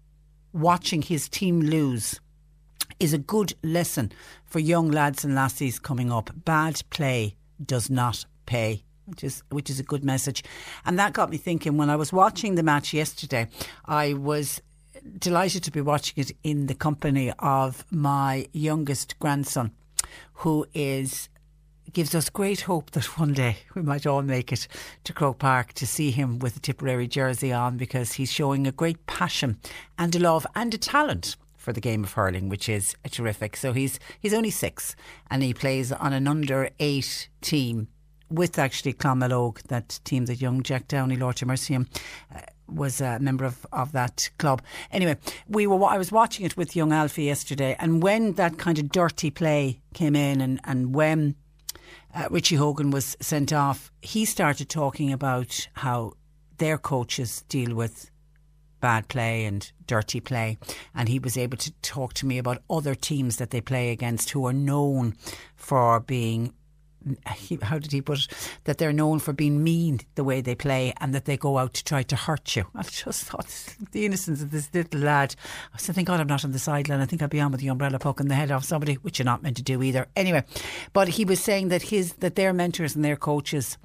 watching 0.52 1.02
his 1.02 1.28
team 1.28 1.60
lose 1.60 2.20
is 3.00 3.12
a 3.12 3.18
good 3.18 3.54
lesson 3.62 4.12
for 4.44 4.58
young 4.58 4.90
lads 4.90 5.24
and 5.24 5.34
lassies 5.34 5.78
coming 5.78 6.12
up. 6.12 6.30
Bad 6.44 6.82
play 6.90 7.36
does 7.64 7.90
not 7.90 8.24
pay. 8.46 8.84
Which 9.06 9.24
is 9.24 9.42
which 9.50 9.68
is 9.68 9.80
a 9.80 9.82
good 9.82 10.04
message, 10.04 10.44
and 10.84 10.96
that 10.96 11.12
got 11.12 11.28
me 11.28 11.36
thinking. 11.36 11.76
When 11.76 11.90
I 11.90 11.96
was 11.96 12.12
watching 12.12 12.54
the 12.54 12.62
match 12.62 12.94
yesterday, 12.94 13.48
I 13.84 14.14
was 14.14 14.62
delighted 15.18 15.64
to 15.64 15.72
be 15.72 15.80
watching 15.80 16.22
it 16.22 16.30
in 16.44 16.66
the 16.66 16.74
company 16.74 17.32
of 17.40 17.84
my 17.90 18.46
youngest 18.52 19.18
grandson, 19.18 19.72
who 20.34 20.66
is 20.72 21.28
gives 21.92 22.14
us 22.14 22.30
great 22.30 22.62
hope 22.62 22.90
that 22.92 23.04
one 23.18 23.32
day 23.32 23.58
we 23.74 23.82
might 23.82 24.06
all 24.06 24.22
make 24.22 24.52
it 24.52 24.68
to 25.04 25.12
Croke 25.12 25.38
Park 25.38 25.72
to 25.74 25.86
see 25.86 26.10
him 26.10 26.38
with 26.38 26.56
a 26.56 26.60
Tipperary 26.60 27.06
jersey 27.06 27.52
on 27.52 27.76
because 27.76 28.12
he's 28.12 28.32
showing 28.32 28.66
a 28.66 28.72
great 28.72 29.06
passion 29.06 29.58
and 29.98 30.14
a 30.14 30.18
love 30.18 30.46
and 30.54 30.72
a 30.74 30.78
talent 30.78 31.36
for 31.56 31.72
the 31.72 31.80
game 31.80 32.02
of 32.04 32.12
hurling, 32.12 32.48
which 32.48 32.68
is 32.68 32.94
terrific. 33.10 33.56
So 33.56 33.72
he's 33.72 34.00
he's 34.20 34.34
only 34.34 34.50
six 34.50 34.96
and 35.30 35.42
he 35.42 35.54
plays 35.54 35.92
on 35.92 36.12
an 36.12 36.26
under 36.26 36.70
eight 36.80 37.28
team 37.40 37.88
with 38.28 38.58
actually 38.58 38.94
Clonmel 38.94 39.56
that 39.68 40.00
team 40.04 40.26
that 40.26 40.40
young 40.40 40.62
Jack 40.62 40.88
Downey, 40.88 41.16
Lord 41.16 41.36
to 41.36 41.46
mercy 41.46 41.74
him, 41.74 41.88
uh, 42.34 42.40
was 42.66 43.00
a 43.00 43.18
member 43.18 43.44
of, 43.44 43.66
of 43.72 43.92
that 43.92 44.30
club. 44.38 44.62
Anyway, 44.90 45.16
we 45.48 45.66
were. 45.66 45.84
I 45.84 45.98
was 45.98 46.10
watching 46.10 46.46
it 46.46 46.56
with 46.56 46.74
young 46.74 46.92
Alfie 46.92 47.24
yesterday, 47.24 47.76
and 47.78 48.02
when 48.02 48.32
that 48.34 48.58
kind 48.58 48.78
of 48.78 48.90
dirty 48.90 49.30
play 49.30 49.80
came 49.94 50.16
in, 50.16 50.40
and 50.40 50.60
and 50.64 50.94
when 50.94 51.36
uh, 52.14 52.28
Richie 52.30 52.56
Hogan 52.56 52.90
was 52.90 53.16
sent 53.20 53.52
off, 53.52 53.90
he 54.00 54.24
started 54.24 54.68
talking 54.68 55.12
about 55.12 55.68
how 55.74 56.12
their 56.58 56.78
coaches 56.78 57.42
deal 57.48 57.74
with 57.74 58.10
bad 58.80 59.08
play 59.08 59.44
and 59.44 59.72
dirty 59.86 60.20
play. 60.20 60.58
And 60.94 61.08
he 61.08 61.18
was 61.18 61.38
able 61.38 61.56
to 61.58 61.72
talk 61.82 62.12
to 62.14 62.26
me 62.26 62.38
about 62.38 62.62
other 62.68 62.94
teams 62.94 63.36
that 63.36 63.50
they 63.50 63.60
play 63.60 63.90
against 63.90 64.30
who 64.30 64.46
are 64.46 64.52
known 64.52 65.16
for 65.56 66.00
being. 66.00 66.52
He- 67.36 67.58
How 67.62 67.78
did 67.78 67.92
he 67.92 68.00
put 68.00 68.18
it? 68.20 68.28
That 68.64 68.78
they're 68.78 68.92
known 68.92 69.18
for 69.18 69.32
being 69.32 69.62
mean 69.62 70.00
the 70.14 70.24
way 70.24 70.40
they 70.40 70.54
play 70.54 70.92
and 71.00 71.14
that 71.14 71.24
they 71.24 71.36
go 71.36 71.58
out 71.58 71.74
to 71.74 71.84
try 71.84 72.02
to 72.02 72.16
hurt 72.16 72.56
you. 72.56 72.66
I 72.74 72.82
just 72.82 73.24
thought 73.24 73.74
the 73.92 74.06
innocence 74.06 74.42
of 74.42 74.50
this 74.50 74.68
little 74.72 75.00
lad. 75.00 75.34
I 75.74 75.78
said, 75.78 75.94
thank 75.94 76.08
God 76.08 76.20
I'm 76.20 76.26
not 76.26 76.44
on 76.44 76.52
the 76.52 76.58
sideline. 76.58 77.00
I 77.00 77.06
think 77.06 77.22
I'll 77.22 77.28
be 77.28 77.40
on 77.40 77.52
with 77.52 77.60
the 77.60 77.68
umbrella 77.68 77.98
poking 77.98 78.28
the 78.28 78.34
head 78.34 78.50
off 78.50 78.64
somebody, 78.64 78.94
which 78.94 79.18
you're 79.18 79.24
not 79.24 79.42
meant 79.42 79.56
to 79.56 79.62
do 79.62 79.82
either. 79.82 80.06
Anyway, 80.16 80.44
but 80.92 81.08
he 81.08 81.24
was 81.24 81.40
saying 81.40 81.68
that 81.68 81.82
his 81.82 82.14
that 82.14 82.34
their 82.36 82.52
mentors 82.52 82.94
and 82.96 83.04
their 83.04 83.16
coaches 83.16 83.78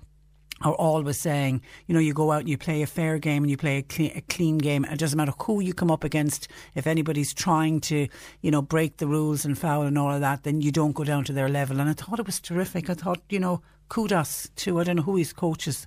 are 0.62 0.74
always 0.74 1.20
saying, 1.20 1.62
you 1.86 1.94
know, 1.94 2.00
you 2.00 2.14
go 2.14 2.32
out 2.32 2.42
and 2.42 2.50
you 2.50 2.58
play 2.58 2.82
a 2.82 2.88
fair 2.88 3.20
game 3.20 3.44
and 3.44 3.52
you 3.52 3.58
play 3.58 3.78
a 3.78 3.84
clean, 3.84 4.12
a 4.16 4.22
clean 4.22 4.58
game. 4.58 4.86
It 4.86 4.98
doesn't 4.98 5.18
matter 5.18 5.34
who 5.40 5.60
you 5.60 5.74
come 5.74 5.92
up 5.92 6.04
against. 6.04 6.48
If 6.74 6.88
anybody's 6.88 7.34
trying 7.34 7.82
to, 7.82 8.08
you 8.42 8.52
know, 8.52 8.62
break 8.62 8.98
the 8.98 9.08
rules 9.08 9.46
and 9.46 9.58
foul 9.58 9.84
and 9.84 9.98
all 9.98 10.12
of 10.12 10.22
that, 10.22 10.44
then 10.44 10.62
you 10.62 10.72
don't 10.72 10.94
go 10.94 11.04
down 11.04 11.24
to 11.26 11.34
their 11.34 11.50
level. 11.50 11.80
And 11.80 11.90
I 11.90 11.94
thought 11.94 12.20
it 12.20 12.26
was 12.26 12.40
terrific. 12.40 12.90
I 12.90 12.96
thought, 12.96 13.22
you 13.30 13.40
know, 13.40 13.62
kudos 13.90 14.50
to, 14.56 14.80
I 14.80 14.84
don't 14.84 14.98
know 14.98 15.04
who 15.04 15.18
his 15.18 15.34
coaches 15.34 15.86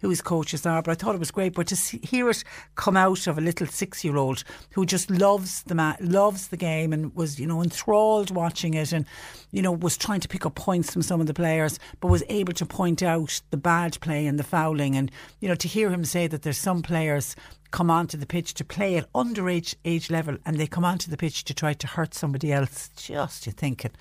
who 0.00 0.08
his 0.08 0.20
coaches 0.22 0.66
are, 0.66 0.82
but 0.82 0.90
I 0.90 0.94
thought 0.94 1.14
it 1.14 1.18
was 1.18 1.30
great. 1.30 1.54
But 1.54 1.66
to 1.68 1.76
see, 1.76 2.00
hear 2.02 2.28
it 2.30 2.44
come 2.74 2.96
out 2.96 3.26
of 3.26 3.38
a 3.38 3.40
little 3.40 3.66
six-year-old 3.66 4.44
who 4.70 4.86
just 4.86 5.10
loves 5.10 5.62
the 5.64 5.74
ma- 5.74 5.96
loves 6.00 6.48
the 6.48 6.56
game 6.56 6.92
and 6.92 7.14
was, 7.14 7.38
you 7.38 7.46
know, 7.46 7.62
enthralled 7.62 8.30
watching 8.30 8.74
it, 8.74 8.92
and 8.92 9.04
you 9.50 9.62
know, 9.62 9.72
was 9.72 9.96
trying 9.96 10.20
to 10.20 10.28
pick 10.28 10.46
up 10.46 10.54
points 10.54 10.92
from 10.92 11.02
some 11.02 11.20
of 11.20 11.26
the 11.26 11.34
players, 11.34 11.78
but 12.00 12.08
was 12.08 12.24
able 12.28 12.52
to 12.54 12.66
point 12.66 13.02
out 13.02 13.40
the 13.50 13.56
bad 13.56 13.98
play 14.00 14.26
and 14.26 14.38
the 14.38 14.44
fouling, 14.44 14.96
and 14.96 15.10
you 15.40 15.48
know, 15.48 15.54
to 15.54 15.68
hear 15.68 15.90
him 15.90 16.04
say 16.04 16.26
that 16.26 16.42
there's 16.42 16.58
some 16.58 16.82
players 16.82 17.36
come 17.70 17.90
onto 17.90 18.16
the 18.16 18.26
pitch 18.26 18.54
to 18.54 18.64
play 18.64 18.96
at 18.96 19.12
underage 19.12 19.74
age 19.84 20.10
level, 20.10 20.36
and 20.44 20.58
they 20.58 20.66
come 20.66 20.84
onto 20.84 21.10
the 21.10 21.16
pitch 21.16 21.44
to 21.44 21.54
try 21.54 21.72
to 21.72 21.86
hurt 21.86 22.14
somebody 22.14 22.52
else. 22.52 22.90
Just 22.96 23.46
you 23.46 23.52
thinking 23.52 23.92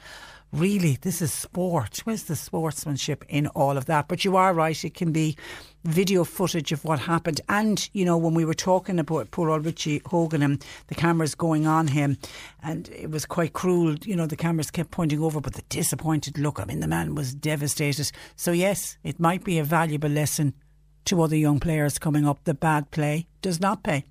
really, 0.52 0.98
this 1.02 1.22
is 1.22 1.32
sport. 1.32 2.02
Where's 2.04 2.24
the 2.24 2.36
sportsmanship 2.36 3.24
in 3.30 3.48
all 3.48 3.78
of 3.78 3.86
that? 3.86 4.08
But 4.08 4.26
you 4.26 4.36
are 4.36 4.54
right, 4.54 4.84
it 4.84 4.94
can 4.94 5.12
be 5.12 5.38
video 5.84 6.24
footage 6.24 6.72
of 6.72 6.84
what 6.84 7.00
happened. 7.00 7.42
And, 7.48 7.90
you 7.94 8.04
know, 8.04 8.18
when 8.18 8.34
we 8.34 8.46
were 8.46 8.54
talking 8.54 9.00
about 9.00 9.32
poor 9.32 9.50
old 9.50 9.66
Richie 9.66 10.02
Hogan 10.06 10.42
and 10.42 10.64
the 10.88 10.96
cameras 10.96 11.36
going 11.36 11.68
on 11.68 11.88
him, 11.88 12.18
and 12.64 12.90
it 12.90 13.10
was 13.10 13.26
quite 13.26 13.54
cruel, 13.54 13.96
you 14.04 14.16
know, 14.16 14.26
the 14.26 14.36
cameras 14.36 14.72
kept 14.72 14.92
pointing 14.92 15.22
over, 15.22 15.40
but 15.40 15.54
the 15.54 15.64
disappointed 15.70 16.38
look, 16.38 16.60
I 16.60 16.66
mean, 16.66 16.80
the 16.80 16.88
man 16.88 17.16
was 17.16 17.34
devastated. 17.34 18.12
So, 18.36 18.52
yes, 18.52 18.98
it 19.04 19.20
might 19.20 19.44
be 19.44 19.60
a 19.60 19.64
valuable 19.64 20.10
lesson 20.10 20.54
to 21.06 21.22
other 21.22 21.36
young 21.36 21.60
players 21.60 21.98
coming 21.98 22.28
up. 22.28 22.44
The 22.44 22.54
bad 22.54 22.92
play 22.92 23.28
does 23.42 23.60
not 23.60 23.84
pay. 23.84 24.04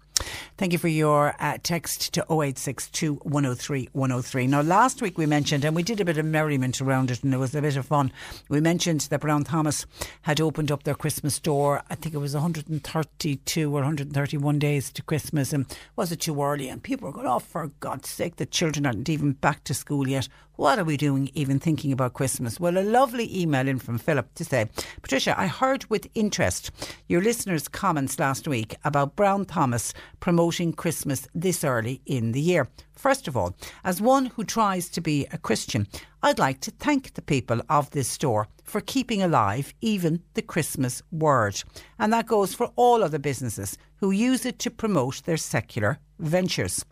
Thank 0.56 0.72
you 0.72 0.78
for 0.78 0.88
your 0.88 1.34
uh, 1.38 1.58
text 1.62 2.12
to 2.14 2.20
0862 2.22 3.14
103 3.14 3.88
103. 3.92 4.46
Now, 4.46 4.60
last 4.62 5.00
week 5.00 5.16
we 5.16 5.26
mentioned, 5.26 5.64
and 5.64 5.76
we 5.76 5.82
did 5.82 6.00
a 6.00 6.04
bit 6.04 6.18
of 6.18 6.26
merriment 6.26 6.80
around 6.80 7.10
it, 7.10 7.22
and 7.22 7.32
it 7.32 7.38
was 7.38 7.54
a 7.54 7.62
bit 7.62 7.76
of 7.76 7.86
fun. 7.86 8.12
We 8.48 8.60
mentioned 8.60 9.02
that 9.02 9.20
Brown 9.20 9.44
Thomas 9.44 9.86
had 10.22 10.40
opened 10.40 10.72
up 10.72 10.82
their 10.82 10.94
Christmas 10.94 11.34
store. 11.34 11.82
I 11.90 11.94
think 11.94 12.14
it 12.14 12.18
was 12.18 12.34
132 12.34 13.68
or 13.68 13.80
131 13.80 14.58
days 14.58 14.92
to 14.92 15.02
Christmas, 15.02 15.52
and 15.52 15.66
was 15.96 16.12
it 16.12 16.20
too 16.20 16.42
early? 16.42 16.68
And 16.68 16.82
people 16.82 17.06
were 17.06 17.14
going, 17.14 17.26
oh, 17.26 17.38
for 17.38 17.70
God's 17.80 18.08
sake, 18.08 18.36
the 18.36 18.46
children 18.46 18.86
aren't 18.86 19.08
even 19.08 19.32
back 19.32 19.64
to 19.64 19.74
school 19.74 20.08
yet. 20.08 20.28
What 20.58 20.80
are 20.80 20.84
we 20.84 20.96
doing 20.96 21.30
even 21.34 21.60
thinking 21.60 21.92
about 21.92 22.14
Christmas? 22.14 22.58
Well, 22.58 22.78
a 22.78 22.82
lovely 22.82 23.40
email 23.40 23.68
in 23.68 23.78
from 23.78 23.96
Philip 23.96 24.34
to 24.34 24.44
say, 24.44 24.68
Patricia, 25.00 25.38
I 25.38 25.46
heard 25.46 25.84
with 25.88 26.10
interest 26.16 26.72
your 27.06 27.22
listeners' 27.22 27.68
comments 27.68 28.18
last 28.18 28.48
week 28.48 28.74
about 28.84 29.14
Brown 29.14 29.44
Thomas 29.44 29.94
promoting 30.18 30.72
Christmas 30.72 31.28
this 31.32 31.62
early 31.62 32.00
in 32.06 32.32
the 32.32 32.40
year. 32.40 32.66
First 32.90 33.28
of 33.28 33.36
all, 33.36 33.54
as 33.84 34.02
one 34.02 34.26
who 34.26 34.42
tries 34.42 34.88
to 34.88 35.00
be 35.00 35.28
a 35.30 35.38
Christian, 35.38 35.86
I'd 36.24 36.40
like 36.40 36.58
to 36.62 36.72
thank 36.72 37.14
the 37.14 37.22
people 37.22 37.62
of 37.68 37.92
this 37.92 38.08
store 38.08 38.48
for 38.68 38.80
keeping 38.80 39.22
alive 39.22 39.74
even 39.80 40.22
the 40.34 40.42
Christmas 40.42 41.02
word. 41.10 41.62
And 41.98 42.12
that 42.12 42.26
goes 42.26 42.54
for 42.54 42.70
all 42.76 43.02
other 43.02 43.18
businesses 43.18 43.78
who 43.96 44.10
use 44.10 44.44
it 44.44 44.58
to 44.60 44.70
promote 44.70 45.22
their 45.24 45.36
secular 45.36 45.98
ventures. 46.18 46.84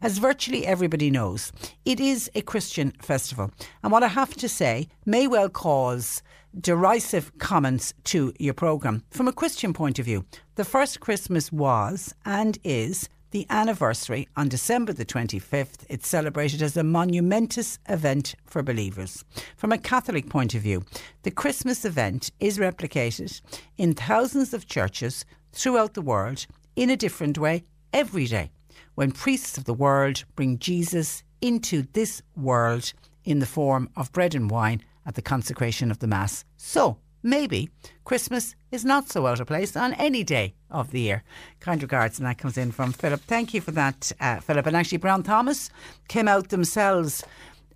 As 0.00 0.18
virtually 0.18 0.66
everybody 0.66 1.10
knows, 1.10 1.52
it 1.84 2.00
is 2.00 2.30
a 2.34 2.42
Christian 2.42 2.92
festival. 3.02 3.50
And 3.82 3.92
what 3.92 4.02
I 4.02 4.08
have 4.08 4.34
to 4.34 4.48
say 4.48 4.88
may 5.04 5.26
well 5.26 5.48
cause 5.48 6.22
derisive 6.58 7.36
comments 7.38 7.94
to 8.04 8.32
your 8.38 8.54
programme. 8.54 9.02
From 9.10 9.28
a 9.28 9.32
Christian 9.32 9.72
point 9.72 9.98
of 9.98 10.04
view, 10.04 10.24
the 10.54 10.64
first 10.64 11.00
Christmas 11.00 11.50
was 11.50 12.14
and 12.24 12.58
is 12.62 13.08
the 13.34 13.46
anniversary 13.50 14.28
on 14.36 14.48
December 14.48 14.92
the 14.92 15.04
25th. 15.04 15.84
It's 15.88 16.06
celebrated 16.06 16.62
as 16.62 16.76
a 16.76 16.84
monumentous 16.84 17.80
event 17.88 18.36
for 18.46 18.62
believers. 18.62 19.24
From 19.56 19.72
a 19.72 19.78
Catholic 19.78 20.30
point 20.30 20.54
of 20.54 20.62
view, 20.62 20.84
the 21.24 21.32
Christmas 21.32 21.84
event 21.84 22.30
is 22.38 22.58
replicated 22.58 23.40
in 23.76 23.92
thousands 23.92 24.54
of 24.54 24.68
churches 24.68 25.24
throughout 25.50 25.94
the 25.94 26.00
world 26.00 26.46
in 26.76 26.90
a 26.90 26.96
different 26.96 27.36
way 27.36 27.64
every 27.92 28.26
day 28.26 28.52
when 28.94 29.10
priests 29.10 29.58
of 29.58 29.64
the 29.64 29.74
world 29.74 30.22
bring 30.36 30.60
Jesus 30.60 31.24
into 31.40 31.82
this 31.92 32.22
world 32.36 32.92
in 33.24 33.40
the 33.40 33.46
form 33.46 33.90
of 33.96 34.12
bread 34.12 34.36
and 34.36 34.48
wine 34.48 34.80
at 35.04 35.16
the 35.16 35.22
consecration 35.22 35.90
of 35.90 35.98
the 35.98 36.06
Mass. 36.06 36.44
So, 36.56 36.98
maybe 37.24 37.70
Christmas 38.04 38.54
is 38.70 38.84
not 38.84 39.08
so 39.08 39.26
out 39.26 39.40
of 39.40 39.48
place 39.48 39.74
on 39.76 39.94
any 39.94 40.22
day 40.22 40.54
of 40.70 40.92
the 40.92 41.00
year. 41.00 41.24
Kind 41.58 41.82
regards, 41.82 42.18
and 42.18 42.26
that 42.26 42.38
comes 42.38 42.56
in 42.56 42.70
from 42.70 42.92
Philip. 42.92 43.22
Thank 43.22 43.54
you 43.54 43.60
for 43.60 43.72
that, 43.72 44.12
uh, 44.20 44.40
Philip. 44.40 44.66
And 44.66 44.76
actually, 44.76 44.98
Brown 44.98 45.22
Thomas 45.22 45.70
came 46.08 46.28
out 46.28 46.50
themselves 46.50 47.24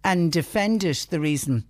and 0.05 0.31
defended 0.31 0.97
the 1.11 1.19
reason 1.19 1.65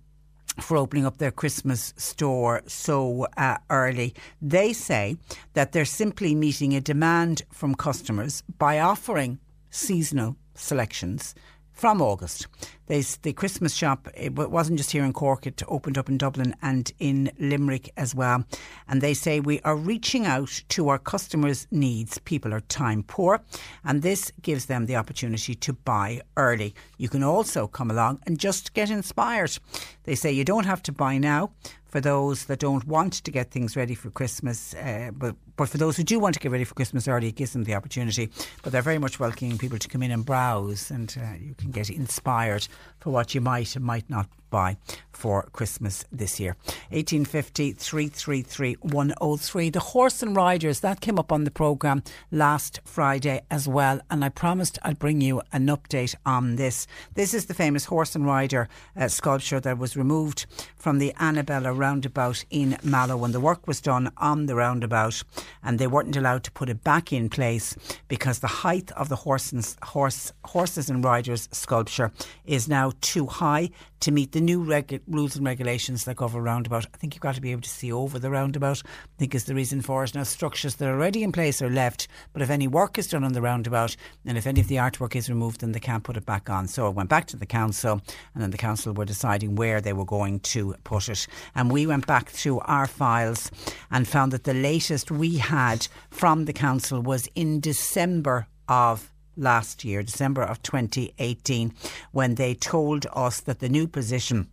for 0.61 0.77
opening 0.77 1.05
up 1.05 1.17
their 1.17 1.31
Christmas 1.31 1.93
store 1.97 2.61
so 2.67 3.27
uh, 3.37 3.57
early. 3.69 4.13
They 4.41 4.73
say 4.73 5.17
that 5.53 5.71
they're 5.71 5.85
simply 5.85 6.35
meeting 6.35 6.75
a 6.75 6.81
demand 6.81 7.43
from 7.51 7.75
customers 7.75 8.43
by 8.57 8.79
offering 8.79 9.39
seasonal 9.69 10.35
selections 10.55 11.33
from 11.79 12.01
August. 12.01 12.45
They, 12.87 13.01
the 13.21 13.31
Christmas 13.31 13.73
shop, 13.73 14.09
it 14.13 14.33
wasn't 14.33 14.79
just 14.79 14.91
here 14.91 15.05
in 15.05 15.13
Cork, 15.13 15.47
it 15.47 15.63
opened 15.67 15.97
up 15.97 16.09
in 16.09 16.17
Dublin 16.17 16.53
and 16.61 16.91
in 16.99 17.31
Limerick 17.39 17.89
as 17.95 18.13
well. 18.13 18.43
And 18.87 18.99
they 18.99 19.13
say 19.13 19.39
we 19.39 19.61
are 19.61 19.77
reaching 19.77 20.25
out 20.25 20.63
to 20.69 20.89
our 20.89 20.97
customers' 20.97 21.67
needs. 21.71 22.17
People 22.17 22.53
are 22.53 22.61
time 22.61 23.03
poor, 23.03 23.41
and 23.85 24.01
this 24.01 24.33
gives 24.41 24.65
them 24.65 24.87
the 24.87 24.97
opportunity 24.97 25.55
to 25.55 25.71
buy 25.71 26.21
early. 26.35 26.73
You 26.97 27.07
can 27.07 27.23
also 27.23 27.67
come 27.67 27.91
along 27.91 28.19
and 28.25 28.39
just 28.39 28.73
get 28.73 28.89
inspired. 28.89 29.57
They 30.03 30.15
say 30.15 30.31
you 30.31 30.43
don't 30.43 30.65
have 30.65 30.83
to 30.83 30.91
buy 30.91 31.17
now 31.17 31.51
for 31.89 31.99
those 31.99 32.45
that 32.45 32.59
don't 32.59 32.85
want 32.87 33.13
to 33.13 33.31
get 33.31 33.51
things 33.51 33.75
ready 33.75 33.95
for 33.95 34.09
Christmas, 34.09 34.73
uh, 34.75 35.11
but 35.13 35.35
but 35.57 35.67
for 35.67 35.77
those 35.77 35.97
who 35.97 36.03
do 36.03 36.19
want 36.19 36.35
to 36.35 36.39
get 36.39 36.51
ready 36.51 36.63
for 36.63 36.73
Christmas 36.73 37.07
early, 37.07 37.27
it 37.27 37.35
gives 37.35 37.51
them 37.51 37.65
the 37.65 37.75
opportunity. 37.75 38.29
But 38.63 38.71
they're 38.71 38.81
very 38.81 38.97
much 38.97 39.19
welcoming 39.19 39.57
people 39.57 39.77
to 39.77 39.87
come 39.89 40.03
in 40.03 40.11
and 40.11 40.25
browse, 40.25 40.89
and 40.89 41.13
uh, 41.19 41.35
you 41.37 41.53
can 41.55 41.71
get 41.71 41.89
inspired 41.89 42.67
for 42.99 43.11
what 43.11 43.33
you 43.33 43.41
might 43.41 43.75
and 43.75 43.85
might 43.85 44.09
not 44.09 44.27
buy 44.49 44.77
for 45.11 45.43
Christmas 45.51 46.05
this 46.11 46.39
year. 46.39 46.55
1850 46.91 47.73
333 47.73 48.77
103. 48.81 49.69
The 49.69 49.79
horse 49.79 50.23
and 50.23 50.35
riders, 50.35 50.79
that 50.79 51.01
came 51.01 51.19
up 51.19 51.31
on 51.31 51.43
the 51.43 51.51
programme 51.51 52.03
last 52.31 52.79
Friday 52.85 53.41
as 53.51 53.67
well. 53.67 53.99
And 54.09 54.23
I 54.23 54.29
promised 54.29 54.79
I'd 54.81 54.97
bring 54.97 55.19
you 55.19 55.41
an 55.51 55.67
update 55.67 56.15
on 56.25 56.55
this. 56.55 56.87
This 57.15 57.33
is 57.33 57.47
the 57.47 57.53
famous 57.53 57.85
horse 57.85 58.15
and 58.15 58.25
rider 58.25 58.69
uh, 58.95 59.09
sculpture 59.09 59.59
that 59.59 59.77
was 59.77 59.97
removed 59.97 60.45
from 60.77 60.99
the 60.99 61.13
Annabella 61.19 61.73
roundabout 61.73 62.45
in 62.49 62.77
Mallow 62.81 63.17
when 63.17 63.33
the 63.33 63.41
work 63.41 63.67
was 63.67 63.81
done 63.81 64.11
on 64.17 64.45
the 64.45 64.55
roundabout. 64.55 65.21
And 65.61 65.79
they 65.79 65.87
weren't 65.87 66.15
allowed 66.15 66.45
to 66.45 66.51
put 66.51 66.69
it 66.69 66.83
back 66.83 67.11
in 67.11 67.29
place 67.29 67.75
because 68.07 68.39
the 68.39 68.47
height 68.47 68.91
of 68.93 69.09
the 69.09 69.17
horse 69.17 69.51
and, 69.51 69.75
horse, 69.83 70.31
horses 70.45 70.89
and 70.89 71.03
riders 71.03 71.49
sculpture 71.51 72.13
is 72.45 72.69
now 72.69 72.88
too 72.91 73.25
high 73.27 73.69
to 74.01 74.11
meet 74.11 74.31
the 74.31 74.41
new 74.41 74.63
regu- 74.63 75.01
rules 75.07 75.35
and 75.35 75.45
regulations 75.45 76.05
that 76.05 76.17
cover 76.17 76.41
roundabout. 76.41 76.85
I 76.93 76.97
think 76.97 77.13
you've 77.13 77.21
got 77.21 77.35
to 77.35 77.41
be 77.41 77.51
able 77.51 77.61
to 77.61 77.69
see 77.69 77.91
over 77.91 78.17
the 78.17 78.29
roundabout. 78.29 78.81
I 78.85 79.17
think 79.17 79.35
is 79.35 79.45
the 79.45 79.55
reason 79.55 79.81
for 79.81 80.03
it. 80.03 80.15
Now, 80.15 80.23
structures 80.23 80.75
that 80.75 80.87
are 80.87 80.93
already 80.93 81.23
in 81.23 81.31
place 81.31 81.61
are 81.61 81.69
left, 81.69 82.07
but 82.33 82.41
if 82.41 82.49
any 82.49 82.67
work 82.67 82.97
is 82.97 83.07
done 83.07 83.23
on 83.23 83.33
the 83.33 83.41
roundabout 83.41 83.95
and 84.25 84.37
if 84.37 84.47
any 84.47 84.61
of 84.61 84.67
the 84.67 84.75
artwork 84.75 85.15
is 85.15 85.29
removed, 85.29 85.61
then 85.61 85.73
they 85.73 85.79
can't 85.79 86.03
put 86.03 86.17
it 86.17 86.25
back 86.25 86.49
on. 86.49 86.67
So 86.67 86.87
it 86.87 86.95
went 86.95 87.09
back 87.09 87.27
to 87.27 87.37
the 87.37 87.45
council, 87.45 88.01
and 88.33 88.43
then 88.43 88.51
the 88.51 88.57
council 88.57 88.93
were 88.93 89.05
deciding 89.05 89.55
where 89.55 89.81
they 89.81 89.93
were 89.93 90.05
going 90.05 90.39
to 90.41 90.75
put 90.83 91.09
it. 91.09 91.27
And 91.55 91.71
we 91.71 91.85
went 91.85 92.07
back 92.07 92.29
through 92.29 92.59
our 92.61 92.87
files 92.87 93.51
and 93.91 94.07
found 94.07 94.31
that 94.33 94.45
the 94.45 94.53
latest 94.53 95.11
we 95.11 95.37
had 95.37 95.87
from 96.09 96.45
the 96.45 96.53
council 96.53 97.01
was 97.01 97.27
in 97.35 97.59
December 97.59 98.47
of 98.67 99.11
last 99.39 99.83
year, 99.85 100.03
December 100.03 100.43
of 100.43 100.61
2018, 100.61 101.73
when 102.11 102.35
they 102.35 102.53
told 102.53 103.07
us 103.13 103.39
that 103.41 103.59
the 103.59 103.69
new 103.69 103.87
position 103.87 104.49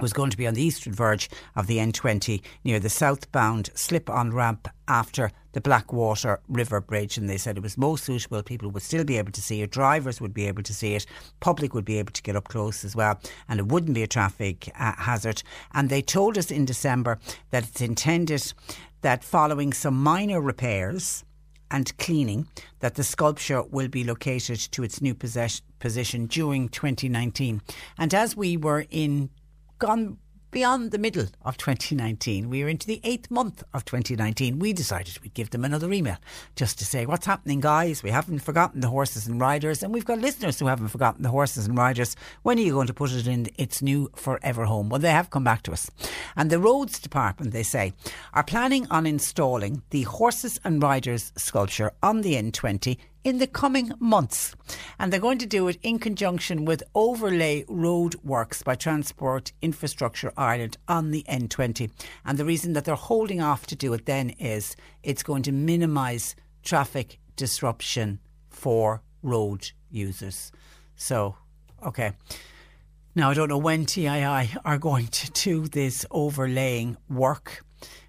was 0.00 0.12
going 0.12 0.30
to 0.30 0.36
be 0.36 0.46
on 0.46 0.54
the 0.54 0.62
eastern 0.62 0.92
verge 0.92 1.28
of 1.56 1.66
the 1.66 1.78
N20 1.78 2.40
near 2.64 2.78
the 2.78 2.88
southbound 2.88 3.70
slip 3.74 4.08
on 4.08 4.32
ramp 4.32 4.68
after 4.86 5.32
the 5.52 5.60
Blackwater 5.60 6.40
River 6.48 6.80
Bridge. 6.80 7.18
And 7.18 7.28
they 7.28 7.36
said 7.36 7.56
it 7.56 7.62
was 7.62 7.76
most 7.76 8.04
suitable. 8.04 8.42
People 8.42 8.70
would 8.70 8.82
still 8.82 9.04
be 9.04 9.18
able 9.18 9.32
to 9.32 9.42
see 9.42 9.62
it, 9.62 9.70
drivers 9.70 10.20
would 10.20 10.34
be 10.34 10.46
able 10.46 10.62
to 10.62 10.74
see 10.74 10.94
it, 10.94 11.06
public 11.40 11.74
would 11.74 11.84
be 11.84 11.98
able 11.98 12.12
to 12.12 12.22
get 12.22 12.36
up 12.36 12.48
close 12.48 12.84
as 12.84 12.94
well, 12.94 13.20
and 13.48 13.58
it 13.58 13.66
wouldn't 13.66 13.94
be 13.94 14.02
a 14.02 14.06
traffic 14.06 14.70
uh, 14.78 14.92
hazard. 14.96 15.42
And 15.74 15.88
they 15.88 16.02
told 16.02 16.38
us 16.38 16.50
in 16.50 16.64
December 16.64 17.18
that 17.50 17.64
it's 17.64 17.80
intended 17.80 18.52
that 19.00 19.24
following 19.24 19.72
some 19.72 20.00
minor 20.00 20.40
repairs, 20.40 21.24
and 21.70 21.96
cleaning 21.98 22.48
that 22.80 22.94
the 22.94 23.04
sculpture 23.04 23.62
will 23.62 23.88
be 23.88 24.04
located 24.04 24.58
to 24.58 24.82
its 24.82 25.00
new 25.00 25.14
possess- 25.14 25.62
position 25.78 26.26
during 26.26 26.68
2019. 26.68 27.62
And 27.98 28.14
as 28.14 28.36
we 28.36 28.56
were 28.56 28.86
in 28.90 29.30
gone 29.78 30.18
beyond 30.50 30.90
the 30.90 30.98
middle 30.98 31.26
of 31.44 31.56
2019. 31.56 32.48
We 32.48 32.62
are 32.62 32.68
into 32.68 32.86
the 32.86 33.00
eighth 33.04 33.30
month 33.30 33.62
of 33.74 33.84
2019. 33.84 34.58
We 34.58 34.72
decided 34.72 35.18
we'd 35.20 35.34
give 35.34 35.50
them 35.50 35.64
another 35.64 35.92
email 35.92 36.16
just 36.56 36.78
to 36.78 36.84
say, 36.84 37.06
What's 37.06 37.26
happening, 37.26 37.60
guys? 37.60 38.02
We 38.02 38.10
haven't 38.10 38.40
forgotten 38.40 38.80
the 38.80 38.88
horses 38.88 39.26
and 39.26 39.40
riders, 39.40 39.82
and 39.82 39.92
we've 39.92 40.04
got 40.04 40.18
listeners 40.18 40.58
who 40.58 40.66
haven't 40.66 40.88
forgotten 40.88 41.22
the 41.22 41.30
horses 41.30 41.66
and 41.66 41.76
riders. 41.76 42.16
When 42.42 42.58
are 42.58 42.62
you 42.62 42.72
going 42.72 42.86
to 42.86 42.94
put 42.94 43.12
it 43.12 43.26
in 43.26 43.48
its 43.56 43.82
new 43.82 44.10
forever 44.14 44.64
home? 44.64 44.88
Well, 44.88 45.00
they 45.00 45.10
have 45.10 45.30
come 45.30 45.44
back 45.44 45.62
to 45.64 45.72
us. 45.72 45.90
And 46.36 46.50
the 46.50 46.58
Roads 46.58 46.98
Department, 46.98 47.52
they 47.52 47.62
say, 47.62 47.92
are 48.34 48.44
planning 48.44 48.86
on 48.90 49.06
installing 49.06 49.82
the 49.90 50.02
horses 50.02 50.60
and 50.64 50.82
riders 50.82 51.32
sculpture 51.36 51.92
on 52.02 52.22
the 52.22 52.34
N20 52.34 52.96
in 53.28 53.38
the 53.38 53.46
coming 53.46 53.92
months. 54.00 54.56
And 54.98 55.12
they're 55.12 55.20
going 55.20 55.38
to 55.38 55.46
do 55.46 55.68
it 55.68 55.78
in 55.82 55.98
conjunction 55.98 56.64
with 56.64 56.82
overlay 56.94 57.64
road 57.68 58.14
works 58.24 58.62
by 58.62 58.74
Transport 58.74 59.52
Infrastructure 59.60 60.32
Ireland 60.36 60.78
on 60.88 61.10
the 61.10 61.24
N20. 61.28 61.90
And 62.24 62.38
the 62.38 62.46
reason 62.46 62.72
that 62.72 62.86
they're 62.86 62.94
holding 62.94 63.42
off 63.42 63.66
to 63.66 63.76
do 63.76 63.92
it 63.92 64.06
then 64.06 64.30
is 64.30 64.76
it's 65.02 65.22
going 65.22 65.42
to 65.42 65.52
minimise 65.52 66.34
traffic 66.62 67.20
disruption 67.36 68.18
for 68.48 69.02
road 69.22 69.72
users. 69.90 70.50
So, 70.96 71.36
okay. 71.86 72.12
Now, 73.14 73.30
I 73.30 73.34
don't 73.34 73.48
know 73.48 73.58
when 73.58 73.84
TII 73.84 74.48
are 74.64 74.78
going 74.78 75.08
to 75.08 75.30
do 75.32 75.68
this 75.68 76.06
overlaying 76.10 76.96
work. 77.10 77.62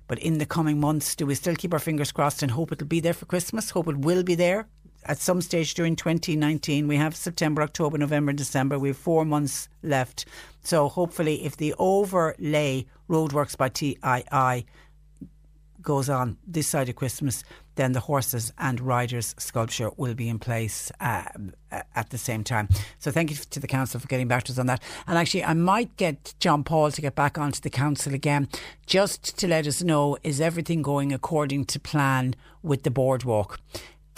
But 0.08 0.20
in 0.20 0.40
the 0.40 0.46
coming 0.46 0.80
months, 0.80 1.16
do 1.16 1.28
we 1.28 1.36
still 1.36 1.56
keep 1.56 1.72
our 1.72 1.80
fingers 1.80 2.12
crossed 2.12 2.42
and 2.42 2.52
hope 2.52 2.72
it'll 2.72 2.88
be 2.88 3.00
there 3.00 3.14
for 3.14 3.26
Christmas? 3.26 3.70
Hope 3.70 3.88
it 3.88 3.98
will 3.98 4.24
be 4.24 4.34
there 4.34 4.68
at 5.06 5.20
some 5.20 5.42
stage 5.42 5.74
during 5.74 5.96
2019. 5.96 6.88
We 6.88 6.98
have 6.98 7.16
September, 7.16 7.62
October, 7.62 7.98
November, 7.98 8.34
December. 8.34 8.78
We 8.78 8.90
have 8.90 8.98
four 8.98 9.26
months 9.26 9.70
left. 9.84 10.26
So 10.64 10.88
hopefully, 10.88 11.46
if 11.46 11.58
the 11.58 11.74
overlay 11.78 12.86
roadworks 13.10 13.58
by 13.58 13.70
TII 13.70 14.66
goes 15.82 16.10
on 16.10 16.38
this 16.46 16.68
side 16.68 16.90
of 16.90 16.96
Christmas, 16.96 17.44
then 17.76 17.94
the 17.94 18.02
horses 18.02 18.52
and 18.58 18.82
riders 18.82 19.34
sculpture 19.38 19.90
will 19.96 20.14
be 20.14 20.28
in 20.28 20.38
place 20.38 20.92
uh, 21.00 21.24
at 21.96 22.10
the 22.10 22.18
same 22.18 22.44
time. 22.44 22.68
So 22.98 23.12
thank 23.12 23.30
you 23.30 23.38
to 23.38 23.60
the 23.60 23.68
council 23.68 24.00
for 24.00 24.08
getting 24.08 24.28
back 24.28 24.44
to 24.44 24.52
us 24.52 24.60
on 24.60 24.66
that. 24.66 24.84
And 25.08 25.18
actually, 25.18 25.46
I 25.46 25.54
might 25.54 25.96
get 25.96 26.34
John 26.40 26.64
Paul 26.64 26.92
to 26.92 27.02
get 27.02 27.16
back 27.16 27.38
onto 27.38 27.62
the 27.62 27.70
council 27.70 28.14
again, 28.14 28.50
just 28.86 29.38
to 29.40 29.48
let 29.48 29.66
us 29.66 29.82
know 29.82 30.18
is 30.24 30.42
everything 30.42 30.82
going 30.82 31.14
according 31.14 31.66
to 31.66 31.80
plan 31.80 32.36
with 32.62 32.84
the 32.84 32.92
boardwalk 32.92 33.60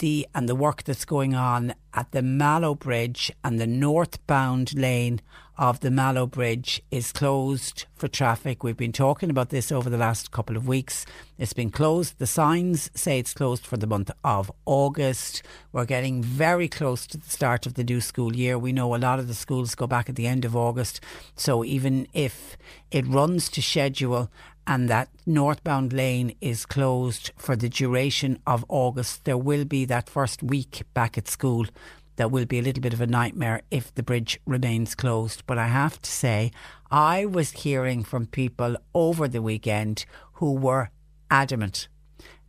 the 0.02 0.26
and 0.34 0.48
the 0.48 0.56
work 0.56 0.82
that's 0.82 1.04
going 1.04 1.32
on 1.32 1.72
at 1.94 2.10
the 2.10 2.22
Mallow 2.22 2.74
Bridge 2.74 3.30
and 3.44 3.60
the 3.60 3.68
northbound 3.68 4.76
lane 4.76 5.20
of 5.56 5.78
the 5.78 5.92
Mallow 5.92 6.26
Bridge 6.26 6.82
is 6.90 7.12
closed 7.12 7.84
for 7.94 8.08
traffic. 8.08 8.64
We've 8.64 8.76
been 8.76 8.90
talking 8.90 9.30
about 9.30 9.50
this 9.50 9.70
over 9.70 9.88
the 9.88 9.96
last 9.96 10.32
couple 10.32 10.56
of 10.56 10.66
weeks. 10.66 11.06
It's 11.38 11.52
been 11.52 11.70
closed. 11.70 12.18
The 12.18 12.26
signs 12.26 12.90
say 12.96 13.20
it's 13.20 13.32
closed 13.32 13.64
for 13.64 13.76
the 13.76 13.86
month 13.86 14.10
of 14.24 14.50
August. 14.66 15.44
We're 15.70 15.84
getting 15.84 16.20
very 16.20 16.66
close 16.66 17.06
to 17.06 17.16
the 17.16 17.30
start 17.30 17.64
of 17.64 17.74
the 17.74 17.84
new 17.84 18.00
school 18.00 18.34
year. 18.34 18.58
We 18.58 18.72
know 18.72 18.96
a 18.96 18.96
lot 18.96 19.20
of 19.20 19.28
the 19.28 19.34
schools 19.34 19.76
go 19.76 19.86
back 19.86 20.08
at 20.08 20.16
the 20.16 20.26
end 20.26 20.44
of 20.44 20.56
August. 20.56 21.00
So 21.36 21.62
even 21.62 22.08
if 22.12 22.56
it 22.90 23.06
runs 23.06 23.48
to 23.50 23.62
schedule 23.62 24.32
and 24.66 24.88
that 24.88 25.08
northbound 25.26 25.92
lane 25.92 26.34
is 26.40 26.66
closed 26.66 27.30
for 27.36 27.56
the 27.56 27.68
duration 27.68 28.38
of 28.46 28.64
August, 28.68 29.24
there 29.24 29.38
will 29.38 29.64
be 29.64 29.84
that 29.84 30.08
first 30.08 30.42
week 30.42 30.82
back 30.94 31.18
at 31.18 31.28
school 31.28 31.66
that 32.16 32.30
will 32.30 32.44
be 32.44 32.58
a 32.58 32.62
little 32.62 32.80
bit 32.80 32.92
of 32.92 33.00
a 33.00 33.06
nightmare 33.06 33.62
if 33.70 33.94
the 33.94 34.02
bridge 34.02 34.38
remains 34.46 34.94
closed. 34.94 35.42
But 35.46 35.58
I 35.58 35.68
have 35.68 36.00
to 36.02 36.10
say, 36.10 36.52
I 36.90 37.24
was 37.24 37.50
hearing 37.52 38.04
from 38.04 38.26
people 38.26 38.76
over 38.94 39.26
the 39.26 39.42
weekend 39.42 40.04
who 40.34 40.52
were 40.52 40.90
adamant 41.30 41.88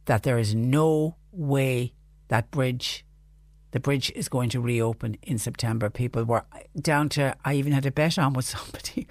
that 0.06 0.24
there 0.24 0.38
is 0.38 0.54
no 0.54 1.16
way 1.32 1.94
that 2.28 2.52
bridge 2.52 3.06
the 3.74 3.80
bridge 3.80 4.12
is 4.16 4.30
going 4.30 4.50
to 4.50 4.62
reopen 4.62 5.18
in 5.24 5.40
September. 5.40 5.90
People 5.90 6.24
were 6.24 6.46
down 6.80 7.10
to, 7.10 7.36
I 7.44 7.56
even 7.56 7.74
had 7.74 7.88
a 7.88 7.92
bet 7.92 8.20
on 8.20 8.34
with 8.34 8.46
somebody 8.58 9.08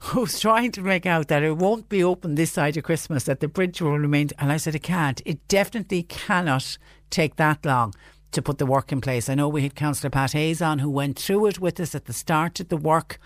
who 0.00 0.22
was 0.22 0.38
trying 0.38 0.72
to 0.72 0.82
make 0.82 1.06
out 1.06 1.28
that 1.28 1.44
it 1.44 1.56
won't 1.56 1.88
be 1.88 2.02
open 2.02 2.34
this 2.34 2.52
side 2.52 2.76
of 2.76 2.82
Christmas, 2.82 3.24
that 3.24 3.38
the 3.38 3.48
bridge 3.48 3.80
will 3.80 3.98
remain. 3.98 4.28
And 4.38 4.50
I 4.50 4.56
said, 4.56 4.74
it 4.74 4.82
can't. 4.82 5.22
It 5.24 5.46
definitely 5.46 6.02
cannot 6.02 6.76
take 7.08 7.36
that 7.36 7.64
long 7.64 7.94
to 8.32 8.42
put 8.42 8.58
the 8.58 8.66
work 8.66 8.90
in 8.90 9.00
place. 9.00 9.28
I 9.28 9.36
know 9.36 9.48
we 9.48 9.62
had 9.62 9.76
Councillor 9.76 10.10
Pat 10.10 10.32
Hayes 10.32 10.60
on 10.60 10.80
who 10.80 10.90
went 10.90 11.16
through 11.16 11.46
it 11.46 11.60
with 11.60 11.78
us 11.78 11.94
at 11.94 12.06
the 12.06 12.12
start 12.12 12.58
of 12.58 12.68
the 12.68 12.76
work 12.76 13.18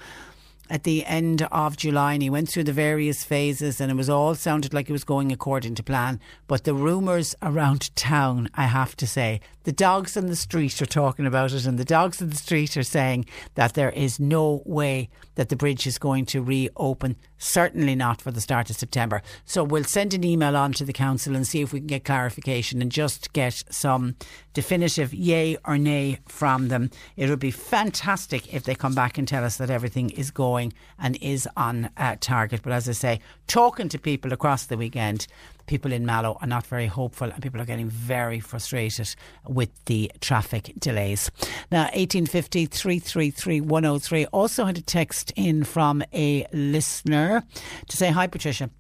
at 0.71 0.85
the 0.85 1.05
end 1.05 1.43
of 1.53 1.77
July 1.77 2.15
and 2.15 2.23
he 2.23 2.31
went 2.31 2.49
through 2.49 2.65
the 2.65 2.73
various 2.73 3.23
phases 3.23 3.81
and 3.81 3.91
it 3.91 3.97
was 3.97 4.09
all 4.09 4.35
sounded 4.35 4.73
like 4.73 4.89
it 4.89 4.93
was 4.93 5.05
going 5.05 5.31
according 5.31 5.75
to 5.75 5.83
plan. 5.83 6.21
But 6.47 6.65
the 6.65 6.75
rumours 6.75 7.35
around 7.43 7.95
town, 7.97 8.49
I 8.55 8.65
have 8.65 8.97
to 8.97 9.07
say, 9.07 9.41
the 9.65 9.73
dogs 9.73 10.17
on 10.17 10.27
the 10.27 10.37
street 10.37 10.81
are 10.81 10.87
talking 10.87 11.27
about 11.27 11.53
it 11.53 11.67
and 11.67 11.79
the 11.79 11.85
dogs 11.85 12.23
on 12.23 12.31
the 12.31 12.37
street 12.37 12.77
are 12.77 12.83
saying 12.83 13.27
that 13.55 13.75
there 13.75 13.91
is 13.91 14.21
no 14.21 14.63
way 14.65 15.09
that 15.35 15.49
the 15.49 15.57
bridge 15.57 15.87
is 15.87 15.99
going 15.99 16.27
to 16.27 16.43
reopen, 16.43 17.17
certainly 17.39 17.95
not 17.95 18.21
for 18.21 18.31
the 18.31 18.41
start 18.41 18.71
of 18.71 18.77
September. 18.77 19.23
So 19.45 19.65
we'll 19.65 19.85
send 19.85 20.15
an 20.15 20.23
email 20.23 20.57
on 20.57 20.73
to 20.75 20.85
the 20.85 20.93
council 20.93 21.35
and 21.35 21.47
see 21.47 21.61
if 21.61 21.73
we 21.73 21.81
can 21.81 21.87
get 21.89 22.05
clarification 22.05 22.81
and 22.81 22.93
just 22.93 23.33
get 23.33 23.65
some 23.71 24.17
definitive 24.53 25.13
yay 25.13 25.57
or 25.65 25.77
nay 25.77 26.21
from 26.27 26.69
them. 26.69 26.91
It 27.17 27.29
would 27.29 27.41
be 27.41 27.51
fantastic 27.51 28.53
if 28.55 28.65
they 28.65 28.75
come 28.75 28.95
back 28.95 29.19
and 29.19 29.27
tell 29.27 29.45
us 29.45 29.57
that 29.57 29.71
everything 29.71 30.11
is 30.11 30.31
going 30.31 30.73
and 30.99 31.17
is 31.21 31.49
on 31.57 31.91
uh, 31.97 32.17
target. 32.21 32.63
But 32.63 32.73
as 32.73 32.89
I 32.89 32.93
say, 32.93 33.21
talking 33.47 33.89
to 33.89 33.99
people 33.99 34.33
across 34.33 34.67
the 34.67 34.77
weekend, 34.77 35.27
people 35.67 35.93
in 35.93 36.07
Mallow 36.07 36.39
are 36.41 36.47
not 36.47 36.67
very 36.67 36.87
hopeful 36.87 37.31
and 37.31 37.43
people 37.43 37.61
are 37.61 37.65
getting 37.65 37.89
very 37.89 38.41
frustrated 38.41 39.15
with 39.49 39.71
the 39.87 40.11
traffic 40.21 40.73
delays. 40.79 41.31
Now, 41.71 41.85
1850 41.85 42.67
333 42.67 43.61
103 43.61 44.27
also 44.27 44.65
had 44.65 44.79
a 44.79 44.83
text 44.83 45.33
in 45.37 45.65
from 45.65 46.03
a 46.13 46.47
listener 46.53 47.43
to 47.89 47.97
say, 47.97 48.11
Hi, 48.11 48.27
Patricia. 48.27 48.71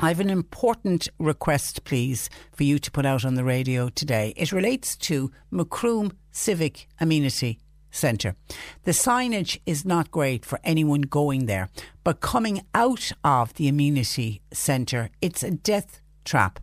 I 0.00 0.08
have 0.08 0.20
an 0.20 0.30
important 0.30 1.08
request, 1.18 1.82
please, 1.82 2.30
for 2.52 2.62
you 2.62 2.78
to 2.78 2.90
put 2.90 3.04
out 3.04 3.24
on 3.24 3.34
the 3.34 3.42
radio 3.42 3.88
today. 3.88 4.32
It 4.36 4.52
relates 4.52 4.96
to 4.98 5.32
Macroom 5.50 6.12
Civic 6.30 6.86
Amenity 7.00 7.58
Centre. 7.90 8.36
The 8.84 8.92
signage 8.92 9.58
is 9.66 9.84
not 9.84 10.12
great 10.12 10.44
for 10.44 10.60
anyone 10.62 11.00
going 11.00 11.46
there, 11.46 11.68
but 12.04 12.20
coming 12.20 12.62
out 12.74 13.10
of 13.24 13.54
the 13.54 13.66
amenity 13.66 14.40
centre, 14.52 15.10
it's 15.20 15.42
a 15.42 15.50
death 15.50 16.00
trap. 16.28 16.60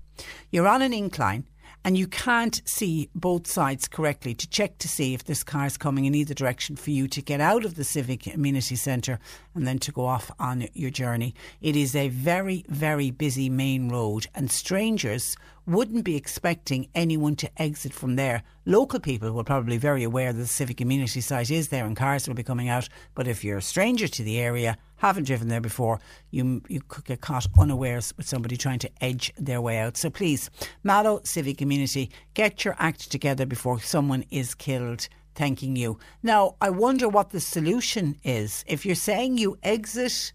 You're 0.52 0.68
on 0.68 0.82
an 0.82 0.94
incline 0.94 1.46
and 1.86 1.96
you 1.96 2.08
can't 2.08 2.62
see 2.66 3.10
both 3.14 3.46
sides 3.46 3.88
correctly 3.88 4.34
to 4.34 4.50
check 4.50 4.80
to 4.80 4.88
see 4.88 5.14
if 5.14 5.24
this 5.24 5.44
car 5.44 5.68
is 5.68 5.78
coming 5.78 6.06
in 6.06 6.16
either 6.16 6.34
direction 6.34 6.76
for 6.76 6.90
you 6.90 7.08
to 7.08 7.22
get 7.22 7.40
out 7.40 7.64
of 7.64 7.76
the 7.76 7.84
civic 7.84 8.26
amenity 8.34 8.76
centre 8.76 9.20
and 9.54 9.68
then 9.68 9.78
to 9.78 9.92
go 9.92 10.06
off 10.06 10.32
on 10.40 10.68
your 10.74 10.90
journey. 10.90 11.36
It 11.62 11.76
is 11.76 11.96
a 11.96 12.10
very, 12.10 12.66
very 12.70 13.12
busy 13.12 13.52
main 13.52 13.90
road, 13.90 14.26
and 14.34 14.52
strangers 14.52 15.38
wouldn't 15.68 16.06
be 16.06 16.16
expecting 16.16 16.88
anyone 16.96 17.36
to 17.36 17.62
exit 17.62 17.94
from 17.94 18.16
there. 18.16 18.42
Local 18.66 19.00
people 19.00 19.32
will 19.32 19.44
probably 19.44 19.78
very 19.78 20.04
aware 20.04 20.34
that 20.34 20.40
the 20.40 20.48
civic 20.48 20.82
amenity 20.82 21.22
site 21.22 21.52
is 21.52 21.68
there 21.68 21.86
and 21.86 21.96
cars 21.96 22.28
will 22.28 22.36
be 22.36 22.44
coming 22.44 22.68
out. 22.68 22.90
But 23.14 23.28
if 23.28 23.44
you're 23.44 23.60
a 23.60 23.64
stranger 23.64 24.08
to 24.08 24.24
the 24.24 24.40
area, 24.40 24.78
haven't 25.08 25.26
driven 25.26 25.48
there 25.48 25.62
before, 25.62 26.00
you 26.32 26.62
you 26.68 26.82
could 26.88 27.06
get 27.06 27.22
caught 27.22 27.48
unawares 27.58 28.14
with 28.18 28.28
somebody 28.28 28.58
trying 28.58 28.80
to 28.80 28.92
edge 29.02 29.32
their 29.38 29.62
way 29.62 29.80
out. 29.80 29.98
So 29.98 30.10
please, 30.10 30.50
Mallow 30.84 31.22
Civic 31.24 31.58
Community, 31.58 32.12
get 32.34 32.66
your 32.66 32.76
act 32.80 33.12
together 33.12 33.46
before 33.46 33.80
someone 33.80 34.26
is 34.32 34.56
killed. 34.56 35.08
Thanking 35.36 35.76
you. 35.76 36.00
Now, 36.24 36.56
I 36.62 36.70
wonder 36.70 37.10
what 37.10 37.32
the 37.32 37.42
solution 37.42 38.16
is. 38.24 38.64
If 38.68 38.86
you're 38.86 38.96
saying 38.96 39.38
you 39.38 39.58
exit 39.64 40.32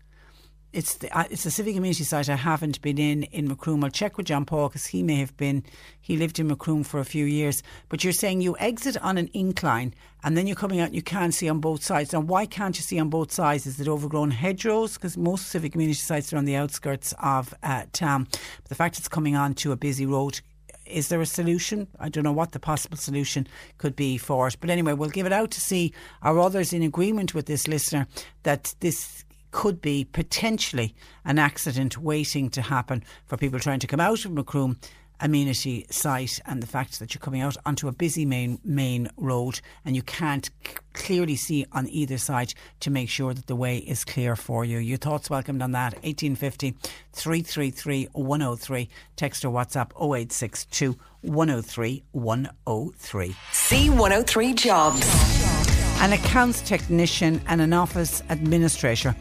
it's 0.72 0.94
the 0.96 1.16
uh, 1.16 1.24
it's 1.30 1.46
a 1.46 1.50
civic 1.50 1.74
community 1.74 2.04
site 2.04 2.28
I 2.28 2.36
haven't 2.36 2.80
been 2.80 2.98
in 2.98 3.24
in 3.24 3.48
Macroom. 3.48 3.82
I'll 3.82 3.90
check 3.90 4.16
with 4.16 4.26
John 4.26 4.44
Paul 4.44 4.68
because 4.68 4.86
he 4.86 5.02
may 5.02 5.16
have 5.16 5.36
been. 5.36 5.64
He 6.00 6.16
lived 6.16 6.38
in 6.38 6.48
Macroom 6.48 6.84
for 6.84 7.00
a 7.00 7.04
few 7.04 7.24
years. 7.24 7.62
But 7.88 8.04
you're 8.04 8.12
saying 8.12 8.40
you 8.40 8.56
exit 8.58 8.96
on 8.98 9.18
an 9.18 9.28
incline 9.32 9.94
and 10.22 10.36
then 10.36 10.46
you're 10.46 10.56
coming 10.56 10.80
out 10.80 10.86
and 10.86 10.94
you 10.94 11.02
can't 11.02 11.34
see 11.34 11.48
on 11.48 11.60
both 11.60 11.82
sides. 11.82 12.12
Now, 12.12 12.20
why 12.20 12.46
can't 12.46 12.76
you 12.76 12.82
see 12.82 12.98
on 12.98 13.08
both 13.08 13.32
sides? 13.32 13.66
Is 13.66 13.80
it 13.80 13.88
overgrown 13.88 14.30
hedgerows? 14.30 14.94
Because 14.94 15.16
most 15.16 15.48
civic 15.48 15.72
community 15.72 15.98
sites 15.98 16.32
are 16.32 16.36
on 16.36 16.44
the 16.44 16.56
outskirts 16.56 17.14
of 17.20 17.54
uh, 17.62 17.84
town. 17.92 18.28
But 18.30 18.68
the 18.68 18.74
fact 18.74 18.98
it's 18.98 19.08
coming 19.08 19.36
on 19.36 19.54
to 19.54 19.72
a 19.72 19.76
busy 19.76 20.06
road 20.06 20.40
is 20.86 21.06
there 21.06 21.20
a 21.20 21.26
solution? 21.26 21.86
I 22.00 22.08
don't 22.08 22.24
know 22.24 22.32
what 22.32 22.50
the 22.50 22.58
possible 22.58 22.96
solution 22.96 23.46
could 23.78 23.94
be 23.94 24.18
for 24.18 24.48
it. 24.48 24.56
But 24.60 24.70
anyway, 24.70 24.92
we'll 24.92 25.08
give 25.08 25.24
it 25.24 25.32
out 25.32 25.52
to 25.52 25.60
see 25.60 25.92
are 26.20 26.36
others 26.36 26.72
in 26.72 26.82
agreement 26.82 27.32
with 27.32 27.46
this 27.46 27.68
listener 27.68 28.08
that 28.42 28.74
this 28.80 29.24
could 29.50 29.80
be 29.80 30.04
potentially 30.04 30.94
an 31.24 31.38
accident 31.38 31.98
waiting 31.98 32.50
to 32.50 32.62
happen 32.62 33.02
for 33.26 33.36
people 33.36 33.58
trying 33.58 33.80
to 33.80 33.86
come 33.86 34.00
out 34.00 34.24
of 34.24 34.32
Macroom 34.32 34.76
amenity 35.20 35.86
site 35.90 36.40
and 36.46 36.62
the 36.62 36.66
fact 36.66 36.98
that 36.98 37.14
you're 37.14 37.20
coming 37.20 37.42
out 37.42 37.56
onto 37.66 37.88
a 37.88 37.92
busy 37.92 38.24
main 38.24 38.58
main 38.64 39.08
road 39.16 39.60
and 39.84 39.94
you 39.94 40.02
can't 40.02 40.50
c- 40.66 40.74
clearly 40.94 41.36
see 41.36 41.66
on 41.72 41.88
either 41.88 42.18
side 42.18 42.54
to 42.80 42.90
make 42.90 43.08
sure 43.08 43.34
that 43.34 43.46
the 43.46 43.56
way 43.56 43.78
is 43.78 44.04
clear 44.04 44.34
for 44.34 44.64
you. 44.64 44.78
Your 44.78 44.98
thoughts 44.98 45.30
welcomed 45.30 45.62
on 45.62 45.72
that. 45.72 45.92
1850 46.02 46.74
333 47.12 48.08
103 48.12 48.88
text 49.16 49.44
or 49.44 49.50
WhatsApp 49.52 49.90
0862 50.00 50.96
103 51.22 52.02
103 52.12 53.36
C103 53.52 54.54
Jobs 54.54 55.69
an 56.00 56.14
accounts 56.14 56.62
technician 56.62 57.42
and 57.46 57.60
an 57.60 57.74
office 57.74 58.22
administrator 58.30 59.14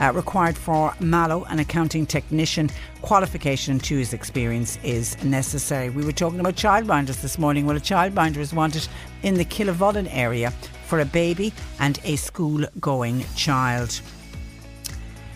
uh, 0.00 0.10
required 0.12 0.58
for 0.58 0.92
Mallow, 0.98 1.44
an 1.44 1.60
accounting 1.60 2.04
technician. 2.04 2.68
Qualification 3.02 3.78
to 3.78 3.96
his 3.96 4.12
experience 4.12 4.76
is 4.82 5.22
necessary. 5.22 5.90
We 5.90 6.04
were 6.04 6.10
talking 6.10 6.40
about 6.40 6.56
childminders 6.56 7.22
this 7.22 7.38
morning. 7.38 7.66
Well, 7.66 7.76
a 7.76 7.80
childminder 7.80 8.38
is 8.38 8.52
wanted 8.52 8.88
in 9.22 9.34
the 9.34 9.44
Killavullen 9.44 10.08
area 10.10 10.50
for 10.86 10.98
a 10.98 11.04
baby 11.04 11.52
and 11.78 12.00
a 12.02 12.16
school 12.16 12.64
going 12.80 13.24
child. 13.36 14.00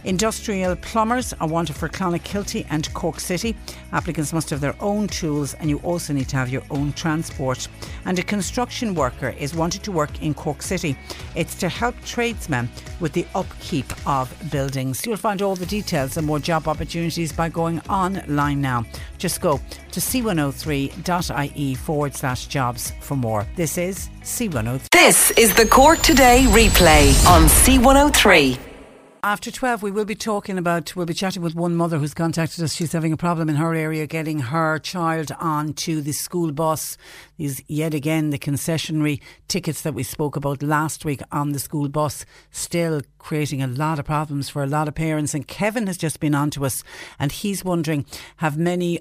Industrial 0.05 0.76
plumbers 0.76 1.32
are 1.40 1.49
wanted 1.49 1.76
for 1.76 1.88
Clonakilty 1.88 2.66
and 2.70 2.92
Cork 2.94 3.20
City. 3.20 3.57
Applicants 3.92 4.32
must 4.32 4.49
have 4.51 4.61
their 4.61 4.76
own 4.80 5.09
tools 5.09 5.55
and 5.55 5.68
you 5.68 5.78
also 5.78 6.12
need 6.12 6.28
to 6.28 6.36
have 6.36 6.49
your 6.49 6.62
own 6.70 6.92
transport. 6.92 7.66
And 8.05 8.18
a 8.18 8.22
construction 8.22 8.94
worker 8.94 9.30
is 9.38 9.55
wanted 9.55 9.82
to 9.84 9.92
work 9.92 10.22
in 10.22 10.34
Cork 10.34 10.62
City. 10.62 10.96
It's 11.34 11.55
to 11.57 11.68
help 11.68 11.96
tradesmen 12.05 12.68
with 13.01 13.12
the 13.12 13.26
upkeep 13.34 13.92
of 14.07 14.32
buildings. 14.51 15.05
You'll 15.05 15.16
find 15.16 15.42
all 15.42 15.57
the 15.57 15.66
details 15.66 16.16
and 16.16 16.26
more 16.26 16.38
job 16.38 16.68
opportunities 16.68 17.32
by 17.32 17.49
going 17.49 17.80
online 17.88 18.61
now. 18.61 18.84
Just 19.18 19.40
go 19.40 19.61
to 19.90 20.01
c103.ie 20.01 21.74
forward 21.74 22.14
slash 22.14 22.46
jobs 22.46 22.92
for 23.01 23.16
more. 23.16 23.46
This 23.57 23.76
is 23.76 24.09
C103. 24.22 24.90
This 24.90 25.32
is 25.32 25.55
the 25.55 25.66
Cork 25.66 25.99
Today 26.01 26.44
replay 26.49 27.09
on 27.26 27.49
C103. 27.49 28.77
After 29.24 29.50
12, 29.50 29.82
we 29.82 29.90
will 29.90 30.04
be 30.04 30.14
talking 30.14 30.58
about, 30.58 30.94
we'll 30.94 31.04
be 31.04 31.12
chatting 31.12 31.42
with 31.42 31.56
one 31.56 31.74
mother 31.74 31.98
who's 31.98 32.14
contacted 32.14 32.62
us. 32.62 32.72
She's 32.72 32.92
having 32.92 33.12
a 33.12 33.16
problem 33.16 33.48
in 33.48 33.56
her 33.56 33.74
area 33.74 34.06
getting 34.06 34.38
her 34.38 34.78
child 34.78 35.32
onto 35.40 36.00
the 36.00 36.12
school 36.12 36.52
bus. 36.52 36.96
These, 37.36 37.60
yet 37.66 37.94
again, 37.94 38.30
the 38.30 38.38
concessionary 38.38 39.20
tickets 39.48 39.82
that 39.82 39.94
we 39.94 40.04
spoke 40.04 40.36
about 40.36 40.62
last 40.62 41.04
week 41.04 41.20
on 41.32 41.50
the 41.50 41.58
school 41.58 41.88
bus, 41.88 42.24
still 42.52 43.00
creating 43.18 43.60
a 43.60 43.66
lot 43.66 43.98
of 43.98 44.04
problems 44.04 44.48
for 44.48 44.62
a 44.62 44.68
lot 44.68 44.86
of 44.86 44.94
parents. 44.94 45.34
And 45.34 45.48
Kevin 45.48 45.88
has 45.88 45.98
just 45.98 46.20
been 46.20 46.34
on 46.36 46.50
to 46.50 46.64
us 46.64 46.84
and 47.18 47.32
he's 47.32 47.64
wondering 47.64 48.06
have 48.36 48.56
many 48.56 49.00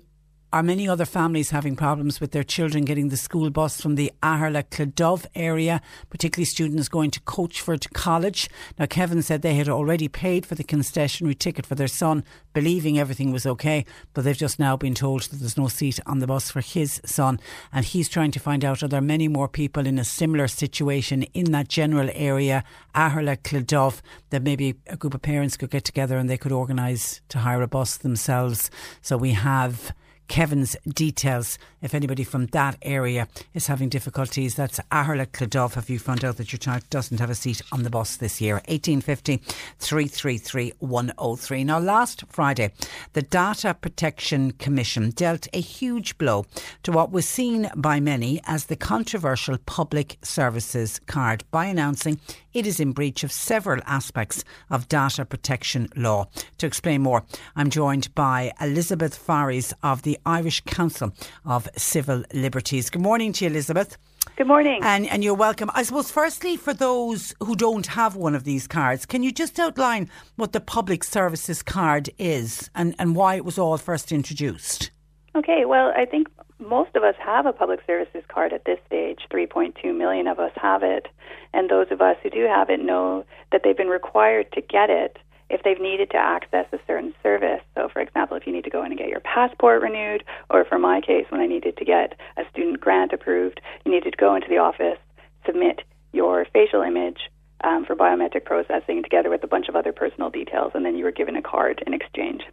are 0.57 0.63
many 0.63 0.89
other 0.89 1.05
families 1.05 1.51
having 1.51 1.75
problems 1.75 2.19
with 2.19 2.31
their 2.31 2.43
children 2.43 2.83
getting 2.83 3.09
the 3.09 3.15
school 3.15 3.51
bus 3.51 3.79
from 3.79 3.93
the 3.93 4.11
Aherla 4.23 4.63
Cloughduv 4.63 5.27
area, 5.35 5.79
particularly 6.09 6.45
students 6.45 6.89
going 6.89 7.11
to 7.11 7.19
Coachford 7.19 7.93
College. 7.93 8.49
Now, 8.79 8.87
Kevin 8.87 9.21
said 9.21 9.43
they 9.43 9.53
had 9.53 9.69
already 9.69 10.07
paid 10.07 10.47
for 10.47 10.55
the 10.55 10.63
concessionary 10.63 11.37
ticket 11.37 11.67
for 11.67 11.75
their 11.75 11.87
son, 11.87 12.23
believing 12.53 12.97
everything 12.97 13.31
was 13.31 13.45
okay, 13.45 13.85
but 14.15 14.23
they've 14.23 14.35
just 14.35 14.57
now 14.57 14.75
been 14.75 14.95
told 14.95 15.21
that 15.21 15.35
there's 15.35 15.59
no 15.59 15.67
seat 15.67 15.99
on 16.07 16.17
the 16.17 16.25
bus 16.25 16.49
for 16.49 16.61
his 16.61 17.01
son. 17.05 17.39
And 17.71 17.85
he's 17.85 18.09
trying 18.09 18.31
to 18.31 18.39
find 18.39 18.65
out 18.65 18.81
are 18.81 18.87
there 18.87 18.99
many 18.99 19.27
more 19.27 19.47
people 19.47 19.85
in 19.85 19.99
a 19.99 20.03
similar 20.03 20.47
situation 20.47 21.21
in 21.35 21.51
that 21.51 21.67
general 21.67 22.09
area, 22.15 22.63
Aherla 22.95 23.37
Cloughduv, 23.43 24.01
that 24.31 24.41
maybe 24.41 24.73
a 24.87 24.97
group 24.97 25.13
of 25.13 25.21
parents 25.21 25.55
could 25.55 25.69
get 25.69 25.83
together 25.83 26.17
and 26.17 26.27
they 26.27 26.35
could 26.35 26.51
organise 26.51 27.21
to 27.29 27.37
hire 27.37 27.61
a 27.61 27.67
bus 27.67 27.97
themselves. 27.97 28.71
So 29.03 29.17
we 29.17 29.33
have 29.33 29.93
Kevin's 30.27 30.75
details. 30.87 31.57
If 31.79 31.93
anybody 31.93 32.23
from 32.23 32.47
that 32.47 32.75
area 32.81 33.27
is 33.53 33.67
having 33.67 33.89
difficulties, 33.89 34.55
that's 34.55 34.79
Aherla 34.91 35.27
Cloughduv. 35.27 35.75
Have 35.75 35.91
you 35.91 35.99
found 35.99 36.25
out 36.25 36.37
that 36.37 36.51
your 36.51 36.57
child 36.57 36.89
doesn't 36.89 37.19
have 37.19 37.29
a 37.29 37.35
seat 37.35 37.61
on 37.71 37.83
the 37.83 37.91
bus 37.91 38.17
this 38.17 38.41
year? 38.41 38.55
1850 38.67 39.37
333 39.77 40.73
103. 40.79 41.63
Now, 41.63 41.77
last 41.77 42.23
Friday, 42.29 42.71
the 43.13 43.21
Data 43.21 43.75
Protection 43.79 44.51
Commission 44.53 45.11
dealt 45.11 45.47
a 45.53 45.61
huge 45.61 46.17
blow 46.17 46.45
to 46.81 46.91
what 46.91 47.11
was 47.11 47.27
seen 47.27 47.69
by 47.75 47.99
many 47.99 48.41
as 48.45 48.65
the 48.65 48.75
controversial 48.75 49.59
public 49.67 50.17
services 50.23 50.99
card 51.05 51.43
by 51.51 51.65
announcing 51.65 52.19
it 52.57 52.65
is 52.65 52.79
in 52.79 52.91
breach 52.91 53.23
of 53.23 53.31
several 53.31 53.81
aspects 53.85 54.43
of 54.71 54.87
data 54.87 55.23
protection 55.23 55.89
law. 55.95 56.27
To 56.57 56.65
explain 56.65 57.03
more, 57.03 57.23
I'm 57.55 57.69
joined 57.69 58.15
by 58.15 58.51
Elizabeth 58.59 59.15
Farries 59.15 59.73
of 59.83 60.01
the 60.01 60.17
Irish 60.25 60.61
Council 60.61 61.13
of 61.45 61.69
Civil 61.77 62.23
Liberties. 62.33 62.89
Good 62.89 63.01
morning 63.01 63.33
to 63.33 63.45
you, 63.45 63.51
Elizabeth. 63.51 63.97
Good 64.35 64.47
morning. 64.47 64.81
And, 64.83 65.07
and 65.07 65.23
you're 65.23 65.33
welcome. 65.33 65.71
I 65.73 65.83
suppose, 65.83 66.11
firstly, 66.11 66.57
for 66.57 66.73
those 66.73 67.33
who 67.41 67.55
don't 67.55 67.87
have 67.87 68.15
one 68.15 68.35
of 68.35 68.43
these 68.43 68.67
cards, 68.67 69.05
can 69.05 69.23
you 69.23 69.31
just 69.31 69.59
outline 69.59 70.09
what 70.35 70.53
the 70.53 70.59
public 70.59 71.03
services 71.03 71.63
card 71.63 72.09
is 72.17 72.69
and, 72.75 72.93
and 72.99 73.15
why 73.15 73.35
it 73.35 73.45
was 73.45 73.57
all 73.57 73.77
first 73.77 74.11
introduced? 74.11 74.91
Okay, 75.35 75.65
well, 75.65 75.93
I 75.95 76.05
think 76.05 76.27
most 76.59 76.95
of 76.95 77.03
us 77.03 77.15
have 77.19 77.45
a 77.45 77.53
public 77.53 77.79
services 77.87 78.23
card 78.27 78.53
at 78.53 78.65
this 78.65 78.79
stage. 78.85 79.19
3.2 79.31 79.95
million 79.95 80.27
of 80.27 80.39
us 80.39 80.51
have 80.55 80.83
it. 80.83 81.07
And 81.53 81.69
those 81.69 81.87
of 81.91 82.01
us 82.01 82.17
who 82.23 82.29
do 82.29 82.45
have 82.45 82.69
it 82.69 82.83
know 82.83 83.25
that 83.51 83.61
they've 83.63 83.77
been 83.77 83.87
required 83.87 84.51
to 84.53 84.61
get 84.61 84.89
it 84.89 85.17
if 85.49 85.63
they've 85.63 85.79
needed 85.79 86.09
to 86.11 86.17
access 86.17 86.65
a 86.71 86.79
certain 86.85 87.13
service. 87.23 87.61
So, 87.75 87.89
for 87.91 88.01
example, 88.01 88.37
if 88.37 88.45
you 88.45 88.53
need 88.53 88.63
to 88.65 88.69
go 88.69 88.83
in 88.83 88.91
and 88.91 88.99
get 88.99 89.09
your 89.09 89.21
passport 89.21 89.81
renewed, 89.81 90.23
or 90.49 90.65
for 90.65 90.77
my 90.77 91.01
case, 91.01 91.25
when 91.29 91.41
I 91.41 91.47
needed 91.47 91.77
to 91.77 91.85
get 91.85 92.13
a 92.37 92.43
student 92.51 92.79
grant 92.79 93.13
approved, 93.13 93.61
you 93.85 93.91
needed 93.91 94.11
to 94.11 94.17
go 94.17 94.35
into 94.35 94.47
the 94.49 94.57
office, 94.57 94.99
submit 95.45 95.81
your 96.13 96.45
facial 96.53 96.81
image 96.81 97.19
um, 97.63 97.85
for 97.85 97.95
biometric 97.95 98.45
processing 98.45 99.03
together 99.03 99.29
with 99.29 99.43
a 99.43 99.47
bunch 99.47 99.67
of 99.67 99.75
other 99.75 99.91
personal 99.91 100.29
details, 100.29 100.71
and 100.75 100.85
then 100.85 100.95
you 100.95 101.03
were 101.03 101.11
given 101.11 101.35
a 101.35 101.41
card 101.41 101.83
in 101.87 101.93
exchange. 101.93 102.43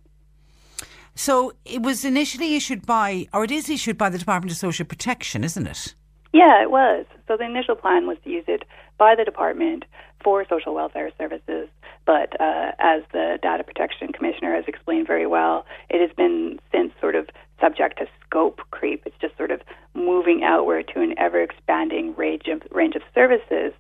So 1.15 1.53
it 1.65 1.83
was 1.83 2.05
initially 2.05 2.57
issued 2.57 2.87
by, 2.87 3.29
or 3.33 3.45
it 3.45 3.51
is 3.51 3.71
issued 3.71 3.97
by 3.97 4.09
the 4.11 4.19
Department 4.19 4.51
of 4.51 4.59
Social 4.59 4.85
Protection, 4.85 5.45
isn't 5.45 5.67
it? 5.67 5.95
Yeah, 6.33 6.61
it 6.63 6.71
was. 6.71 7.07
So 7.29 7.37
the 7.37 7.45
initial 7.45 7.77
plan 7.77 8.07
was 8.07 8.19
to 8.25 8.31
use 8.31 8.45
it 8.49 8.65
by 8.99 9.15
the 9.15 9.25
department 9.25 9.85
for 10.25 10.45
social 10.49 10.75
welfare 10.75 11.11
services. 11.19 11.69
But 12.07 12.41
uh, 12.41 12.73
as 12.79 13.03
the 13.13 13.39
Data 13.43 13.63
Protection 13.63 14.13
Commissioner 14.13 14.57
has 14.57 14.65
explained 14.67 15.07
very 15.07 15.27
well, 15.27 15.67
it 15.91 16.01
has 16.01 16.11
been 16.17 16.59
since 16.73 16.93
sort 17.01 17.15
of 17.15 17.29
subject 17.61 17.99
to 17.99 18.07
scope 18.25 18.61
creep. 18.71 19.03
It's 19.07 19.17
just 19.21 19.37
sort 19.37 19.51
of 19.51 19.61
moving 19.95 20.43
outward 20.43 20.91
to 20.95 21.01
an 21.01 21.15
ever 21.19 21.41
expanding 21.41 22.15
range 22.17 22.49
of, 22.49 22.63
range 22.73 22.97
of 22.97 23.03
services 23.15 23.73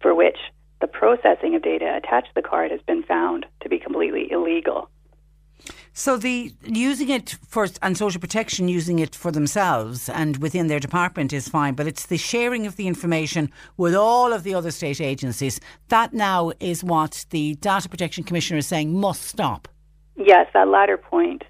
for 0.00 0.14
which 0.14 0.36
the 0.80 0.86
processing 0.86 1.54
of 1.54 1.62
data 1.62 1.96
attached 1.96 2.28
to 2.28 2.34
the 2.34 2.46
card 2.46 2.70
has 2.70 2.80
been 2.86 3.02
found 3.04 3.46
to 3.62 3.68
be 3.68 3.78
completely 3.78 4.30
illegal. 4.30 4.90
So 5.96 6.16
the 6.16 6.52
using 6.64 7.08
it 7.08 7.38
for 7.46 7.68
and 7.80 7.96
social 7.96 8.20
protection 8.20 8.66
using 8.66 8.98
it 8.98 9.14
for 9.14 9.30
themselves 9.30 10.08
and 10.08 10.36
within 10.38 10.66
their 10.66 10.80
department 10.80 11.32
is 11.32 11.48
fine, 11.48 11.74
but 11.74 11.86
it's 11.86 12.06
the 12.06 12.16
sharing 12.16 12.66
of 12.66 12.74
the 12.74 12.88
information 12.88 13.48
with 13.76 13.94
all 13.94 14.32
of 14.32 14.42
the 14.42 14.54
other 14.54 14.72
state 14.72 15.00
agencies 15.00 15.60
that 15.88 16.12
now 16.12 16.50
is 16.58 16.82
what 16.82 17.24
the 17.30 17.54
data 17.56 17.88
protection 17.88 18.24
commissioner 18.24 18.58
is 18.58 18.66
saying 18.66 18.92
must 18.92 19.22
stop. 19.22 19.68
Yes, 20.16 20.48
that 20.52 20.68
latter 20.68 20.96
point. 20.96 21.44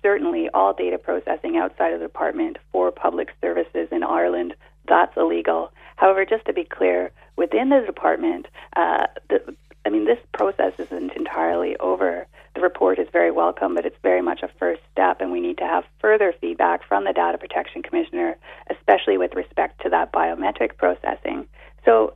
Certainly, 0.00 0.48
all 0.54 0.72
data 0.72 0.96
processing 0.96 1.56
outside 1.56 1.92
of 1.92 1.98
the 1.98 2.06
department 2.06 2.56
for 2.70 2.92
public 2.92 3.30
services 3.40 3.88
in 3.90 4.04
Ireland 4.04 4.54
that's 4.88 5.16
illegal. 5.16 5.70
However, 5.96 6.24
just 6.24 6.44
to 6.46 6.52
be 6.52 6.64
clear, 6.64 7.10
within 7.36 7.68
the 7.68 7.80
department, 7.86 8.46
uh, 8.76 9.06
the, 9.28 9.54
I 9.84 9.90
mean, 9.90 10.06
this 10.06 10.18
process 10.32 10.72
isn't 10.78 11.12
entirely 11.12 11.76
over 11.76 12.26
the 12.58 12.62
report 12.62 12.98
is 12.98 13.06
very 13.12 13.30
welcome, 13.30 13.76
but 13.76 13.86
it's 13.86 13.96
very 14.02 14.20
much 14.20 14.40
a 14.42 14.48
first 14.58 14.80
step, 14.90 15.20
and 15.20 15.30
we 15.30 15.40
need 15.40 15.58
to 15.58 15.64
have 15.64 15.84
further 16.00 16.34
feedback 16.40 16.80
from 16.88 17.04
the 17.04 17.12
Data 17.12 17.38
Protection 17.38 17.84
Commissioner, 17.84 18.36
especially 18.68 19.16
with 19.16 19.34
respect 19.36 19.80
to 19.82 19.90
that 19.90 20.12
biometric 20.12 20.76
processing. 20.76 21.46
So, 21.84 22.14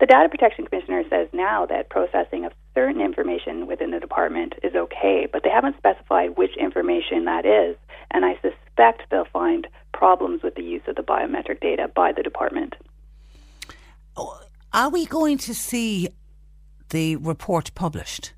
the 0.00 0.06
Data 0.06 0.28
Protection 0.28 0.66
Commissioner 0.66 1.04
says 1.08 1.28
now 1.32 1.66
that 1.66 1.88
processing 1.88 2.44
of 2.44 2.52
certain 2.74 3.00
information 3.00 3.68
within 3.68 3.92
the 3.92 4.00
department 4.00 4.54
is 4.64 4.74
okay, 4.74 5.28
but 5.32 5.44
they 5.44 5.50
haven't 5.50 5.76
specified 5.78 6.36
which 6.36 6.56
information 6.56 7.24
that 7.26 7.46
is, 7.46 7.76
and 8.10 8.24
I 8.24 8.34
suspect 8.42 9.02
they'll 9.10 9.24
find 9.32 9.68
problems 9.94 10.42
with 10.42 10.56
the 10.56 10.64
use 10.64 10.82
of 10.88 10.96
the 10.96 11.02
biometric 11.02 11.60
data 11.60 11.88
by 11.94 12.10
the 12.10 12.24
department. 12.24 12.74
Are 14.72 14.90
we 14.90 15.06
going 15.06 15.38
to 15.38 15.54
see 15.54 16.08
the 16.88 17.14
report 17.16 17.70
published? 17.76 18.32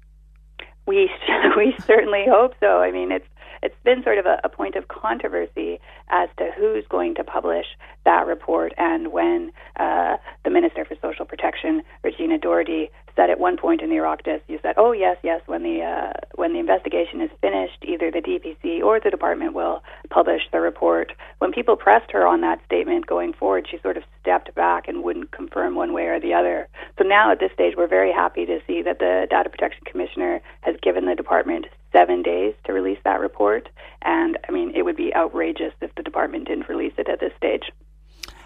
We 0.88 1.10
we 1.56 1.74
certainly 1.84 2.24
hope 2.28 2.54
so. 2.58 2.80
I 2.80 2.90
mean, 2.90 3.12
it's 3.12 3.28
it's 3.62 3.76
been 3.84 4.02
sort 4.02 4.18
of 4.18 4.26
a, 4.26 4.40
a, 4.44 4.48
point 4.48 4.76
of 4.76 4.88
controversy 4.88 5.80
as 6.10 6.28
to 6.38 6.50
who's 6.56 6.84
going 6.88 7.14
to 7.16 7.24
publish 7.24 7.66
that 8.04 8.26
report 8.26 8.72
and 8.78 9.12
when 9.12 9.50
uh, 9.78 10.16
the 10.44 10.50
Minister 10.50 10.84
for 10.84 10.94
Social 11.02 11.24
Protection, 11.24 11.82
Regina 12.04 12.38
Doherty, 12.38 12.90
said 13.18 13.30
at 13.30 13.40
one 13.40 13.56
point 13.56 13.82
in 13.82 13.90
the 13.90 13.96
Oireachtas, 13.96 14.40
you 14.46 14.60
said, 14.62 14.74
"Oh 14.76 14.92
yes, 14.92 15.16
yes, 15.24 15.42
when 15.46 15.64
the 15.64 15.82
uh, 15.82 16.12
when 16.36 16.52
the 16.52 16.60
investigation 16.60 17.20
is 17.20 17.30
finished, 17.40 17.78
either 17.82 18.12
the 18.12 18.20
DPC 18.20 18.80
or 18.80 19.00
the 19.00 19.10
department 19.10 19.54
will 19.54 19.82
publish 20.08 20.42
the 20.52 20.60
report." 20.60 21.12
When 21.38 21.50
people 21.50 21.74
pressed 21.74 22.12
her 22.12 22.24
on 22.24 22.42
that 22.42 22.60
statement 22.64 23.08
going 23.08 23.32
forward, 23.32 23.66
she 23.68 23.78
sort 23.78 23.96
of 23.96 24.04
stepped 24.20 24.54
back 24.54 24.86
and 24.86 25.02
wouldn't 25.02 25.32
confirm 25.32 25.74
one 25.74 25.92
way 25.92 26.06
or 26.06 26.20
the 26.20 26.32
other. 26.32 26.68
So 26.96 27.02
now 27.02 27.32
at 27.32 27.40
this 27.40 27.50
stage, 27.52 27.74
we're 27.76 27.88
very 27.88 28.12
happy 28.12 28.46
to 28.46 28.60
see 28.68 28.82
that 28.82 29.00
the 29.00 29.26
Data 29.28 29.50
Protection 29.50 29.82
Commissioner 29.84 30.40
has 30.60 30.76
given 30.80 31.06
the 31.06 31.16
department 31.16 31.66
seven 31.92 32.22
days 32.22 32.54
to 32.66 32.72
release 32.72 32.98
that 33.02 33.18
report. 33.18 33.68
And 34.02 34.38
I 34.48 34.52
mean, 34.52 34.70
it 34.76 34.82
would 34.82 34.96
be 34.96 35.12
outrageous 35.12 35.74
if 35.80 35.92
the 35.96 36.04
department 36.04 36.46
didn't 36.46 36.68
release 36.68 36.92
it 36.98 37.08
at 37.08 37.18
this 37.18 37.32
stage. 37.36 37.64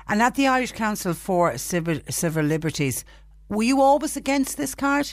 And 0.08 0.20
at 0.22 0.34
the 0.34 0.46
Irish 0.46 0.72
Council 0.72 1.14
for 1.14 1.56
Civil, 1.58 2.00
Civil 2.08 2.44
Liberties, 2.44 3.04
were 3.48 3.62
you 3.62 3.80
always 3.80 4.16
against 4.16 4.56
this 4.56 4.74
card? 4.74 5.12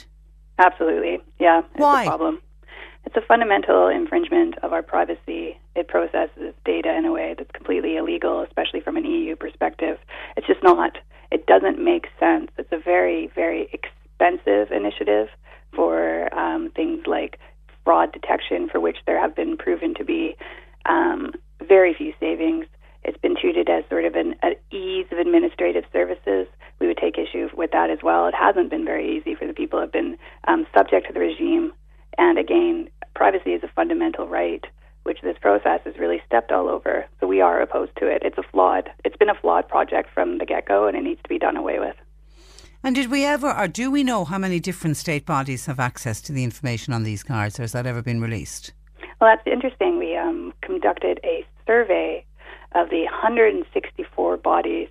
Absolutely, 0.58 1.18
yeah. 1.38 1.62
Why? 1.76 2.02
It's 2.02 2.06
a 2.06 2.10
problem. 2.10 2.40
It's 3.06 3.16
a 3.16 3.22
fundamental 3.22 3.88
infringement 3.88 4.58
of 4.62 4.72
our 4.72 4.82
privacy. 4.82 5.58
It 5.74 5.88
processes 5.88 6.54
data 6.64 6.94
in 6.96 7.04
a 7.06 7.12
way 7.12 7.34
that's 7.36 7.50
completely 7.52 7.96
illegal, 7.96 8.42
especially 8.42 8.80
from 8.80 8.96
an 8.96 9.04
EU 9.04 9.36
perspective. 9.36 9.98
It's 10.36 10.46
just 10.46 10.62
not. 10.62 10.98
It 11.30 11.46
doesn't 11.46 11.82
make 11.82 12.08
sense. 12.18 12.50
It's 12.58 12.72
a 12.72 12.78
very, 12.78 13.30
very 13.34 13.68
expensive 13.72 14.70
initiative 14.70 15.28
for 15.74 16.32
um, 16.36 16.70
things 16.74 17.06
like 17.06 17.38
fraud 17.84 18.12
detection, 18.12 18.68
for 18.68 18.80
which 18.80 18.98
there 19.06 19.20
have 19.20 19.34
been 19.34 19.56
proven 19.56 19.94
to 19.94 20.04
be 20.04 20.36
um, 20.86 21.32
very 21.66 21.94
few 21.94 22.12
savings. 22.20 22.66
It's 23.02 23.18
been 23.18 23.36
treated 23.36 23.70
as 23.70 23.84
sort 23.88 24.04
of 24.04 24.14
an, 24.14 24.34
an 24.42 24.54
ease 24.70 25.06
of 25.10 25.18
administrative 25.18 25.84
services. 25.92 26.46
We 26.80 26.86
would 26.86 26.96
take 26.96 27.18
issue 27.18 27.48
with 27.54 27.72
that 27.72 27.90
as 27.90 27.98
well. 28.02 28.26
It 28.26 28.34
hasn't 28.34 28.70
been 28.70 28.84
very 28.84 29.16
easy 29.16 29.34
for 29.34 29.46
the 29.46 29.52
people 29.52 29.78
who 29.78 29.82
have 29.82 29.92
been 29.92 30.16
um, 30.48 30.66
subject 30.74 31.06
to 31.08 31.12
the 31.12 31.20
regime. 31.20 31.72
And 32.16 32.38
again, 32.38 32.88
privacy 33.14 33.50
is 33.50 33.62
a 33.62 33.68
fundamental 33.68 34.26
right, 34.26 34.64
which 35.02 35.20
this 35.22 35.36
process 35.40 35.80
has 35.84 35.98
really 35.98 36.22
stepped 36.26 36.50
all 36.50 36.68
over. 36.68 37.06
So 37.20 37.26
we 37.26 37.40
are 37.40 37.60
opposed 37.60 37.92
to 37.98 38.06
it. 38.06 38.22
It's 38.24 38.38
a 38.38 38.42
flawed. 38.42 38.90
It's 39.04 39.16
been 39.16 39.28
a 39.28 39.34
flawed 39.34 39.68
project 39.68 40.08
from 40.14 40.38
the 40.38 40.46
get 40.46 40.66
go, 40.66 40.86
and 40.86 40.96
it 40.96 41.02
needs 41.02 41.22
to 41.22 41.28
be 41.28 41.38
done 41.38 41.56
away 41.56 41.78
with. 41.78 41.96
And 42.82 42.94
did 42.94 43.10
we 43.10 43.26
ever, 43.26 43.54
or 43.54 43.68
do 43.68 43.90
we 43.90 44.02
know 44.02 44.24
how 44.24 44.38
many 44.38 44.58
different 44.58 44.96
state 44.96 45.26
bodies 45.26 45.66
have 45.66 45.78
access 45.78 46.22
to 46.22 46.32
the 46.32 46.44
information 46.44 46.94
on 46.94 47.02
these 47.02 47.22
cards, 47.22 47.58
or 47.58 47.62
has 47.62 47.72
that 47.72 47.86
ever 47.86 48.00
been 48.00 48.22
released? 48.22 48.72
Well, 49.20 49.30
that's 49.30 49.46
interesting. 49.46 49.98
We 49.98 50.16
um, 50.16 50.54
conducted 50.62 51.20
a 51.24 51.44
survey 51.66 52.24
of 52.74 52.88
the 52.88 53.02
164 53.02 54.38
bodies 54.38 54.88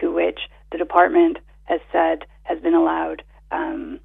to 0.00 0.12
which 0.12 0.40
the 0.70 0.78
department 0.78 1.38
has 1.64 1.80
said 1.92 2.24
has 2.44 2.60
been 2.60 2.74
allowed 2.74 3.22
um, 3.52 4.00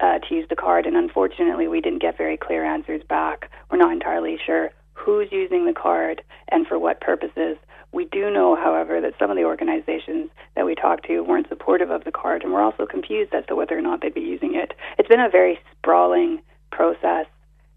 uh, 0.00 0.18
to 0.20 0.34
use 0.34 0.46
the 0.48 0.56
card, 0.56 0.86
and 0.86 0.96
unfortunately, 0.96 1.68
we 1.68 1.80
didn't 1.80 2.02
get 2.02 2.16
very 2.16 2.36
clear 2.36 2.64
answers 2.64 3.02
back. 3.08 3.50
We're 3.70 3.78
not 3.78 3.92
entirely 3.92 4.38
sure 4.44 4.70
who's 4.92 5.28
using 5.30 5.66
the 5.66 5.72
card 5.72 6.22
and 6.48 6.66
for 6.66 6.78
what 6.78 7.00
purposes. 7.00 7.56
We 7.92 8.04
do 8.04 8.30
know, 8.30 8.54
however, 8.54 9.00
that 9.00 9.14
some 9.18 9.30
of 9.30 9.36
the 9.36 9.44
organizations 9.44 10.30
that 10.54 10.66
we 10.66 10.74
talked 10.74 11.06
to 11.06 11.22
weren't 11.22 11.48
supportive 11.48 11.90
of 11.90 12.04
the 12.04 12.12
card 12.12 12.42
and 12.42 12.52
were 12.52 12.60
also 12.60 12.84
confused 12.86 13.32
as 13.32 13.46
to 13.46 13.56
whether 13.56 13.76
or 13.78 13.80
not 13.80 14.02
they'd 14.02 14.14
be 14.14 14.20
using 14.20 14.54
it. 14.54 14.74
It's 14.98 15.08
been 15.08 15.20
a 15.20 15.30
very 15.30 15.58
sprawling 15.78 16.42
process, 16.70 17.26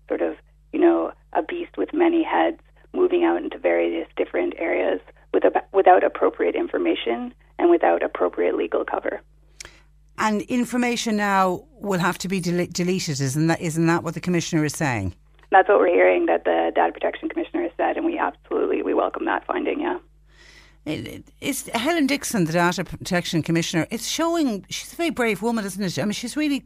sort 0.08 0.22
of, 0.22 0.36
you 0.74 0.80
know, 0.80 1.14
a 1.34 1.42
beast 1.42 1.78
with 1.78 1.94
many 1.94 2.24
heads 2.24 2.60
moving 2.94 3.24
out 3.24 3.42
into 3.42 3.58
various 3.58 4.08
different 4.18 4.54
areas 4.58 5.00
with 5.34 5.44
without 5.72 6.04
appropriate 6.04 6.56
information 6.56 7.34
and 7.60 7.70
without 7.70 8.04
appropriate 8.04 8.56
legal 8.56 8.86
cover. 8.86 9.22
And 10.18 10.42
information 10.44 11.18
now 11.18 11.66
will 11.74 12.00
have 12.00 12.18
to 12.20 12.28
be 12.28 12.40
del- 12.40 12.68
deleted, 12.72 13.20
isn't 13.20 13.48
that, 13.48 13.60
isn't 13.62 13.88
that 13.88 14.04
what 14.04 14.14
the 14.14 14.20
Commissioner 14.20 14.64
is 14.66 14.74
saying? 14.74 15.16
That's 15.52 15.68
what 15.68 15.80
we're 15.80 15.88
hearing 15.88 16.28
that 16.28 16.46
the 16.46 16.72
Data 16.74 16.94
Protection 16.94 17.28
Commissioner 17.28 17.64
has 17.64 17.72
said, 17.76 17.98
and 17.98 18.06
we 18.06 18.18
absolutely 18.18 18.84
we 18.84 18.94
welcome 18.94 19.26
that 19.26 19.46
finding. 19.46 19.82
Yeah. 19.82 19.98
It's 20.86 21.68
Helen 21.70 22.08
Dixon, 22.08 22.46
the 22.46 22.54
Data 22.54 22.84
Protection 22.84 23.44
Commissioner. 23.44 23.86
It's 23.92 24.08
showing 24.08 24.66
she's 24.70 24.94
a 24.94 24.96
very 24.96 25.10
brave 25.10 25.42
woman, 25.42 25.66
isn't 25.66 25.84
it? 25.84 26.00
I 26.00 26.04
mean, 26.04 26.14
she's 26.14 26.38
really 26.38 26.66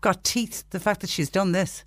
got 0.00 0.24
teeth. 0.24 0.64
The 0.70 0.80
fact 0.80 1.00
that 1.02 1.10
she's 1.10 1.30
done 1.30 1.52
this. 1.52 1.84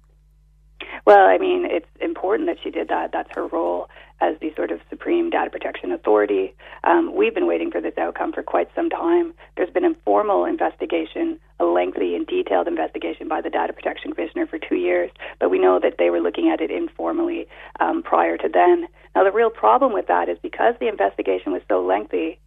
Well, 1.06 1.26
I 1.26 1.38
mean, 1.38 1.66
it's 1.66 1.90
important 2.00 2.48
that 2.48 2.58
she 2.64 2.70
did 2.70 2.88
that. 2.90 3.12
That's 3.12 3.30
her 3.36 3.48
role 3.48 3.90
as 4.22 4.38
the 4.40 4.54
sort 4.56 4.72
of 4.72 4.80
supreme 4.90 5.30
data 5.30 5.50
protection 5.50 5.92
authority. 5.92 6.54
Um, 6.84 7.14
we've 7.16 7.34
been 7.34 7.48
waiting 7.48 7.72
for 7.72 7.82
this 7.82 7.98
outcome 7.98 8.32
for 8.32 8.44
quite 8.44 8.70
some 8.76 8.90
time. 8.90 9.34
There's 9.58 9.72
been 9.72 9.84
a 9.84 9.96
formal 10.06 10.46
investigation, 10.46 11.40
a 11.60 11.66
lengthy 11.66 12.16
and 12.16 12.26
detailed 12.28 12.68
investigation 12.68 13.28
by 13.28 13.42
the 13.42 13.50
data 13.50 13.74
protection 13.74 14.14
commissioner 14.14 14.46
for 14.46 14.60
two 14.60 14.76
years, 14.76 15.10
but 15.40 15.50
we 15.50 15.60
know 15.60 15.80
that 15.80 15.96
they 15.98 16.12
were 16.12 16.22
looking 16.22 16.50
at 16.50 16.62
it 16.62 16.70
informally 16.70 17.48
um, 17.80 18.04
prior 18.04 18.38
to 18.38 18.48
then. 18.48 18.88
Now, 19.16 19.24
the 19.24 19.32
real 19.32 19.50
problem 19.50 19.92
with 19.92 20.08
that 20.08 20.30
is 20.30 20.38
because 20.42 20.76
the 20.80 20.88
investigation 20.88 21.52
was 21.52 21.64
so 21.68 21.84
lengthy, 21.84 22.40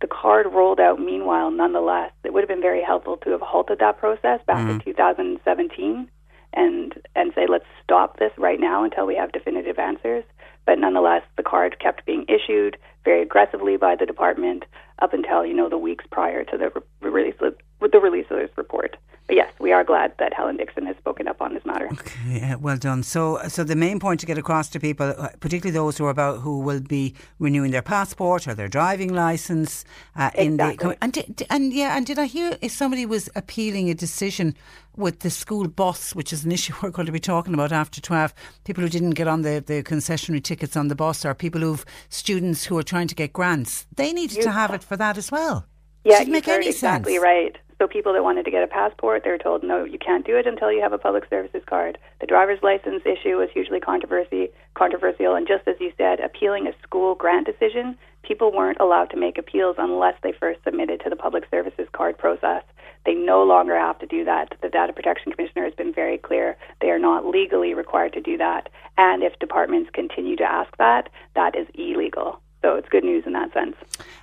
the 0.00 0.06
card 0.06 0.46
rolled 0.52 0.80
out 0.80 1.00
meanwhile 1.00 1.50
nonetheless. 1.50 2.12
It 2.24 2.34
would 2.34 2.42
have 2.42 2.48
been 2.48 2.60
very 2.60 2.82
helpful 2.82 3.16
to 3.18 3.30
have 3.30 3.40
halted 3.40 3.78
that 3.78 3.98
process 3.98 4.40
back 4.46 4.58
mm-hmm. 4.58 4.70
in 4.70 4.80
2017 4.80 6.10
and 6.54 6.94
and 7.16 7.32
say 7.34 7.46
let's 7.48 7.64
stop 7.82 8.18
this 8.18 8.32
right 8.38 8.60
now 8.60 8.84
until 8.84 9.06
we 9.06 9.16
have 9.16 9.32
definitive 9.32 9.78
answers. 9.78 10.24
But 10.66 10.78
nonetheless, 10.78 11.22
the 11.36 11.42
card 11.42 11.78
kept 11.78 12.06
being 12.06 12.24
issued 12.28 12.78
very 13.04 13.22
aggressively 13.22 13.76
by 13.76 13.96
the 13.96 14.06
department 14.06 14.64
up 15.00 15.12
until 15.12 15.44
you 15.44 15.54
know 15.54 15.68
the 15.68 15.78
weeks 15.78 16.04
prior 16.10 16.44
to 16.44 16.56
the 16.56 16.70
re- 16.70 17.10
release 17.10 17.34
of, 17.40 17.56
the 17.90 18.00
release 18.00 18.26
of 18.30 18.38
this 18.38 18.50
report. 18.56 18.96
But 19.26 19.36
yes, 19.36 19.52
we 19.58 19.72
are 19.72 19.84
glad 19.84 20.12
that 20.18 20.34
Helen 20.34 20.58
Dixon 20.58 20.84
has 20.84 20.96
spoken 20.98 21.28
up 21.28 21.40
on 21.40 21.54
this 21.54 21.64
matter. 21.64 21.88
Okay, 21.90 22.12
yeah, 22.28 22.56
well 22.56 22.76
done. 22.76 23.02
So, 23.02 23.40
so 23.48 23.64
the 23.64 23.74
main 23.74 23.98
point 23.98 24.20
to 24.20 24.26
get 24.26 24.36
across 24.36 24.68
to 24.70 24.80
people, 24.80 25.14
uh, 25.16 25.28
particularly 25.40 25.72
those 25.72 25.96
who 25.96 26.04
are 26.04 26.10
about 26.10 26.40
who 26.40 26.60
will 26.60 26.80
be 26.80 27.14
renewing 27.38 27.70
their 27.70 27.82
passport 27.82 28.46
or 28.46 28.54
their 28.54 28.68
driving 28.68 29.14
license, 29.14 29.86
uh, 30.14 30.30
exactly. 30.34 30.44
in 30.44 30.56
the 30.56 30.96
and 31.00 31.12
did, 31.12 31.46
and 31.48 31.72
yeah, 31.72 31.96
and 31.96 32.04
did 32.04 32.18
I 32.18 32.26
hear 32.26 32.58
if 32.60 32.72
somebody 32.72 33.06
was 33.06 33.30
appealing 33.34 33.88
a 33.88 33.94
decision 33.94 34.54
with 34.96 35.20
the 35.20 35.30
school 35.30 35.68
bus, 35.68 36.14
which 36.14 36.32
is 36.32 36.44
an 36.44 36.52
issue 36.52 36.74
we're 36.82 36.90
going 36.90 37.06
to 37.06 37.12
be 37.12 37.20
talking 37.20 37.54
about 37.54 37.72
after 37.72 38.00
twelve? 38.00 38.34
People 38.64 38.82
who 38.82 38.88
didn't 38.88 39.10
get 39.10 39.28
on 39.28 39.42
the 39.42 39.62
the 39.64 39.82
concessionary 39.82 40.42
tickets 40.42 40.76
on 40.76 40.88
the 40.88 40.94
bus, 40.94 41.24
or 41.24 41.34
people 41.34 41.60
who've 41.60 41.84
students 42.08 42.64
who 42.64 42.76
are 42.78 42.82
trying 42.82 43.08
to 43.08 43.14
get 43.14 43.32
grants, 43.32 43.86
they 43.96 44.12
needed 44.12 44.42
to 44.42 44.50
have 44.52 44.72
it 44.72 44.82
for 44.82 44.96
that 44.96 45.16
as 45.18 45.30
well. 45.30 45.66
Yeah, 46.04 46.18
Does 46.18 46.28
make 46.28 46.48
any 46.48 46.68
exactly 46.68 47.14
sense? 47.14 47.24
right. 47.24 47.56
So 47.78 47.88
people 47.88 48.12
that 48.12 48.22
wanted 48.22 48.44
to 48.44 48.50
get 48.52 48.62
a 48.62 48.68
passport, 48.68 49.24
they 49.24 49.30
were 49.30 49.38
told, 49.38 49.64
no, 49.64 49.84
you 49.84 49.98
can't 49.98 50.24
do 50.24 50.36
it 50.36 50.46
until 50.46 50.70
you 50.70 50.80
have 50.80 50.92
a 50.92 50.98
public 50.98 51.24
services 51.28 51.62
card. 51.66 51.98
The 52.20 52.26
driver's 52.26 52.62
license 52.62 53.02
issue 53.04 53.36
was 53.36 53.48
hugely 53.52 53.80
controversy, 53.80 54.50
controversial, 54.74 55.34
and 55.34 55.46
just 55.46 55.66
as 55.66 55.74
you 55.80 55.92
said, 55.98 56.20
appealing 56.20 56.68
a 56.68 56.72
school 56.82 57.16
grant 57.16 57.46
decision, 57.46 57.98
people 58.22 58.52
weren't 58.52 58.78
allowed 58.80 59.10
to 59.10 59.16
make 59.16 59.38
appeals 59.38 59.76
unless 59.78 60.14
they 60.22 60.32
first 60.32 60.62
submitted 60.62 61.00
to 61.00 61.10
the 61.10 61.16
public 61.16 61.44
services 61.50 61.88
card 61.92 62.16
process. 62.16 62.62
They 63.04 63.14
no 63.14 63.42
longer 63.42 63.76
have 63.78 63.98
to 63.98 64.06
do 64.06 64.24
that. 64.24 64.54
The 64.62 64.68
Data 64.68 64.92
Protection 64.92 65.32
Commissioner 65.32 65.64
has 65.64 65.74
been 65.74 65.92
very 65.92 66.18
clear. 66.18 66.56
They 66.80 66.90
are 66.90 66.98
not 66.98 67.26
legally 67.26 67.74
required 67.74 68.12
to 68.14 68.20
do 68.20 68.36
that. 68.38 68.68
And 68.96 69.22
if 69.22 69.38
departments 69.38 69.90
continue 69.92 70.36
to 70.36 70.44
ask 70.44 70.74
that, 70.78 71.08
that 71.34 71.56
is 71.56 71.66
illegal. 71.74 72.40
So 72.62 72.76
it's 72.76 72.88
good 72.88 73.04
news 73.04 73.24
in 73.26 73.34
that 73.34 73.52
sense. 73.52 73.76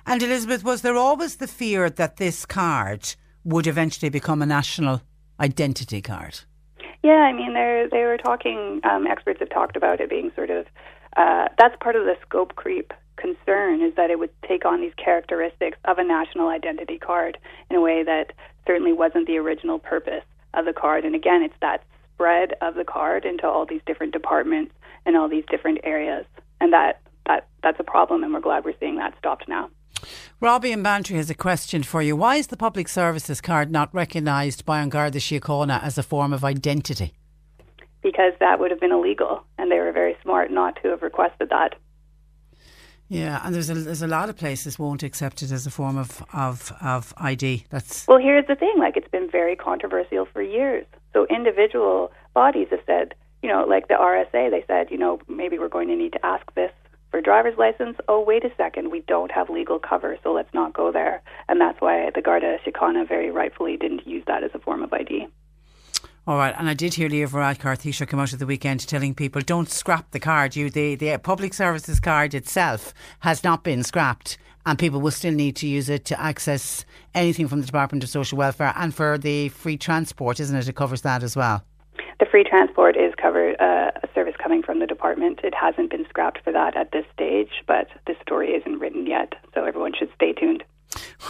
And 0.04 0.22
Elizabeth, 0.22 0.64
was 0.64 0.82
there 0.82 0.96
always 0.96 1.36
the 1.36 1.46
fear 1.46 1.88
that 1.90 2.16
this 2.16 2.44
card 2.44 3.14
would 3.44 3.66
eventually 3.66 4.08
become 4.08 4.42
a 4.42 4.46
national 4.46 5.02
identity 5.38 6.02
card? 6.02 6.40
Yeah, 7.04 7.12
I 7.12 7.32
mean, 7.32 7.54
they 7.54 7.86
they 7.90 8.04
were 8.04 8.16
talking. 8.16 8.80
Um, 8.84 9.06
experts 9.08 9.40
have 9.40 9.50
talked 9.50 9.76
about 9.76 10.00
it 10.00 10.08
being 10.08 10.30
sort 10.36 10.50
of 10.50 10.66
uh, 11.16 11.48
that's 11.58 11.76
part 11.80 11.96
of 11.96 12.04
the 12.04 12.16
scope 12.22 12.54
creep 12.54 12.92
concern 13.16 13.82
is 13.82 13.94
that 13.96 14.10
it 14.10 14.18
would 14.18 14.30
take 14.46 14.64
on 14.64 14.80
these 14.80 14.94
characteristics 14.96 15.78
of 15.84 15.98
a 15.98 16.04
national 16.04 16.48
identity 16.48 16.98
card 16.98 17.38
in 17.70 17.76
a 17.76 17.80
way 17.80 18.02
that 18.02 18.32
certainly 18.66 18.92
wasn't 18.92 19.26
the 19.26 19.38
original 19.38 19.78
purpose 19.78 20.24
of 20.54 20.64
the 20.64 20.72
card. 20.72 21.04
And 21.04 21.14
again, 21.14 21.42
it's 21.42 21.54
that 21.60 21.84
spread 22.14 22.54
of 22.60 22.74
the 22.74 22.84
card 22.84 23.24
into 23.24 23.46
all 23.46 23.66
these 23.66 23.80
different 23.86 24.12
departments 24.12 24.72
and 25.04 25.16
all 25.16 25.28
these 25.28 25.44
different 25.50 25.80
areas, 25.84 26.24
and 26.60 26.72
that 26.72 27.00
that 27.26 27.48
that's 27.62 27.80
a 27.80 27.84
problem, 27.84 28.22
and 28.22 28.32
we're 28.32 28.40
glad 28.40 28.64
we're 28.64 28.74
seeing 28.78 28.96
that 28.96 29.16
stopped 29.18 29.48
now. 29.48 29.70
Robbie 30.40 30.72
and 30.72 30.82
Bantry 30.82 31.16
has 31.16 31.30
a 31.30 31.34
question 31.34 31.82
for 31.82 32.02
you. 32.02 32.16
Why 32.16 32.36
is 32.36 32.48
the 32.48 32.56
public 32.56 32.88
services 32.88 33.40
card 33.40 33.70
not 33.70 33.94
recognised 33.94 34.64
by 34.64 34.80
An 34.80 34.88
Garda 34.88 35.18
Síochána 35.18 35.82
as 35.82 35.98
a 35.98 36.02
form 36.02 36.32
of 36.32 36.44
identity? 36.44 37.14
Because 38.02 38.32
that 38.40 38.58
would 38.58 38.72
have 38.72 38.80
been 38.80 38.90
illegal, 38.92 39.44
and 39.58 39.70
they 39.70 39.78
were 39.78 39.92
very 39.92 40.16
smart 40.22 40.50
not 40.50 40.76
to 40.82 40.88
have 40.88 41.02
requested 41.02 41.50
that. 41.50 41.76
Yeah, 43.12 43.42
and 43.44 43.54
there's 43.54 43.68
a 43.68 43.74
there's 43.74 44.00
a 44.00 44.06
lot 44.06 44.30
of 44.30 44.38
places 44.38 44.78
won't 44.78 45.02
accept 45.02 45.42
it 45.42 45.52
as 45.52 45.66
a 45.66 45.70
form 45.70 45.98
of 45.98 46.24
of, 46.32 46.72
of 46.80 47.12
ID. 47.18 47.66
That's 47.68 48.08
well. 48.08 48.18
Here's 48.18 48.46
the 48.46 48.54
thing: 48.54 48.74
like 48.78 48.96
it's 48.96 49.10
been 49.10 49.28
very 49.30 49.54
controversial 49.54 50.24
for 50.32 50.40
years. 50.40 50.86
So 51.12 51.26
individual 51.26 52.10
bodies 52.32 52.68
have 52.70 52.80
said, 52.86 53.14
you 53.42 53.50
know, 53.50 53.66
like 53.68 53.88
the 53.88 53.94
RSA, 53.94 54.50
they 54.50 54.64
said, 54.66 54.90
you 54.90 54.96
know, 54.96 55.20
maybe 55.28 55.58
we're 55.58 55.68
going 55.68 55.88
to 55.88 55.96
need 55.96 56.14
to 56.14 56.24
ask 56.24 56.42
this 56.54 56.72
for 57.10 57.20
driver's 57.20 57.58
license, 57.58 57.98
oh, 58.08 58.24
wait 58.24 58.46
a 58.46 58.50
second, 58.56 58.90
we 58.90 59.00
don't 59.00 59.30
have 59.30 59.50
legal 59.50 59.78
cover, 59.78 60.16
so 60.22 60.32
let's 60.32 60.52
not 60.54 60.72
go 60.72 60.90
there. 60.90 61.22
And 61.50 61.60
that's 61.60 61.78
why 61.82 62.10
the 62.14 62.22
Garda 62.22 62.56
Síochána 62.66 63.06
very 63.06 63.30
rightfully 63.30 63.76
didn't 63.76 64.06
use 64.06 64.24
that 64.26 64.42
as 64.42 64.52
a 64.54 64.58
form 64.58 64.82
of 64.82 64.90
ID. 64.90 65.28
All 66.24 66.36
right, 66.36 66.54
and 66.56 66.68
I 66.68 66.74
did 66.74 66.94
hear 66.94 67.08
Leo 67.08 67.26
Varadkar 67.26 68.06
come 68.06 68.20
out 68.20 68.32
at 68.32 68.38
the 68.38 68.46
weekend 68.46 68.86
telling 68.86 69.12
people 69.12 69.42
don't 69.42 69.68
scrap 69.68 70.12
the 70.12 70.20
card. 70.20 70.54
You, 70.54 70.70
the, 70.70 70.94
the 70.94 71.18
public 71.18 71.52
services 71.52 71.98
card 71.98 72.32
itself 72.32 72.94
has 73.20 73.42
not 73.42 73.64
been 73.64 73.82
scrapped, 73.82 74.38
and 74.64 74.78
people 74.78 75.00
will 75.00 75.10
still 75.10 75.34
need 75.34 75.56
to 75.56 75.66
use 75.66 75.88
it 75.88 76.04
to 76.04 76.20
access 76.20 76.84
anything 77.12 77.48
from 77.48 77.58
the 77.58 77.66
Department 77.66 78.04
of 78.04 78.10
Social 78.10 78.38
Welfare 78.38 78.72
and 78.76 78.94
for 78.94 79.18
the 79.18 79.48
free 79.48 79.76
transport, 79.76 80.38
isn't 80.38 80.54
it? 80.54 80.68
It 80.68 80.76
covers 80.76 81.02
that 81.02 81.24
as 81.24 81.34
well. 81.34 81.64
The 82.20 82.26
free 82.26 82.44
transport 82.44 82.96
is 82.96 83.12
covered, 83.20 83.60
uh, 83.60 83.90
a 84.00 84.08
service 84.14 84.36
coming 84.40 84.62
from 84.62 84.78
the 84.78 84.86
department. 84.86 85.40
It 85.42 85.54
hasn't 85.56 85.90
been 85.90 86.06
scrapped 86.08 86.38
for 86.44 86.52
that 86.52 86.76
at 86.76 86.92
this 86.92 87.04
stage, 87.12 87.50
but 87.66 87.88
the 88.06 88.14
story 88.22 88.50
isn't 88.50 88.78
written 88.78 89.08
yet, 89.08 89.32
so 89.54 89.64
everyone 89.64 89.92
should 89.98 90.12
stay 90.14 90.32
tuned. 90.32 90.62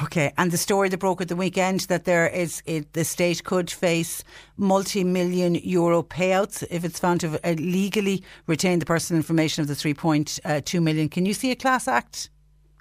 Okay, 0.03 0.33
and 0.39 0.51
the 0.51 0.57
story 0.57 0.89
that 0.89 0.99
broke 0.99 1.21
at 1.21 1.29
the 1.29 1.37
weekend 1.37 1.81
that 1.83 2.05
there 2.05 2.27
is 2.27 2.63
it, 2.67 2.93
the 2.93 3.05
state 3.05 3.45
could 3.45 3.71
face 3.71 4.25
multi-million 4.57 5.55
euro 5.57 6.03
payouts 6.03 6.65
if 6.71 6.85
it's 6.85 6.99
found 6.99 7.21
to 7.21 7.31
have 7.31 7.41
illegally 7.45 8.23
retained 8.47 8.83
the 8.83 8.87
personal 8.87 9.19
information 9.19 9.63
of 9.63 9.69
the 9.69 9.75
3.2 9.75 10.41
uh, 10.45 10.81
million. 10.81 11.09
Can 11.09 11.27
you 11.27 11.35
see 11.35 11.51
a 11.51 11.57
class 11.57 11.87
act, 11.87 12.31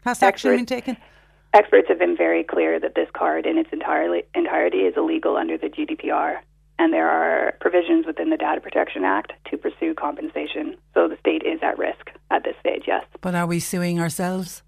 class 0.02 0.24
action 0.24 0.52
being 0.52 0.66
taken? 0.66 0.98
Experts 1.54 1.90
have 1.90 2.00
been 2.00 2.16
very 2.16 2.44
clear 2.44 2.80
that 2.80 2.96
this 2.96 3.10
card 3.14 3.46
in 3.46 3.58
its 3.58 3.70
entirely 3.74 4.24
entirety 4.34 4.80
is 4.80 4.96
illegal 4.96 5.36
under 5.36 5.58
the 5.58 5.68
GDPR 5.68 6.40
and 6.82 6.92
there 6.92 7.08
are 7.08 7.54
provisions 7.62 8.08
within 8.08 8.32
the 8.32 8.38
Data 8.38 8.60
Protection 8.60 9.04
Act 9.04 9.34
to 9.52 9.58
pursue 9.58 9.94
compensation. 9.94 10.76
So 10.96 11.08
the 11.08 11.16
state 11.20 11.44
is 11.44 11.60
at 11.62 11.78
risk 11.78 12.10
at 12.32 12.44
this 12.44 12.56
stage, 12.60 12.86
yes. 12.88 13.04
But 13.22 13.36
are 13.36 13.46
we 13.46 13.60
suing 13.60 14.00
ourselves? 14.00 14.64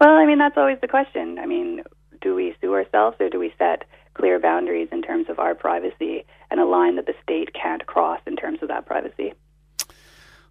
Well, 0.00 0.10
I 0.10 0.26
mean, 0.26 0.38
that's 0.38 0.56
always 0.56 0.78
the 0.80 0.88
question. 0.88 1.38
I 1.38 1.46
mean, 1.46 1.82
do 2.20 2.34
we 2.34 2.54
sue 2.60 2.74
ourselves 2.74 3.16
or 3.20 3.28
do 3.28 3.38
we 3.38 3.52
set 3.58 3.84
clear 4.14 4.38
boundaries 4.38 4.88
in 4.92 5.02
terms 5.02 5.28
of 5.28 5.38
our 5.38 5.54
privacy 5.54 6.24
and 6.50 6.60
a 6.60 6.64
line 6.64 6.96
that 6.96 7.06
the 7.06 7.14
state 7.22 7.54
can't 7.54 7.86
cross 7.86 8.20
in 8.26 8.36
terms 8.36 8.60
of 8.62 8.68
that 8.68 8.86
privacy? 8.86 9.34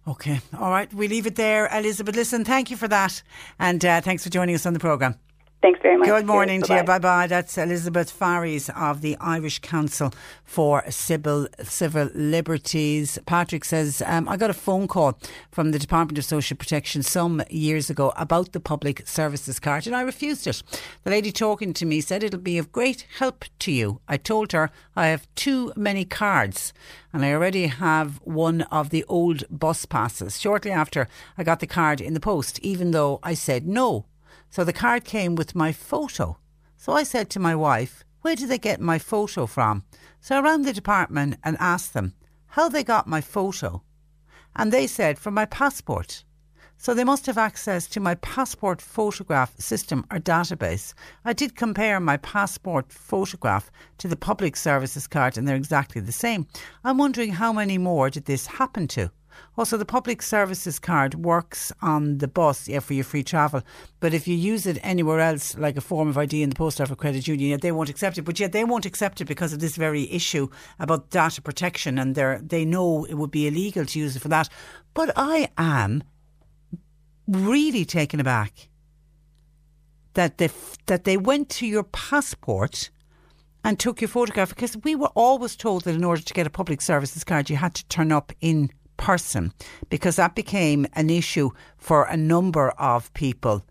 Okay, 0.08 0.40
all 0.56 0.70
right, 0.70 0.92
we 0.94 1.08
leave 1.08 1.26
it 1.26 1.34
there. 1.34 1.68
Elizabeth, 1.72 2.14
listen, 2.14 2.44
thank 2.44 2.70
you 2.70 2.76
for 2.76 2.86
that, 2.86 3.22
and 3.58 3.84
uh, 3.84 4.00
thanks 4.00 4.22
for 4.22 4.30
joining 4.30 4.54
us 4.54 4.64
on 4.64 4.72
the 4.72 4.78
programme. 4.78 5.16
Thanks 5.66 5.82
very 5.82 5.96
much. 5.96 6.06
Good 6.06 6.26
morning 6.26 6.60
Cheers. 6.60 6.68
to 6.68 6.74
you. 6.74 6.82
Bye-bye. 6.84 6.98
Bye 6.98 7.22
bye. 7.22 7.26
That's 7.26 7.58
Elizabeth 7.58 8.08
Farries 8.08 8.70
of 8.76 9.00
the 9.00 9.16
Irish 9.18 9.58
Council 9.58 10.14
for 10.44 10.84
Civil, 10.88 11.48
Civil 11.64 12.08
Liberties. 12.14 13.18
Patrick 13.26 13.64
says, 13.64 14.00
um, 14.06 14.28
I 14.28 14.36
got 14.36 14.48
a 14.48 14.54
phone 14.54 14.86
call 14.86 15.18
from 15.50 15.72
the 15.72 15.80
Department 15.80 16.18
of 16.18 16.24
Social 16.24 16.56
Protection 16.56 17.02
some 17.02 17.42
years 17.50 17.90
ago 17.90 18.12
about 18.16 18.52
the 18.52 18.60
public 18.60 19.08
services 19.08 19.58
card 19.58 19.88
and 19.88 19.96
I 19.96 20.02
refused 20.02 20.46
it. 20.46 20.62
The 21.02 21.10
lady 21.10 21.32
talking 21.32 21.72
to 21.72 21.84
me 21.84 22.00
said 22.00 22.22
it'll 22.22 22.38
be 22.38 22.58
of 22.58 22.70
great 22.70 23.04
help 23.18 23.44
to 23.58 23.72
you. 23.72 24.00
I 24.06 24.18
told 24.18 24.52
her 24.52 24.70
I 24.94 25.08
have 25.08 25.26
too 25.34 25.72
many 25.74 26.04
cards 26.04 26.72
and 27.12 27.24
I 27.24 27.32
already 27.32 27.66
have 27.66 28.20
one 28.22 28.62
of 28.70 28.90
the 28.90 29.02
old 29.08 29.42
bus 29.50 29.84
passes. 29.84 30.40
Shortly 30.40 30.70
after, 30.70 31.08
I 31.36 31.42
got 31.42 31.58
the 31.58 31.66
card 31.66 32.00
in 32.00 32.14
the 32.14 32.20
post, 32.20 32.60
even 32.60 32.92
though 32.92 33.18
I 33.24 33.34
said 33.34 33.66
no. 33.66 34.04
So 34.50 34.64
the 34.64 34.72
card 34.72 35.04
came 35.04 35.34
with 35.34 35.54
my 35.54 35.72
photo. 35.72 36.38
So 36.76 36.92
I 36.92 37.02
said 37.02 37.30
to 37.30 37.40
my 37.40 37.54
wife, 37.54 38.04
Where 38.22 38.36
did 38.36 38.48
they 38.48 38.58
get 38.58 38.80
my 38.80 38.98
photo 38.98 39.46
from? 39.46 39.84
So 40.20 40.36
I 40.36 40.40
rang 40.40 40.62
the 40.62 40.72
department 40.72 41.36
and 41.44 41.56
asked 41.60 41.94
them 41.94 42.14
how 42.48 42.68
they 42.68 42.84
got 42.84 43.06
my 43.06 43.20
photo. 43.20 43.82
And 44.54 44.72
they 44.72 44.86
said, 44.86 45.18
From 45.18 45.34
my 45.34 45.44
passport. 45.44 46.24
So 46.78 46.92
they 46.94 47.04
must 47.04 47.26
have 47.26 47.38
access 47.38 47.86
to 47.88 48.00
my 48.00 48.16
passport 48.16 48.82
photograph 48.82 49.58
system 49.58 50.04
or 50.10 50.18
database. 50.18 50.92
I 51.24 51.32
did 51.32 51.56
compare 51.56 51.98
my 52.00 52.18
passport 52.18 52.92
photograph 52.92 53.70
to 53.98 54.08
the 54.08 54.16
public 54.16 54.56
services 54.56 55.06
card 55.06 55.38
and 55.38 55.48
they're 55.48 55.56
exactly 55.56 56.00
the 56.02 56.12
same. 56.12 56.46
I'm 56.84 56.98
wondering 56.98 57.32
how 57.32 57.52
many 57.52 57.78
more 57.78 58.10
did 58.10 58.26
this 58.26 58.46
happen 58.46 58.88
to? 58.88 59.10
Also, 59.56 59.76
the 59.76 59.84
public 59.84 60.22
services 60.22 60.78
card 60.78 61.14
works 61.14 61.72
on 61.82 62.18
the 62.18 62.28
bus, 62.28 62.68
yeah, 62.68 62.80
for 62.80 62.94
your 62.94 63.04
free 63.04 63.22
travel. 63.22 63.62
But 64.00 64.12
if 64.12 64.28
you 64.28 64.36
use 64.36 64.66
it 64.66 64.78
anywhere 64.82 65.20
else, 65.20 65.56
like 65.56 65.76
a 65.76 65.80
form 65.80 66.08
of 66.08 66.18
ID 66.18 66.42
in 66.42 66.50
the 66.50 66.56
post 66.56 66.80
office 66.80 66.92
or 66.92 66.96
credit 66.96 67.26
union, 67.26 67.58
they 67.60 67.72
won't 67.72 67.88
accept 67.88 68.18
it. 68.18 68.22
But 68.22 68.38
yet 68.38 68.52
they 68.52 68.64
won't 68.64 68.86
accept 68.86 69.20
it 69.20 69.24
because 69.24 69.52
of 69.52 69.60
this 69.60 69.76
very 69.76 70.10
issue 70.10 70.48
about 70.78 71.10
data 71.10 71.40
protection, 71.40 71.98
and 71.98 72.14
they 72.14 72.64
know 72.64 73.04
it 73.04 73.14
would 73.14 73.30
be 73.30 73.46
illegal 73.46 73.84
to 73.86 73.98
use 73.98 74.16
it 74.16 74.20
for 74.20 74.28
that. 74.28 74.48
But 74.94 75.12
I 75.16 75.48
am 75.56 76.02
really 77.26 77.84
taken 77.84 78.20
aback 78.20 78.68
that 80.14 80.38
they 80.38 80.50
that 80.86 81.04
they 81.04 81.16
went 81.16 81.48
to 81.50 81.66
your 81.66 81.82
passport 81.84 82.90
and 83.64 83.78
took 83.78 84.00
your 84.00 84.08
photograph 84.08 84.50
because 84.50 84.76
we 84.84 84.94
were 84.94 85.10
always 85.14 85.56
told 85.56 85.84
that 85.84 85.94
in 85.94 86.04
order 86.04 86.22
to 86.22 86.34
get 86.34 86.46
a 86.46 86.50
public 86.50 86.80
services 86.80 87.24
card 87.24 87.50
you 87.50 87.56
had 87.56 87.74
to 87.74 87.86
turn 87.88 88.12
up 88.12 88.32
in 88.40 88.70
person 88.96 89.52
because 89.88 90.16
that 90.16 90.34
became 90.34 90.86
an 90.94 91.10
issue 91.10 91.50
for 91.76 92.04
a 92.04 92.16
number 92.16 92.70
of 92.70 93.12
people 93.14 93.64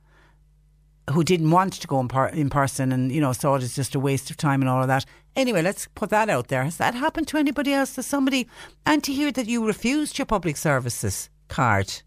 who 1.11 1.23
didn't 1.23 1.51
want 1.51 1.73
to 1.73 1.87
go 1.87 1.99
in, 1.99 2.07
par- 2.07 2.29
in 2.29 2.49
person 2.49 2.91
and 2.91 3.11
you 3.11 3.21
know 3.21 3.33
saw 3.33 3.55
it 3.55 3.63
as 3.63 3.75
just 3.75 3.95
a 3.95 3.99
waste 3.99 4.29
of 4.29 4.37
time 4.37 4.61
and 4.61 4.69
all 4.69 4.81
of 4.81 4.87
that. 4.87 5.05
Anyway, 5.35 5.61
let's 5.61 5.87
put 5.95 6.09
that 6.09 6.29
out 6.29 6.47
there. 6.47 6.63
Has 6.63 6.77
that 6.77 6.95
happened 6.95 7.27
to 7.27 7.37
anybody 7.37 7.73
else? 7.73 7.95
Does 7.95 8.07
somebody 8.07 8.47
and 8.85 9.03
to 9.03 9.13
hear 9.13 9.31
that 9.31 9.47
you 9.47 9.65
refused 9.65 10.17
your 10.17 10.25
public 10.25 10.57
services 10.57 11.29
card 11.47 12.01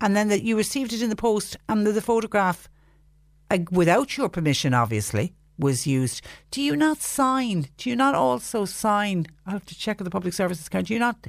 and 0.00 0.14
then 0.14 0.28
that 0.28 0.42
you 0.42 0.56
received 0.56 0.92
it 0.92 1.02
in 1.02 1.10
the 1.10 1.16
post 1.16 1.56
and 1.68 1.86
that 1.86 1.92
the 1.92 2.02
photograph 2.02 2.68
without 3.70 4.16
your 4.16 4.28
permission 4.28 4.74
obviously 4.74 5.32
was 5.58 5.86
used. 5.86 6.22
Do 6.50 6.60
you 6.60 6.76
not 6.76 7.00
sign? 7.00 7.68
Do 7.76 7.88
you 7.88 7.96
not 7.96 8.14
also 8.14 8.64
sign? 8.64 9.26
I 9.46 9.52
have 9.52 9.66
to 9.66 9.78
check 9.78 9.98
with 9.98 10.04
the 10.04 10.10
public 10.10 10.34
services 10.34 10.68
card. 10.68 10.86
Do 10.86 10.94
you 10.94 11.00
not? 11.00 11.26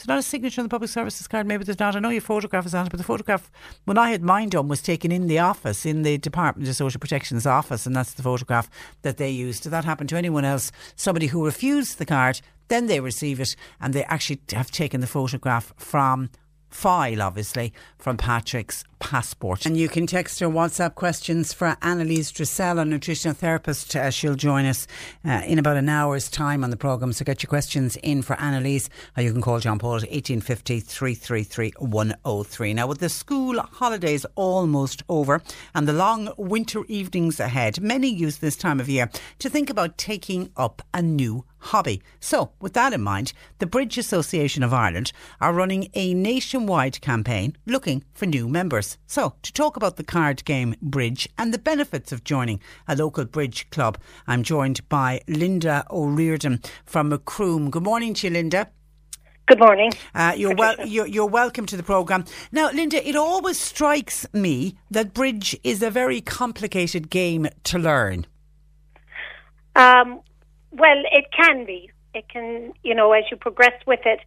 It's 0.00 0.08
not 0.08 0.18
a 0.18 0.22
signature 0.22 0.62
on 0.62 0.64
the 0.64 0.70
public 0.70 0.88
services 0.88 1.28
card. 1.28 1.46
Maybe 1.46 1.62
there's 1.62 1.78
not. 1.78 1.94
I 1.94 1.98
know 1.98 2.08
your 2.08 2.22
photograph 2.22 2.64
is 2.64 2.74
on 2.74 2.86
it, 2.86 2.90
but 2.90 2.96
the 2.96 3.04
photograph 3.04 3.50
when 3.84 3.98
I 3.98 4.12
had 4.12 4.22
mine 4.22 4.48
done 4.48 4.66
was 4.66 4.80
taken 4.80 5.12
in 5.12 5.26
the 5.26 5.40
office 5.40 5.84
in 5.84 6.04
the 6.04 6.16
Department 6.16 6.66
of 6.70 6.74
Social 6.74 6.98
Protection's 6.98 7.44
office, 7.44 7.84
and 7.84 7.94
that's 7.94 8.14
the 8.14 8.22
photograph 8.22 8.70
that 9.02 9.18
they 9.18 9.28
used. 9.28 9.64
Did 9.64 9.72
that 9.72 9.84
happen 9.84 10.06
to 10.06 10.16
anyone 10.16 10.46
else? 10.46 10.72
Somebody 10.96 11.26
who 11.26 11.44
refused 11.44 11.98
the 11.98 12.06
card, 12.06 12.40
then 12.68 12.86
they 12.86 13.00
receive 13.00 13.40
it, 13.40 13.54
and 13.78 13.92
they 13.92 14.04
actually 14.04 14.40
have 14.52 14.70
taken 14.70 15.02
the 15.02 15.06
photograph 15.06 15.74
from 15.76 16.30
file, 16.70 17.20
obviously, 17.22 17.72
from 17.98 18.16
Patrick's 18.16 18.84
passport. 19.00 19.66
And 19.66 19.76
you 19.76 19.88
can 19.88 20.06
text 20.06 20.40
her 20.40 20.46
WhatsApp 20.46 20.94
questions 20.94 21.52
for 21.52 21.76
Annalise 21.82 22.30
Dressel, 22.30 22.78
a 22.78 22.84
nutritional 22.84 23.34
therapist. 23.34 23.96
Uh, 23.96 24.10
she'll 24.10 24.34
join 24.34 24.66
us 24.66 24.86
uh, 25.24 25.42
in 25.46 25.58
about 25.58 25.76
an 25.76 25.88
hour's 25.88 26.28
time 26.28 26.62
on 26.62 26.70
the 26.70 26.76
programme. 26.76 27.12
So 27.12 27.24
get 27.24 27.42
your 27.42 27.48
questions 27.48 27.96
in 28.02 28.22
for 28.22 28.38
Annalise, 28.40 28.88
or 29.16 29.22
you 29.22 29.32
can 29.32 29.42
call 29.42 29.58
John 29.58 29.78
Paul 29.78 29.96
at 29.96 30.02
1850 30.02 30.80
333 30.80 31.72
103. 31.78 32.74
Now, 32.74 32.86
with 32.86 32.98
the 32.98 33.08
school 33.08 33.58
holidays 33.60 34.24
almost 34.36 35.02
over 35.08 35.42
and 35.74 35.88
the 35.88 35.92
long 35.92 36.32
winter 36.36 36.84
evenings 36.88 37.40
ahead, 37.40 37.80
many 37.80 38.08
use 38.08 38.38
this 38.38 38.56
time 38.56 38.80
of 38.80 38.88
year 38.88 39.10
to 39.38 39.50
think 39.50 39.70
about 39.70 39.98
taking 39.98 40.50
up 40.56 40.82
a 40.94 41.02
new 41.02 41.44
hobby. 41.60 42.02
So, 42.18 42.52
with 42.60 42.72
that 42.74 42.92
in 42.92 43.02
mind, 43.02 43.32
the 43.58 43.66
Bridge 43.66 43.98
Association 43.98 44.62
of 44.62 44.74
Ireland 44.74 45.12
are 45.40 45.52
running 45.52 45.88
a 45.94 46.14
nationwide 46.14 47.00
campaign 47.00 47.56
looking 47.66 48.04
for 48.12 48.26
new 48.26 48.48
members. 48.48 48.98
So, 49.06 49.34
to 49.42 49.52
talk 49.52 49.76
about 49.76 49.96
the 49.96 50.04
card 50.04 50.44
game 50.44 50.74
Bridge 50.82 51.28
and 51.38 51.54
the 51.54 51.58
benefits 51.58 52.12
of 52.12 52.24
joining 52.24 52.60
a 52.88 52.96
local 52.96 53.24
bridge 53.24 53.68
club, 53.70 53.98
I'm 54.26 54.42
joined 54.42 54.88
by 54.88 55.20
Linda 55.28 55.84
O'Riordan 55.90 56.60
from 56.84 57.10
Macroom. 57.10 57.70
Good 57.70 57.84
morning 57.84 58.14
to 58.14 58.26
you, 58.26 58.32
Linda. 58.32 58.70
Good 59.50 59.58
morning. 59.58 59.90
Uh, 60.14 60.32
you're, 60.36 60.54
well, 60.54 60.76
you're, 60.86 61.08
you're 61.08 61.26
welcome 61.26 61.66
to 61.66 61.76
the 61.76 61.82
programme. 61.82 62.24
Now, 62.52 62.70
Linda, 62.70 63.04
it 63.04 63.16
always 63.16 63.58
strikes 63.58 64.24
me 64.32 64.76
that 64.92 65.12
bridge 65.12 65.58
is 65.64 65.82
a 65.82 65.90
very 65.90 66.20
complicated 66.20 67.10
game 67.10 67.48
to 67.64 67.78
learn. 67.78 68.26
Um, 69.74 70.20
well, 70.72 71.02
it 71.10 71.26
can 71.32 71.64
be. 71.64 71.90
It 72.14 72.28
can, 72.28 72.72
you 72.82 72.94
know, 72.94 73.12
as 73.12 73.24
you 73.30 73.36
progress 73.36 73.74
with 73.86 74.00
it, 74.04 74.20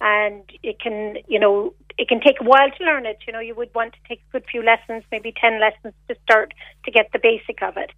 and 0.00 0.42
it 0.62 0.80
can, 0.80 1.18
you 1.28 1.38
know, 1.38 1.74
it 1.98 2.08
can 2.08 2.20
take 2.20 2.40
a 2.40 2.44
while 2.44 2.70
to 2.70 2.84
learn 2.84 3.06
it. 3.06 3.18
You 3.26 3.32
know, 3.32 3.40
you 3.40 3.54
would 3.54 3.74
want 3.74 3.92
to 3.94 3.98
take 4.08 4.20
a 4.28 4.32
good 4.32 4.44
few 4.50 4.62
lessons, 4.62 5.04
maybe 5.10 5.32
10 5.38 5.60
lessons 5.60 5.94
to 6.08 6.16
start 6.24 6.52
to 6.84 6.90
get 6.90 7.10
the 7.12 7.18
basic 7.18 7.62
of 7.62 7.76
it. 7.76 7.90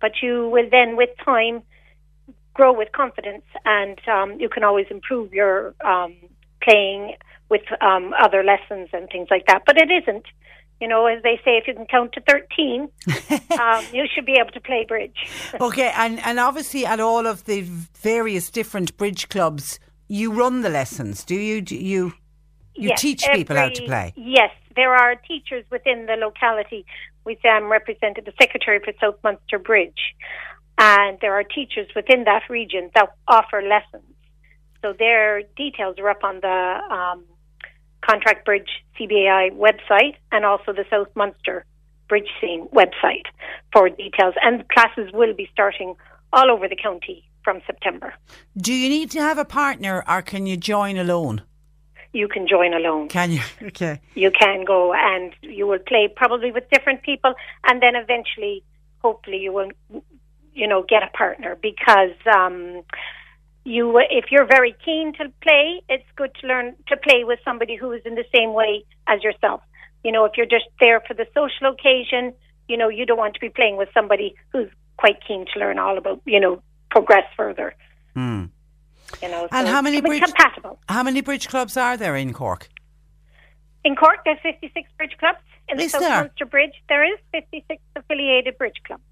But 0.00 0.12
you 0.22 0.48
will 0.48 0.68
then, 0.70 0.96
with 0.96 1.10
time, 1.24 1.62
grow 2.54 2.72
with 2.72 2.92
confidence, 2.92 3.44
and 3.64 3.98
um, 4.08 4.40
you 4.40 4.48
can 4.48 4.64
always 4.64 4.86
improve 4.90 5.32
your 5.32 5.74
um, 5.84 6.14
playing 6.62 7.16
with 7.48 7.62
um, 7.80 8.14
other 8.18 8.42
lessons 8.42 8.88
and 8.92 9.08
things 9.10 9.28
like 9.30 9.46
that. 9.46 9.62
But 9.66 9.76
it 9.78 9.90
isn't. 9.90 10.24
You 10.80 10.88
know, 10.88 11.06
as 11.06 11.22
they 11.22 11.36
say, 11.44 11.58
if 11.58 11.66
you 11.66 11.74
can 11.74 11.86
count 11.86 12.12
to 12.12 12.22
13, 12.22 12.88
um, 13.60 13.84
you 13.92 14.06
should 14.14 14.24
be 14.24 14.36
able 14.40 14.50
to 14.52 14.60
play 14.60 14.86
bridge. 14.88 15.16
okay, 15.60 15.92
and, 15.94 16.18
and 16.20 16.38
obviously 16.38 16.86
at 16.86 17.00
all 17.00 17.26
of 17.26 17.44
the 17.44 17.60
various 17.60 18.50
different 18.50 18.96
bridge 18.96 19.28
clubs, 19.28 19.78
you 20.08 20.32
run 20.32 20.62
the 20.62 20.70
lessons, 20.70 21.24
do 21.24 21.34
you? 21.34 21.60
Do 21.60 21.76
you 21.76 22.14
you 22.74 22.88
Yes, 22.88 23.00
teach 23.00 23.24
people 23.32 23.56
how 23.56 23.68
to 23.68 23.82
play? 23.82 24.12
Yes, 24.16 24.50
there 24.74 24.94
are 24.94 25.14
teachers 25.14 25.64
within 25.70 26.06
the 26.06 26.14
locality. 26.14 26.86
With 27.22 27.44
um, 27.44 27.64
represented 27.70 28.24
the 28.24 28.32
secretary 28.40 28.80
for 28.82 28.94
South 28.98 29.16
Munster 29.22 29.58
Bridge, 29.58 30.14
and 30.78 31.18
there 31.20 31.34
are 31.34 31.44
teachers 31.44 31.86
within 31.94 32.24
that 32.24 32.48
region 32.48 32.90
that 32.94 33.12
offer 33.28 33.60
lessons. 33.60 34.10
So 34.80 34.94
their 34.98 35.42
details 35.54 35.96
are 35.98 36.08
up 36.08 36.24
on 36.24 36.40
the 36.40 36.80
um, 36.90 37.24
Contract 38.02 38.44
Bridge 38.44 38.68
CBAI 38.98 39.50
website 39.56 40.16
and 40.32 40.44
also 40.44 40.72
the 40.72 40.84
South 40.90 41.08
Munster 41.14 41.64
Bridge 42.08 42.28
Scene 42.40 42.66
website 42.72 43.26
for 43.72 43.88
details. 43.88 44.34
And 44.42 44.68
classes 44.68 45.10
will 45.12 45.34
be 45.34 45.48
starting 45.52 45.94
all 46.32 46.50
over 46.50 46.68
the 46.68 46.76
county 46.76 47.24
from 47.42 47.60
September. 47.66 48.14
Do 48.56 48.72
you 48.72 48.88
need 48.88 49.10
to 49.12 49.20
have 49.20 49.38
a 49.38 49.44
partner 49.44 50.04
or 50.08 50.22
can 50.22 50.46
you 50.46 50.56
join 50.56 50.96
alone? 50.98 51.42
You 52.12 52.26
can 52.28 52.46
join 52.48 52.74
alone. 52.74 53.08
Can 53.08 53.30
you? 53.32 53.40
Okay. 53.62 54.00
you 54.14 54.30
can 54.30 54.64
go 54.64 54.92
and 54.92 55.32
you 55.42 55.66
will 55.66 55.78
play 55.78 56.08
probably 56.14 56.50
with 56.50 56.64
different 56.70 57.02
people 57.02 57.34
and 57.64 57.80
then 57.82 57.94
eventually 57.94 58.64
hopefully 58.98 59.38
you 59.38 59.52
will 59.52 59.70
you 60.52 60.66
know 60.66 60.84
get 60.88 61.02
a 61.02 61.16
partner 61.16 61.56
because 61.62 62.16
um 62.34 62.82
you 63.64 63.98
if 64.10 64.26
you're 64.30 64.46
very 64.46 64.74
keen 64.84 65.12
to 65.14 65.24
play 65.42 65.80
it's 65.88 66.04
good 66.16 66.30
to 66.40 66.46
learn 66.46 66.74
to 66.88 66.96
play 66.96 67.24
with 67.24 67.38
somebody 67.44 67.76
who 67.76 67.92
is 67.92 68.02
in 68.04 68.14
the 68.14 68.24
same 68.34 68.52
way 68.54 68.84
as 69.06 69.22
yourself 69.22 69.60
you 70.02 70.10
know 70.12 70.24
if 70.24 70.32
you're 70.36 70.46
just 70.46 70.64
there 70.80 71.00
for 71.06 71.14
the 71.14 71.26
social 71.34 71.66
occasion 71.68 72.32
you 72.68 72.76
know 72.76 72.88
you 72.88 73.04
don't 73.04 73.18
want 73.18 73.34
to 73.34 73.40
be 73.40 73.50
playing 73.50 73.76
with 73.76 73.88
somebody 73.92 74.34
who's 74.52 74.68
quite 74.96 75.16
keen 75.26 75.44
to 75.52 75.60
learn 75.60 75.78
all 75.78 75.98
about 75.98 76.20
you 76.24 76.40
know 76.40 76.62
progress 76.90 77.24
further 77.36 77.74
Hmm. 78.14 78.46
you 79.22 79.28
know 79.28 79.46
And 79.52 79.66
so 79.66 79.72
how 79.72 79.82
many 79.82 80.00
bridge 80.00 80.22
compatible 80.22 80.78
How 80.88 81.02
many 81.02 81.20
bridge 81.20 81.46
clubs 81.48 81.76
are 81.76 81.96
there 81.96 82.16
in 82.16 82.32
Cork? 82.32 82.68
In 83.84 83.94
Cork, 83.96 84.18
there's 84.24 84.38
56 84.42 84.90
bridge 84.98 85.16
clubs. 85.18 85.38
In 85.68 85.76
the 85.78 85.84
Is 85.84 85.92
South 85.92 86.02
there? 86.02 86.20
Munster 86.20 86.44
Bridge, 86.44 86.74
there 86.88 87.02
is 87.02 87.18
56 87.32 87.80
affiliated 87.96 88.58
bridge 88.58 88.80
clubs. 88.86 89.02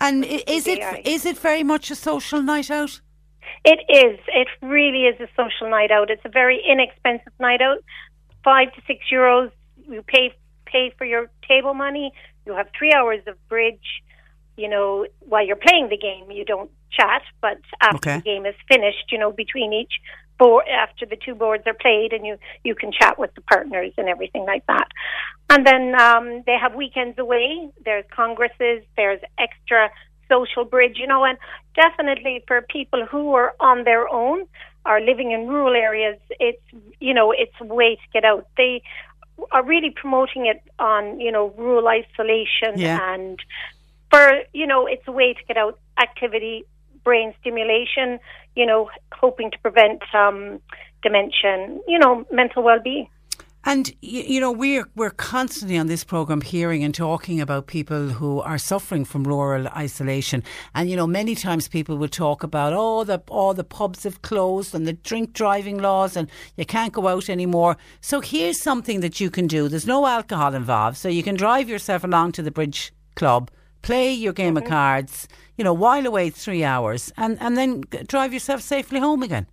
And 0.00 0.24
is 0.24 0.66
it 0.66 0.80
CBI. 0.80 1.02
is 1.04 1.26
it 1.26 1.36
very 1.38 1.62
much 1.62 1.90
a 1.90 1.94
social 1.94 2.40
night 2.42 2.70
out? 2.70 3.00
It 3.64 3.80
is. 3.88 4.18
It 4.28 4.48
really 4.60 5.04
is 5.04 5.20
a 5.20 5.28
social 5.36 5.70
night 5.70 5.90
out. 5.90 6.10
It's 6.10 6.24
a 6.24 6.28
very 6.28 6.62
inexpensive 6.66 7.32
night 7.38 7.62
out. 7.62 7.78
Five 8.44 8.72
to 8.74 8.80
six 8.86 9.04
euros. 9.12 9.50
You 9.88 10.02
pay 10.02 10.34
pay 10.66 10.92
for 10.96 11.04
your 11.04 11.30
table 11.46 11.74
money, 11.74 12.12
You 12.46 12.54
have 12.54 12.68
three 12.76 12.92
hours 12.92 13.20
of 13.26 13.36
bridge. 13.48 14.02
You 14.56 14.68
know, 14.68 15.06
while 15.20 15.46
you're 15.46 15.56
playing 15.56 15.88
the 15.88 15.96
game, 15.96 16.30
you 16.30 16.44
don't 16.44 16.70
chat, 16.90 17.22
but 17.40 17.58
after 17.80 17.96
Okay. 17.96 18.16
the 18.16 18.22
game 18.22 18.46
is 18.46 18.54
finished, 18.68 19.10
you 19.10 19.18
know, 19.18 19.32
between 19.32 19.72
each 19.72 19.92
board, 20.38 20.64
after 20.68 21.06
the 21.06 21.16
two 21.16 21.34
boards 21.34 21.64
are 21.66 21.74
played, 21.74 22.12
and 22.12 22.26
you 22.26 22.36
you 22.64 22.74
can 22.74 22.90
chat 22.92 23.18
with 23.18 23.34
the 23.34 23.40
partners 23.42 23.92
and 23.96 24.08
everything 24.08 24.44
like 24.44 24.64
that. 24.66 24.88
And 25.50 25.66
then 25.66 25.94
um, 26.00 26.42
they 26.46 26.56
have 26.60 26.74
weekends 26.74 27.18
away. 27.18 27.70
There's 27.84 28.04
congresses. 28.14 28.82
There's 28.96 29.20
extra 29.38 29.90
social 30.32 30.64
bridge, 30.64 30.96
you 31.02 31.06
know, 31.12 31.22
and 31.24 31.36
definitely 31.84 32.36
for 32.48 32.62
people 32.62 33.00
who 33.10 33.34
are 33.34 33.52
on 33.60 33.84
their 33.84 34.04
own 34.08 34.38
or 34.86 35.00
living 35.00 35.30
in 35.32 35.40
rural 35.46 35.74
areas, 35.74 36.18
it's 36.48 36.62
you 37.00 37.14
know 37.14 37.28
it's 37.42 37.58
a 37.60 37.64
way 37.64 37.90
to 38.02 38.06
get 38.12 38.24
out. 38.24 38.46
They 38.56 38.82
are 39.50 39.64
really 39.64 39.90
promoting 39.90 40.46
it 40.46 40.60
on 40.78 41.20
you 41.20 41.32
know 41.32 41.52
rural 41.56 41.86
isolation 41.88 42.72
Yeah. 42.76 42.98
and 43.14 43.38
for 44.10 44.24
you 44.52 44.66
know 44.66 44.86
it's 44.86 45.06
a 45.08 45.12
way 45.12 45.32
to 45.32 45.42
get 45.48 45.56
out 45.56 45.78
activity 46.00 46.64
brain 47.04 47.34
stimulation 47.40 48.08
you 48.54 48.66
know 48.66 48.90
hoping 49.12 49.50
to 49.50 49.58
prevent 49.58 50.02
um 50.14 50.60
dementia 51.02 51.52
you 51.88 51.98
know 51.98 52.24
mental 52.30 52.62
well-being 52.62 53.08
And 53.64 53.94
you, 54.02 54.40
know 54.40 54.50
we're 54.50 54.88
we're 54.96 55.10
constantly 55.10 55.78
on 55.78 55.86
this 55.86 56.02
program 56.02 56.40
hearing 56.40 56.82
and 56.82 56.92
talking 56.92 57.40
about 57.40 57.68
people 57.68 58.08
who 58.08 58.40
are 58.40 58.58
suffering 58.58 59.04
from 59.04 59.22
rural 59.22 59.68
isolation, 59.68 60.42
and 60.74 60.90
you 60.90 60.96
know 60.96 61.06
many 61.06 61.36
times 61.36 61.68
people 61.68 61.96
will 61.96 62.08
talk 62.08 62.42
about 62.42 62.72
oh 62.72 63.04
the 63.04 63.22
all 63.28 63.54
the 63.54 63.62
pubs 63.62 64.02
have 64.02 64.22
closed 64.22 64.74
and 64.74 64.84
the 64.84 64.92
drink 64.92 65.32
driving 65.32 65.78
laws 65.78 66.16
and 66.16 66.28
you 66.56 66.64
can't 66.64 66.92
go 66.92 67.06
out 67.06 67.30
anymore. 67.30 67.76
So 68.00 68.20
here's 68.20 68.60
something 68.60 68.98
that 68.98 69.20
you 69.20 69.30
can 69.30 69.46
do. 69.46 69.68
There's 69.68 69.86
no 69.86 70.06
alcohol 70.06 70.54
involved, 70.54 70.96
so 70.96 71.08
you 71.08 71.22
can 71.22 71.36
drive 71.36 71.68
yourself 71.68 72.02
along 72.02 72.32
to 72.32 72.42
the 72.42 72.50
bridge 72.50 72.92
club, 73.14 73.48
play 73.82 74.12
your 74.12 74.32
game 74.32 74.56
of 74.56 74.64
cards, 74.64 75.28
you 75.56 75.62
know 75.62 75.74
while 75.74 76.04
away 76.04 76.30
three 76.30 76.64
hours, 76.64 77.12
and 77.16 77.40
and 77.40 77.56
then 77.56 77.82
drive 78.08 78.32
yourself 78.32 78.60
safely 78.60 78.98
home 78.98 79.22
again. 79.22 79.46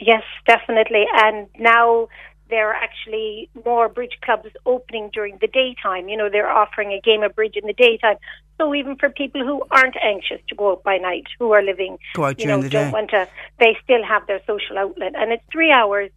Yes, 0.00 0.22
definitely. 0.46 1.06
And 1.12 1.48
now 1.58 2.08
there 2.50 2.70
are 2.70 2.74
actually 2.74 3.50
more 3.64 3.88
bridge 3.88 4.18
clubs 4.22 4.48
opening 4.64 5.10
during 5.12 5.38
the 5.40 5.46
daytime. 5.48 6.08
You 6.08 6.16
know, 6.16 6.28
they're 6.30 6.50
offering 6.50 6.92
a 6.92 7.00
game 7.00 7.22
of 7.22 7.34
bridge 7.34 7.56
in 7.56 7.66
the 7.66 7.72
daytime. 7.74 8.16
So 8.58 8.74
even 8.74 8.96
for 8.96 9.08
people 9.10 9.44
who 9.44 9.62
aren't 9.70 9.96
anxious 10.02 10.40
to 10.48 10.54
go 10.54 10.72
out 10.72 10.82
by 10.82 10.96
night, 10.98 11.24
who 11.38 11.52
are 11.52 11.62
living, 11.62 11.98
Go 12.14 12.24
out 12.24 12.38
you 12.38 12.46
during 12.46 12.60
know, 12.60 12.62
the 12.64 12.70
don't 12.70 12.86
day. 12.86 12.92
want 12.92 13.10
to, 13.10 13.28
they 13.58 13.76
still 13.84 14.02
have 14.04 14.26
their 14.26 14.40
social 14.46 14.78
outlet. 14.78 15.12
And 15.16 15.32
it's 15.32 15.44
three 15.52 15.70
hours. 15.70 16.10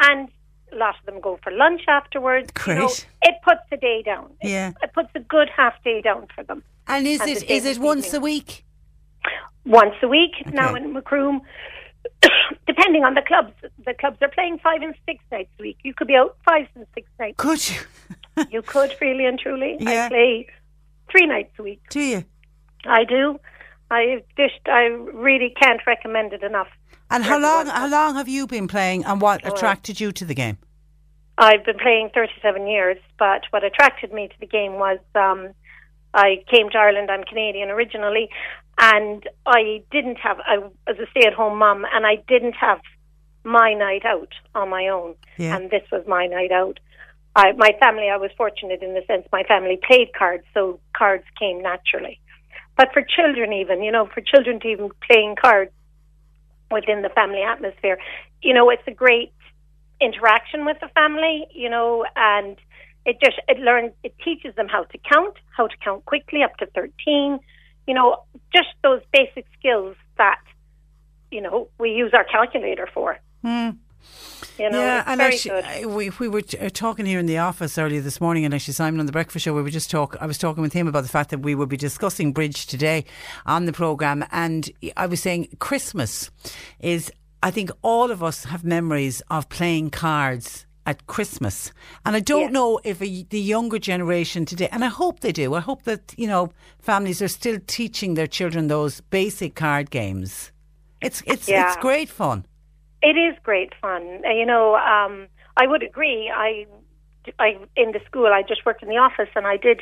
And 0.00 0.28
a 0.72 0.76
lot 0.76 0.96
of 0.98 1.06
them 1.06 1.20
go 1.20 1.38
for 1.42 1.52
lunch 1.52 1.82
afterwards. 1.86 2.50
You 2.66 2.74
know, 2.74 2.80
Great. 2.88 3.06
it 3.22 3.34
puts 3.44 3.60
the 3.70 3.76
day 3.76 4.02
down. 4.02 4.30
It- 4.40 4.48
Yeah. 4.50 4.72
It, 4.82 4.92
puts 4.92 5.10
a 5.14 5.20
good 5.20 5.48
half 5.56 5.74
day 5.84 6.00
down 6.02 6.26
for 6.34 6.42
them. 6.42 6.64
And 6.86 7.06
is 7.06 7.20
it 7.20 7.28
is 7.28 7.36
it 7.36 7.40
the 7.40 7.46
same 7.46 7.56
is 7.58 7.64
it 7.64 7.68
this 7.68 7.78
once 7.78 8.06
evening. 8.06 8.20
a 8.20 8.24
week? 8.24 8.64
once 9.66 9.94
a 10.02 10.08
week 10.08 10.32
now 10.52 10.70
Okay. 10.74 10.84
in 10.84 10.92
Macroom. 10.92 11.40
Depending 12.66 13.04
on 13.04 13.14
the 13.14 13.22
clubs, 13.22 13.52
the 13.84 13.94
clubs 13.94 14.18
are 14.22 14.28
playing 14.28 14.58
five 14.58 14.82
and 14.82 14.94
six 15.06 15.22
nights 15.30 15.50
a 15.58 15.62
week. 15.62 15.78
You 15.82 15.94
could 15.94 16.08
be 16.08 16.16
out 16.16 16.36
five 16.44 16.66
and 16.74 16.86
six 16.94 17.08
nights. 17.18 17.36
Could 17.38 17.68
you? 17.68 17.80
You 18.50 18.62
could 18.62 18.92
really 19.00 19.26
and 19.26 19.38
truly. 19.38 19.76
Yeah. 19.78 20.06
I 20.06 20.08
play 20.08 20.48
three 21.08 21.24
nights 21.24 21.52
a 21.56 21.62
week. 21.62 21.80
Do 21.88 22.00
you? 22.00 22.24
I 22.84 23.04
do. 23.04 23.38
I 23.92 24.24
just 24.36 24.58
I 24.66 24.86
really 24.86 25.54
can't 25.60 25.80
recommend 25.86 26.32
it 26.32 26.42
enough. 26.42 26.66
And 27.10 27.22
how 27.22 27.38
long 27.38 27.66
how 27.66 27.88
long 27.88 28.16
have 28.16 28.28
you 28.28 28.48
been 28.48 28.66
playing 28.66 29.04
and 29.04 29.20
what 29.20 29.46
attracted 29.46 30.00
you 30.00 30.10
to 30.10 30.24
the 30.24 30.34
game? 30.34 30.58
I've 31.38 31.64
been 31.64 31.78
playing 31.78 32.10
37 32.14 32.66
years, 32.66 32.98
but 33.18 33.42
what 33.50 33.62
attracted 33.62 34.12
me 34.12 34.28
to 34.28 34.34
the 34.40 34.46
game 34.46 34.74
was 34.74 34.98
um, 35.14 35.50
I 36.12 36.44
came 36.50 36.70
to 36.70 36.78
Ireland. 36.78 37.10
I'm 37.10 37.24
Canadian 37.24 37.70
originally, 37.70 38.30
and 38.78 39.28
I 39.46 39.82
didn't 39.90 40.16
have. 40.16 40.38
I 40.46 40.58
was 40.58 40.98
a 40.98 41.06
stay-at-home 41.10 41.58
mum, 41.58 41.84
and 41.92 42.06
I 42.06 42.16
didn't 42.28 42.54
have 42.54 42.80
my 43.44 43.74
night 43.74 44.04
out 44.04 44.32
on 44.54 44.70
my 44.70 44.88
own, 44.88 45.14
Yeah. 45.36 45.56
and 45.56 45.70
this 45.70 45.82
was 45.92 46.04
my 46.06 46.26
night 46.26 46.50
out. 46.50 46.80
I, 47.36 47.52
my 47.52 47.74
family, 47.80 48.08
I 48.08 48.16
was 48.16 48.30
fortunate 48.36 48.82
in 48.82 48.94
the 48.94 49.02
sense 49.06 49.26
my 49.32 49.42
family 49.42 49.78
played 49.86 50.12
cards, 50.16 50.44
so 50.54 50.80
cards 50.96 51.24
came 51.38 51.62
naturally. 51.62 52.20
But 52.76 52.92
for 52.92 53.02
children, 53.02 53.52
even 53.52 53.82
you 53.82 53.92
know, 53.92 54.06
for 54.06 54.20
children 54.20 54.60
to 54.60 54.68
even 54.68 54.90
playing 55.08 55.36
cards 55.40 55.72
within 56.70 57.02
the 57.02 57.08
family 57.10 57.42
atmosphere, 57.42 57.98
you 58.42 58.54
know, 58.54 58.70
it's 58.70 58.82
a 58.86 58.92
great 58.92 59.32
interaction 60.00 60.64
with 60.64 60.78
the 60.80 60.88
family, 60.88 61.46
you 61.52 61.68
know, 61.70 62.04
and 62.16 62.56
it 63.06 63.18
just 63.22 63.38
it 63.48 63.58
learns 63.58 63.92
it 64.02 64.14
teaches 64.24 64.54
them 64.54 64.68
how 64.68 64.84
to 64.84 64.98
count, 65.12 65.36
how 65.56 65.66
to 65.66 65.76
count 65.84 66.04
quickly 66.04 66.42
up 66.42 66.56
to 66.58 66.66
thirteen, 66.66 67.38
you 67.86 67.94
know, 67.94 68.22
just 68.52 68.68
those 68.82 69.00
basic 69.12 69.46
skills 69.58 69.96
that 70.18 70.40
you 71.30 71.40
know 71.40 71.68
we 71.78 71.90
use 71.90 72.12
our 72.14 72.24
calculator 72.24 72.88
for. 72.92 73.18
You 74.58 74.70
know, 74.70 74.78
yeah, 74.78 75.02
and 75.06 75.20
actually, 75.20 75.62
good. 75.62 75.86
We 75.86 76.10
we 76.10 76.28
were 76.28 76.42
uh, 76.60 76.68
talking 76.72 77.06
here 77.06 77.18
in 77.18 77.26
the 77.26 77.38
office 77.38 77.76
earlier 77.76 78.00
this 78.00 78.20
morning, 78.20 78.44
and 78.44 78.54
actually 78.54 78.74
Simon 78.74 79.00
on 79.00 79.06
the 79.06 79.12
breakfast 79.12 79.44
show, 79.44 79.54
we 79.54 79.62
were 79.62 79.70
just 79.70 79.90
talk. 79.90 80.16
I 80.20 80.26
was 80.26 80.38
talking 80.38 80.62
with 80.62 80.72
him 80.72 80.86
about 80.86 81.02
the 81.02 81.08
fact 81.08 81.30
that 81.30 81.40
we 81.40 81.54
will 81.54 81.66
be 81.66 81.76
discussing 81.76 82.32
bridge 82.32 82.66
today 82.66 83.04
on 83.46 83.64
the 83.64 83.72
program, 83.72 84.24
and 84.30 84.70
I 84.96 85.06
was 85.06 85.20
saying 85.20 85.56
Christmas 85.58 86.30
is. 86.80 87.10
I 87.42 87.50
think 87.50 87.70
all 87.82 88.10
of 88.10 88.22
us 88.22 88.44
have 88.44 88.64
memories 88.64 89.20
of 89.28 89.50
playing 89.50 89.90
cards 89.90 90.64
at 90.86 91.06
Christmas, 91.06 91.72
and 92.04 92.14
I 92.16 92.20
don't 92.20 92.40
Yes. 92.42 92.52
know 92.52 92.80
if 92.84 93.00
a, 93.00 93.22
the 93.30 93.40
younger 93.40 93.78
generation 93.78 94.44
today, 94.44 94.68
and 94.70 94.84
I 94.84 94.88
hope 94.88 95.20
they 95.20 95.32
do. 95.32 95.54
I 95.54 95.60
hope 95.60 95.84
that 95.84 96.14
you 96.16 96.26
know 96.26 96.50
families 96.78 97.22
are 97.22 97.28
still 97.28 97.58
teaching 97.66 98.14
their 98.14 98.26
children 98.26 98.68
those 98.68 99.00
basic 99.10 99.54
card 99.54 99.90
games. 99.90 100.52
It's 101.00 101.22
it's 101.26 101.48
it's 101.48 101.76
great 101.76 102.08
fun. 102.08 102.44
It 103.02 103.16
is 103.16 103.34
great 103.42 103.72
fun. 103.80 104.02
Uh, 104.24 104.30
You 104.30 104.46
know, 104.46 104.76
um, 104.76 105.28
I 105.56 105.66
would 105.66 105.82
agree. 105.82 106.32
I, 106.34 106.66
I 107.38 107.58
in 107.76 107.92
the 107.92 108.00
school, 108.06 108.26
I 108.26 108.42
just 108.42 108.64
worked 108.66 108.82
in 108.82 108.88
the 108.88 108.96
office, 108.98 109.28
and 109.36 109.46
I 109.46 109.56
did 109.56 109.80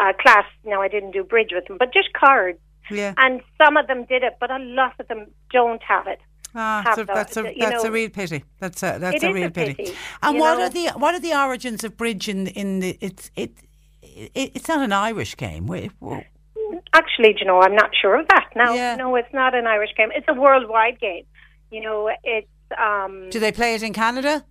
a 0.00 0.12
class. 0.14 0.44
Now 0.64 0.80
I 0.82 0.88
didn't 0.88 1.12
do 1.12 1.24
bridge 1.24 1.50
with 1.52 1.66
them, 1.66 1.76
but 1.78 1.92
just 1.92 2.12
cards. 2.12 2.58
Yeah. 2.90 3.14
And 3.18 3.40
some 3.62 3.76
of 3.76 3.86
them 3.86 4.04
did 4.04 4.22
it, 4.22 4.34
but 4.40 4.50
a 4.50 4.58
lot 4.58 4.94
of 4.98 5.06
them 5.08 5.26
don't 5.52 5.82
have 5.82 6.06
it. 6.06 6.20
Ah, 6.54 6.92
so 6.94 7.04
that's 7.04 7.36
a 7.36 7.54
that's 7.58 7.84
a 7.84 7.90
real 7.90 8.10
pity. 8.10 8.42
That's 8.58 8.82
a 8.82 8.98
that's 8.98 9.22
a 9.22 9.32
real 9.32 9.46
a 9.46 9.50
pity. 9.50 9.74
pity, 9.74 9.94
And 10.22 10.38
what 10.38 10.58
know? 10.58 10.64
are 10.64 10.68
the 10.70 10.88
what 10.98 11.14
are 11.14 11.20
the 11.20 11.34
origins 11.34 11.84
of 11.84 11.96
bridge 11.96 12.28
in 12.28 12.46
in 12.48 12.80
the 12.80 12.98
it's 13.00 13.30
it, 13.36 13.52
it 14.02 14.52
it's 14.56 14.68
not 14.68 14.80
an 14.80 14.92
Irish 14.92 15.36
game. 15.36 15.66
Whoa. 15.66 16.22
Actually, 16.92 17.36
you 17.38 17.46
know, 17.46 17.60
I'm 17.60 17.74
not 17.74 17.90
sure 18.00 18.18
of 18.18 18.26
that. 18.28 18.48
No, 18.56 18.74
Yeah. 18.74 18.96
no, 18.96 19.14
it's 19.16 19.32
not 19.32 19.54
an 19.54 19.66
Irish 19.66 19.90
game. 19.96 20.10
It's 20.14 20.26
a 20.28 20.34
worldwide 20.34 20.98
game. 21.00 21.24
You 21.70 21.80
know, 21.82 22.10
it's 22.24 22.48
um. 22.78 23.30
Do 23.30 23.38
they 23.38 23.52
play 23.52 23.74
it 23.74 23.82
in 23.82 23.92
Canada? 23.92 24.44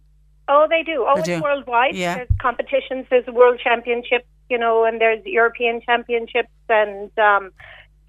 Oh, 0.47 0.65
they 0.69 0.83
do. 0.83 1.05
Oh, 1.07 1.15
They 1.15 1.19
it's 1.21 1.27
do. 1.29 1.41
worldwide. 1.41 1.95
Yeah. 1.95 2.15
There's 2.15 2.29
competitions. 2.41 3.05
There's 3.09 3.27
world 3.27 3.59
championships. 3.63 4.25
you 4.49 4.57
know, 4.57 4.83
and 4.83 4.99
there's 4.99 5.23
European 5.25 5.79
championships, 5.85 6.49
and 6.69 7.11
um, 7.19 7.51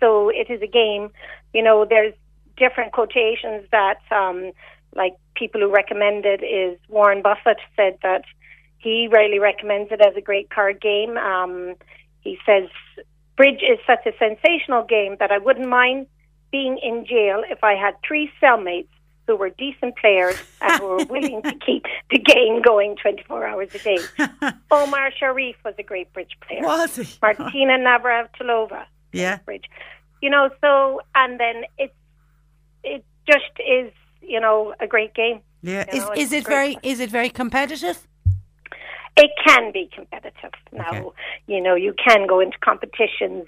so 0.01 0.31
it 0.31 0.49
is 0.49 0.63
a 0.63 0.67
game. 0.67 1.11
You 1.53 1.63
know, 1.63 1.85
there's 1.85 2.15
different 2.61 2.93
quotations 2.93 3.67
that, 3.73 4.01
um, 4.13 4.53
like 4.95 5.15
people 5.35 5.61
who 5.61 5.71
recommend 5.73 6.25
it 6.27 6.43
is 6.45 6.79
Warren 6.89 7.23
Buffett 7.23 7.59
said 7.77 7.99
that 8.03 8.23
he 8.79 9.09
really 9.11 9.39
recommends 9.41 9.91
it 9.91 10.01
as 10.01 10.15
a 10.17 10.21
great 10.21 10.49
card 10.51 10.81
game. 10.81 11.17
Um, 11.17 11.75
he 12.21 12.39
says 12.47 12.69
bridge 13.37 13.63
is 13.63 13.79
such 13.87 14.05
a 14.07 14.13
sensational 14.19 14.85
game 14.85 15.17
that 15.19 15.31
I 15.33 15.39
wouldn't 15.39 15.69
mind 15.69 16.07
being 16.53 16.79
in 16.83 17.07
jail 17.07 17.43
if 17.49 17.65
I 17.65 17.75
had 17.75 17.95
three 18.07 18.31
cellmates 18.43 18.89
who 19.27 19.37
were 19.37 19.51
decent 19.51 19.97
players 19.97 20.37
and 20.61 20.81
who 20.81 20.89
were 20.89 21.05
willing 21.05 21.41
to 21.43 21.55
keep 21.67 21.85
the 22.11 22.19
game 22.19 22.61
going 22.63 22.97
24 22.97 23.47
hours 23.47 23.69
a 23.75 23.79
day. 23.79 23.99
Omar 24.71 25.13
Sharif 25.17 25.57
was 25.65 25.75
a 25.79 25.83
great 25.85 26.13
bridge 26.13 26.33
player. 26.47 26.63
Was 26.63 26.97
he? 26.97 27.07
Martina 27.23 27.79
Navratilova, 27.79 28.85
Yeah. 29.13 29.39
bridge. 29.45 29.67
You 30.21 30.31
know, 30.31 30.51
so, 30.61 31.01
and 31.15 31.39
then 31.41 31.63
it's, 31.79 31.95
it 32.85 33.05
just 33.27 33.53
is, 33.59 33.93
you 34.21 34.41
know, 34.41 34.75
a 34.81 34.87
great 34.87 35.15
game. 35.15 35.41
Yeah. 35.63 35.85
You 35.93 35.99
Is 35.99 36.05
know, 36.05 36.13
is 36.13 36.33
it's 36.33 36.47
it 36.47 36.47
very 36.47 36.73
fun. 36.75 36.81
is 36.83 37.01
it 37.01 37.11
very 37.11 37.31
competitive? 37.31 38.07
It 39.17 39.31
can 39.47 39.73
be 39.73 39.91
competitive. 39.95 40.53
Now, 40.73 40.91
Okay. 40.91 41.09
you 41.47 41.61
know, 41.61 41.75
you 41.75 41.93
can 41.93 42.27
go 42.27 42.41
into 42.41 42.57
competitions 42.59 43.45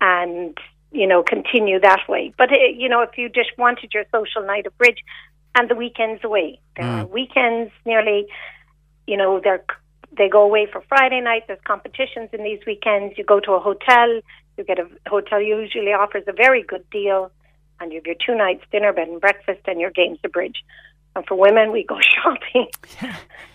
and, 0.00 0.56
you 0.92 1.06
know, 1.06 1.22
continue 1.22 1.80
that 1.80 2.02
way. 2.08 2.32
But, 2.36 2.52
it, 2.52 2.76
you 2.76 2.88
know, 2.88 3.00
if 3.00 3.16
you 3.16 3.28
just 3.28 3.50
wanted 3.58 3.92
your 3.94 4.04
social 4.12 4.42
night 4.46 4.66
of 4.66 4.76
bridge 4.78 4.98
and 5.54 5.68
the 5.68 5.74
weekends 5.74 6.22
away, 6.22 6.60
there 6.76 6.86
are 6.86 7.04
mm. 7.04 7.10
weekends 7.10 7.72
nearly, 7.84 8.26
you 9.06 9.16
know, 9.16 9.40
they're, 9.42 9.64
they 10.16 10.28
go 10.28 10.42
away 10.42 10.66
for 10.70 10.82
Friday 10.88 11.20
night. 11.20 11.44
There's 11.46 11.58
competitions 11.64 12.28
in 12.32 12.44
these 12.44 12.60
weekends. 12.66 13.16
You 13.16 13.24
go 13.24 13.40
to 13.40 13.52
a 13.52 13.60
hotel. 13.60 14.20
You 14.58 14.64
get 14.64 14.78
a 14.78 14.86
hotel 15.08 15.40
usually 15.40 15.92
offers 15.92 16.24
a 16.28 16.32
very 16.32 16.62
good 16.62 16.84
deal, 16.90 17.32
and 17.82 17.92
you 17.92 17.98
have 17.98 18.06
your 18.06 18.14
two 18.24 18.34
nights 18.34 18.64
dinner, 18.70 18.92
bed 18.92 19.08
and 19.08 19.20
breakfast, 19.20 19.60
and 19.66 19.80
your 19.80 19.90
games 19.90 20.18
of 20.24 20.32
bridge. 20.32 20.64
And 21.14 21.26
for 21.26 21.34
women, 21.34 21.72
we 21.72 21.84
go 21.84 21.98
shopping 22.22 22.68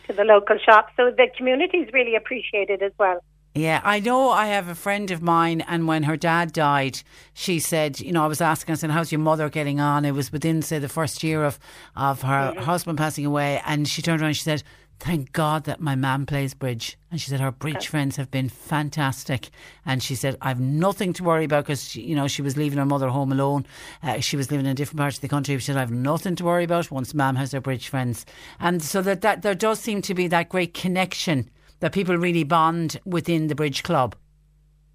to 0.07 0.13
the 0.13 0.23
local 0.23 0.57
shop. 0.59 0.89
So 0.95 1.09
the 1.11 1.28
communities 1.36 1.88
really 1.93 2.15
appreciate 2.15 2.69
it 2.69 2.82
as 2.82 2.91
well. 2.99 3.23
Yeah, 3.55 3.82
I 3.84 3.99
know 4.01 4.30
I 4.30 4.47
have 4.47 4.67
a 4.67 4.75
friend 4.75 5.09
of 5.09 5.23
mine, 5.23 5.61
and 5.61 5.88
when 5.88 6.03
her 6.03 6.15
dad 6.15 6.53
died, 6.53 7.01
she 7.34 7.60
said, 7.60 7.99
you 7.99 8.11
know, 8.11 8.23
I 8.23 8.27
was 8.27 8.39
asking, 8.39 8.73
I 8.73 8.76
said, 8.76 8.91
how's 8.91 9.11
your 9.11 9.18
mother 9.18 9.49
getting 9.49 9.80
on? 9.80 10.06
It 10.06 10.11
was 10.11 10.31
within, 10.31 10.61
say, 10.61 10.77
the 10.77 10.88
first 10.88 11.23
year 11.23 11.43
of, 11.43 11.57
of 11.95 12.22
her 12.22 12.53
Mhm. 12.56 12.57
husband 12.60 12.99
passing 12.99 13.26
away, 13.26 13.60
and 13.65 13.88
she 13.88 14.03
turned 14.03 14.22
around 14.22 14.27
and 14.30 14.38
she 14.38 14.43
said, 14.43 14.61
Thank 14.99 15.32
God 15.32 15.65
that 15.65 15.80
my 15.80 15.95
mum 15.95 16.26
plays 16.26 16.53
bridge. 16.56 16.98
And 17.11 17.22
she 17.22 17.30
said 17.30 17.40
her 17.40 17.52
bridge 17.52 17.76
Okay. 17.76 17.86
friends 17.86 18.15
have 18.15 18.32
been 18.32 18.49
fantastic. 18.49 19.49
And 19.86 20.02
she 20.02 20.15
said, 20.15 20.38
I've 20.41 20.60
nothing 20.60 21.14
to 21.14 21.24
worry 21.24 21.45
about 21.45 21.65
because, 21.65 21.95
you 21.95 22.15
know, 22.15 22.28
she 22.28 22.41
was 22.41 22.57
leaving 22.57 22.80
her 22.80 22.86
mother 22.86 23.10
home 23.10 23.32
alone. 23.32 23.65
Uh, 24.02 24.19
she 24.19 24.36
was 24.36 24.49
living 24.49 24.65
in 24.65 24.72
a 24.72 24.76
different 24.76 24.99
part 24.99 25.14
of 25.14 25.22
the 25.22 25.28
country. 25.28 25.56
She 25.57 25.65
said, 25.65 25.78
I've 25.78 25.91
nothing 25.91 26.36
to 26.38 26.45
worry 26.45 26.64
about 26.64 26.90
once 26.90 27.14
mum 27.14 27.36
has 27.36 27.52
her 27.52 27.61
bridge 27.61 27.90
friends. 27.90 28.26
And 28.60 28.82
so 28.82 29.02
that, 29.03 29.22
that 29.22 29.44
there 29.44 29.56
does 29.56 29.80
seem 29.80 30.02
to 30.02 30.14
be 30.15 30.28
that 30.30 30.49
great 30.49 30.74
connection 30.74 31.49
that 31.80 31.91
people 31.91 32.18
really 32.18 32.44
bond 32.44 32.99
within 33.06 33.48
the 33.48 33.56
bridge 33.56 33.84
club. 33.84 34.15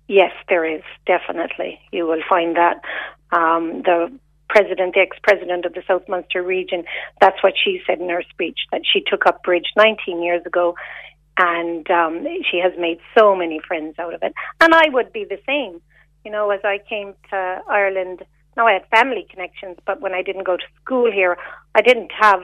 Yes, 0.09 0.33
there 0.49 0.65
is 0.65 0.83
definitely. 1.07 1.79
You 1.93 2.07
will 2.07 2.23
find 2.29 2.57
that 2.57 2.83
um, 3.31 3.83
the 3.83 4.12
president, 4.53 4.95
the 4.95 5.01
ex-president 5.01 5.65
of 5.65 5.73
the 5.73 5.83
South 5.89 6.07
Munster 6.09 6.43
region, 6.43 6.85
that's 7.23 7.43
what 7.43 7.55
she 7.62 7.81
said 7.87 7.99
in 8.01 8.11
her 8.11 8.23
speech 8.31 8.59
that 8.70 8.83
she 8.91 9.01
took 9.01 9.24
up 9.27 9.43
bridge 9.43 9.69
19 9.77 10.23
years 10.23 10.45
ago, 10.45 10.74
and 11.39 11.91
um, 11.91 12.27
she 12.51 12.59
has 12.59 12.73
made 12.79 12.99
so 13.16 13.35
many 13.35 13.59
friends 13.66 13.99
out 13.99 14.12
of 14.12 14.23
it. 14.23 14.35
And 14.61 14.74
I 14.74 14.89
would 14.91 15.11
be 15.12 15.24
the 15.24 15.39
same. 15.47 15.81
You 16.24 16.31
know, 16.31 16.51
as 16.51 16.61
I 16.65 16.79
came 16.87 17.15
to 17.31 17.59
Ireland, 17.66 18.19
now 18.57 18.66
I 18.66 18.74
had 18.74 18.87
family 18.99 19.27
connections, 19.31 19.77
but 19.87 20.03
when 20.03 20.12
I 20.12 20.23
didn't 20.23 20.45
go 20.45 20.57
to 20.59 20.69
school 20.85 21.11
here, 21.11 21.39
I 21.74 21.81
didn't 21.81 22.12
have, 22.20 22.43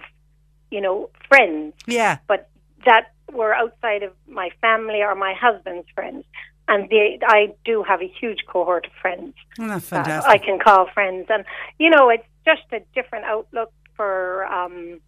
you 0.70 0.80
know, 0.80 1.10
friends 1.28 1.74
Yeah. 1.86 2.16
but 2.26 2.48
that 2.86 3.12
were 3.30 3.52
outside 3.54 4.02
of 4.02 4.12
my 4.26 4.48
family 4.62 5.02
or 5.02 5.14
my 5.14 5.34
husband's 5.34 5.88
friends. 5.94 6.24
And 6.68 6.88
they, 6.90 7.18
I 7.22 7.52
do 7.64 7.82
have 7.82 8.02
a 8.02 8.12
huge 8.20 8.40
cohort 8.46 8.86
of 8.86 8.92
friends 9.00 9.34
Oh, 9.58 9.66
that. 9.66 10.24
I 10.26 10.38
can 10.38 10.58
call 10.58 10.86
friends. 10.92 11.26
And, 11.30 11.44
you 11.78 11.88
know, 11.90 12.10
it's 12.10 12.26
just 12.44 12.62
a 12.72 12.80
different 12.94 13.24
outlook 13.24 13.72
for, 13.96 14.44
um, 14.46 15.00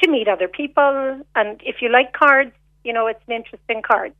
to 0.00 0.08
meet 0.08 0.28
other 0.28 0.48
people. 0.48 1.20
And 1.34 1.60
if 1.64 1.82
you 1.82 1.88
like 1.90 2.12
cards, 2.12 2.52
you 2.84 2.92
know, 2.92 3.06
it's 3.08 3.20
an 3.26 3.34
interesting 3.34 3.82
cards 3.82 4.14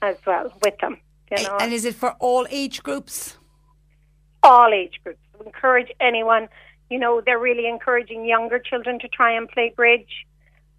as 0.00 0.16
well 0.26 0.52
with 0.64 0.78
them, 0.78 0.98
you 1.30 1.42
know. 1.44 1.56
and 1.60 1.72
is 1.72 1.84
it 1.84 1.94
for 1.94 2.12
all 2.20 2.46
age 2.50 2.82
groups? 2.82 3.36
all 4.42 4.72
age 4.72 5.00
groups. 5.04 5.20
We 5.38 5.46
encourage 5.46 5.88
anyone. 6.00 6.48
You 6.90 6.98
know, 6.98 7.20
they're 7.24 7.38
really 7.38 7.66
encouraging 7.68 8.24
younger 8.26 8.58
children 8.58 8.98
to 9.00 9.08
try 9.08 9.32
and 9.32 9.48
play 9.48 9.72
bridge. 9.74 10.26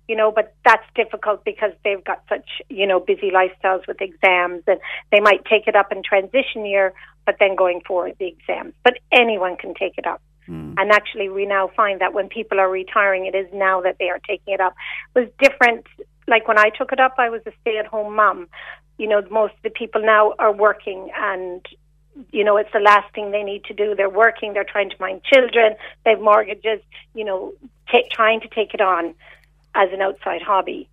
You 0.08 0.18
know, 0.18 0.32
but 0.32 0.54
that's 0.66 0.84
difficult 0.96 1.46
because 1.46 1.72
they've 1.84 2.04
got 2.04 2.24
such 2.28 2.48
you 2.70 2.86
know 2.86 3.00
busy 3.00 3.32
lifestyles 3.32 3.88
with 3.88 4.02
exams, 4.02 4.64
and 4.68 4.80
they 5.12 5.20
might 5.20 5.46
take 5.46 5.68
it 5.68 5.76
up 5.76 5.92
in 5.92 6.04
transition 6.04 6.66
year, 6.66 6.94
but 7.26 7.36
then 7.40 7.56
going 7.56 7.82
forward 7.88 8.16
the 8.20 8.28
exams. 8.28 8.74
But 8.84 9.00
anyone 9.12 9.56
can 9.56 9.74
take 9.74 9.98
it 9.98 10.06
up. 10.06 10.22
Hmm. 10.46 10.74
And 10.78 10.92
actually, 10.92 11.30
we 11.30 11.46
now 11.46 11.70
find 11.76 12.02
that 12.02 12.14
when 12.14 12.28
people 12.28 12.60
are 12.60 12.70
retiring, 12.70 13.26
it 13.26 13.36
is 13.36 13.48
now 13.54 13.82
that 13.82 13.98
they 13.98 14.10
are 14.10 14.20
taking 14.20 14.54
it 14.54 14.60
up. 14.60 14.76
It 15.16 15.20
was 15.20 15.30
different. 15.40 15.86
Like 16.28 16.48
when 16.48 16.60
I 16.60 16.70
took 16.70 16.92
it 16.92 17.00
up, 17.00 17.16
I 17.18 17.30
was 17.30 17.42
a 17.46 17.52
stay-at-home 17.62 18.16
mom. 18.16 18.48
You 18.98 19.08
know, 19.08 19.22
most 19.32 19.54
of 19.54 19.64
the 19.64 19.70
people 19.70 20.02
now 20.02 20.34
are 20.38 20.52
working, 20.52 21.10
and 21.18 21.66
you 22.32 22.44
know, 22.44 22.58
it's 22.58 22.72
the 22.74 22.80
last 22.80 23.14
thing 23.14 23.32
they 23.32 23.44
need 23.44 23.64
to 23.66 23.74
do. 23.74 23.96
They're 23.96 24.10
working, 24.10 24.54
they're 24.54 24.64
trying 24.64 24.90
to 24.90 24.96
mind 25.00 25.22
children, 25.24 25.76
they 26.06 26.12
have 26.12 26.22
mortgages, 26.22 26.82
you 27.14 27.26
know, 27.26 27.54
ta 27.92 28.00
trying 28.12 28.42
to 28.42 28.48
take 28.48 28.74
it 28.74 28.82
on 28.82 29.16
as 29.76 29.90
an 29.92 30.02
outside 30.02 30.42
hobby. 30.42 30.90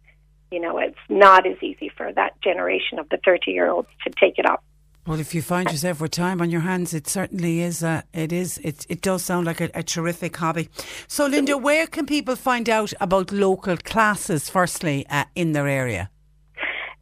You 0.50 0.60
know, 0.60 0.78
it's 0.78 0.98
not 1.08 1.46
as 1.46 1.62
easy 1.62 1.90
for 1.96 2.12
that 2.12 2.40
generation 2.42 2.98
of 2.98 3.08
the 3.08 3.18
30 3.24 3.52
year 3.52 3.68
olds 3.68 3.88
to 4.04 4.12
take 4.20 4.38
it 4.38 4.46
up. 4.46 4.64
Well, 5.06 5.18
if 5.18 5.34
you 5.34 5.40
find 5.40 5.70
yourself 5.70 6.00
with 6.00 6.10
time 6.10 6.42
on 6.42 6.50
your 6.50 6.60
hands, 6.60 6.92
it 6.92 7.08
certainly 7.08 7.62
is. 7.62 7.82
Uh, 7.82 8.02
it 8.12 8.32
is. 8.32 8.58
It, 8.58 8.86
it 8.88 9.00
does 9.00 9.24
sound 9.24 9.46
like 9.46 9.60
a, 9.60 9.70
a 9.74 9.82
terrific 9.82 10.36
hobby. 10.36 10.68
So, 11.08 11.26
Linda, 11.26 11.56
where 11.56 11.86
can 11.86 12.04
people 12.04 12.36
find 12.36 12.68
out 12.68 12.92
about 13.00 13.32
local 13.32 13.76
classes? 13.78 14.50
Firstly, 14.50 15.06
uh, 15.08 15.24
in 15.34 15.52
their 15.52 15.66
area. 15.66 16.10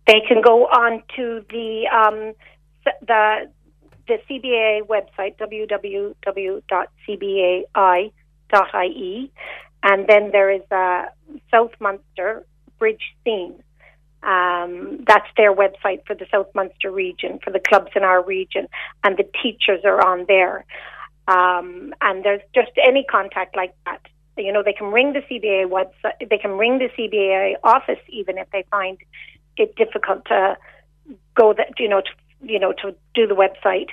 They 0.07 0.21
can 0.27 0.41
go 0.43 0.67
on 0.67 1.03
to 1.17 1.45
the 1.51 1.89
um, 1.93 2.35
the 3.07 3.51
the 4.07 4.19
CBA 4.31 4.87
website 4.87 5.37
www.cbai.ie, 5.37 6.63
and 9.83 10.07
then 10.09 10.31
there 10.33 10.51
is 10.51 10.63
a 10.71 11.07
South 11.51 11.73
Munster 11.81 12.45
Bridge 12.79 13.15
Scene. 13.25 13.63
Um, 14.23 15.05
that's 15.07 15.29
their 15.37 15.55
website 15.55 16.05
for 16.07 16.15
the 16.15 16.27
South 16.31 16.49
Munster 16.55 16.91
region, 16.91 17.39
for 17.43 17.51
the 17.51 17.61
clubs 17.61 17.93
in 17.95 18.03
our 18.03 18.23
region, 18.23 18.67
and 19.05 19.17
the 19.17 19.29
teachers 19.43 19.81
are 19.85 20.05
on 20.05 20.25
there. 20.27 20.65
Um, 21.29 21.95
and 22.01 22.25
there's 22.25 22.41
just 22.55 22.73
any 22.83 23.05
contact 23.05 23.55
like 23.57 23.75
that. 23.85 24.01
You 24.37 24.53
know, 24.53 24.63
they 24.63 24.73
can 24.73 24.89
ring 24.89 25.13
the 25.13 25.21
CBA 25.21 25.69
website, 25.69 26.29
they 26.29 26.39
can 26.39 26.53
ring 26.53 26.79
the 26.79 26.89
CBA 26.97 27.57
office 27.63 27.99
even 28.09 28.39
if 28.39 28.49
they 28.51 28.65
find 28.71 28.99
it 29.57 29.75
difficult 29.77 30.25
to 30.27 30.57
go 31.35 31.53
that 31.53 31.79
you 31.79 31.89
know 31.89 32.01
to 32.01 32.11
you 32.43 32.59
know 32.59 32.73
to 32.73 32.95
do 33.15 33.27
the 33.27 33.35
website, 33.35 33.89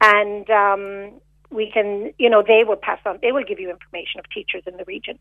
and 0.00 0.48
um, 0.50 1.20
we 1.52 1.70
can 1.70 2.12
you 2.18 2.28
know 2.28 2.42
they 2.46 2.64
will 2.64 2.76
pass 2.76 2.98
on 3.06 3.18
they 3.22 3.32
will 3.32 3.44
give 3.44 3.60
you 3.60 3.70
information 3.70 4.18
of 4.18 4.24
teachers 4.30 4.62
in 4.66 4.76
the 4.76 4.84
region. 4.84 5.18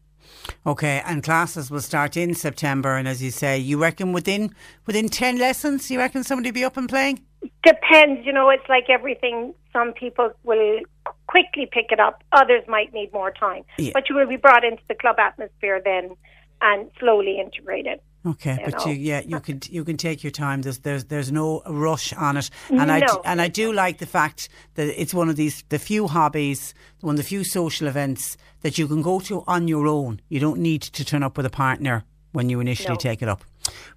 Okay, 0.66 1.02
and 1.06 1.24
classes 1.24 1.70
will 1.70 1.82
start 1.82 2.18
in 2.18 2.34
September. 2.36 2.96
And 2.96 3.08
as 3.08 3.22
you 3.22 3.32
say, 3.32 3.58
you 3.58 3.82
reckon 3.82 4.14
within 4.14 4.54
within 4.86 5.10
ten 5.10 5.38
lessons, 5.38 5.90
you 5.90 6.00
reckon 6.00 6.24
somebody 6.24 6.50
will 6.50 6.56
be 6.56 6.64
up 6.64 6.78
and 6.78 6.88
playing? 6.88 7.22
Depends, 7.64 8.26
you 8.26 8.34
know, 8.34 8.50
it's 8.50 8.68
like 8.70 8.90
everything. 8.90 9.54
Some 9.74 9.94
people 9.94 10.32
will 10.44 10.80
quickly 11.28 11.68
pick 11.72 11.92
it 11.92 12.00
up, 12.00 12.24
others 12.34 12.64
might 12.68 12.94
need 12.94 13.12
more 13.14 13.32
time. 13.32 13.64
Yeah. 13.78 13.92
But 13.94 14.10
you 14.10 14.16
will 14.16 14.28
be 14.28 14.38
brought 14.38 14.64
into 14.64 14.84
the 14.88 14.96
club 14.96 15.18
atmosphere 15.18 15.82
then 15.84 16.16
and 16.62 16.92
slowly 17.00 17.40
integrated. 17.40 18.00
Okay, 18.26 18.54
You 18.60 18.66
but 18.66 18.74
know. 18.86 18.92
you, 18.92 18.94
yeah, 19.00 19.22
you 19.26 19.40
can 19.40 19.62
you 19.70 19.84
can 19.84 19.98
take 19.98 20.24
your 20.24 20.32
time. 20.32 20.62
There's 20.62 20.80
there's 20.80 21.06
there's 21.06 21.32
no 21.32 21.62
rush 21.68 22.14
on 22.14 22.38
it, 22.38 22.50
and 22.70 22.92
I 22.92 23.00
d- 23.00 23.06
No. 23.08 23.22
and 23.26 23.42
I 23.42 23.48
do 23.48 23.74
like 23.74 23.98
the 23.98 24.06
fact 24.06 24.48
that 24.76 24.88
it's 25.02 25.14
one 25.14 25.28
of 25.30 25.36
these 25.36 25.64
the 25.70 25.80
few 25.80 26.08
hobbies, 26.08 26.74
one 27.02 27.14
of 27.16 27.18
the 27.18 27.24
few 27.24 27.44
social 27.44 27.88
events 27.88 28.38
that 28.62 28.78
you 28.78 28.88
can 28.88 29.02
go 29.02 29.20
to 29.22 29.44
on 29.48 29.68
your 29.68 29.88
own. 29.88 30.22
You 30.30 30.40
don't 30.40 30.60
need 30.60 30.82
to 30.84 31.04
turn 31.04 31.24
up 31.24 31.36
with 31.38 31.46
a 31.48 31.50
partner 31.50 32.04
when 32.32 32.48
you 32.50 32.60
initially 32.60 32.90
No. 32.94 32.96
take 32.96 33.22
it 33.24 33.28
up, 33.28 33.44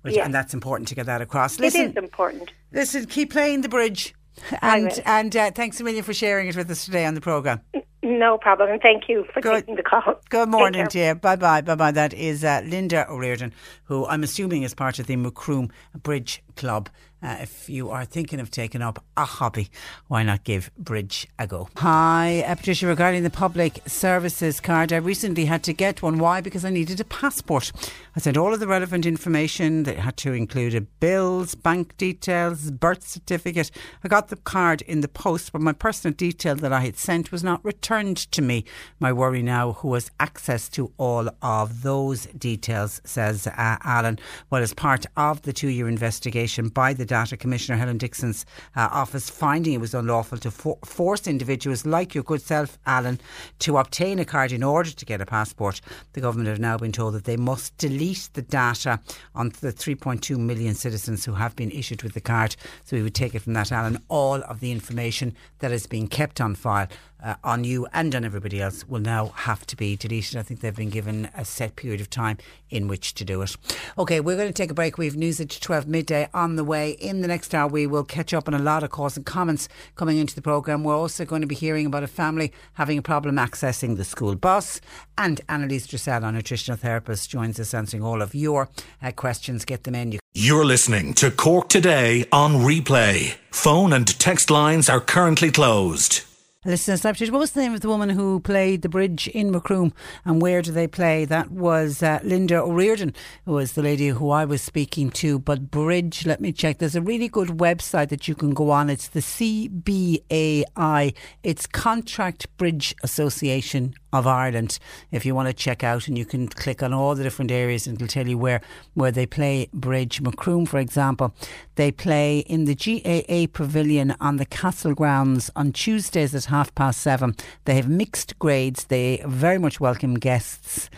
Which- 0.03 0.17
Yeah. 0.17 0.25
and 0.25 0.33
that's 0.35 0.55
important 0.55 0.89
to 0.89 0.95
get 0.95 1.07
that 1.07 1.21
across. 1.21 1.55
it 1.57 1.61
Listen, 1.61 1.91
is 1.91 1.97
important. 1.97 2.51
listen, 2.73 3.05
keep 3.07 3.31
playing 3.31 3.61
the 3.61 3.69
bridge, 3.69 4.15
and 4.63 5.03
and 5.05 5.37
uh, 5.37 5.51
thanks 5.51 5.81
a 5.81 5.85
million 5.85 6.03
for 6.03 6.15
sharing 6.15 6.49
it 6.49 6.57
with 6.57 6.71
us 6.71 6.87
today 6.87 7.05
on 7.05 7.15
the 7.15 7.21
program. 7.21 7.61
No 8.05 8.36
problem. 8.36 8.70
And 8.70 8.82
thank 8.82 9.09
you 9.09 9.24
for 9.32 9.40
Good. 9.40 9.60
taking 9.60 9.76
the 9.76 9.82
call. 9.82 10.20
Good 10.28 10.51
morning 10.51 10.86
dear. 10.90 11.14
Bye 11.14 11.36
bye. 11.36 11.62
Bye 11.62 11.74
bye. 11.74 11.90
That 11.90 12.12
is 12.12 12.44
uh, 12.44 12.60
Linda 12.66 13.10
O'Riordan, 13.10 13.55
who 13.85 14.05
I'm 14.06 14.22
assuming 14.22 14.62
is 14.62 14.74
part 14.74 14.98
of 14.98 15.06
the 15.06 15.16
Macroom 15.16 15.70
Bridge 16.02 16.43
Club. 16.55 16.90
Uh, 17.25 17.39
if 17.41 17.71
you 17.71 17.89
are 17.89 18.05
thinking 18.05 18.39
of 18.39 18.51
taking 18.51 18.83
up 18.83 19.03
a 19.17 19.25
hobby, 19.25 19.71
why 20.09 20.23
not 20.23 20.45
give 20.45 20.71
bridge 20.77 21.27
a 21.39 21.47
go? 21.47 21.71
Hi, 21.77 22.45
uh, 22.47 22.55
Patricia. 22.55 22.87
Regarding 22.87 23.23
the 23.23 23.31
public 23.31 23.81
services 23.87 24.61
card, 24.61 24.93
I 24.93 24.97
recently 24.97 25.47
had 25.47 25.63
to 25.63 25.73
get 25.73 26.03
one. 26.03 26.19
Why? 26.19 26.43
Because 26.43 26.67
I 26.67 26.71
needed 26.71 27.01
a 27.01 27.05
passport. 27.05 27.73
I 28.15 28.21
sent 28.21 28.37
all 28.37 28.53
of 28.53 28.61
the 28.61 28.67
relevant 28.67 29.07
information. 29.07 29.85
They 29.85 29.95
had 29.95 30.19
to 30.19 30.35
include 30.35 30.75
a 30.75 30.83
bills, 30.83 31.55
bank 31.55 31.97
details, 31.97 32.71
birth 32.71 33.09
certificate. 33.09 33.71
I 34.05 34.09
got 34.09 34.29
the 34.29 34.37
card 34.37 34.83
in 34.83 35.01
the 35.01 35.09
post, 35.09 35.51
but 35.51 35.63
my 35.63 35.73
personal 35.73 36.15
detail 36.15 36.57
that 36.57 36.75
I 36.75 36.81
had 36.81 36.99
sent 36.99 37.33
was 37.33 37.43
not 37.43 37.65
returned 37.65 38.19
to 38.33 38.43
me. 38.43 38.67
My 39.01 39.15
worry 39.15 39.43
now, 39.43 39.73
who 39.73 39.95
has 39.95 40.11
access 40.21 40.69
to 40.71 40.93
all 40.99 41.31
of 41.41 41.85
those 41.85 42.27
details, 42.27 43.01
says 43.05 43.47
uh, 43.47 43.79
Alan. 43.83 44.19
Well, 44.51 44.63
as 44.63 44.75
part 44.75 45.07
of 45.17 45.41
the 45.43 45.55
two 45.55 45.69
year 45.69 45.89
investigation 45.89 46.69
by 46.69 46.93
the 46.93 47.14
Data 47.15 47.36
Commissioner 47.36 47.78
Helen 47.78 47.97
Dixon's 47.97 48.45
uh, 48.74 48.89
office, 48.91 49.31
finding 49.31 49.73
it 49.73 49.81
was 49.81 49.95
unlawful 49.95 50.36
to 50.39 50.51
for- 50.51 50.81
force 50.85 51.28
individuals 51.28 51.86
like 51.86 52.12
your 52.12 52.24
good 52.24 52.43
self, 52.43 52.77
Alan, 52.86 53.20
to 53.61 53.77
obtain 53.77 54.19
a 54.19 54.24
card 54.24 54.51
in 54.51 54.65
order 54.65 54.91
to 54.91 55.05
get 55.05 55.20
a 55.20 55.27
passport. 55.27 55.81
The 56.15 56.20
government 56.20 56.49
have 56.49 56.59
now 56.59 56.77
been 56.77 56.91
told 56.91 57.15
that 57.15 57.23
they 57.23 57.36
must 57.36 57.78
delete 57.78 58.31
the 58.32 58.43
data 58.43 58.99
on 59.32 59.51
the 59.61 59.73
3.2 59.73 60.36
million 60.36 60.74
citizens 60.74 61.24
who 61.24 61.35
have 61.35 61.55
been 61.55 61.70
issued 61.70 62.03
with 62.03 62.15
the 62.15 62.20
card. 62.20 62.57
So 62.82 62.97
we 62.97 63.05
would 63.05 63.15
take 63.15 63.36
it 63.36 63.43
from 63.43 63.53
that, 63.53 63.70
Alan. 63.70 64.03
All 64.09 64.43
of 64.43 64.59
the 64.59 64.73
information 64.73 65.36
that 65.61 65.70
is 65.70 65.86
being 65.86 66.09
kept 66.09 66.41
on 66.41 66.57
file 66.57 66.89
uh, 67.25 67.35
on 67.43 67.65
you 67.65 67.87
and 67.93 68.15
on 68.15 68.25
everybody 68.25 68.61
else 68.61 68.87
will 68.87 69.01
now 69.01 69.29
have 69.29 69.67
to 69.67 69.77
be 69.77 69.97
deleted. 69.97 70.37
I 70.37 70.43
think 70.43 70.61
they've 70.61 70.77
been 70.77 70.91
given 70.91 71.31
a 71.35 71.45
set 71.45 71.75
period 71.75 72.01
of 72.01 72.11
time 72.11 72.37
in 72.71 72.87
which 72.87 73.15
to 73.15 73.25
do 73.25 73.41
it. 73.43 73.57
Okay, 73.99 74.21
we're 74.21 74.37
going 74.37 74.49
to 74.49 74.53
take 74.53 74.71
a 74.71 74.75
break. 74.75 74.99
We 74.99 75.07
have 75.07 75.17
news 75.17 75.41
at 75.41 75.49
12 75.49 75.89
midday 75.89 76.29
on 76.35 76.57
the 76.57 76.65
way. 76.65 76.91
In 76.93 77.23
the 77.23 77.29
next 77.29 77.55
hour, 77.55 77.67
we 77.67 77.87
will 77.87 78.05
catch 78.05 78.35
up 78.35 78.47
on 78.47 78.55
a 78.55 78.59
lot 78.59 78.83
of 78.83 78.91
calls 78.91 79.17
and 79.17 79.25
comments 79.25 79.69
coming 79.97 80.19
into 80.19 80.35
the 80.35 80.43
programme. 80.43 80.85
We're 80.85 80.97
also 80.97 81.25
going 81.25 81.41
to 81.41 81.47
be 81.47 81.55
hearing 81.55 81.87
about 81.87 82.03
a 82.03 82.09
family 82.09 82.53
having 82.75 82.99
a 82.99 83.03
problem 83.03 83.37
accessing 83.37 83.97
the 83.97 84.05
school 84.05 84.37
bus. 84.37 84.81
And 85.17 85.41
Annalise 85.49 85.87
Dressel, 85.87 86.25
our 86.25 86.33
nutritional 86.33 86.77
therapist, 86.77 87.31
joins 87.31 87.59
us 87.59 87.73
answering 87.73 88.03
all 88.03 88.21
of 88.21 88.35
your 88.35 88.69
uh, 89.03 89.13
questions. 89.13 89.65
Get 89.65 89.85
them 89.85 89.95
in. 89.95 90.13
You 90.13 90.19
You're 90.35 90.65
listening 90.67 91.15
to 91.15 91.31
Cork 91.31 91.69
Today 91.69 92.27
on 92.33 92.57
replay. 92.57 93.37
Phone 93.51 93.93
and 93.93 94.07
text 94.19 94.51
lines 94.51 94.89
are 94.89 95.01
currently 95.01 95.51
closed. 95.51 96.23
Listeners, 96.66 97.05
what 97.05 97.39
was 97.39 97.53
the 97.53 97.61
name 97.61 97.74
of 97.74 97.82
the 97.82 97.89
woman 97.89 98.09
who 98.09 98.41
played 98.41 98.81
the 98.81 98.89
bridge 98.89 99.28
in 99.28 99.51
Macroom 99.51 99.93
and 100.24 100.41
where 100.41 100.62
do 100.62 100.73
they 100.73 100.86
play? 100.86 101.27
That 101.27 101.51
was 101.51 102.03
uh, 102.03 102.20
Linda 102.23 102.62
O'Riordan, 102.62 103.15
who 103.45 103.53
was 103.53 103.73
the 103.73 103.82
lady 103.82 104.09
who 104.09 104.31
I 104.31 104.47
was 104.47 104.62
speaking 104.62 105.11
to. 105.11 105.39
But 105.39 105.70
Bridge, 105.70 106.24
let 106.24 106.41
me 106.41 106.53
check. 106.53 106.78
There's 106.78 106.97
a 106.97 107.03
really 107.03 107.28
good 107.28 107.49
website 107.49 108.09
that 108.09 108.28
you 108.28 108.35
can 108.35 108.55
go 108.55 108.70
on. 108.70 108.89
It's 108.89 109.09
the 109.09 109.20
CBAI, 109.20 111.15
it's 111.43 111.66
Contract 111.66 112.57
Bridge 112.57 112.95
Association 113.03 113.95
of 114.15 114.27
Ireland. 114.27 114.78
If 115.11 115.27
you 115.27 115.35
want 115.35 115.49
to 115.49 115.53
check 115.53 115.82
out 115.82 116.07
and 116.09 116.16
you 116.16 116.24
can 116.24 116.49
click 116.49 116.82
on 116.82 116.95
all 116.95 117.15
the 117.15 117.24
different 117.24 117.51
areas 117.51 117.86
and 117.86 117.97
it'll 117.97 118.09
tell 118.09 118.28
you 118.28 118.39
where 118.39 118.61
where 118.95 119.11
they 119.11 119.27
play 119.27 119.69
bridge 119.74 120.23
Macroom 120.23 120.66
for 120.66 120.78
example. 120.78 121.35
They 121.74 121.91
play 121.91 122.39
in 122.39 122.65
the 122.65 122.77
GAA 122.77 123.47
pavilion 123.53 124.15
on 124.20 124.36
the 124.36 124.47
castle 124.47 124.95
grounds 124.95 125.51
on 125.57 125.73
Tuesdays 125.73 126.35
at 126.35 126.45
half 126.45 126.74
past 126.77 127.01
seven. 127.01 127.35
They 127.65 127.74
have 127.74 127.89
mixed 127.89 128.39
grades. 128.39 128.85
They 128.85 129.20
very 129.27 129.59
much 129.59 129.81
welcome 129.81 130.15
guests. 130.15 130.89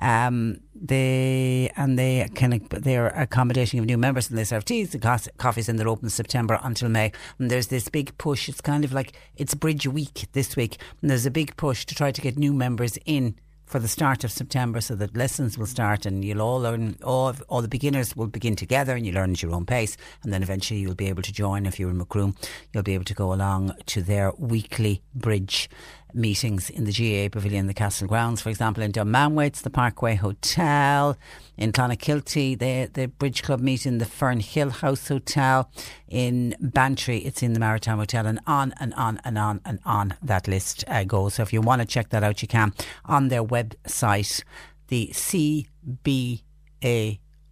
Um, 0.00 0.58
they 0.84 1.72
and 1.76 1.98
they 1.98 2.28
of 2.52 2.68
they're 2.68 3.08
accommodating 3.08 3.80
of 3.80 3.86
new 3.86 3.96
members 3.96 4.28
and 4.28 4.38
they 4.38 4.44
serve 4.44 4.66
teas. 4.66 4.90
The 4.90 4.98
coffees 5.38 5.68
and 5.68 5.78
they're 5.78 5.88
open 5.88 6.10
September 6.10 6.60
until 6.62 6.90
May. 6.90 7.10
And 7.38 7.50
there's 7.50 7.68
this 7.68 7.88
big 7.88 8.16
push. 8.18 8.48
It's 8.48 8.60
kind 8.60 8.84
of 8.84 8.92
like 8.92 9.12
it's 9.36 9.54
bridge 9.54 9.86
week 9.86 10.26
this 10.32 10.56
week. 10.56 10.76
And 11.00 11.10
there's 11.10 11.24
a 11.24 11.30
big 11.30 11.56
push 11.56 11.86
to 11.86 11.94
try 11.94 12.12
to 12.12 12.20
get 12.20 12.36
new 12.36 12.52
members 12.52 12.98
in 13.06 13.36
for 13.64 13.78
the 13.78 13.88
start 13.88 14.24
of 14.24 14.30
September 14.30 14.80
so 14.80 14.94
that 14.94 15.16
lessons 15.16 15.56
will 15.56 15.66
start 15.66 16.04
and 16.04 16.22
you'll 16.22 16.42
all 16.42 16.60
learn 16.60 16.96
all, 17.02 17.34
all 17.48 17.62
the 17.62 17.68
beginners 17.68 18.14
will 18.14 18.26
begin 18.26 18.54
together 18.54 18.94
and 18.94 19.06
you 19.06 19.12
learn 19.12 19.32
at 19.32 19.42
your 19.42 19.54
own 19.54 19.64
pace. 19.64 19.96
And 20.22 20.32
then 20.32 20.42
eventually 20.42 20.80
you'll 20.80 20.94
be 20.94 21.08
able 21.08 21.22
to 21.22 21.32
join 21.32 21.64
if 21.64 21.80
you're 21.80 21.90
in 21.90 21.96
Macroom. 21.96 22.36
You'll 22.72 22.82
be 22.82 22.94
able 22.94 23.04
to 23.04 23.14
go 23.14 23.32
along 23.32 23.72
to 23.86 24.02
their 24.02 24.32
weekly 24.38 25.02
bridge 25.14 25.70
meetings 26.14 26.70
in 26.70 26.84
the 26.84 26.92
GAA 26.92 27.28
Pavilion, 27.30 27.66
the 27.66 27.74
Castle 27.74 28.06
Grounds, 28.06 28.40
for 28.40 28.48
example, 28.48 28.82
in 28.82 28.92
Dunmanway, 28.92 29.52
the 29.62 29.70
Parkway 29.70 30.14
Hotel. 30.14 31.16
In 31.56 31.72
Clonakilty, 31.72 32.58
the, 32.58 32.90
the 32.92 33.06
Bridge 33.06 33.42
Club 33.42 33.60
meet 33.60 33.86
in 33.86 33.98
the 33.98 34.04
Fernhill 34.04 34.70
House 34.70 35.08
Hotel. 35.08 35.70
In 36.08 36.54
Bantry, 36.60 37.18
it's 37.18 37.42
in 37.42 37.52
the 37.52 37.60
Maritime 37.60 37.98
Hotel, 37.98 38.26
and 38.26 38.40
on 38.46 38.74
and 38.78 38.94
on 38.94 39.20
and 39.24 39.38
on 39.38 39.60
and 39.64 39.78
on 39.84 40.14
that 40.22 40.48
list 40.48 40.84
uh, 40.88 41.04
goes. 41.04 41.34
So 41.34 41.42
if 41.42 41.52
you 41.52 41.60
want 41.60 41.82
to 41.82 41.86
check 41.86 42.10
that 42.10 42.22
out, 42.22 42.42
you 42.42 42.48
can 42.48 42.72
on 43.04 43.28
their 43.28 43.44
website, 43.44 44.42
the 44.88 45.08
CBA 45.12 46.38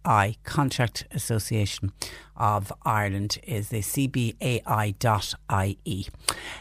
I 0.05 0.35
Contract 0.43 1.05
Association 1.11 1.91
of 2.35 2.73
Ireland 2.83 3.37
is 3.43 3.69
the 3.69 3.79
cbai.ie. 3.79 4.57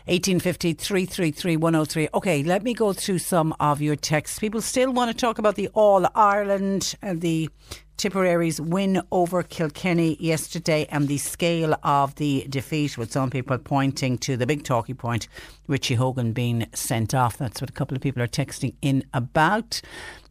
1850 0.05 0.73
333 0.75 1.57
103. 1.57 2.09
Okay, 2.15 2.43
let 2.43 2.63
me 2.63 2.75
go 2.75 2.93
through 2.93 3.19
some 3.19 3.55
of 3.59 3.81
your 3.81 3.97
texts. 3.97 4.39
People 4.39 4.61
still 4.61 4.93
want 4.93 5.11
to 5.11 5.17
talk 5.17 5.39
about 5.39 5.57
the 5.57 5.69
All 5.69 6.07
Ireland 6.15 6.95
and 7.03 7.21
the 7.21 7.49
Tipperary's 7.97 8.61
win 8.61 9.01
over 9.13 9.43
Kilkenny 9.43 10.17
yesterday 10.19 10.87
and 10.91 11.07
the 11.07 11.19
scale 11.19 11.77
of 11.85 12.15
the 12.17 12.45
defeat, 12.49 12.99
with 12.99 13.13
some 13.13 13.31
people 13.31 13.57
pointing 13.59 14.19
to 14.19 14.37
the 14.37 14.47
big 14.47 14.65
talking 14.65 14.97
point, 14.97 15.29
Richie 15.69 15.95
Hogan 15.95 16.33
being 16.33 16.67
sent 16.75 17.15
off. 17.15 17.39
That's 17.39 17.61
what 17.61 17.71
a 17.71 17.73
couple 17.73 17.97
of 17.97 18.03
people 18.03 18.23
are 18.23 18.27
texting 18.27 18.75
in 18.83 19.05
about. 19.15 19.81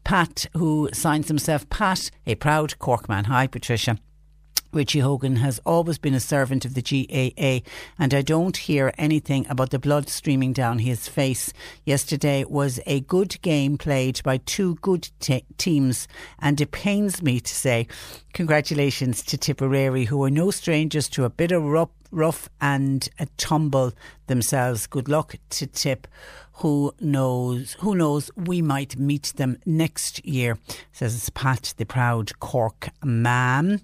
Pat, 0.03 0.47
who 0.53 0.89
signs 0.93 1.27
himself 1.27 1.69
Pat, 1.69 2.11
a 2.25 2.35
proud 2.35 2.77
Cork 2.79 3.07
man. 3.07 3.25
Hi, 3.25 3.47
Patricia. 3.47 3.97
Richie 4.73 4.99
Hogan 4.99 5.35
has 5.37 5.59
always 5.65 5.97
been 5.97 6.13
a 6.13 6.19
servant 6.21 6.63
of 6.63 6.75
the 6.75 6.81
GAA, 6.81 7.67
and 7.99 8.13
I 8.13 8.21
don't 8.21 8.55
hear 8.55 8.93
anything 8.97 9.45
about 9.49 9.71
the 9.71 9.79
blood 9.79 10.07
streaming 10.07 10.53
down 10.53 10.79
his 10.79 11.09
face. 11.09 11.51
Yesterday 11.85 12.45
was 12.47 12.79
a 12.85 13.01
good 13.01 13.41
game 13.41 13.77
played 13.77 14.23
by 14.23 14.37
two 14.37 14.75
good 14.75 15.09
te- 15.19 15.43
teams, 15.57 16.07
and 16.39 16.61
it 16.61 16.71
pains 16.71 17.21
me 17.21 17.41
to 17.41 17.53
say 17.53 17.85
congratulations 18.33 19.23
to 19.23 19.37
Tipperary, 19.37 20.05
who 20.05 20.23
are 20.23 20.29
no 20.29 20.51
strangers 20.51 21.09
to 21.09 21.25
a 21.25 21.29
bit 21.29 21.51
of 21.51 21.63
rough, 21.63 21.89
rough 22.09 22.47
and 22.61 23.09
a 23.19 23.25
tumble 23.35 23.91
themselves. 24.27 24.87
Good 24.87 25.09
luck 25.09 25.35
to 25.49 25.67
Tip 25.67 26.07
who 26.53 26.93
knows 26.99 27.75
who 27.79 27.95
knows 27.95 28.29
we 28.35 28.61
might 28.61 28.97
meet 28.97 29.33
them 29.35 29.57
next 29.65 30.23
year 30.25 30.57
says 30.91 31.29
Pat 31.31 31.73
the 31.77 31.85
proud 31.85 32.37
Cork 32.39 32.89
man. 33.03 33.81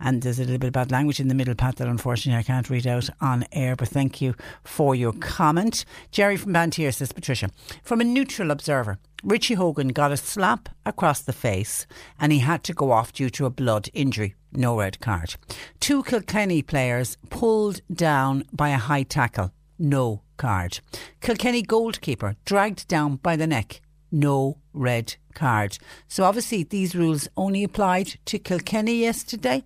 And 0.00 0.22
there's 0.22 0.38
a 0.38 0.42
little 0.42 0.58
bit 0.58 0.68
of 0.68 0.72
bad 0.72 0.90
language 0.90 1.20
in 1.20 1.28
the 1.28 1.34
middle 1.34 1.54
Pat 1.54 1.76
that 1.76 1.88
unfortunately 1.88 2.38
I 2.38 2.42
can't 2.42 2.70
read 2.70 2.86
out 2.86 3.08
on 3.20 3.44
air 3.52 3.76
but 3.76 3.88
thank 3.88 4.20
you 4.20 4.34
for 4.64 4.94
your 4.94 5.12
comment. 5.12 5.84
Jerry 6.10 6.36
from 6.36 6.52
Bantry 6.52 6.90
says 6.92 7.12
Patricia 7.12 7.50
from 7.82 8.00
a 8.00 8.04
neutral 8.04 8.50
observer 8.50 8.98
Richie 9.22 9.54
Hogan 9.54 9.88
got 9.88 10.12
a 10.12 10.16
slap 10.16 10.68
across 10.84 11.20
the 11.20 11.32
face 11.32 11.86
and 12.20 12.32
he 12.32 12.38
had 12.38 12.62
to 12.64 12.72
go 12.72 12.92
off 12.92 13.12
due 13.12 13.30
to 13.30 13.46
a 13.46 13.50
blood 13.50 13.88
injury. 13.92 14.34
No 14.52 14.78
red 14.78 15.00
card. 15.00 15.34
Two 15.80 16.02
Kilkenny 16.02 16.62
players 16.62 17.16
pulled 17.28 17.80
down 17.92 18.44
by 18.52 18.68
a 18.70 18.78
high 18.78 19.02
tackle 19.02 19.52
no 19.78 20.22
card. 20.36 20.80
Kilkenny 21.20 21.62
goalkeeper 21.62 22.36
dragged 22.44 22.88
down 22.88 23.16
by 23.16 23.36
the 23.36 23.46
neck, 23.46 23.80
no 24.10 24.58
red 24.72 25.16
card. 25.34 25.78
So 26.08 26.24
obviously 26.24 26.62
these 26.62 26.94
rules 26.94 27.28
only 27.36 27.64
applied 27.64 28.18
to 28.26 28.38
Kilkenny 28.38 29.00
yesterday 29.00 29.64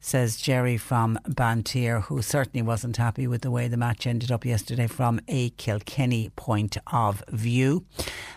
says 0.00 0.36
Jerry 0.36 0.76
from 0.76 1.18
Bantry, 1.26 2.00
who 2.02 2.22
certainly 2.22 2.62
wasn't 2.62 2.96
happy 2.96 3.26
with 3.26 3.42
the 3.42 3.50
way 3.50 3.68
the 3.68 3.76
match 3.76 4.06
ended 4.06 4.30
up 4.30 4.44
yesterday 4.44 4.86
from 4.86 5.20
a 5.28 5.50
Kilkenny 5.50 6.30
point 6.36 6.76
of 6.92 7.22
view. 7.28 7.84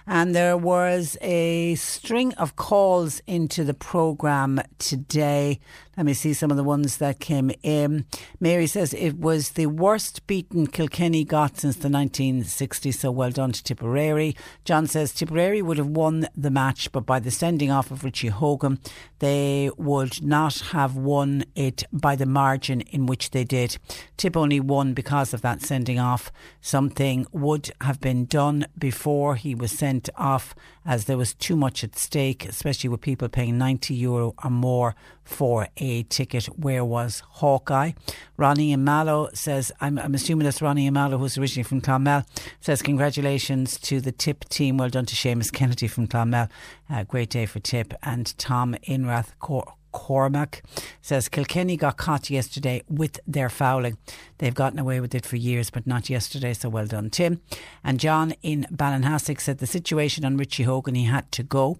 And 0.07 0.35
there 0.35 0.57
was 0.57 1.17
a 1.21 1.75
string 1.75 2.33
of 2.33 2.55
calls 2.55 3.21
into 3.27 3.63
the 3.63 3.73
programme 3.73 4.61
today. 4.79 5.59
Let 5.97 6.05
me 6.05 6.13
see 6.13 6.33
some 6.33 6.51
of 6.51 6.57
the 6.57 6.63
ones 6.63 6.97
that 6.97 7.19
came 7.19 7.51
in. 7.63 8.05
Mary 8.39 8.65
says 8.65 8.93
it 8.93 9.19
was 9.19 9.51
the 9.51 9.65
worst 9.65 10.25
beaten 10.25 10.67
Kilkenny 10.67 11.25
got 11.25 11.57
since 11.57 11.75
the 11.75 11.89
1960s, 11.89 12.93
so 12.93 13.11
well 13.11 13.29
done 13.29 13.51
to 13.51 13.61
Tipperary. 13.61 14.33
John 14.63 14.87
says 14.87 15.13
Tipperary 15.13 15.61
would 15.61 15.77
have 15.77 15.87
won 15.87 16.29
the 16.33 16.49
match, 16.49 16.93
but 16.93 17.05
by 17.05 17.19
the 17.19 17.29
sending 17.29 17.71
off 17.71 17.91
of 17.91 18.05
Richie 18.05 18.29
Hogan, 18.29 18.79
they 19.19 19.69
would 19.75 20.23
not 20.23 20.59
have 20.71 20.95
won 20.95 21.43
it 21.55 21.83
by 21.91 22.15
the 22.15 22.25
margin 22.25 22.79
in 22.81 23.05
which 23.05 23.31
they 23.31 23.43
did. 23.43 23.77
Tip 24.15 24.37
only 24.37 24.61
won 24.61 24.93
because 24.93 25.33
of 25.33 25.41
that 25.41 25.61
sending 25.61 25.99
off. 25.99 26.31
Something 26.61 27.27
would 27.33 27.69
have 27.81 27.99
been 27.99 28.25
done 28.25 28.65
before 28.77 29.35
he 29.35 29.53
was 29.53 29.71
sent 29.73 30.09
off, 30.15 30.55
as 30.85 31.05
there 31.05 31.17
was 31.17 31.33
too 31.33 31.55
much 31.55 31.83
at 31.83 31.97
stake, 31.97 32.45
especially 32.45 32.89
with 32.89 33.01
people 33.01 33.29
paying 33.29 33.57
90 33.57 33.93
euro 33.93 34.33
or 34.43 34.49
more 34.49 34.95
for 35.23 35.67
a 35.77 36.03
ticket. 36.03 36.45
Where 36.57 36.83
was 36.83 37.21
Hawkeye? 37.27 37.91
Ronnie 38.37 38.75
Mallow 38.75 39.29
says, 39.33 39.71
I'm, 39.79 39.99
I'm 39.99 40.15
assuming 40.15 40.45
that's 40.45 40.61
Ronnie 40.61 40.89
Mallow, 40.89 41.17
who's 41.17 41.37
originally 41.37 41.63
from 41.63 41.81
Clonmel, 41.81 42.25
says, 42.59 42.81
Congratulations 42.81 43.79
to 43.81 44.01
the 44.01 44.11
TIP 44.11 44.49
team. 44.49 44.77
Well 44.77 44.89
done 44.89 45.05
to 45.05 45.15
Seamus 45.15 45.51
Kennedy 45.51 45.87
from 45.87 46.07
Clonmel. 46.07 46.49
Uh, 46.89 47.03
great 47.03 47.29
day 47.29 47.45
for 47.45 47.59
TIP. 47.59 47.93
And 48.03 48.37
Tom 48.37 48.75
Inrath 48.87 49.31
Cor- 49.39 49.73
Cormac 49.91 50.63
says 51.01 51.29
Kilkenny 51.29 51.77
got 51.77 51.97
caught 51.97 52.29
yesterday 52.29 52.83
with 52.89 53.19
their 53.27 53.49
fouling. 53.49 53.97
They've 54.37 54.53
gotten 54.53 54.79
away 54.79 54.99
with 54.99 55.13
it 55.15 55.25
for 55.25 55.35
years, 55.35 55.69
but 55.69 55.87
not 55.87 56.09
yesterday, 56.09 56.53
so 56.53 56.69
well 56.69 56.87
done, 56.87 57.09
Tim. 57.09 57.41
And 57.83 57.99
John 57.99 58.33
in 58.41 58.65
Ballinhassig 58.71 59.39
said 59.39 59.59
the 59.59 59.67
situation 59.67 60.25
on 60.25 60.37
Richie 60.37 60.63
Hogan, 60.63 60.95
he 60.95 61.05
had 61.05 61.31
to 61.33 61.43
go. 61.43 61.77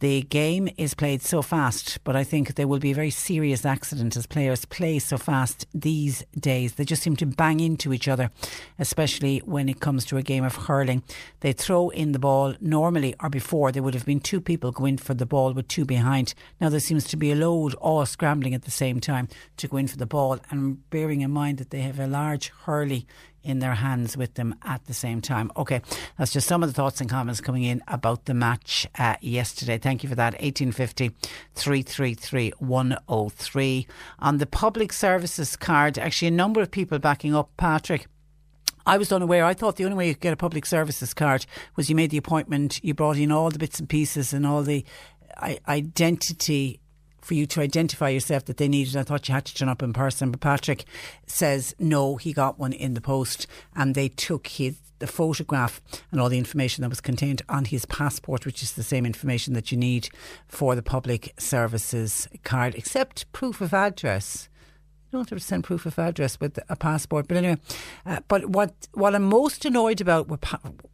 The 0.00 0.22
game 0.22 0.68
is 0.76 0.92
played 0.92 1.22
so 1.22 1.40
fast, 1.40 2.04
but 2.04 2.14
I 2.14 2.22
think 2.22 2.54
there 2.54 2.68
will 2.68 2.78
be 2.78 2.90
a 2.90 2.94
very 2.94 3.08
serious 3.08 3.64
accident 3.64 4.14
as 4.14 4.26
players 4.26 4.66
play 4.66 4.98
so 4.98 5.16
fast 5.16 5.66
these 5.72 6.22
days. 6.38 6.74
They 6.74 6.84
just 6.84 7.02
seem 7.02 7.16
to 7.16 7.24
bang 7.24 7.60
into 7.60 7.94
each 7.94 8.06
other, 8.06 8.30
especially 8.78 9.38
when 9.46 9.70
it 9.70 9.80
comes 9.80 10.04
to 10.06 10.18
a 10.18 10.22
game 10.22 10.44
of 10.44 10.54
hurling. 10.54 11.02
They 11.40 11.54
throw 11.54 11.88
in 11.88 12.12
the 12.12 12.18
ball 12.18 12.54
normally 12.60 13.14
or 13.22 13.30
before 13.30 13.72
there 13.72 13.82
would 13.82 13.94
have 13.94 14.04
been 14.04 14.20
two 14.20 14.42
people 14.42 14.70
going 14.70 14.98
for 14.98 15.14
the 15.14 15.24
ball 15.24 15.54
with 15.54 15.66
two 15.68 15.86
behind. 15.86 16.34
Now 16.60 16.68
there 16.68 16.78
seems 16.78 17.04
to 17.06 17.16
be 17.16 17.32
a 17.32 17.36
load 17.36 17.72
all 17.76 18.04
scrambling 18.04 18.52
at 18.52 18.64
the 18.64 18.70
same 18.70 19.00
time 19.00 19.28
to 19.56 19.66
go 19.66 19.78
in 19.78 19.88
for 19.88 19.96
the 19.96 20.04
ball 20.04 20.40
and 20.50 20.90
bearing 20.90 21.22
in 21.22 21.30
mind 21.30 21.56
that 21.56 21.70
they 21.70 21.80
have 21.80 21.98
a 21.98 22.06
large 22.06 22.48
hurley 22.64 23.06
in 23.46 23.60
their 23.60 23.74
hands 23.74 24.16
with 24.16 24.34
them 24.34 24.54
at 24.62 24.84
the 24.86 24.94
same 24.94 25.20
time. 25.20 25.50
Okay, 25.56 25.80
that's 26.18 26.32
just 26.32 26.48
some 26.48 26.62
of 26.62 26.68
the 26.68 26.74
thoughts 26.74 27.00
and 27.00 27.08
comments 27.08 27.40
coming 27.40 27.62
in 27.62 27.82
about 27.88 28.24
the 28.24 28.34
match 28.34 28.86
uh, 28.98 29.16
yesterday. 29.20 29.78
Thank 29.78 30.02
you 30.02 30.08
for 30.08 30.16
that. 30.16 30.32
1850 30.34 31.12
333 31.54 32.52
103. 32.58 33.86
On 34.18 34.38
the 34.38 34.46
public 34.46 34.92
services 34.92 35.56
card, 35.56 35.98
actually, 35.98 36.28
a 36.28 36.32
number 36.32 36.60
of 36.60 36.70
people 36.70 36.98
backing 36.98 37.34
up 37.34 37.50
Patrick. 37.56 38.06
I 38.84 38.98
was 38.98 39.10
unaware. 39.10 39.44
I 39.44 39.54
thought 39.54 39.76
the 39.76 39.84
only 39.84 39.96
way 39.96 40.08
you 40.08 40.14
could 40.14 40.22
get 40.22 40.32
a 40.32 40.36
public 40.36 40.64
services 40.64 41.12
card 41.12 41.44
was 41.74 41.90
you 41.90 41.96
made 41.96 42.10
the 42.10 42.18
appointment, 42.18 42.82
you 42.84 42.94
brought 42.94 43.16
in 43.16 43.32
all 43.32 43.50
the 43.50 43.58
bits 43.58 43.80
and 43.80 43.88
pieces 43.88 44.32
and 44.32 44.46
all 44.46 44.62
the 44.62 44.84
identity 45.68 46.80
for 47.26 47.34
you 47.34 47.44
to 47.46 47.60
identify 47.60 48.08
yourself 48.08 48.44
that 48.44 48.56
they 48.56 48.68
needed. 48.68 48.96
I 48.96 49.02
thought 49.02 49.28
you 49.28 49.34
had 49.34 49.44
to 49.46 49.54
turn 49.54 49.68
up 49.68 49.82
in 49.82 49.92
person, 49.92 50.30
but 50.30 50.40
Patrick 50.40 50.84
says 51.26 51.74
no, 51.78 52.16
he 52.16 52.32
got 52.32 52.58
one 52.58 52.72
in 52.72 52.94
the 52.94 53.00
post 53.00 53.46
and 53.74 53.94
they 53.94 54.08
took 54.08 54.46
his 54.46 54.78
the 54.98 55.06
photograph 55.06 55.82
and 56.10 56.20
all 56.20 56.30
the 56.30 56.38
information 56.38 56.80
that 56.80 56.88
was 56.88 57.02
contained 57.02 57.42
on 57.50 57.66
his 57.66 57.84
passport, 57.84 58.46
which 58.46 58.62
is 58.62 58.72
the 58.72 58.82
same 58.82 59.04
information 59.04 59.52
that 59.52 59.70
you 59.70 59.76
need 59.76 60.08
for 60.48 60.74
the 60.74 60.82
public 60.82 61.34
services 61.38 62.26
card, 62.44 62.74
except 62.74 63.30
proof 63.32 63.60
of 63.60 63.74
address. 63.74 64.48
You 65.06 65.18
don't 65.18 65.28
have 65.28 65.38
to 65.38 65.44
send 65.44 65.64
proof 65.64 65.84
of 65.84 65.98
address 65.98 66.40
with 66.40 66.58
a 66.68 66.76
passport. 66.76 67.28
But 67.28 67.36
anyway, 67.36 67.58
uh, 68.06 68.20
but 68.26 68.46
what 68.46 68.88
what 68.92 69.14
I'm 69.14 69.24
most 69.24 69.64
annoyed 69.64 70.00
about 70.00 70.28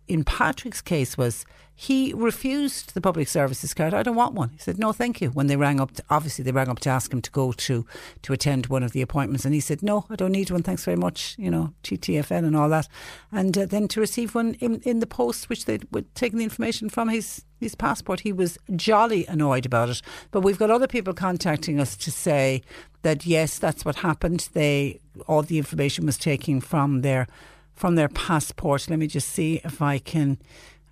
in 0.09 0.25
Patrick's 0.25 0.81
case 0.81 1.17
was 1.17 1.45
he 1.75 2.13
refused 2.15 2.95
the 2.95 3.01
public 3.01 3.29
services 3.29 3.75
card. 3.75 3.95
I 3.95 4.03
don't 4.03 4.15
want 4.15 4.35
one. 4.35 4.51
He 4.51 4.59
said, 4.59 4.79
no, 4.79 4.93
thank 4.93 5.21
you. 5.21 5.31
When 5.31 5.47
they 5.47 5.57
rang 5.57 5.81
up, 5.81 5.93
to, 5.95 6.05
obviously 6.11 6.45
they 6.45 6.53
rang 6.53 6.69
up 6.69 6.81
to 6.81 6.91
ask 6.91 7.13
him 7.13 7.23
to 7.23 7.31
go 7.31 7.53
to, 7.53 7.87
to 8.23 8.33
attend 8.33 8.67
one 8.67 8.83
of 8.83 8.93
the 8.93 9.03
appointments. 9.03 9.45
And 9.45 9.55
he 9.55 9.61
said, 9.61 9.83
no, 9.83 10.05
I 10.11 10.17
don't 10.17 10.33
need 10.33 10.51
one. 10.51 10.63
Thanks 10.63 10.85
very 10.85 10.97
much. 10.97 11.35
You 11.39 11.51
know, 11.51 11.73
TTFN 11.83 12.47
and 12.47 12.57
all 12.57 12.69
that. 12.69 12.89
And 13.33 13.57
uh, 13.57 13.67
then 13.67 13.89
to 13.89 14.01
receive 14.01 14.35
one 14.35 14.55
in, 14.61 14.81
in 14.83 15.01
the 15.01 15.07
post, 15.07 15.49
which 15.49 15.65
they'd 15.65 15.87
taken 16.15 16.39
the 16.39 16.45
information 16.45 16.89
from 16.89 17.09
his, 17.09 17.45
his 17.59 17.75
passport, 17.75 18.21
he 18.21 18.33
was 18.33 18.59
jolly 18.77 19.27
annoyed 19.27 19.67
about 19.67 19.89
it. 19.89 20.03
But 20.31 20.43
we've 20.43 20.59
got 20.59 20.71
other 20.71 20.87
people 20.87 21.15
contacting 21.15 21.81
us 21.81 21.97
to 21.97 22.13
say 22.13 22.63
that 23.01 23.27
yes, 23.27 23.59
that's 23.59 23.85
what 23.85 23.97
happened. 23.97 24.49
They, 24.53 25.01
all 25.27 25.43
the 25.43 25.59
information 25.59 26.07
was 26.07 26.19
taken 26.19 26.61
from 26.61 27.01
their, 27.01 27.27
from 27.75 27.95
their 27.95 28.09
passport. 28.09 28.89
Let 28.89 28.99
me 28.99 29.07
just 29.07 29.29
see 29.29 29.61
if 29.65 29.81
I 29.83 29.99
can 29.99 30.39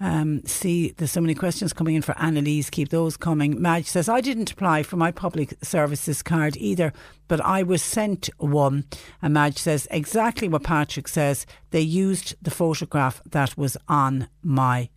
um, 0.01 0.43
see, 0.47 0.94
there's 0.97 1.11
so 1.11 1.20
many 1.20 1.35
questions 1.35 1.74
coming 1.74 1.94
in 1.94 2.02
for 2.02 2.19
Annalise. 2.19 2.70
Keep 2.70 2.89
those 2.89 3.19
coming. 3.19 3.61
Madge 3.61 3.86
says, 3.86 4.09
I 4.09 4.23
didn't 4.23 4.51
apply 4.51 4.82
for 4.82 4.97
my 4.97 5.12
public 5.12 5.55
services 5.62 6.23
card 6.23 6.57
either, 6.57 6.94
but 7.28 7.40
I 7.43 7.62
was 7.62 7.82
sent 7.82 8.31
one. 8.39 8.86
And 9.20 9.35
Madge 9.35 9.59
says, 9.59 9.86
exactly 9.90 10.48
what 10.48 10.62
Patrick 10.62 11.07
says. 11.07 11.44
They 11.70 11.82
used 11.82 12.35
the 12.40 12.51
photograph 12.51 13.20
that 13.27 13.59
was 13.59 13.77
on 13.89 14.28
my 14.43 14.89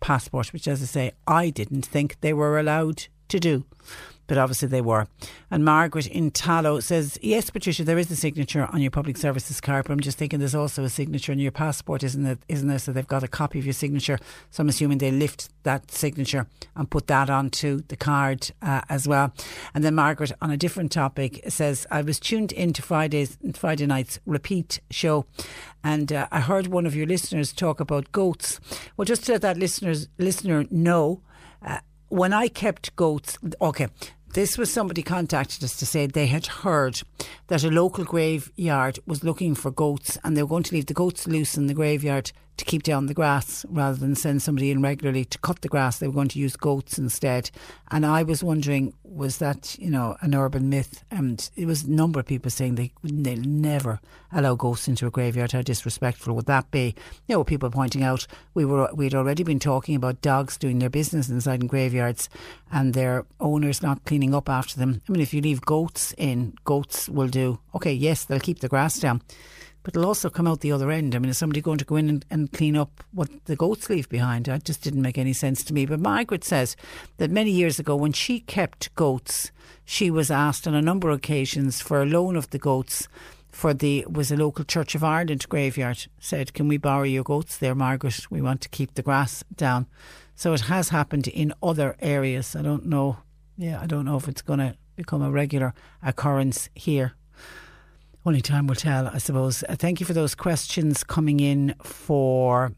passport, 0.00 0.52
which, 0.52 0.68
as 0.68 0.82
I 0.82 0.86
say, 0.86 1.12
I 1.26 1.48
didn't 1.48 1.86
think 1.86 2.20
they 2.20 2.34
were 2.34 2.58
allowed 2.58 3.06
to 3.28 3.40
do 3.40 3.64
but 4.28 4.38
obviously 4.38 4.68
they 4.68 4.80
were. 4.80 5.08
And 5.50 5.64
Margaret 5.64 6.06
in 6.06 6.30
Tallow 6.30 6.78
says, 6.78 7.18
Yes, 7.20 7.50
Patricia, 7.50 7.82
there 7.82 7.98
is 7.98 8.10
a 8.12 8.16
signature 8.16 8.68
on 8.72 8.80
your 8.80 8.92
public 8.92 9.16
services 9.16 9.60
card, 9.60 9.86
but 9.86 9.92
I'm 9.92 10.00
just 10.00 10.18
thinking 10.18 10.38
there's 10.38 10.54
also 10.54 10.84
a 10.84 10.88
signature 10.88 11.32
on 11.32 11.40
your 11.40 11.50
passport, 11.50 12.04
isn't 12.04 12.24
it? 12.24 12.38
Isn't 12.48 12.68
there? 12.68 12.78
So 12.78 12.92
they've 12.92 13.06
got 13.06 13.24
a 13.24 13.28
copy 13.28 13.58
of 13.58 13.66
your 13.66 13.72
signature. 13.72 14.18
So 14.50 14.60
I'm 14.60 14.68
assuming 14.68 14.98
they 14.98 15.10
lift 15.10 15.48
that 15.64 15.90
signature 15.90 16.46
and 16.76 16.88
put 16.88 17.08
that 17.08 17.28
onto 17.28 17.80
the 17.88 17.96
card 17.96 18.52
uh, 18.62 18.82
as 18.88 19.08
well. 19.08 19.32
And 19.74 19.82
then 19.82 19.96
Margaret, 19.96 20.32
on 20.40 20.50
a 20.50 20.56
different 20.56 20.92
topic, 20.92 21.42
says, 21.48 21.86
I 21.90 22.02
was 22.02 22.20
tuned 22.20 22.52
into 22.52 22.82
Friday's 22.82 23.38
Friday 23.54 23.86
night's 23.86 24.20
repeat 24.26 24.80
show 24.90 25.26
and 25.82 26.12
uh, 26.12 26.28
I 26.30 26.40
heard 26.40 26.66
one 26.66 26.86
of 26.86 26.94
your 26.94 27.06
listeners 27.06 27.52
talk 27.52 27.80
about 27.80 28.12
goats. 28.12 28.60
Well, 28.96 29.04
just 29.04 29.24
to 29.24 29.32
let 29.32 29.42
that 29.42 29.56
listeners 29.56 30.08
listener 30.18 30.64
know, 30.70 31.22
uh, 31.64 31.78
when 32.08 32.32
I 32.32 32.48
kept 32.48 32.94
goats, 32.96 33.38
okay, 33.60 33.88
this 34.34 34.58
was 34.58 34.72
somebody 34.72 35.02
contacted 35.02 35.64
us 35.64 35.76
to 35.76 35.86
say 35.86 36.06
they 36.06 36.26
had 36.26 36.46
heard 36.46 37.00
that 37.46 37.64
a 37.64 37.70
local 37.70 38.04
graveyard 38.04 38.98
was 39.06 39.24
looking 39.24 39.54
for 39.54 39.70
goats 39.70 40.18
and 40.22 40.36
they 40.36 40.42
were 40.42 40.48
going 40.48 40.62
to 40.64 40.74
leave 40.74 40.86
the 40.86 40.94
goats 40.94 41.26
loose 41.26 41.56
in 41.56 41.66
the 41.66 41.74
graveyard 41.74 42.30
to 42.58 42.64
keep 42.64 42.82
down 42.82 43.06
the 43.06 43.14
grass 43.14 43.64
rather 43.68 43.96
than 43.96 44.14
send 44.14 44.42
somebody 44.42 44.70
in 44.70 44.82
regularly 44.82 45.24
to 45.24 45.38
cut 45.38 45.62
the 45.62 45.68
grass. 45.68 45.98
They 45.98 46.08
were 46.08 46.14
going 46.14 46.28
to 46.28 46.38
use 46.38 46.56
goats 46.56 46.98
instead. 46.98 47.50
And 47.90 48.04
I 48.04 48.24
was 48.24 48.42
wondering, 48.42 48.92
was 49.04 49.38
that, 49.38 49.78
you 49.78 49.90
know, 49.90 50.16
an 50.20 50.34
urban 50.34 50.68
myth? 50.68 51.04
And 51.10 51.48
it 51.56 51.66
was 51.66 51.84
a 51.84 51.90
number 51.90 52.20
of 52.20 52.26
people 52.26 52.50
saying 52.50 52.74
they, 52.74 52.92
they'll 53.02 53.38
never 53.38 54.00
allow 54.32 54.56
ghosts 54.56 54.88
into 54.88 55.06
a 55.06 55.10
graveyard. 55.10 55.52
How 55.52 55.62
disrespectful 55.62 56.34
would 56.34 56.46
that 56.46 56.70
be? 56.70 56.94
You 57.26 57.36
know, 57.36 57.44
people 57.44 57.70
pointing 57.70 58.02
out 58.02 58.26
we 58.54 58.64
were, 58.64 58.90
we'd 58.92 59.14
already 59.14 59.44
been 59.44 59.60
talking 59.60 59.94
about 59.94 60.20
dogs 60.20 60.58
doing 60.58 60.80
their 60.80 60.90
business 60.90 61.28
inside 61.28 61.62
in 61.62 61.68
graveyards 61.68 62.28
and 62.72 62.92
their 62.92 63.24
owners 63.40 63.82
not 63.82 64.04
cleaning 64.04 64.34
up 64.34 64.48
after 64.48 64.78
them. 64.78 65.00
I 65.08 65.12
mean, 65.12 65.22
if 65.22 65.32
you 65.32 65.40
leave 65.40 65.62
goats 65.62 66.12
in, 66.18 66.54
goats 66.64 67.08
will 67.08 67.28
do, 67.28 67.60
okay, 67.74 67.92
yes, 67.92 68.24
they'll 68.24 68.40
keep 68.40 68.58
the 68.58 68.68
grass 68.68 68.98
down 68.98 69.22
but 69.88 69.96
it'll 69.96 70.08
also 70.08 70.28
come 70.28 70.46
out 70.46 70.60
the 70.60 70.70
other 70.70 70.90
end. 70.90 71.14
I 71.14 71.18
mean, 71.18 71.30
is 71.30 71.38
somebody 71.38 71.62
going 71.62 71.78
to 71.78 71.84
go 71.86 71.96
in 71.96 72.10
and, 72.10 72.22
and 72.28 72.52
clean 72.52 72.76
up 72.76 73.02
what 73.10 73.30
the 73.46 73.56
goats 73.56 73.88
leave 73.88 74.06
behind? 74.10 74.44
That 74.44 74.62
just 74.62 74.82
didn't 74.82 75.00
make 75.00 75.16
any 75.16 75.32
sense 75.32 75.64
to 75.64 75.72
me. 75.72 75.86
But 75.86 75.98
Margaret 75.98 76.44
says 76.44 76.76
that 77.16 77.30
many 77.30 77.50
years 77.50 77.78
ago, 77.78 77.96
when 77.96 78.12
she 78.12 78.40
kept 78.40 78.94
goats, 78.96 79.50
she 79.86 80.10
was 80.10 80.30
asked 80.30 80.68
on 80.68 80.74
a 80.74 80.82
number 80.82 81.08
of 81.08 81.16
occasions 81.16 81.80
for 81.80 82.02
a 82.02 82.04
loan 82.04 82.36
of 82.36 82.50
the 82.50 82.58
goats 82.58 83.08
for 83.48 83.72
the 83.72 84.04
was 84.10 84.30
a 84.30 84.36
local 84.36 84.62
Church 84.62 84.94
of 84.94 85.02
Ireland 85.02 85.48
graveyard 85.48 86.06
said, 86.18 86.52
"Can 86.52 86.68
we 86.68 86.76
borrow 86.76 87.04
your 87.04 87.24
goats 87.24 87.56
there, 87.56 87.74
Margaret? 87.74 88.26
We 88.28 88.42
want 88.42 88.60
to 88.60 88.68
keep 88.68 88.92
the 88.92 89.02
grass 89.02 89.42
down." 89.56 89.86
So 90.34 90.52
it 90.52 90.60
has 90.60 90.90
happened 90.90 91.28
in 91.28 91.54
other 91.62 91.96
areas. 92.00 92.54
I 92.54 92.60
don't 92.60 92.84
know. 92.84 93.20
Yeah, 93.56 93.80
I 93.80 93.86
don't 93.86 94.04
know 94.04 94.18
if 94.18 94.28
it's 94.28 94.42
going 94.42 94.58
to 94.58 94.76
become 94.96 95.22
a 95.22 95.30
regular 95.30 95.72
occurrence 96.02 96.68
here. 96.74 97.14
Only 98.28 98.42
time 98.42 98.66
will 98.66 98.74
tell, 98.74 99.08
I 99.08 99.16
suppose. 99.16 99.64
Uh, 99.66 99.74
thank 99.78 100.00
you 100.00 100.04
for 100.04 100.12
those 100.12 100.34
questions 100.34 101.02
coming 101.02 101.40
in 101.40 101.74
for 101.82 102.72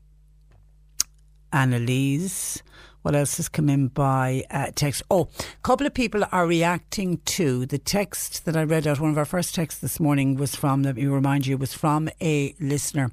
Annalise. 1.52 2.62
What 3.02 3.14
else 3.14 3.39
has 3.39 3.48
come 3.48 3.70
in 3.70 3.89
by 3.89 4.44
uh, 4.51 4.72
text? 4.74 5.02
Oh, 5.10 5.28
a 5.40 5.62
couple 5.62 5.86
of 5.86 5.94
people 5.94 6.22
are 6.32 6.47
reacting 6.47 7.18
to 7.24 7.64
the 7.64 7.78
text 7.78 8.44
that 8.44 8.56
I 8.56 8.64
read 8.64 8.86
out. 8.86 9.01
One 9.01 9.10
of 9.10 9.16
our 9.16 9.24
first 9.24 9.55
texts 9.55 9.81
this 9.81 9.98
morning 9.98 10.36
was 10.36 10.55
from, 10.55 10.82
let 10.82 10.97
me 10.97 11.06
remind 11.06 11.47
you, 11.47 11.56
was 11.56 11.72
from 11.72 12.10
a 12.20 12.55
listener 12.60 13.10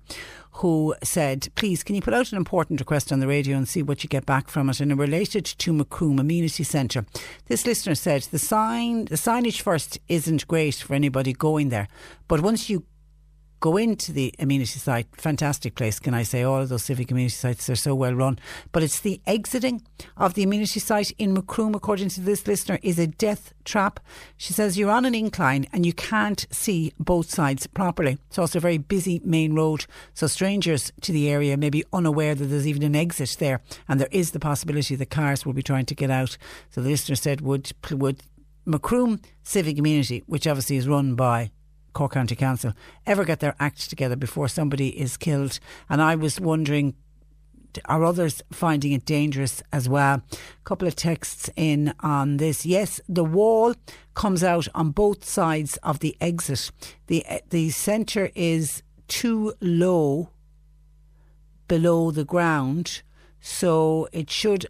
who 0.51 0.93
said, 1.03 1.47
please, 1.55 1.83
can 1.83 1.95
you 1.95 2.01
put 2.01 2.13
out 2.13 2.31
an 2.31 2.37
important 2.37 2.81
request 2.81 3.11
on 3.11 3.19
the 3.19 3.27
radio 3.27 3.55
and 3.55 3.67
see 3.67 3.81
what 3.81 4.03
you 4.03 4.09
get 4.09 4.25
back 4.25 4.49
from 4.49 4.69
it? 4.69 4.81
And 4.81 4.91
it 4.91 4.95
related 4.95 5.45
to 5.45 5.71
Macroom 5.71 6.19
Amenity 6.19 6.63
Centre. 6.63 7.05
This 7.45 7.65
listener 7.65 7.95
said, 7.95 8.23
the 8.23 8.39
sign, 8.39 9.05
the 9.05 9.15
signage 9.15 9.61
first 9.61 9.99
isn't 10.09 10.47
great 10.47 10.75
for 10.75 10.95
anybody 10.95 11.31
going 11.31 11.69
there, 11.69 11.87
but 12.27 12.41
once 12.41 12.69
you 12.69 12.83
go 13.59 13.77
into 13.77 14.11
the 14.11 14.33
amenity 14.39 14.79
site, 14.79 15.07
fantastic 15.13 15.75
place, 15.75 15.99
can 15.99 16.13
I 16.13 16.23
say? 16.23 16.43
All 16.43 16.61
of 16.61 16.69
those 16.69 16.83
civic 16.83 17.11
amenity 17.11 17.29
sites 17.29 17.69
are 17.69 17.75
so 17.75 17.95
well 17.95 18.13
run. 18.13 18.39
But 18.71 18.83
it's 18.83 18.99
the 18.99 19.21
exiting 19.25 19.83
of 20.15 20.33
the 20.33 20.43
amenity 20.43 20.79
site 20.79 21.11
in 21.17 21.33
Macroom, 21.33 21.75
according 21.75 22.09
to 22.09 22.21
this 22.21 22.45
listener, 22.47 22.79
is 22.81 22.99
a 22.99 23.07
death 23.07 23.53
trap. 23.65 23.99
She 24.37 24.53
says 24.53 24.77
you're 24.77 24.91
on 24.91 25.05
an 25.05 25.15
incline 25.15 25.67
and 25.73 25.85
you 25.85 25.93
can't 25.93 26.45
see 26.51 26.93
both 26.99 27.29
sides 27.29 27.67
properly. 27.67 28.17
It's 28.27 28.39
also 28.39 28.59
a 28.59 28.61
very 28.61 28.77
busy 28.77 29.21
main 29.23 29.53
road, 29.53 29.85
so 30.13 30.27
strangers 30.27 30.91
to 31.01 31.11
the 31.11 31.29
area 31.29 31.57
may 31.57 31.69
be 31.69 31.83
unaware 31.91 32.35
that 32.35 32.45
there's 32.45 32.67
even 32.67 32.83
an 32.83 32.95
exit 32.95 33.37
there, 33.39 33.61
and 33.87 33.99
there 33.99 34.07
is 34.11 34.31
the 34.31 34.39
possibility 34.39 34.95
that 34.95 35.09
cars 35.09 35.45
will 35.45 35.53
be 35.53 35.63
trying 35.63 35.85
to 35.87 35.95
get 35.95 36.11
out. 36.11 36.37
So 36.69 36.81
the 36.81 36.89
listener 36.89 37.15
said, 37.15 37.41
would 37.41 37.71
would 37.91 38.21
Macroom 38.65 39.21
Civic 39.43 39.79
Amenity, 39.79 40.23
which 40.27 40.45
obviously 40.45 40.75
is 40.75 40.87
run 40.87 41.15
by 41.15 41.51
Cork 41.97 42.11
County 42.11 42.35
Council 42.35 42.73
ever 43.07 43.25
get 43.25 43.39
their 43.39 43.55
act 43.59 43.89
together 43.89 44.15
before 44.15 44.47
somebody 44.47 44.89
is 44.99 45.17
killed. 45.17 45.59
And 45.89 45.99
I 45.99 46.13
was 46.13 46.39
wondering, 46.39 46.93
are 47.85 48.05
others 48.05 48.43
finding 48.51 48.91
it 48.91 49.03
dangerous 49.03 49.63
as 49.73 49.89
well? 49.89 50.21
A 50.31 50.37
couple 50.63 50.87
of 50.87 50.95
texts 50.95 51.49
in 51.55 51.95
on 52.01 52.37
this. 52.37 52.67
Yes, 52.67 53.01
the 53.09 53.23
wall 53.23 53.73
comes 54.13 54.43
out 54.43 54.67
on 54.75 54.91
both 54.91 55.25
sides 55.25 55.77
of 55.77 55.97
the 55.97 56.15
exit. 56.21 56.69
The 57.07 57.25
the 57.49 57.71
centre 57.71 58.29
is 58.35 58.83
too 59.07 59.53
low 59.59 60.29
below 61.67 62.11
the 62.11 62.25
ground, 62.25 63.01
so 63.41 64.07
it 64.11 64.29
should 64.29 64.67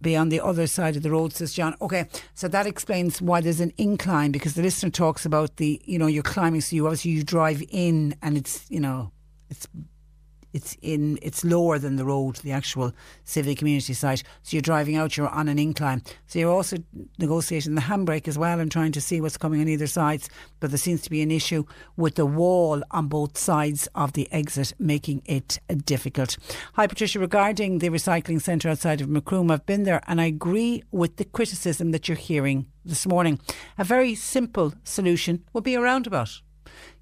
be 0.00 0.16
on 0.16 0.28
the 0.28 0.40
other 0.40 0.66
side 0.66 0.96
of 0.96 1.02
the 1.02 1.10
road, 1.10 1.32
says 1.32 1.52
John. 1.52 1.74
Okay, 1.80 2.06
so 2.34 2.48
that 2.48 2.66
explains 2.66 3.20
why 3.22 3.40
there's 3.40 3.60
an 3.60 3.72
incline 3.78 4.32
because 4.32 4.54
the 4.54 4.62
listener 4.62 4.90
talks 4.90 5.24
about 5.24 5.56
the, 5.56 5.80
you 5.84 5.98
know, 5.98 6.06
you're 6.06 6.22
climbing, 6.22 6.60
so 6.60 6.76
you 6.76 6.86
obviously 6.86 7.12
you 7.12 7.22
drive 7.22 7.62
in 7.70 8.14
and 8.22 8.36
it's, 8.36 8.70
you 8.70 8.80
know, 8.80 9.12
it's 9.48 9.66
it's 10.52 10.76
in 10.82 11.18
it's 11.22 11.44
lower 11.44 11.78
than 11.78 11.96
the 11.96 12.04
road, 12.04 12.36
the 12.36 12.52
actual 12.52 12.92
civic 13.24 13.58
community 13.58 13.94
site. 13.94 14.22
So 14.42 14.56
you're 14.56 14.62
driving 14.62 14.96
out, 14.96 15.16
you're 15.16 15.28
on 15.28 15.48
an 15.48 15.58
incline. 15.58 16.02
So 16.26 16.38
you're 16.38 16.52
also 16.52 16.76
negotiating 17.18 17.74
the 17.74 17.82
handbrake 17.82 18.28
as 18.28 18.38
well 18.38 18.60
and 18.60 18.70
trying 18.70 18.92
to 18.92 19.00
see 19.00 19.20
what's 19.20 19.36
coming 19.36 19.60
on 19.60 19.68
either 19.68 19.86
sides. 19.86 20.28
But 20.60 20.70
there 20.70 20.78
seems 20.78 21.02
to 21.02 21.10
be 21.10 21.22
an 21.22 21.30
issue 21.30 21.64
with 21.96 22.14
the 22.14 22.26
wall 22.26 22.82
on 22.90 23.08
both 23.08 23.36
sides 23.36 23.88
of 23.94 24.12
the 24.14 24.28
exit, 24.32 24.72
making 24.78 25.22
it 25.26 25.58
difficult. 25.84 26.36
Hi, 26.74 26.86
Patricia. 26.86 27.18
Regarding 27.18 27.78
the 27.78 27.90
recycling 27.90 28.40
centre 28.40 28.68
outside 28.68 29.00
of 29.00 29.08
Macroom, 29.08 29.50
I've 29.50 29.66
been 29.66 29.84
there 29.84 30.02
and 30.06 30.20
I 30.20 30.26
agree 30.26 30.82
with 30.90 31.16
the 31.16 31.24
criticism 31.24 31.90
that 31.90 32.08
you're 32.08 32.16
hearing 32.16 32.66
this 32.84 33.06
morning. 33.06 33.40
A 33.78 33.84
very 33.84 34.14
simple 34.14 34.72
solution 34.84 35.44
would 35.52 35.64
be 35.64 35.74
a 35.74 35.80
roundabout. 35.80 36.40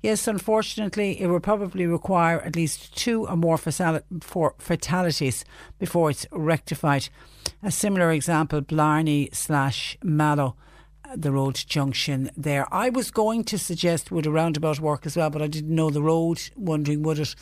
Yes, 0.05 0.29
unfortunately, 0.29 1.19
it 1.19 1.29
will 1.29 1.41
probably 1.41 1.87
require 1.87 2.39
at 2.43 2.57
least 2.57 2.95
two 2.95 3.27
or 3.27 3.37
more 3.37 3.57
fatalities 3.57 5.45
before 5.79 6.11
it's 6.11 6.27
rectified. 6.31 7.09
A 7.63 7.71
similar 7.71 8.13
example, 8.13 8.61
Blarney 8.61 9.31
slash 9.33 9.97
Mallow 10.03 10.57
uh, 11.07 11.17
the 11.17 11.33
road 11.33 11.55
junction 11.55 12.31
there. 12.37 12.67
I 12.71 12.91
was 12.91 13.11
going 13.11 13.45
to 13.45 13.59
suggest 13.59 14.13
would 14.13 14.27
a 14.27 14.31
roundabout 14.31 14.79
work 14.79 15.07
as 15.07 15.17
well, 15.17 15.31
but 15.31 15.41
I 15.41 15.47
didn't 15.47 15.75
know 15.75 15.89
the 15.89 16.03
road, 16.03 16.51
wondering 16.55 17.03
would 17.03 17.19
it 17.19 17.35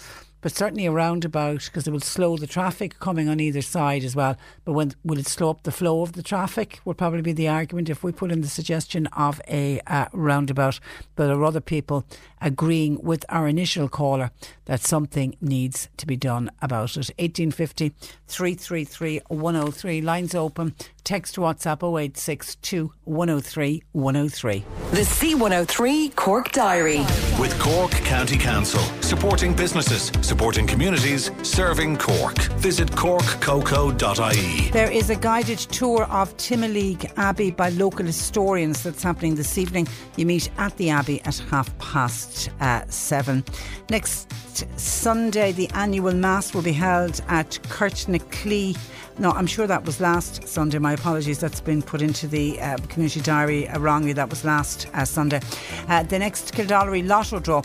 but 0.42 0.52
certainly 0.52 0.84
a 0.84 0.92
roundabout 0.92 1.64
because 1.64 1.86
it 1.86 1.92
will 1.92 2.00
slow 2.00 2.36
the 2.36 2.46
traffic 2.46 2.98
coming 2.98 3.28
on 3.28 3.40
either 3.40 3.62
side 3.62 4.04
as 4.04 4.14
well. 4.14 4.36
But 4.64 4.72
when 4.72 4.92
will 5.02 5.18
it 5.18 5.28
slow 5.28 5.50
up 5.50 5.62
the 5.62 5.72
flow 5.72 6.02
of 6.02 6.12
the 6.12 6.22
traffic? 6.22 6.80
Would 6.84 6.98
probably 6.98 7.22
be 7.22 7.32
the 7.32 7.48
argument 7.48 7.88
if 7.88 8.02
we 8.02 8.12
put 8.12 8.30
in 8.30 8.42
the 8.42 8.48
suggestion 8.48 9.06
of 9.08 9.40
a 9.48 9.80
uh, 9.86 10.06
roundabout. 10.12 10.80
But 11.16 11.28
there 11.28 11.36
are 11.36 11.44
other 11.44 11.60
people 11.60 12.04
agreeing 12.40 13.00
with 13.02 13.24
our 13.28 13.48
initial 13.48 13.88
caller 13.88 14.32
that 14.66 14.80
something 14.80 15.36
needs 15.40 15.88
to 15.96 16.06
be 16.06 16.16
done 16.16 16.50
about 16.60 16.96
it. 16.96 17.08
1850 17.18 17.94
333 18.26 19.20
103. 19.28 20.00
Lines 20.00 20.34
open. 20.34 20.74
Text 21.04 21.36
WhatsApp 21.36 21.82
0862 21.82 22.92
103 23.04 23.82
103. 23.92 24.64
The 24.90 25.00
C103 25.00 26.14
Cork 26.14 26.52
Diary. 26.52 26.98
With 27.38 27.58
Cork 27.58 27.90
County 27.90 28.38
Council, 28.38 28.82
supporting 29.12 29.52
businesses, 29.52 30.10
supporting 30.22 30.66
communities, 30.66 31.30
serving 31.42 31.98
Cork. 31.98 32.38
Visit 32.60 32.88
corkcoco.ie. 32.92 34.70
There 34.70 34.90
is 34.90 35.10
a 35.10 35.16
guided 35.16 35.58
tour 35.58 36.04
of 36.04 36.34
Timoleague 36.38 37.12
Abbey 37.18 37.50
by 37.50 37.68
local 37.68 38.06
historians 38.06 38.82
that's 38.82 39.02
happening 39.02 39.34
this 39.34 39.58
evening. 39.58 39.86
You 40.16 40.24
meet 40.24 40.50
at 40.56 40.74
the 40.78 40.88
Abbey 40.88 41.20
at 41.26 41.36
half 41.50 41.76
past 41.76 42.48
uh, 42.60 42.86
seven. 42.86 43.44
Next 43.90 44.32
Sunday, 44.80 45.52
the 45.52 45.68
annual 45.74 46.14
Mass 46.14 46.54
will 46.54 46.62
be 46.62 46.72
held 46.72 47.20
at 47.28 47.50
Kirtnaclee 47.64 48.78
no, 49.18 49.30
I'm 49.32 49.46
sure 49.46 49.66
that 49.66 49.84
was 49.84 50.00
last 50.00 50.48
Sunday. 50.48 50.78
My 50.78 50.94
apologies. 50.94 51.38
That's 51.38 51.60
been 51.60 51.82
put 51.82 52.00
into 52.00 52.26
the 52.26 52.60
uh, 52.60 52.78
community 52.88 53.20
diary 53.20 53.68
uh, 53.68 53.78
wrongly. 53.78 54.12
That 54.12 54.30
was 54.30 54.44
last 54.44 54.88
uh, 54.94 55.04
Sunday. 55.04 55.40
Uh, 55.88 56.02
the 56.02 56.18
next 56.18 56.54
Kildorrery 56.54 57.06
Lotto 57.06 57.38
draw 57.38 57.62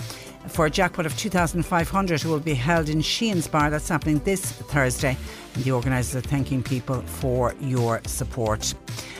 for 0.50 0.66
a 0.66 0.70
jackpot 0.70 1.06
of 1.06 1.18
2,500 1.18 2.22
who 2.22 2.30
will 2.30 2.40
be 2.40 2.54
held 2.54 2.90
in 2.90 3.02
Sheehan's 3.02 3.48
Bar. 3.48 3.70
That's 3.70 3.90
happening 3.90 4.20
this 4.20 4.52
Thursday. 4.52 5.18
The 5.64 5.72
organisers 5.72 6.16
are 6.16 6.28
thanking 6.28 6.64
people 6.64 7.02
for 7.02 7.54
your 7.60 8.02
support 8.06 8.74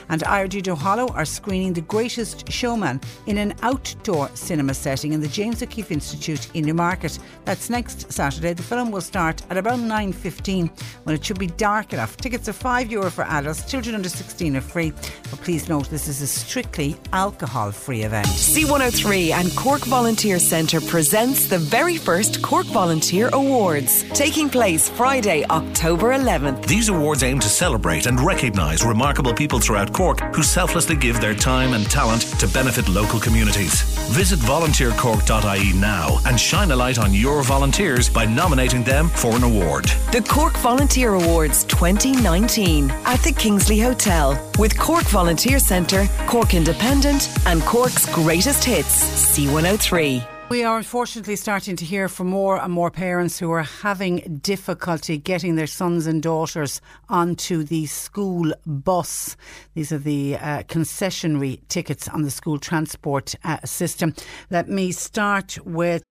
and 0.08 0.22
IRD 0.22 0.62
Duhallow 0.62 1.14
are 1.14 1.24
screening 1.24 1.72
The 1.72 1.82
Greatest 1.82 2.50
Showman 2.50 3.00
in 3.26 3.38
an 3.38 3.54
outdoor 3.62 4.30
cinema 4.34 4.74
setting 4.74 5.12
in 5.12 5.20
the 5.20 5.28
James 5.28 5.62
O'Keefe 5.62 5.90
Institute 5.90 6.50
in 6.54 6.64
Newmarket. 6.64 7.18
That's 7.44 7.70
next 7.70 8.10
Saturday. 8.12 8.52
The 8.54 8.62
film 8.62 8.90
will 8.90 9.00
start 9.00 9.42
at 9.50 9.56
about 9.56 9.78
9.15 9.78 10.70
when 11.04 11.14
it 11.14 11.24
should 11.24 11.38
be 11.38 11.46
dark 11.46 11.92
enough. 11.92 12.16
Tickets 12.16 12.48
are 12.48 12.52
€5 12.52 12.90
Euro 12.90 13.10
for 13.10 13.24
adults. 13.24 13.70
Children 13.70 13.96
under 13.96 14.08
16 14.08 14.56
are 14.56 14.60
free. 14.60 14.92
But 15.30 15.40
please 15.40 15.68
note 15.68 15.90
this 15.90 16.08
is 16.08 16.22
a 16.22 16.26
strictly 16.26 16.96
alcohol-free 17.12 18.02
event. 18.02 18.26
C103 18.26 19.32
and 19.32 19.54
Cork 19.56 19.82
Volunteer 19.82 20.38
Centre 20.38 20.80
presents 20.80 21.48
the 21.48 21.58
very 21.58 21.96
first 21.96 22.42
Cork 22.42 22.66
Volunteer 22.66 23.28
Awards, 23.32 24.04
taking 24.14 24.48
place 24.48 24.88
Friday, 24.88 25.44
October 25.50 26.12
11th. 26.28 26.66
These 26.66 26.90
awards 26.90 27.22
aim 27.22 27.40
to 27.40 27.48
celebrate 27.48 28.04
and 28.04 28.20
recognise 28.20 28.84
remarkable 28.84 29.32
people 29.32 29.60
throughout 29.60 29.94
Cork 29.94 30.20
who 30.34 30.42
selflessly 30.42 30.94
give 30.94 31.20
their 31.22 31.34
time 31.34 31.72
and 31.72 31.90
talent 31.90 32.22
to 32.38 32.46
benefit 32.48 32.86
local 32.88 33.18
communities. 33.18 33.80
Visit 34.10 34.38
volunteercork.ie 34.40 35.72
now 35.80 36.18
and 36.26 36.38
shine 36.38 36.70
a 36.70 36.76
light 36.76 36.98
on 36.98 37.14
your 37.14 37.42
volunteers 37.42 38.10
by 38.10 38.26
nominating 38.26 38.84
them 38.84 39.08
for 39.08 39.36
an 39.36 39.42
award. 39.42 39.84
The 40.12 40.24
Cork 40.28 40.56
Volunteer 40.58 41.14
Awards 41.14 41.64
2019 41.64 42.90
at 43.06 43.20
the 43.22 43.32
Kingsley 43.32 43.80
Hotel 43.80 44.38
with 44.58 44.78
Cork 44.78 45.04
Volunteer 45.04 45.58
Centre, 45.58 46.06
Cork 46.26 46.52
Independent, 46.52 47.30
and 47.46 47.62
Cork's 47.62 48.04
greatest 48.14 48.64
hits, 48.64 49.38
C103. 49.38 50.37
We 50.50 50.64
are 50.64 50.78
unfortunately 50.78 51.36
starting 51.36 51.76
to 51.76 51.84
hear 51.84 52.08
from 52.08 52.28
more 52.28 52.58
and 52.58 52.72
more 52.72 52.90
parents 52.90 53.38
who 53.38 53.50
are 53.52 53.64
having 53.64 54.40
difficulty 54.42 55.18
getting 55.18 55.56
their 55.56 55.66
sons 55.66 56.06
and 56.06 56.22
daughters 56.22 56.80
onto 57.10 57.62
the 57.62 57.84
school 57.84 58.54
bus. 58.64 59.36
These 59.74 59.92
are 59.92 59.98
the 59.98 60.36
uh, 60.36 60.62
concessionary 60.62 61.60
tickets 61.68 62.08
on 62.08 62.22
the 62.22 62.30
school 62.30 62.58
transport 62.58 63.34
uh, 63.44 63.58
system. 63.66 64.14
Let 64.48 64.70
me 64.70 64.90
start 64.90 65.58
with. 65.66 66.02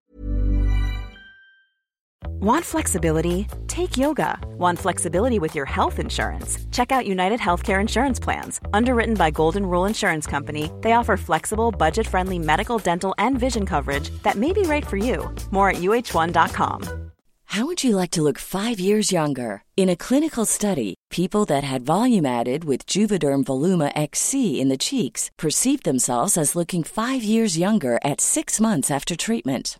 Want 2.40 2.64
flexibility? 2.64 3.48
Take 3.68 3.98
yoga. 3.98 4.38
Want 4.60 4.78
flexibility 4.78 5.40
with 5.40 5.56
your 5.56 5.66
health 5.66 5.98
insurance? 5.98 6.60
Check 6.72 6.92
out 6.92 7.08
United 7.08 7.40
Healthcare 7.40 7.82
Insurance 7.82 8.20
Plans. 8.20 8.60
Underwritten 8.74 9.16
by 9.16 9.32
Golden 9.32 9.66
Rule 9.66 9.86
Insurance 9.86 10.28
Company, 10.28 10.70
they 10.82 10.92
offer 10.92 11.18
flexible, 11.18 11.72
budget 11.72 12.06
friendly 12.08 12.38
medical, 12.38 12.78
dental, 12.78 13.16
and 13.18 13.40
vision 13.40 13.66
coverage 13.66 14.12
that 14.22 14.36
may 14.36 14.54
be 14.54 14.62
right 14.62 14.86
for 14.86 14.98
you. 14.98 15.34
More 15.50 15.72
at 15.72 15.78
uh1.com. 15.78 17.12
How 17.46 17.66
would 17.66 17.84
you 17.84 17.96
like 17.96 18.12
to 18.12 18.22
look 18.22 18.38
five 18.38 18.80
years 18.80 19.12
younger? 19.12 19.64
In 19.76 19.90
a 19.90 19.96
clinical 19.96 20.46
study, 20.46 20.94
people 21.10 21.46
that 21.46 21.64
had 21.64 21.86
volume 21.86 22.26
added 22.26 22.66
with 22.66 22.86
Juvederm 22.86 23.46
Voluma 23.46 23.92
XC 23.96 24.60
in 24.62 24.70
the 24.70 24.78
cheeks 24.78 25.32
perceived 25.38 25.86
themselves 25.86 26.38
as 26.38 26.56
looking 26.56 26.84
five 26.84 27.24
years 27.24 27.58
younger 27.58 28.00
at 28.04 28.22
six 28.22 28.60
months 28.60 28.92
after 28.92 29.16
treatment. 29.16 29.80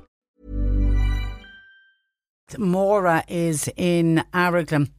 Maura 2.59 3.23
is 3.27 3.69
in 3.77 4.23
Araglin. 4.33 4.89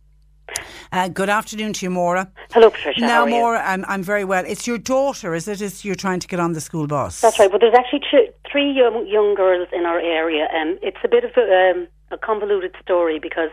Uh, 0.93 1.09
good 1.09 1.31
afternoon 1.31 1.73
to 1.73 1.87
you, 1.87 1.91
Maura. 1.91 2.31
Hello, 2.53 2.69
Patricia. 2.69 3.01
Now, 3.01 3.09
How 3.09 3.23
are 3.23 3.29
you? 3.31 3.35
Maura, 3.37 3.63
I'm, 3.65 3.85
I'm 3.89 4.03
very 4.03 4.25
well. 4.25 4.45
It's 4.47 4.67
your 4.67 4.77
daughter, 4.79 5.35
is 5.35 5.49
it? 5.49 5.63
Is 5.63 5.85
you're 5.85 5.95
trying 5.95 6.21
to 6.21 6.29
get 6.29 6.39
on 6.39 6.53
the 6.53 6.61
school 6.61 6.87
bus? 6.87 7.21
That's 7.21 7.39
right. 7.39 7.51
Well, 7.51 7.59
there's 7.59 7.75
actually 7.75 8.03
two, 8.11 8.27
three 8.51 8.71
young, 8.71 9.07
young 9.07 9.35
girls 9.35 9.69
in 9.73 9.87
our 9.87 9.99
area, 9.99 10.49
and 10.53 10.79
it's 10.83 10.99
a 11.03 11.09
bit 11.09 11.25
of 11.25 11.31
a, 11.37 11.71
um, 11.71 11.89
a 12.11 12.19
convoluted 12.19 12.75
story 12.83 13.19
because 13.19 13.49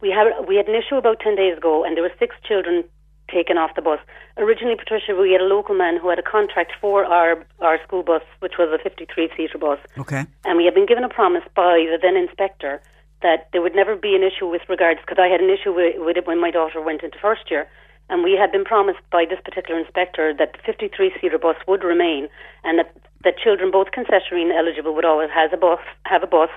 we 0.00 0.10
had 0.10 0.26
we 0.48 0.56
had 0.56 0.66
an 0.66 0.74
issue 0.74 0.96
about 0.96 1.20
ten 1.20 1.36
days 1.36 1.56
ago, 1.56 1.84
and 1.84 1.96
there 1.96 2.02
were 2.02 2.12
six 2.18 2.34
children 2.46 2.82
taken 3.30 3.56
off 3.56 3.70
the 3.76 3.82
bus. 3.82 4.00
Originally, 4.36 4.74
Patricia, 4.76 5.14
we 5.14 5.30
had 5.30 5.40
a 5.40 5.44
local 5.44 5.76
man 5.76 5.96
who 5.96 6.08
had 6.10 6.18
a 6.18 6.22
contract 6.22 6.72
for 6.80 7.04
our 7.04 7.46
our 7.60 7.78
school 7.86 8.02
bus, 8.02 8.22
which 8.40 8.54
was 8.58 8.68
a 8.74 8.82
53 8.82 9.30
seater 9.36 9.58
bus, 9.58 9.78
Okay. 9.96 10.24
and 10.44 10.56
we 10.58 10.64
had 10.64 10.74
been 10.74 10.86
given 10.86 11.04
a 11.04 11.08
promise 11.08 11.44
by 11.54 11.86
the 11.90 11.98
then 12.02 12.16
inspector 12.16 12.82
that 13.22 13.48
there 13.52 13.62
would 13.62 13.74
never 13.74 13.96
be 13.96 14.14
an 14.14 14.22
issue 14.22 14.46
with 14.46 14.62
regards 14.68 15.00
because 15.00 15.18
I 15.20 15.28
had 15.28 15.40
an 15.40 15.50
issue 15.50 15.72
with, 15.72 15.94
with 15.98 16.16
it 16.16 16.26
when 16.26 16.40
my 16.40 16.50
daughter 16.50 16.80
went 16.80 17.02
into 17.02 17.18
first 17.18 17.50
year, 17.50 17.66
and 18.10 18.22
we 18.22 18.32
had 18.38 18.52
been 18.52 18.64
promised 18.64 18.98
by 19.10 19.24
this 19.28 19.38
particular 19.44 19.80
inspector 19.80 20.34
that 20.38 20.52
the 20.52 20.58
53 20.66 21.12
seater 21.20 21.38
bus 21.38 21.56
would 21.66 21.82
remain, 21.84 22.28
and 22.64 22.78
that 22.78 22.94
that 23.24 23.38
children, 23.38 23.70
both 23.70 23.88
concessionary 23.96 24.42
and 24.42 24.52
eligible, 24.52 24.94
would 24.94 25.04
always 25.04 25.30
has 25.30 25.50
a 25.52 25.56
bus 25.56 25.78
have 26.04 26.22
a 26.22 26.26
bus 26.26 26.50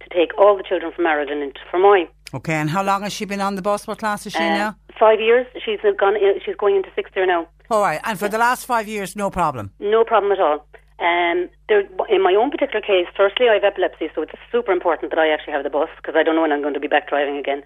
to 0.00 0.08
take 0.14 0.36
all 0.38 0.56
the 0.56 0.62
children 0.62 0.92
from 0.94 1.06
Araglin 1.06 1.42
into 1.42 1.60
Fermoy. 1.72 2.06
Okay, 2.34 2.54
and 2.54 2.70
how 2.70 2.82
long 2.84 3.02
has 3.02 3.12
she 3.12 3.24
been 3.24 3.40
on 3.40 3.54
the 3.56 3.62
bus? 3.62 3.86
What 3.86 3.98
class 3.98 4.26
is 4.26 4.32
she 4.34 4.38
Uh, 4.38 4.54
now? 4.54 4.76
Five 4.98 5.20
years. 5.20 5.46
She's 5.64 5.80
gone. 5.98 6.14
She's 6.44 6.56
going 6.56 6.76
into 6.76 6.90
sixth 6.94 7.16
year 7.16 7.26
now. 7.26 7.48
All 7.70 7.80
right, 7.80 8.00
and 8.04 8.18
for 8.18 8.28
the 8.28 8.38
last 8.38 8.66
five 8.66 8.86
years, 8.86 9.16
no 9.16 9.30
problem. 9.30 9.72
No 9.80 10.04
problem 10.04 10.30
at 10.32 10.40
all. 10.40 10.66
Um, 11.00 11.48
there, 11.68 11.88
in 12.12 12.22
my 12.22 12.34
own 12.36 12.50
particular 12.50 12.84
case, 12.84 13.08
firstly, 13.16 13.48
I 13.48 13.54
have 13.54 13.64
epilepsy, 13.64 14.10
so 14.14 14.20
it's 14.22 14.36
super 14.52 14.70
important 14.70 15.10
that 15.10 15.18
I 15.18 15.32
actually 15.32 15.54
have 15.54 15.64
the 15.64 15.72
bus 15.72 15.88
because 15.96 16.14
I 16.14 16.22
don't 16.22 16.36
know 16.36 16.42
when 16.42 16.52
I'm 16.52 16.60
going 16.60 16.74
to 16.74 16.80
be 16.80 16.92
back 16.92 17.08
driving 17.08 17.38
again. 17.38 17.62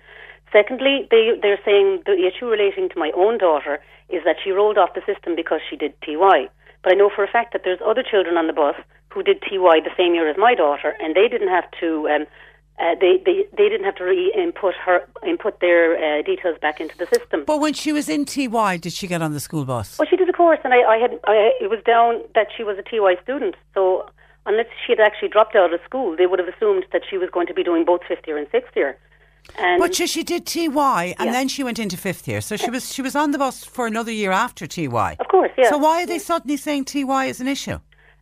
Secondly, 0.53 1.09
they, 1.11 1.35
they're 1.43 1.59
saying 1.65 2.03
the 2.07 2.15
issue 2.15 2.47
relating 2.47 2.89
to 2.91 2.99
my 2.99 3.11
own 3.17 3.39
daughter 3.39 3.81
is 4.09 4.23
that 4.25 4.37
she 4.43 4.53
rolled 4.53 4.79
off 4.79 4.95
the 4.95 5.03
system 5.03 5.35
because 5.35 5.61
she 5.69 5.75
did 5.75 5.95
TY. 6.03 6.47
But 6.85 6.93
I 6.93 6.95
know 6.95 7.11
for 7.11 7.25
a 7.25 7.31
fact 7.31 7.53
that 7.53 7.63
there's 7.65 7.83
other 7.85 8.05
children 8.09 8.37
on 8.37 8.47
the 8.47 8.53
bus 8.53 8.77
who 9.11 9.23
did 9.23 9.43
TY 9.43 9.83
the 9.83 9.95
same 9.97 10.15
year 10.15 10.31
as 10.31 10.37
my 10.39 10.55
daughter, 10.55 10.95
and 11.01 11.17
they 11.17 11.27
didn't 11.27 11.49
have 11.49 11.67
to. 11.81 12.09
Um, 12.09 12.27
uh, 12.79 12.95
they, 13.01 13.23
they 13.25 13.47
they 13.57 13.69
didn't 13.69 13.85
have 13.85 13.95
to 13.97 14.05
re-input 14.05 14.75
her 14.85 15.07
input 15.27 15.61
their 15.61 15.97
uh, 15.97 16.23
details 16.23 16.59
back 16.61 16.81
into 16.81 16.97
the 16.99 17.07
system. 17.07 17.45
But 17.47 17.61
when 17.61 17.73
she 17.73 17.93
was 17.93 18.09
in 18.09 18.25
TY, 18.25 18.79
did 18.79 18.93
she 18.93 19.07
get 19.07 19.23
on 19.23 19.33
the 19.33 19.41
school 19.41 19.65
bus? 19.65 19.99
Well, 19.99 20.09
she 20.09 20.17
did 20.17 20.29
a 20.29 20.33
course, 20.33 20.59
and 20.65 20.75
I, 20.75 20.83
I 20.83 20.97
had 20.99 21.13
I, 21.25 21.53
it 21.61 21.71
was 21.71 21.81
down 21.87 22.23
that 22.35 22.49
she 22.57 22.65
was 22.65 22.77
a 22.79 22.83
TY 22.83 23.17
student. 23.23 23.55
So 23.75 24.09
unless 24.47 24.67
she 24.85 24.93
had 24.93 25.01
actually 25.01 25.29
dropped 25.29 25.55
out 25.55 25.73
of 25.73 25.81
school, 25.85 26.17
they 26.17 26.27
would 26.27 26.39
have 26.39 26.49
assumed 26.49 26.85
that 26.93 27.03
she 27.09 27.17
was 27.17 27.31
going 27.31 27.47
to 27.47 27.55
be 27.55 27.63
doing 27.63 27.85
both 27.85 28.01
fifth 28.09 28.27
year 28.27 28.37
and 28.39 28.49
sixth 28.51 28.75
year. 28.75 28.99
And 29.59 29.79
But 29.79 29.95
she, 29.95 30.07
she 30.07 30.25
did 30.25 30.47
TY, 30.47 31.15
and 31.19 31.27
Yeah. 31.27 31.33
then 31.33 31.49
she 31.49 31.63
went 31.63 31.79
into 31.79 31.97
fifth 31.97 32.27
year. 32.27 32.41
So 32.41 32.57
she 32.57 32.71
was 32.71 32.93
she 32.93 33.03
was 33.03 33.15
on 33.15 33.31
the 33.31 33.39
bus 33.39 33.63
for 33.65 33.87
another 33.87 34.11
year 34.11 34.33
after 34.33 34.67
TY. 34.67 35.17
Of 35.21 35.29
course, 35.29 35.53
yeah. 35.57 35.69
So 35.71 35.79
why 35.79 36.03
are 36.03 36.07
they 36.07 36.19
suddenly 36.19 36.57
saying 36.57 36.87
TY 36.87 37.27
is 37.27 37.41
an 37.41 37.47
issue? 37.47 37.79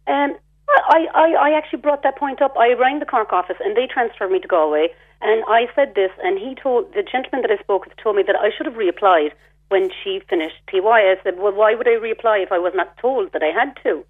Um, 0.07 0.37
I, 0.69 1.07
I, 1.15 1.51
I 1.51 1.57
actually 1.57 1.81
brought 1.81 2.03
that 2.03 2.17
point 2.17 2.41
up. 2.43 2.55
I 2.59 2.73
rang 2.73 2.99
the 2.99 3.07
Cork 3.07 3.33
office 3.33 3.57
and 3.61 3.77
they 3.77 3.87
transferred 3.87 4.31
me 4.31 4.41
to 4.41 4.49
Galway. 4.49 4.89
And 5.21 5.45
I 5.47 5.67
said 5.75 5.95
this, 5.95 6.11
and 6.23 6.39
he 6.39 6.55
told 6.55 6.95
the 6.95 7.03
gentleman 7.03 7.43
that 7.43 7.51
I 7.51 7.63
spoke 7.63 7.87
with 7.87 7.97
told 7.97 8.17
me 8.17 8.25
that 8.27 8.37
I 8.37 8.51
should 8.51 8.67
have 8.67 8.75
reapplied 8.75 9.31
when 9.69 9.89
she 10.03 10.21
finished 10.29 10.57
TY. 10.69 10.83
I 10.83 11.17
said, 11.23 11.39
well, 11.39 11.53
why 11.53 11.75
would 11.75 11.87
I 11.87 11.93
reapply 11.93 12.43
if 12.43 12.51
I 12.51 12.59
was 12.59 12.73
not 12.75 12.97
told 12.99 13.33
that 13.33 13.43
I 13.43 13.53
had 13.55 13.77
to? 13.85 14.05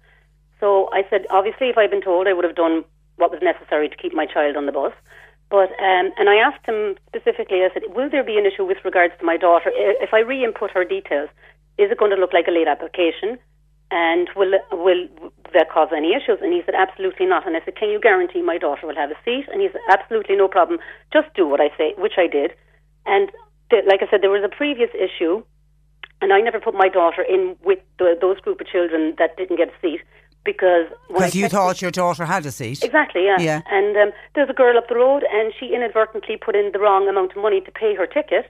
So 0.59 0.89
I 0.91 1.05
said, 1.09 1.27
obviously, 1.29 1.69
if 1.69 1.77
I'd 1.77 1.91
been 1.91 2.01
told, 2.01 2.27
I 2.27 2.33
would 2.33 2.45
have 2.45 2.55
done 2.55 2.83
what 3.17 3.31
was 3.31 3.41
necessary 3.41 3.89
to 3.89 3.95
keep 3.95 4.13
my 4.13 4.25
child 4.25 4.57
on 4.57 4.65
the 4.65 4.71
bus. 4.71 4.93
But 5.49 5.69
um, 5.77 6.11
and 6.17 6.29
I 6.29 6.35
asked 6.35 6.65
him 6.65 6.95
specifically. 7.07 7.61
I 7.61 7.69
said, 7.73 7.83
"Will 7.93 8.09
there 8.09 8.23
be 8.23 8.39
an 8.39 8.45
issue 8.47 8.65
with 8.65 8.77
regards 8.83 9.13
to 9.19 9.25
my 9.25 9.37
daughter 9.37 9.69
if 9.75 10.11
I 10.11 10.19
re-input 10.19 10.71
her 10.71 10.83
details? 10.83 11.29
Is 11.77 11.91
it 11.91 11.99
going 11.99 12.09
to 12.09 12.17
look 12.17 12.33
like 12.33 12.47
a 12.47 12.51
late 12.51 12.67
application? 12.67 13.37
And 13.93 14.27
will 14.35 14.53
will 14.71 15.05
that 15.53 15.69
cause 15.69 15.89
any 15.95 16.11
issues?" 16.17 16.39
And 16.41 16.51
he 16.51 16.61
said, 16.65 16.73
"Absolutely 16.73 17.27
not." 17.27 17.45
And 17.45 17.55
I 17.55 17.61
said, 17.63 17.75
"Can 17.75 17.89
you 17.93 17.99
guarantee 17.99 18.41
my 18.41 18.57
daughter 18.57 18.87
will 18.87 18.95
have 19.03 19.11
a 19.11 19.19
seat?" 19.25 19.45
And 19.51 19.61
he 19.61 19.67
said, 19.71 19.81
"Absolutely 19.95 20.35
no 20.35 20.47
problem. 20.47 20.79
Just 21.11 21.29
do 21.35 21.47
what 21.47 21.61
I 21.61 21.69
say," 21.77 21.93
which 22.05 22.17
I 22.17 22.25
did. 22.25 22.49
And 23.05 23.29
th- 23.69 23.85
like 23.91 24.01
I 24.01 24.07
said, 24.09 24.21
there 24.23 24.31
was 24.39 24.43
a 24.43 24.55
previous 24.61 24.89
issue, 25.07 25.43
and 26.21 26.33
I 26.33 26.39
never 26.41 26.59
put 26.59 26.73
my 26.73 26.89
daughter 26.89 27.21
in 27.21 27.55
with 27.63 27.79
the, 27.99 28.17
those 28.19 28.39
group 28.39 28.61
of 28.61 28.67
children 28.67 29.13
that 29.19 29.37
didn't 29.37 29.57
get 29.57 29.69
a 29.69 29.77
seat 29.81 30.01
because 30.43 30.87
Because 31.07 31.35
you 31.35 31.47
thought 31.49 31.81
your 31.81 31.91
daughter 31.91 32.25
had 32.25 32.45
a 32.45 32.51
seat. 32.51 32.83
Exactly, 32.83 33.25
yeah. 33.25 33.37
Yeah. 33.39 33.61
And 33.69 33.95
um, 33.95 34.11
there's 34.33 34.49
a 34.49 34.53
girl 34.53 34.77
up 34.77 34.87
the 34.89 34.95
road, 34.95 35.23
and 35.31 35.53
she 35.57 35.73
inadvertently 35.73 36.37
put 36.37 36.55
in 36.55 36.71
the 36.73 36.79
wrong 36.79 37.07
amount 37.07 37.31
of 37.35 37.37
money 37.41 37.61
to 37.61 37.71
pay 37.71 37.95
her 37.95 38.07
ticket, 38.07 38.45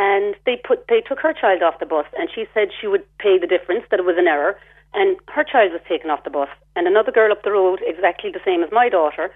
and 0.00 0.34
they 0.46 0.56
put 0.56 0.88
they 0.88 1.02
took 1.02 1.20
her 1.20 1.34
child 1.34 1.62
off 1.62 1.78
the 1.78 1.84
bus, 1.94 2.06
and 2.18 2.30
she 2.34 2.46
said 2.54 2.68
she 2.80 2.86
would 2.86 3.04
pay 3.18 3.38
the 3.38 3.46
difference, 3.46 3.84
that 3.90 4.00
it 4.00 4.06
was 4.06 4.16
an 4.16 4.26
error, 4.26 4.58
and 4.94 5.18
her 5.28 5.44
child 5.44 5.72
was 5.72 5.82
taken 5.86 6.08
off 6.08 6.24
the 6.24 6.30
bus, 6.30 6.48
and 6.74 6.86
another 6.86 7.12
girl 7.12 7.30
up 7.30 7.44
the 7.44 7.52
road, 7.52 7.80
exactly 7.86 8.30
the 8.30 8.40
same 8.44 8.62
as 8.64 8.70
my 8.72 8.88
daughter, 8.88 9.30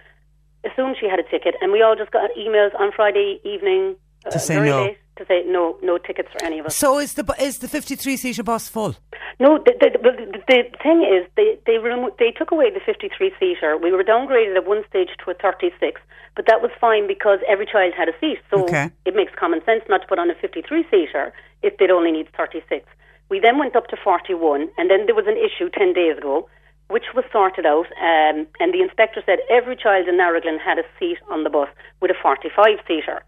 assumed 0.65 0.97
she 0.99 1.07
had 1.07 1.21
a 1.21 1.29
ticket, 1.35 1.55
and 1.61 1.71
we 1.71 1.83
all 1.83 1.95
just 1.95 2.11
got 2.11 2.31
emails 2.39 2.73
on 2.81 2.93
Friday 2.97 3.41
evening 3.45 3.95
uh, 4.25 4.31
To 4.31 4.39
say 4.39 4.57
no. 4.57 4.85
late 4.85 4.99
to 5.17 5.25
say 5.27 5.43
no, 5.47 5.77
no 5.83 5.99
tickets 5.99 6.29
for 6.33 6.43
any 6.45 6.59
of 6.59 6.67
us. 6.67 6.77
So 6.77 6.99
is 6.99 7.15
the 7.15 7.25
is 7.41 7.59
the 7.59 7.69
fifty 7.69 7.95
three 7.97 8.17
seater 8.17 8.43
bus 8.43 8.69
full? 8.69 8.97
No, 9.41 9.59
the, 9.59 9.73
the, 9.81 9.91
the, 9.99 10.13
the 10.47 10.63
thing 10.83 11.03
is, 11.03 11.27
they 11.37 11.59
they, 11.67 11.79
remo- 11.79 12.15
they 12.19 12.31
took 12.31 12.53
away 12.53 12.71
the 12.71 12.81
53 12.87 13.33
seater. 13.41 13.77
We 13.77 13.91
were 13.91 14.05
downgraded 14.05 14.57
at 14.57 14.65
one 14.65 14.85
stage 14.89 15.09
to 15.25 15.31
a 15.33 15.35
36, 15.35 16.01
but 16.37 16.47
that 16.47 16.63
was 16.63 16.71
fine 16.81 17.09
because 17.09 17.41
every 17.49 17.67
child 17.67 17.95
had 17.97 18.09
a 18.09 18.13
seat. 18.21 18.39
So 18.49 18.63
Okay. 18.63 18.91
it 19.05 19.17
makes 19.17 19.33
common 19.35 19.61
sense 19.65 19.83
not 19.89 20.03
to 20.03 20.07
put 20.07 20.21
on 20.21 20.31
a 20.31 20.35
53 20.37 20.87
seater 20.89 21.33
if 21.63 21.77
they'd 21.79 21.91
only 21.91 22.13
need 22.13 22.29
36. 22.37 22.87
We 23.29 23.41
then 23.41 23.59
went 23.59 23.75
up 23.75 23.89
to 23.89 23.97
41, 23.97 24.69
and 24.79 24.89
then 24.89 25.07
there 25.07 25.17
was 25.17 25.27
an 25.27 25.37
issue 25.37 25.69
10 25.69 25.95
days 25.95 26.17
ago, 26.19 26.49
which 26.89 27.05
was 27.15 27.25
sorted 27.33 27.67
out, 27.67 27.87
um, 27.99 28.47
and 28.61 28.73
the 28.73 28.83
inspector 28.83 29.21
said 29.27 29.39
every 29.51 29.75
child 29.75 30.07
in 30.07 30.19
Araglin 30.19 30.61
had 30.61 30.79
a 30.79 30.85
seat 31.01 31.19
on 31.29 31.43
the 31.43 31.51
bus 31.51 31.69
with 32.01 32.13
a 32.13 32.15
45 32.23 32.79
seater. 32.87 33.23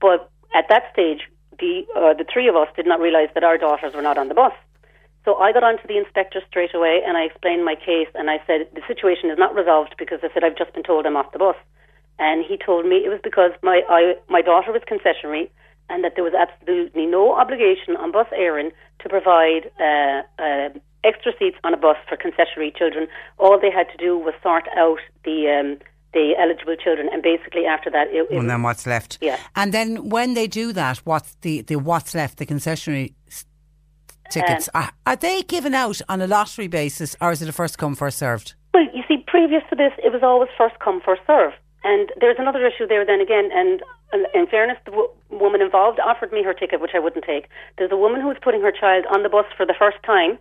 But 0.00 0.30
at 0.54 0.68
that 0.68 0.84
stage, 0.92 1.20
the 1.58 1.84
uh, 1.96 2.14
the 2.14 2.24
three 2.32 2.48
of 2.48 2.56
us 2.56 2.68
did 2.76 2.86
not 2.86 3.00
realise 3.00 3.30
that 3.34 3.44
our 3.44 3.58
daughters 3.58 3.94
were 3.94 4.02
not 4.02 4.18
on 4.18 4.28
the 4.28 4.34
bus. 4.34 4.52
So 5.24 5.36
I 5.36 5.52
got 5.52 5.62
onto 5.62 5.86
the 5.86 5.98
inspector 5.98 6.40
straight 6.48 6.74
away 6.74 7.02
and 7.06 7.16
I 7.16 7.24
explained 7.24 7.64
my 7.64 7.74
case 7.74 8.08
and 8.14 8.30
I 8.30 8.40
said 8.46 8.68
the 8.74 8.80
situation 8.86 9.30
is 9.30 9.38
not 9.38 9.54
resolved 9.54 9.94
because 9.98 10.20
I 10.22 10.32
said 10.32 10.44
I've 10.44 10.56
just 10.56 10.72
been 10.72 10.82
told 10.82 11.04
I'm 11.04 11.16
off 11.16 11.32
the 11.32 11.38
bus. 11.38 11.56
And 12.18 12.44
he 12.44 12.56
told 12.56 12.86
me 12.86 13.04
it 13.04 13.10
was 13.10 13.20
because 13.22 13.52
my 13.62 13.82
I, 13.88 14.14
my 14.28 14.40
daughter 14.40 14.72
was 14.72 14.82
concessionary 14.88 15.50
and 15.90 16.04
that 16.04 16.14
there 16.14 16.24
was 16.24 16.34
absolutely 16.34 17.06
no 17.06 17.34
obligation 17.34 17.96
on 17.96 18.12
Bus 18.12 18.26
Éireann 18.32 18.72
to 19.00 19.08
provide 19.08 19.70
uh, 19.80 20.22
uh, 20.42 20.68
extra 21.04 21.32
seats 21.38 21.56
on 21.64 21.72
a 21.72 21.76
bus 21.76 21.96
for 22.08 22.16
concessionary 22.16 22.74
children. 22.76 23.08
All 23.38 23.58
they 23.58 23.70
had 23.70 23.88
to 23.90 23.96
do 23.96 24.18
was 24.18 24.34
sort 24.42 24.68
out 24.76 24.98
the 25.24 25.48
um, 25.48 25.78
the 26.12 26.34
eligible 26.38 26.76
children, 26.76 27.08
and 27.12 27.22
basically 27.22 27.66
after 27.66 27.90
that, 27.90 28.08
it, 28.08 28.26
it 28.30 28.38
And 28.38 28.48
then 28.48 28.62
what's 28.62 28.86
left? 28.86 29.18
Yeah. 29.20 29.38
And 29.54 29.72
then 29.72 30.08
when 30.08 30.34
they 30.34 30.46
do 30.46 30.72
that, 30.72 30.98
what's 30.98 31.34
the, 31.42 31.62
the 31.62 31.76
what's 31.76 32.14
left? 32.14 32.38
The 32.38 32.46
concessionary 32.46 33.14
tickets 34.30 34.68
Um, 34.74 34.82
are, 34.82 34.92
are 35.06 35.16
they 35.16 35.42
given 35.42 35.74
out 35.74 36.00
on 36.08 36.20
a 36.20 36.26
lottery 36.26 36.68
basis, 36.68 37.16
or 37.20 37.32
is 37.32 37.42
it 37.42 37.48
a 37.48 37.52
first 37.52 37.78
come 37.78 37.94
first 37.94 38.18
served? 38.18 38.54
Well, 38.72 38.84
you 38.94 39.02
see, 39.08 39.24
previous 39.26 39.62
to 39.70 39.76
this, 39.76 39.92
it 39.98 40.12
was 40.12 40.22
always 40.22 40.50
first 40.56 40.78
come, 40.78 41.00
first 41.00 41.22
serve. 41.26 41.52
And 41.84 42.10
there's 42.20 42.36
another 42.38 42.66
issue 42.66 42.86
there 42.86 43.04
then 43.06 43.20
again, 43.20 43.50
and 43.52 43.82
in 44.34 44.46
fairness, 44.46 44.78
the 44.84 44.90
w- 44.90 45.10
woman 45.30 45.60
involved 45.62 46.00
offered 46.00 46.32
me 46.32 46.42
her 46.42 46.52
ticket, 46.52 46.80
which 46.80 46.90
I 46.94 46.98
wouldn't 46.98 47.24
take. 47.24 47.48
There's 47.76 47.92
a 47.92 47.96
woman 47.96 48.20
who 48.20 48.28
was 48.28 48.36
putting 48.42 48.62
her 48.62 48.72
child 48.72 49.04
on 49.14 49.22
the 49.22 49.28
bus 49.28 49.46
for 49.56 49.64
the 49.64 49.74
first 49.78 49.98
time, 50.04 50.38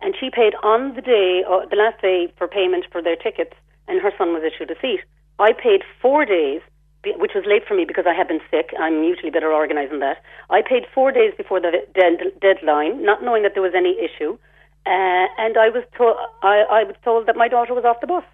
and 0.00 0.14
she 0.18 0.30
paid 0.30 0.54
on 0.62 0.94
the 0.94 1.02
day, 1.02 1.42
or 1.48 1.66
the 1.66 1.76
last 1.76 2.00
day, 2.00 2.32
for 2.38 2.46
payment 2.46 2.84
for 2.92 3.02
their 3.02 3.16
tickets, 3.16 3.54
and 3.88 4.00
her 4.00 4.12
son 4.18 4.32
was 4.32 4.42
issued 4.42 4.70
a 4.70 4.80
seat. 4.80 5.00
I 5.38 5.52
paid 5.52 5.82
four 6.00 6.24
days, 6.24 6.60
which 7.04 7.32
was 7.34 7.44
late 7.46 7.62
for 7.66 7.74
me 7.74 7.84
because 7.84 8.06
I 8.06 8.14
had 8.14 8.26
been 8.28 8.40
sick. 8.50 8.70
I'm 8.80 9.04
usually 9.04 9.30
better 9.30 9.52
organised 9.52 9.90
than 9.90 10.00
that. 10.00 10.22
I 10.50 10.62
paid 10.62 10.86
four 10.94 11.12
days 11.12 11.32
before 11.36 11.60
the 11.60 11.72
dead- 11.94 12.32
deadline, 12.40 13.04
not 13.04 13.22
knowing 13.22 13.42
that 13.42 13.52
there 13.54 13.62
was 13.62 13.74
any 13.76 13.96
issue. 14.00 14.38
Uh, 14.86 15.26
and 15.38 15.56
I 15.58 15.68
was 15.68 15.82
told 15.96 16.16
I, 16.42 16.64
I 16.70 16.84
was 16.84 16.94
told 17.04 17.26
that 17.26 17.36
my 17.36 17.48
daughter 17.48 17.74
was 17.74 17.84
off 17.84 18.00
the 18.00 18.06
bus, 18.06 18.24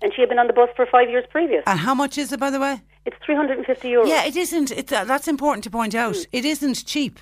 and 0.00 0.12
she 0.14 0.22
had 0.22 0.28
been 0.30 0.38
on 0.38 0.46
the 0.46 0.52
bus 0.54 0.70
for 0.74 0.86
five 0.86 1.10
years 1.10 1.24
previous. 1.30 1.62
And 1.66 1.78
how 1.78 1.94
much 1.94 2.16
is 2.16 2.32
it, 2.32 2.40
by 2.40 2.48
the 2.50 2.58
way? 2.58 2.80
It's 3.04 3.16
three 3.24 3.34
hundred 3.34 3.58
and 3.58 3.66
fifty 3.66 3.88
euros. 3.90 4.08
Yeah, 4.08 4.24
it 4.24 4.34
isn't. 4.36 4.70
It's, 4.70 4.90
uh, 4.90 5.04
that's 5.04 5.28
important 5.28 5.62
to 5.64 5.70
point 5.70 5.94
out. 5.94 6.16
It 6.32 6.44
isn't 6.44 6.86
cheap. 6.86 7.20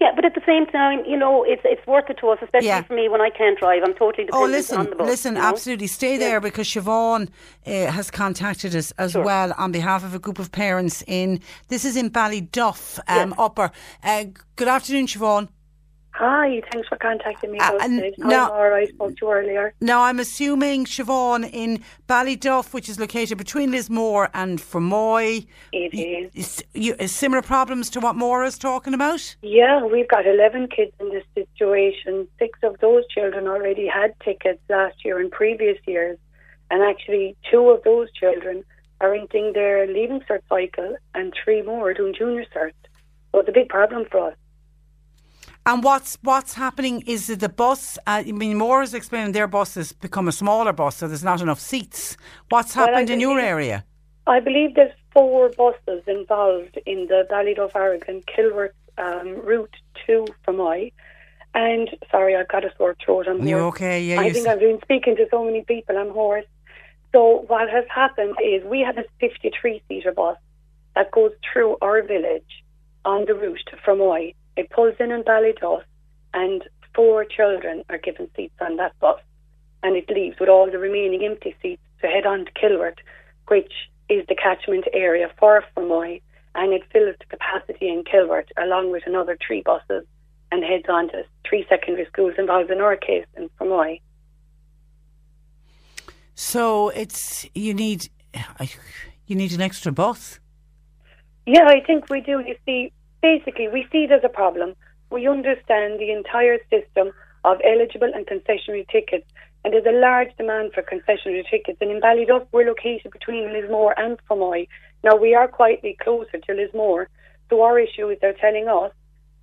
Yeah, 0.00 0.12
but 0.16 0.24
at 0.24 0.34
the 0.34 0.40
same 0.46 0.64
time, 0.66 1.04
you 1.06 1.16
know, 1.16 1.44
it's 1.44 1.60
it's 1.64 1.86
worth 1.86 2.08
it 2.08 2.16
to 2.20 2.28
us, 2.30 2.38
especially 2.42 2.68
Yeah. 2.68 2.82
for 2.82 2.94
me 2.94 3.08
when 3.10 3.20
I 3.20 3.28
can't 3.28 3.58
drive. 3.58 3.82
I'm 3.84 3.92
totally 3.94 4.24
Oh, 4.32 4.46
dependent 4.46 4.52
listen, 4.52 4.78
on 4.78 4.86
the 4.90 4.96
bus. 4.96 5.06
listen, 5.06 5.34
you 5.34 5.40
know? 5.42 5.46
absolutely. 5.48 5.86
Stay 5.88 6.16
there 6.16 6.40
because 6.40 6.66
Siobhan 6.68 7.28
uh, 7.66 7.70
has 7.92 8.10
contacted 8.10 8.74
us 8.74 8.92
as 8.98 9.14
well 9.14 9.52
on 9.58 9.72
behalf 9.72 10.02
of 10.02 10.14
a 10.14 10.18
group 10.18 10.38
of 10.38 10.50
parents 10.52 11.04
in, 11.06 11.40
this 11.68 11.84
is 11.84 11.96
in 11.96 12.08
Ballyduff, 12.10 12.98
um, 13.08 13.34
Upper. 13.38 13.70
Uh, 14.02 14.24
good 14.56 14.68
afternoon, 14.68 15.06
Siobhan. 15.06 15.48
Hi, 16.12 16.60
thanks 16.70 16.88
for 16.88 16.96
contacting 16.96 17.52
me. 17.52 17.58
Uh, 17.58 17.68
about 17.68 17.82
and 17.82 17.98
this. 17.98 18.14
now- 18.18 18.46
I'm 18.46 18.50
Laura, 18.50 18.76
I 18.82 18.84
spoke 18.86 19.16
to 19.16 19.26
you 19.26 19.32
earlier. 19.32 19.72
Now, 19.80 20.02
I'm 20.02 20.18
assuming, 20.18 20.84
Siobhan, 20.84 21.48
in 21.50 21.82
Ballyduff, 22.08 22.74
which 22.74 22.88
is 22.88 22.98
located 22.98 23.38
between 23.38 23.70
Lismore 23.70 24.28
and 24.34 24.58
Fermoy, 24.58 25.46
It 25.72 25.94
is. 25.94 26.30
is 26.34 26.64
you, 26.74 26.94
similar 27.06 27.42
problems 27.42 27.88
to 27.90 28.00
what 28.00 28.16
Maura's 28.16 28.58
talking 28.58 28.92
about? 28.92 29.34
Yeah, 29.42 29.84
we've 29.84 30.08
got 30.08 30.26
11 30.26 30.68
kids 30.68 30.92
in 31.00 31.10
this 31.10 31.24
situation. 31.34 32.26
Six 32.38 32.58
of 32.62 32.78
those 32.80 33.06
children 33.08 33.46
already 33.46 33.86
had 33.86 34.12
tickets 34.20 34.60
last 34.68 35.04
year 35.04 35.18
and 35.20 35.30
previous 35.30 35.78
years. 35.86 36.18
And 36.70 36.82
actually, 36.82 37.36
two 37.50 37.70
of 37.70 37.82
those 37.84 38.12
children 38.12 38.64
are 39.00 39.14
entering 39.14 39.52
their 39.54 39.86
leaving 39.86 40.20
cert 40.28 40.42
cycle, 40.48 40.96
and 41.14 41.32
three 41.42 41.62
more 41.62 41.90
are 41.90 41.94
doing 41.94 42.14
junior 42.14 42.44
cert. 42.54 42.72
So 43.32 43.40
it's 43.40 43.48
a 43.48 43.52
big 43.52 43.68
problem 43.68 44.04
for 44.10 44.32
us. 44.32 44.36
And 45.66 45.84
what's 45.84 46.16
what's 46.22 46.54
happening 46.54 47.02
is 47.06 47.26
that 47.26 47.40
the 47.40 47.48
bus, 47.48 47.98
uh, 47.98 48.24
I 48.26 48.32
mean, 48.32 48.56
Maura's 48.56 48.94
explaining 48.94 49.32
their 49.32 49.46
bus 49.46 49.74
has 49.74 49.92
become 49.92 50.26
a 50.26 50.32
smaller 50.32 50.72
bus, 50.72 50.96
so 50.96 51.06
there's 51.08 51.24
not 51.24 51.42
enough 51.42 51.60
seats. 51.60 52.16
What's 52.48 52.74
Well, 52.74 52.86
I 52.86 52.90
happened 52.90 53.10
in 53.10 53.20
your 53.20 53.38
area? 53.38 53.84
I 54.26 54.40
believe 54.40 54.74
there's 54.74 54.92
four 55.12 55.50
buses 55.50 56.02
involved 56.06 56.78
in 56.86 57.06
the 57.08 57.26
Ballyduff 57.30 57.72
Araglin 57.72 58.24
Kilworth 58.24 58.72
um, 58.96 59.40
route 59.44 59.74
to 60.06 60.26
Fermoy. 60.46 60.92
And 61.54 61.90
sorry, 62.10 62.36
I've 62.36 62.48
got 62.48 62.64
a 62.64 62.72
sore 62.76 62.96
throat. 63.04 63.26
I'm 63.28 63.46
You 63.46 63.58
okay? 63.70 64.02
Yeah, 64.02 64.20
I 64.20 64.32
think 64.32 64.46
s- 64.46 64.52
I've 64.52 64.60
been 64.60 64.78
speaking 64.82 65.16
to 65.16 65.26
so 65.30 65.44
many 65.44 65.62
people. 65.62 65.98
I'm 65.98 66.10
hoarse. 66.10 66.46
So 67.12 67.44
what 67.48 67.68
has 67.68 67.84
happened 67.92 68.36
is 68.42 68.62
we 68.64 68.80
have 68.80 68.98
a 68.98 69.04
53 69.18 69.82
seater 69.88 70.12
bus 70.12 70.36
that 70.94 71.10
goes 71.10 71.32
through 71.52 71.76
our 71.82 72.02
village 72.02 72.64
on 73.04 73.24
the 73.26 73.34
route 73.34 73.60
to 73.70 73.76
Fermoy. 73.76 74.34
It 74.56 74.70
pulls 74.70 74.94
in 74.98 75.10
in 75.10 75.22
Ballyduff, 75.22 75.82
and 76.34 76.62
four 76.94 77.24
children 77.24 77.84
are 77.88 77.98
given 77.98 78.28
seats 78.36 78.54
on 78.60 78.76
that 78.76 78.98
bus, 79.00 79.20
and 79.82 79.96
it 79.96 80.10
leaves 80.10 80.38
with 80.38 80.48
all 80.48 80.70
the 80.70 80.78
remaining 80.78 81.24
empty 81.24 81.54
seats 81.62 81.82
to 82.00 82.06
head 82.06 82.26
on 82.26 82.44
to 82.44 82.52
Kilworth, 82.52 82.98
which 83.48 83.72
is 84.08 84.26
the 84.28 84.34
catchment 84.34 84.86
area 84.92 85.30
for 85.38 85.64
Fermoy, 85.76 86.20
and 86.54 86.72
it 86.72 86.82
fills 86.92 87.16
the 87.18 87.26
capacity 87.26 87.88
in 87.88 88.04
Kilworth 88.04 88.48
along 88.58 88.90
with 88.90 89.04
another 89.06 89.38
three 89.46 89.62
buses 89.62 90.04
and 90.52 90.64
heads 90.64 90.86
on 90.88 91.08
to 91.10 91.24
three 91.48 91.64
secondary 91.68 92.06
schools 92.06 92.34
involved 92.38 92.70
in 92.70 92.80
our 92.80 92.96
case 92.96 93.26
in 93.36 93.48
Fermoy. 93.58 94.00
So 96.34 96.88
it's 96.88 97.46
you 97.54 97.74
need 97.74 98.08
you 99.26 99.36
need 99.36 99.52
an 99.52 99.60
extra 99.60 99.92
bus. 99.92 100.40
Yeah, 101.46 101.66
I 101.66 101.80
think 101.86 102.10
we 102.10 102.20
do. 102.20 102.40
You 102.40 102.56
see, 102.66 102.92
basically, 103.22 103.68
we 103.68 103.86
see 103.92 104.04
it 104.04 104.12
as 104.12 104.22
a 104.24 104.28
problem. 104.28 104.74
We 105.10 105.26
understand 105.26 105.98
the 105.98 106.12
entire 106.12 106.58
system 106.70 107.12
of 107.44 107.58
eligible 107.64 108.10
and 108.14 108.26
concessionary 108.26 108.88
tickets, 108.88 109.26
and 109.64 109.72
there's 109.72 109.86
a 109.86 109.98
large 109.98 110.34
demand 110.36 110.72
for 110.72 110.82
concessionary 110.82 111.48
tickets. 111.50 111.78
And 111.80 111.90
in 111.90 112.00
Ballyduff, 112.00 112.46
we're 112.52 112.66
located 112.66 113.12
between 113.12 113.52
Lismore 113.52 113.98
and 113.98 114.18
Fermoy. 114.28 114.68
Now, 115.02 115.16
we 115.16 115.34
are 115.34 115.48
quietly 115.48 115.96
closer 116.00 116.38
to 116.38 116.54
Lismore, 116.54 117.08
so 117.48 117.62
our 117.62 117.78
issue 117.78 118.08
is 118.08 118.18
they're 118.20 118.34
telling 118.34 118.68
us 118.68 118.92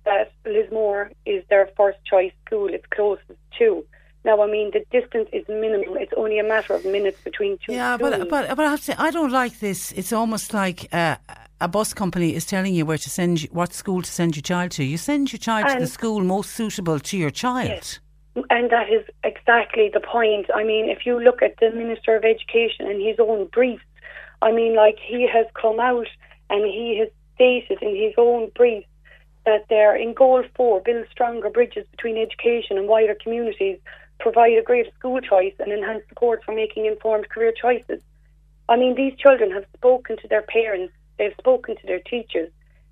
that 0.04 0.32
Lismore 0.46 1.10
is 1.26 1.44
their 1.50 1.68
first 1.76 1.98
choice 2.04 2.32
school, 2.46 2.68
it's 2.68 2.86
closest 2.94 3.38
to. 3.58 3.84
Now, 4.28 4.42
I 4.42 4.46
mean, 4.46 4.70
the 4.76 4.84
distance 4.90 5.30
is 5.32 5.44
minimal. 5.48 5.96
It's 5.96 6.12
only 6.14 6.38
a 6.38 6.44
matter 6.44 6.74
of 6.74 6.84
minutes 6.84 7.18
between 7.24 7.56
two 7.64 7.72
Yeah, 7.72 7.96
schools. 7.96 8.10
but 8.18 8.28
but 8.28 8.56
but 8.58 8.66
I 8.66 8.70
have 8.74 8.80
to 8.80 8.84
say 8.84 8.94
I 8.98 9.10
don't 9.10 9.32
like 9.42 9.54
this. 9.60 9.90
It's 9.92 10.12
almost 10.12 10.52
like 10.52 10.78
uh, 10.92 11.16
a 11.66 11.68
bus 11.76 11.94
company 11.94 12.34
is 12.34 12.44
telling 12.44 12.74
you 12.74 12.84
where 12.84 12.98
to 12.98 13.10
send 13.18 13.42
you, 13.42 13.48
what 13.52 13.72
school 13.72 14.02
to 14.02 14.12
send 14.20 14.36
your 14.36 14.42
child 14.42 14.72
to. 14.72 14.84
You 14.84 14.98
send 14.98 15.32
your 15.32 15.38
child 15.38 15.68
to 15.68 15.78
the 15.80 15.86
school 15.86 16.20
most 16.20 16.50
suitable 16.50 16.98
to 17.00 17.16
your 17.16 17.30
child. 17.30 17.70
Yes. 17.70 18.00
And 18.50 18.68
that 18.70 18.90
is 18.90 19.04
exactly 19.24 19.90
the 19.96 20.00
point. 20.00 20.44
I 20.54 20.62
mean, 20.62 20.90
if 20.90 21.06
you 21.06 21.18
look 21.18 21.40
at 21.40 21.54
the 21.58 21.70
Minister 21.70 22.14
of 22.14 22.24
Education 22.34 22.86
and 22.90 23.00
his 23.00 23.16
own 23.18 23.46
briefs, 23.46 23.88
I 24.42 24.52
mean, 24.52 24.76
like 24.76 24.98
he 25.12 25.26
has 25.26 25.46
come 25.54 25.80
out 25.80 26.10
and 26.50 26.66
he 26.66 26.98
has 27.00 27.08
stated 27.34 27.78
in 27.82 27.96
his 27.96 28.12
own 28.18 28.50
brief 28.54 28.84
that 29.46 29.64
they're 29.70 29.96
in 29.96 30.12
goal 30.12 30.42
four, 30.54 30.82
build 30.82 31.06
stronger 31.10 31.48
bridges 31.48 31.86
between 31.92 32.18
education 32.18 32.76
and 32.76 32.86
wider 32.86 33.16
communities, 33.24 33.78
provide 34.18 34.58
a 34.58 34.62
greater 34.62 34.90
school 34.98 35.20
choice 35.20 35.54
and 35.58 35.72
enhance 35.72 36.02
support 36.08 36.42
for 36.44 36.54
making 36.54 36.86
informed 36.86 37.28
career 37.28 37.52
choices. 37.52 38.00
I 38.68 38.76
mean, 38.76 38.94
these 38.94 39.14
children 39.18 39.50
have 39.52 39.64
spoken 39.74 40.16
to 40.18 40.28
their 40.28 40.42
parents, 40.42 40.92
they've 41.18 41.34
spoken 41.38 41.76
to 41.76 41.86
their 41.86 42.00
teachers, 42.00 42.50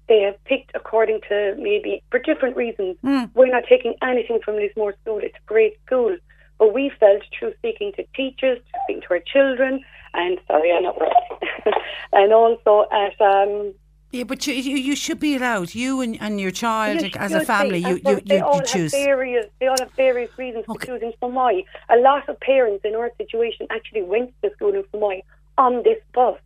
they 0.08 0.20
have 0.20 0.42
picked 0.44 0.70
according 0.74 1.20
to 1.28 1.54
maybe 1.58 2.02
for 2.10 2.18
different 2.18 2.56
reasons. 2.56 2.96
We're 3.34 3.50
not 3.50 3.64
taking 3.68 3.94
anything 4.02 4.40
from 4.44 4.56
Lismore 4.56 4.94
School, 5.02 5.18
it's 5.22 5.36
a 5.36 5.46
great 5.46 5.76
school. 5.84 6.16
But 6.58 6.72
we 6.72 6.90
felt 6.98 7.22
through 7.38 7.54
speaking 7.58 7.92
to 7.96 8.04
teachers, 8.14 8.58
speaking 8.84 9.02
to 9.02 9.14
our 9.14 9.20
children, 9.20 9.84
and 10.14 10.38
sorry, 10.46 10.72
I'm 10.72 10.84
not 10.84 10.98
right, 10.98 11.74
and 12.12 12.32
also 12.32 12.86
at 12.90 13.20
um, 13.20 13.74
Yeah, 14.16 14.24
but 14.24 14.46
you, 14.46 14.54
you 14.54 14.76
you 14.76 14.96
should 14.96 15.20
be 15.20 15.36
allowed. 15.36 15.74
You 15.74 16.00
and, 16.00 16.16
and 16.20 16.40
your 16.40 16.50
child 16.50 17.02
you 17.02 17.10
as 17.16 17.32
a 17.32 17.44
family, 17.44 17.82
be. 17.82 17.88
you 17.90 17.96
And 17.96 18.08
you, 18.08 18.20
they 18.24 18.38
you, 18.38 18.44
all 18.44 18.54
you 18.54 18.60
have 18.60 18.68
choose. 18.68 18.92
Various, 18.92 19.46
they 19.60 19.66
all 19.66 19.76
have 19.78 19.92
various 19.92 20.30
reasons 20.38 20.64
for 20.64 20.78
choosing 20.78 21.12
Fermoy. 21.20 21.64
A 21.90 21.98
lot 21.98 22.28
of 22.28 22.40
parents 22.40 22.82
in 22.84 22.94
our 22.94 23.10
situation 23.18 23.66
actually 23.70 24.02
went 24.02 24.32
to 24.42 24.50
school 24.54 24.74
in 24.74 24.82
Fermoy 24.84 25.22
on 25.58 25.82
this 25.82 26.00
bus. 26.14 26.38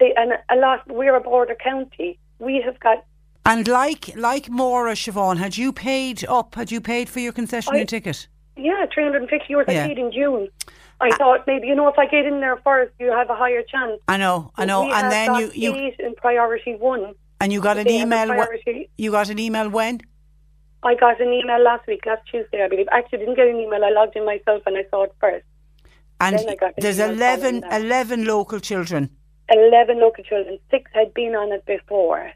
They, 0.00 0.12
and 0.16 0.32
a 0.48 0.56
lot, 0.56 0.80
we're 0.88 1.14
a 1.14 1.20
border 1.20 1.54
county. 1.54 2.18
We 2.38 2.60
have 2.64 2.78
got 2.80 3.04
And 3.44 3.68
like 3.68 4.16
like 4.16 4.48
Maura 4.50 4.94
Siobhan, 4.94 5.36
had 5.38 5.56
you 5.56 5.72
paid 5.72 6.24
up? 6.24 6.54
Had 6.54 6.70
you 6.72 6.80
paid 6.80 7.08
for 7.08 7.20
your 7.20 7.32
concessionary 7.32 7.82
I- 7.82 7.84
ticket? 7.84 8.26
Yeah, 8.56 8.84
350 8.92 9.54
euros 9.54 9.64
Yeah. 9.68 9.84
I 9.84 9.88
paid 9.88 9.98
in 9.98 10.12
June. 10.12 10.48
I 11.00 11.10
thought 11.16 11.46
maybe, 11.46 11.66
you 11.66 11.74
know, 11.74 11.88
if 11.88 11.98
I 11.98 12.06
get 12.06 12.26
in 12.26 12.40
there 12.40 12.58
first, 12.58 12.92
you 12.98 13.10
have 13.10 13.30
a 13.30 13.34
higher 13.34 13.62
chance. 13.62 14.00
I 14.06 14.16
know, 14.18 14.50
I 14.56 14.64
know. 14.66 14.90
And 14.90 15.10
then 15.10 15.34
you 15.36 15.50
you 15.54 15.92
in 15.98 16.14
priority 16.16 16.74
one. 16.76 17.14
and 17.40 17.52
you 17.52 17.60
got 17.60 17.78
an 17.78 17.84
They 17.86 17.96
have 17.98 18.10
a 18.12 18.22
email. 18.24 18.46
wh- 18.66 18.84
you 18.98 19.10
got 19.10 19.30
an 19.30 19.38
email 19.38 19.68
when? 19.70 20.00
I 20.82 20.94
got 20.94 21.20
an 21.20 21.32
email 21.32 21.62
last 21.62 21.86
week, 21.86 22.04
last 22.06 22.22
Tuesday, 22.30 22.62
I 22.64 22.68
believe. 22.68 22.88
Actually, 22.92 23.20
didn't 23.20 23.36
get 23.36 23.48
an 23.48 23.56
email. 23.56 23.82
I 23.84 23.90
logged 23.90 24.16
in 24.16 24.24
myself 24.26 24.62
and 24.66 24.76
I 24.76 24.84
saw 24.90 25.04
it 25.04 25.14
first. 25.20 25.44
And 26.20 26.38
Then 26.38 26.48
I 26.50 26.54
got 26.56 26.74
there's 26.76 26.98
email 27.00 27.12
11, 27.12 27.64
11 27.70 28.24
local 28.24 28.60
children. 28.60 29.10
11 29.48 29.98
local 30.00 30.22
children. 30.24 30.58
Six 30.70 30.90
had 30.94 31.12
been 31.14 31.34
on 31.34 31.50
it 31.52 31.64
before. 31.66 32.30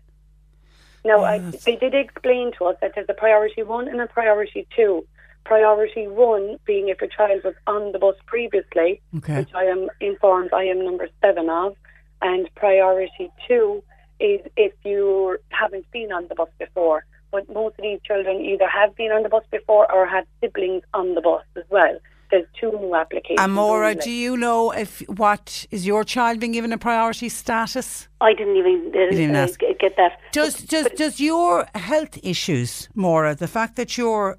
Now, 1.04 1.22
I, 1.22 1.38
they 1.66 1.76
did 1.76 1.94
explain 1.94 2.52
to 2.58 2.64
us 2.66 2.76
that 2.80 2.92
there's 2.94 3.06
a 3.10 3.14
priority 3.14 3.62
one 3.62 3.88
and 3.88 4.00
a 4.00 4.06
priority 4.06 4.66
two. 4.74 5.06
Priority 5.44 6.06
one 6.08 6.56
being 6.64 6.88
if 6.88 7.02
a 7.02 7.08
child 7.08 7.42
was 7.44 7.54
on 7.66 7.92
the 7.92 7.98
bus 7.98 8.16
previously, 8.26 9.00
Okay. 9.18 9.38
which 9.40 9.50
I 9.54 9.64
am 9.64 9.88
informed 10.00 10.50
I 10.52 10.64
am 10.64 10.82
number 10.84 11.08
seven 11.22 11.50
of, 11.50 11.76
and 12.22 12.48
priority 12.54 13.30
two 13.46 13.82
is 14.20 14.40
if 14.56 14.72
you 14.84 15.36
haven't 15.50 15.90
been 15.90 16.12
on 16.12 16.26
the 16.28 16.34
bus 16.34 16.48
before. 16.58 17.04
But 17.30 17.52
most 17.52 17.74
of 17.78 17.82
these 17.82 18.00
children 18.06 18.40
either 18.40 18.68
have 18.68 18.94
been 18.96 19.10
on 19.10 19.22
the 19.24 19.28
bus 19.28 19.42
before 19.50 19.90
or 19.92 20.06
have 20.06 20.24
siblings 20.40 20.82
on 20.94 21.14
the 21.14 21.20
bus 21.20 21.42
as 21.56 21.64
well. 21.68 21.98
There's 22.30 22.46
two 22.58 22.70
new 22.72 22.94
applications. 22.94 23.40
Amora, 23.40 24.00
do 24.02 24.10
you 24.10 24.36
know 24.36 24.70
if 24.70 25.00
what 25.08 25.66
is 25.70 25.86
your 25.86 26.04
child 26.04 26.40
being 26.40 26.52
given 26.52 26.72
a 26.72 26.78
priority 26.78 27.28
status? 27.28 28.08
I 28.20 28.32
didn't 28.32 28.56
even, 28.56 28.92
uh, 28.94 29.10
didn't 29.10 29.36
uh, 29.36 29.40
ask. 29.40 29.60
get 29.60 29.96
that. 29.96 30.12
Does 30.32 30.54
does 30.56 30.86
does 30.96 31.20
your 31.20 31.66
health 31.74 32.18
issues, 32.22 32.88
Maura, 32.94 33.34
the 33.34 33.46
fact 33.48 33.76
that 33.76 33.98
you're 33.98 34.38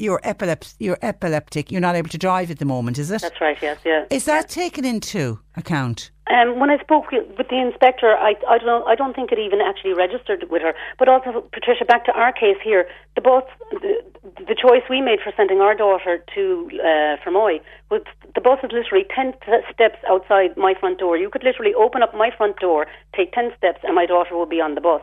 you're 0.00 0.20
epilept 0.24 0.74
you're 0.78 0.98
epileptic, 1.02 1.70
you're 1.70 1.80
not 1.80 1.94
able 1.94 2.08
to 2.08 2.18
drive 2.18 2.50
at 2.50 2.58
the 2.58 2.64
moment, 2.64 2.98
is 2.98 3.10
it? 3.10 3.20
That's 3.22 3.40
right. 3.40 3.58
Yes. 3.60 3.78
Yeah. 3.84 4.04
Is 4.10 4.24
that 4.24 4.48
taken 4.48 4.84
into 4.84 5.38
account? 5.56 6.10
Um, 6.30 6.60
when 6.60 6.70
I 6.70 6.78
spoke 6.78 7.10
with 7.10 7.48
the 7.48 7.60
inspector, 7.60 8.14
I, 8.14 8.34
I 8.48 8.58
don't 8.58 8.86
I 8.86 8.94
don't 8.94 9.14
think 9.14 9.32
it 9.32 9.38
even 9.38 9.60
actually 9.60 9.94
registered 9.94 10.44
with 10.48 10.62
her. 10.62 10.74
But 10.98 11.08
also, 11.08 11.42
Patricia, 11.52 11.84
back 11.84 12.04
to 12.06 12.12
our 12.12 12.32
case 12.32 12.56
here, 12.62 12.86
the 13.16 13.20
bus, 13.20 13.42
the, 13.72 13.98
the 14.46 14.54
choice 14.54 14.82
we 14.88 15.00
made 15.00 15.18
for 15.24 15.32
sending 15.36 15.60
our 15.60 15.74
daughter 15.74 16.24
to 16.34 16.70
uh, 16.74 17.16
Fermoy 17.22 17.60
was 17.90 18.02
the 18.34 18.40
bus 18.40 18.60
is 18.62 18.70
literally 18.72 19.06
ten 19.12 19.34
steps 19.74 19.98
outside 20.08 20.56
my 20.56 20.74
front 20.78 21.00
door. 21.00 21.16
You 21.16 21.30
could 21.30 21.42
literally 21.42 21.74
open 21.74 22.00
up 22.02 22.14
my 22.14 22.30
front 22.36 22.58
door, 22.60 22.86
take 23.16 23.32
ten 23.32 23.50
steps, 23.58 23.80
and 23.82 23.96
my 23.96 24.06
daughter 24.06 24.38
would 24.38 24.50
be 24.50 24.60
on 24.60 24.76
the 24.76 24.80
bus. 24.80 25.02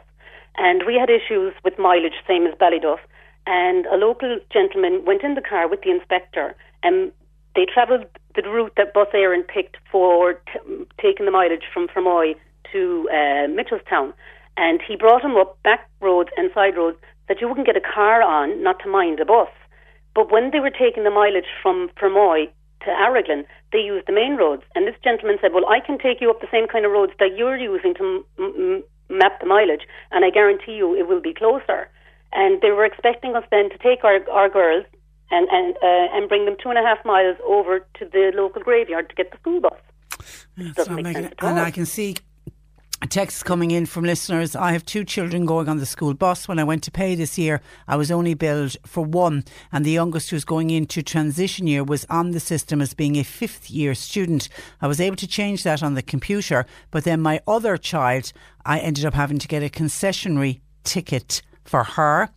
And 0.55 0.83
we 0.87 0.95
had 0.95 1.09
issues 1.09 1.53
with 1.63 1.77
mileage, 1.77 2.17
same 2.25 2.47
as 2.47 2.53
Ballyduff. 2.55 2.99
And 3.47 3.85
a 3.87 3.95
local 3.95 4.39
gentleman 4.51 5.05
went 5.05 5.23
in 5.23 5.35
the 5.35 5.41
car 5.41 5.69
with 5.69 5.81
the 5.81 5.91
inspector, 5.91 6.53
and 6.83 7.13
they 7.55 7.65
travelled 7.65 8.05
the 8.35 8.43
route 8.43 8.73
that 8.75 8.93
Bus 8.93 9.07
Éireann 9.15 9.47
picked 9.47 9.77
for 9.91 10.33
t- 10.33 10.85
taking 11.01 11.25
the 11.25 11.31
mileage 11.31 11.63
from 11.73 11.87
Fermoy 11.87 12.35
to 12.73 13.09
uh, 13.09 13.47
Mitchelstown. 13.47 14.13
And 14.57 14.81
he 14.85 14.97
brought 14.97 15.23
him 15.23 15.37
up 15.37 15.57
back 15.63 15.89
roads 16.01 16.29
and 16.37 16.51
side 16.53 16.75
roads 16.77 16.97
that 17.29 17.41
you 17.41 17.47
wouldn't 17.47 17.67
get 17.67 17.77
a 17.77 17.81
car 17.81 18.21
on, 18.21 18.61
not 18.63 18.79
to 18.83 18.89
mind 18.89 19.19
a 19.21 19.25
bus. 19.25 19.49
But 20.13 20.31
when 20.31 20.51
they 20.51 20.59
were 20.59 20.69
taking 20.71 21.05
the 21.05 21.11
mileage 21.11 21.49
from 21.63 21.89
Fermoy 21.99 22.49
to 22.81 22.87
Araglin, 22.89 23.45
they 23.71 23.79
used 23.79 24.07
the 24.07 24.13
main 24.13 24.35
roads. 24.35 24.63
And 24.75 24.85
this 24.85 24.95
gentleman 25.03 25.37
said, 25.41 25.53
Well, 25.53 25.67
I 25.69 25.79
can 25.79 25.97
take 25.99 26.21
you 26.21 26.29
up 26.29 26.41
the 26.41 26.51
same 26.51 26.67
kind 26.67 26.85
of 26.85 26.91
roads 26.91 27.13
that 27.19 27.37
you're 27.37 27.57
using 27.57 27.93
to 27.95 28.03
m- 28.03 28.23
m- 28.43 28.83
map 29.09 29.39
the 29.39 29.47
mileage, 29.47 29.87
and 30.11 30.25
I 30.25 30.31
guarantee 30.31 30.73
you 30.75 30.95
it 30.95 31.07
will 31.07 31.21
be 31.21 31.33
closer. 31.33 31.89
And 32.33 32.61
they 32.61 32.71
were 32.71 32.85
expecting 32.85 33.35
us 33.35 33.43
then 33.51 33.69
to 33.69 33.77
take 33.77 34.03
our, 34.03 34.19
our 34.29 34.49
girls 34.49 34.85
and 35.31 35.47
and 35.51 35.75
uh, 35.77 36.15
and 36.15 36.29
bring 36.29 36.45
them 36.45 36.55
two 36.61 36.69
and 36.69 36.77
a 36.77 36.81
half 36.81 37.03
miles 37.05 37.37
over 37.45 37.79
to 37.79 38.05
the 38.05 38.31
local 38.35 38.61
graveyard 38.61 39.09
to 39.09 39.15
get 39.15 39.31
the 39.31 39.37
school 39.37 39.61
bus. 39.61 39.73
It's 40.57 40.75
Doesn't 40.75 40.95
make 40.95 41.15
sense 41.15 41.27
at 41.27 41.43
and. 41.43 41.59
I 41.59 41.71
can 41.71 41.85
see 41.85 42.15
texts 43.09 43.43
coming 43.43 43.71
in 43.71 43.85
from 43.85 44.03
listeners. 44.05 44.55
I 44.55 44.71
have 44.71 44.83
two 44.83 45.03
children 45.03 45.45
going 45.45 45.69
on 45.69 45.77
the 45.77 45.85
school 45.85 46.15
bus. 46.15 46.47
When 46.47 46.57
I 46.57 46.63
went 46.63 46.81
to 46.83 46.91
pay 46.91 47.13
this 47.13 47.37
year, 47.37 47.61
I 47.87 47.95
was 47.95 48.09
only 48.09 48.33
billed 48.33 48.75
for 48.85 49.05
one, 49.05 49.43
and 49.71 49.85
the 49.85 49.91
youngest 49.91 50.31
who's 50.31 50.43
going 50.43 50.71
into 50.71 51.03
transition 51.03 51.67
year 51.67 51.83
was 51.83 52.05
on 52.09 52.31
the 52.31 52.39
system 52.39 52.81
as 52.81 52.93
being 52.93 53.17
a 53.17 53.23
fifth 53.23 53.69
year 53.69 53.93
student. 53.93 54.49
I 54.81 54.87
was 54.87 54.99
able 54.99 55.17
to 55.17 55.27
change 55.27 55.63
that 55.63 55.83
on 55.83 55.93
the 55.93 56.01
computer, 56.01 56.65
but 56.89 57.03
then 57.03 57.21
my 57.21 57.39
other 57.47 57.77
child, 57.77 58.33
I 58.65 58.79
ended 58.79 59.05
up 59.05 59.13
having 59.13 59.37
to 59.39 59.47
get 59.47 59.61
a 59.61 59.69
concessionary 59.69 60.61
ticket 60.83 61.43
for 61.67 61.83
her. 61.83 62.29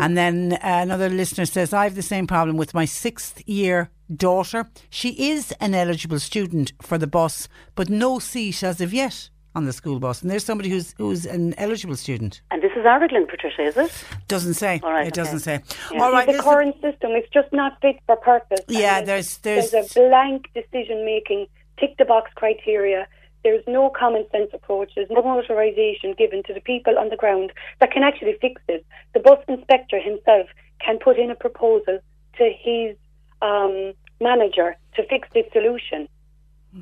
And 0.00 0.16
then 0.16 0.54
uh, 0.54 0.58
another 0.62 1.08
listener 1.08 1.46
says, 1.46 1.72
I 1.72 1.84
have 1.84 1.94
the 1.94 2.02
same 2.02 2.26
problem 2.26 2.56
with 2.56 2.74
my 2.74 2.84
sixth 2.84 3.46
year 3.48 3.90
daughter. 4.14 4.66
She 4.90 5.30
is 5.30 5.52
an 5.60 5.74
eligible 5.74 6.20
student 6.20 6.72
for 6.80 6.98
the 6.98 7.06
bus, 7.06 7.48
but 7.74 7.90
no 7.90 8.18
seat 8.18 8.62
as 8.62 8.80
of 8.80 8.94
yet 8.94 9.30
on 9.54 9.64
the 9.64 9.72
school 9.72 9.98
bus. 9.98 10.22
And 10.22 10.30
there's 10.30 10.44
somebody 10.44 10.68
who's 10.68 10.94
who's 10.98 11.24
an 11.26 11.54
eligible 11.58 11.96
student. 11.96 12.42
And 12.50 12.62
this 12.62 12.72
is 12.76 12.84
Ireland, 12.84 13.28
Patricia, 13.28 13.62
is 13.62 13.76
it? 13.76 13.90
Doesn't 14.28 14.54
say. 14.54 14.80
All 14.82 14.92
right, 14.92 15.08
it 15.08 15.14
doesn't 15.14 15.48
okay. 15.48 15.64
say. 15.66 15.98
All 15.98 16.12
right, 16.12 16.26
the 16.26 16.42
current 16.42 16.76
system 16.82 17.12
is 17.12 17.24
just 17.32 17.52
not 17.52 17.80
fit 17.80 17.96
for 18.06 18.16
purpose. 18.16 18.60
Yeah, 18.68 19.00
there's 19.00 19.38
there's, 19.38 19.70
there's 19.70 19.96
a 19.96 20.00
blank 20.00 20.50
decision 20.54 21.04
making, 21.04 21.46
tick 21.80 21.96
the 21.98 22.04
box 22.04 22.30
criteria. 22.34 23.08
There's 23.46 23.62
no 23.68 23.90
common 23.90 24.26
sense 24.32 24.50
approach. 24.52 24.90
There's 24.96 25.08
no 25.08 25.22
authorization 25.22 26.14
given 26.18 26.42
to 26.48 26.52
the 26.52 26.60
people 26.60 26.98
on 26.98 27.10
the 27.10 27.16
ground 27.16 27.52
that 27.78 27.92
can 27.92 28.02
actually 28.02 28.36
fix 28.40 28.60
this. 28.66 28.82
The 29.14 29.20
bus 29.20 29.38
inspector 29.46 30.00
himself 30.00 30.48
can 30.84 30.98
put 30.98 31.16
in 31.16 31.30
a 31.30 31.36
proposal 31.36 32.00
to 32.38 32.50
his 32.60 32.96
um, 33.42 33.92
manager 34.20 34.76
to 34.96 35.06
fix 35.06 35.28
this 35.32 35.46
solution. 35.52 36.08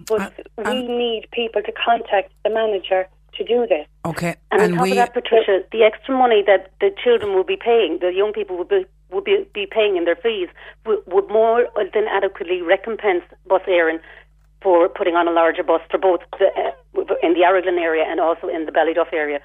But 0.08 0.32
we 0.56 0.88
need 0.88 1.28
people 1.32 1.60
to 1.60 1.72
contact 1.72 2.32
the 2.44 2.48
manager 2.48 3.08
to 3.34 3.44
do 3.44 3.66
this. 3.66 3.86
okay. 4.06 4.36
And, 4.50 4.62
And, 4.62 4.72
on 4.72 4.78
top 4.78 4.84
we 4.84 4.90
of 4.92 4.96
that, 4.96 5.12
Patricia, 5.12 5.64
the 5.70 5.82
extra 5.82 6.16
money 6.16 6.42
that 6.46 6.72
the 6.80 6.92
children 7.04 7.34
will 7.34 7.44
be 7.44 7.58
paying, 7.62 7.98
the 8.00 8.10
young 8.10 8.32
people 8.32 8.56
will 8.56 8.64
be 8.64 8.86
will 9.10 9.20
be, 9.20 9.46
be 9.52 9.66
paying 9.70 9.96
in 9.96 10.06
their 10.06 10.16
fees, 10.16 10.48
would, 10.86 11.00
would 11.06 11.28
more 11.28 11.68
than 11.92 12.06
adequately 12.10 12.62
recompense 12.62 13.22
Bus 13.46 13.60
Éireann 13.68 14.00
for 14.64 14.88
putting 14.88 15.14
on 15.14 15.28
a 15.28 15.30
larger 15.30 15.62
bus 15.62 15.82
for 15.90 15.98
both 15.98 16.20
the, 16.40 16.48
uh, 16.56 17.04
in 17.22 17.34
the 17.34 17.44
Araglin 17.44 17.78
area 17.78 18.04
and 18.08 18.18
also 18.18 18.48
in 18.48 18.64
the 18.64 18.72
Ballyduff 18.72 19.12
area. 19.12 19.38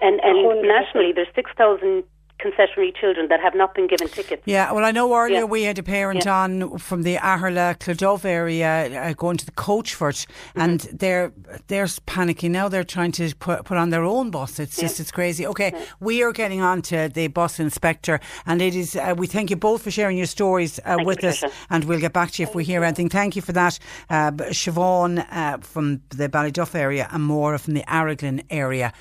And, 0.00 0.20
and 0.22 0.62
nationally, 0.62 1.12
there's 1.12 1.34
6,000 1.34 2.04
concessionary 2.44 2.94
children 3.00 3.28
that 3.28 3.40
have 3.40 3.54
not 3.54 3.74
been 3.74 3.86
given 3.86 4.08
tickets. 4.08 4.42
Yeah, 4.46 4.72
well, 4.72 4.84
I 4.84 4.92
know 4.92 5.14
earlier 5.14 5.40
Yeah. 5.40 5.44
we 5.44 5.62
had 5.64 5.78
a 5.78 5.82
parent 5.82 6.24
Yeah. 6.24 6.42
on 6.42 6.78
from 6.78 7.02
the 7.02 7.16
Aherla 7.16 7.76
Cloughduv 7.78 8.24
area 8.24 8.70
uh, 9.10 9.12
going 9.14 9.36
to 9.38 9.46
the 9.46 9.52
Coachford, 9.52 10.18
Mm-hmm. 10.20 10.60
and 10.60 10.80
they're 11.02 11.32
they're 11.68 11.86
panicking 12.06 12.50
now. 12.50 12.68
They're 12.68 12.84
trying 12.96 13.12
to 13.12 13.34
put, 13.36 13.64
put 13.64 13.76
on 13.76 13.90
their 13.90 14.04
own 14.04 14.30
bus. 14.30 14.58
It's 14.58 14.76
just 14.76 15.00
it's 15.00 15.10
crazy. 15.10 15.46
Okay, 15.46 15.70
we 16.00 16.22
are 16.22 16.32
getting 16.32 16.60
on 16.60 16.82
to 16.82 17.08
the 17.08 17.26
bus 17.28 17.60
inspector, 17.60 18.20
and 18.46 18.60
it 18.62 18.74
is. 18.74 18.96
Uh, 18.96 19.14
we 19.16 19.26
thank 19.26 19.50
you 19.50 19.56
both 19.56 19.82
for 19.82 19.90
sharing 19.90 20.16
your 20.16 20.26
stories 20.26 20.80
uh, 20.80 20.96
you, 20.98 21.06
with 21.06 21.22
us, 21.24 21.40
Patricia. 21.40 21.56
and 21.70 21.84
we'll 21.84 22.00
get 22.00 22.12
back 22.12 22.30
to 22.32 22.42
you 22.42 22.48
if 22.48 22.54
we 22.54 22.64
hear 22.64 22.82
anything. 22.84 23.08
Thank 23.08 23.36
you 23.36 23.42
for 23.42 23.52
that, 23.52 23.78
uh, 24.08 24.30
Siobhan 24.60 25.26
uh, 25.30 25.58
from 25.58 26.00
the 26.10 26.28
Ballyduff 26.28 26.74
area 26.74 27.08
and 27.12 27.22
Maura 27.24 27.58
from 27.58 27.74
the 27.74 27.84
Araglin 27.88 28.44
area. 28.50 28.92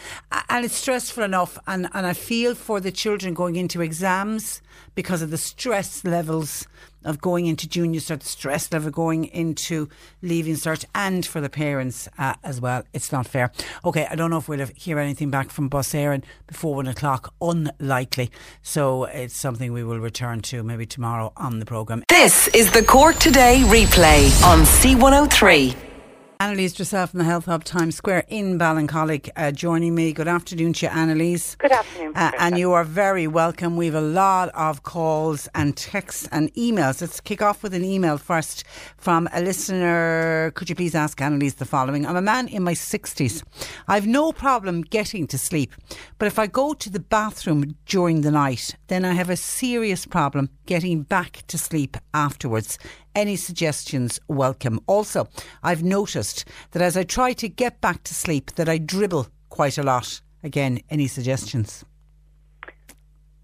And 0.50 0.66
it's 0.66 0.76
stressful 0.76 1.24
enough, 1.24 1.58
and, 1.68 1.88
and 1.94 2.06
I 2.06 2.14
feel 2.14 2.56
for 2.56 2.80
the 2.80 2.92
children 2.92 3.29
going 3.34 3.56
into 3.56 3.82
exams 3.82 4.62
because 4.96 5.22
of 5.22 5.32
the 5.32 5.38
stress 5.38 6.04
levels 6.04 6.68
of 7.06 7.22
going 7.22 7.46
into 7.46 7.68
junior 7.68 8.00
cert, 8.00 8.20
the 8.20 8.26
stress 8.26 8.72
level 8.72 8.92
going 8.92 9.26
into 9.26 9.90
leaving 10.22 10.56
cert, 10.56 10.86
and 10.94 11.26
for 11.26 11.40
the 11.42 11.50
parents 11.50 12.10
uh, 12.18 12.34
as 12.44 12.60
well. 12.60 12.84
It's 12.94 13.12
not 13.12 13.26
fair. 13.26 13.52
Okay, 13.86 14.08
I 14.10 14.16
don't 14.16 14.30
know 14.30 14.38
if 14.38 14.50
we'll 14.50 14.68
hear 14.76 15.00
anything 15.00 15.30
back 15.30 15.50
from 15.50 15.70
Bus 15.70 15.94
Éireann 15.94 16.24
before 16.48 16.76
one 16.76 16.88
o'clock. 16.88 17.34
Unlikely. 17.42 18.32
So 18.62 19.06
it's 19.06 19.40
something 19.40 19.72
we 19.72 19.84
will 19.84 20.00
return 20.00 20.42
to 20.42 20.64
maybe 20.64 20.86
tomorrow 20.86 21.32
on 21.38 21.60
the 21.60 21.66
programme. 21.66 22.04
This 22.10 22.48
is 22.50 22.72
the 22.72 22.84
Cork 22.84 23.18
Today 23.18 23.62
replay 23.66 24.44
on 24.44 24.60
C103. 24.66 25.99
Annalise 26.42 26.72
Dressel 26.72 27.06
from 27.06 27.18
the 27.18 27.26
Health 27.26 27.48
Hub 27.48 27.66
Times 27.66 27.98
Square 27.98 28.24
in 28.30 28.58
Ballincollig 28.58 29.30
uh, 29.36 29.52
joining 29.52 29.94
me. 29.94 30.14
Good 30.14 30.30
afternoon 30.30 30.72
to 30.72 30.86
you, 30.86 30.90
Annalise. 30.90 31.56
Good 31.56 31.74
afternoon. 31.74 32.14
Uh, 32.16 32.32
and 32.40 32.58
you 32.58 32.72
are 32.72 32.86
very 32.86 33.28
welcome. 33.28 33.76
We 33.76 33.88
have 33.88 33.96
a 33.96 34.00
lot 34.00 34.48
of 34.56 34.84
calls 34.84 35.50
and 35.54 35.76
texts 35.76 36.30
and 36.32 36.54
emails. 36.54 37.02
Let's 37.02 37.20
kick 37.20 37.42
off 37.42 37.62
with 37.62 37.74
an 37.74 37.84
email 37.84 38.18
first 38.18 38.64
from 38.96 39.28
a 39.34 39.42
listener. 39.42 40.52
Could 40.56 40.70
you 40.70 40.76
please 40.76 40.96
ask 40.96 41.20
Annalise 41.20 41.56
the 41.56 41.66
following? 41.66 42.06
I'm 42.06 42.16
a 42.16 42.22
man 42.22 42.48
in 42.48 42.64
my 42.64 42.74
60s. 42.74 43.44
I've 43.90 44.08
no 44.08 44.32
problem 44.32 44.84
getting 44.84 45.28
to 45.28 45.38
sleep, 45.38 45.74
but 46.20 46.28
if 46.28 46.40
I 46.40 46.48
go 46.48 46.74
to 46.74 46.90
the 46.90 47.02
bathroom 47.02 47.76
during 47.86 48.22
the 48.22 48.32
night, 48.32 48.78
then 48.88 49.04
I 49.04 49.12
have 49.12 49.30
a 49.30 49.36
serious 49.36 50.06
problem 50.06 50.52
getting 50.68 51.02
back 51.02 51.44
to 51.48 51.58
sleep 51.58 51.98
afterwards. 52.14 52.80
Any 53.20 53.36
suggestions 53.36 54.18
welcome. 54.30 54.80
Also, 54.88 55.28
I've 55.62 55.84
noticed 55.84 56.46
that 56.72 56.82
as 56.82 56.96
I 56.96 57.04
try 57.04 57.34
to 57.34 57.50
get 57.50 57.82
back 57.82 58.02
to 58.06 58.14
sleep 58.14 58.52
that 58.56 58.70
I 58.70 58.78
dribble 58.78 59.28
quite 59.50 59.78
a 59.78 59.84
lot. 59.84 60.22
Again, 60.42 60.80
any 60.90 61.06
suggestions? 61.08 61.84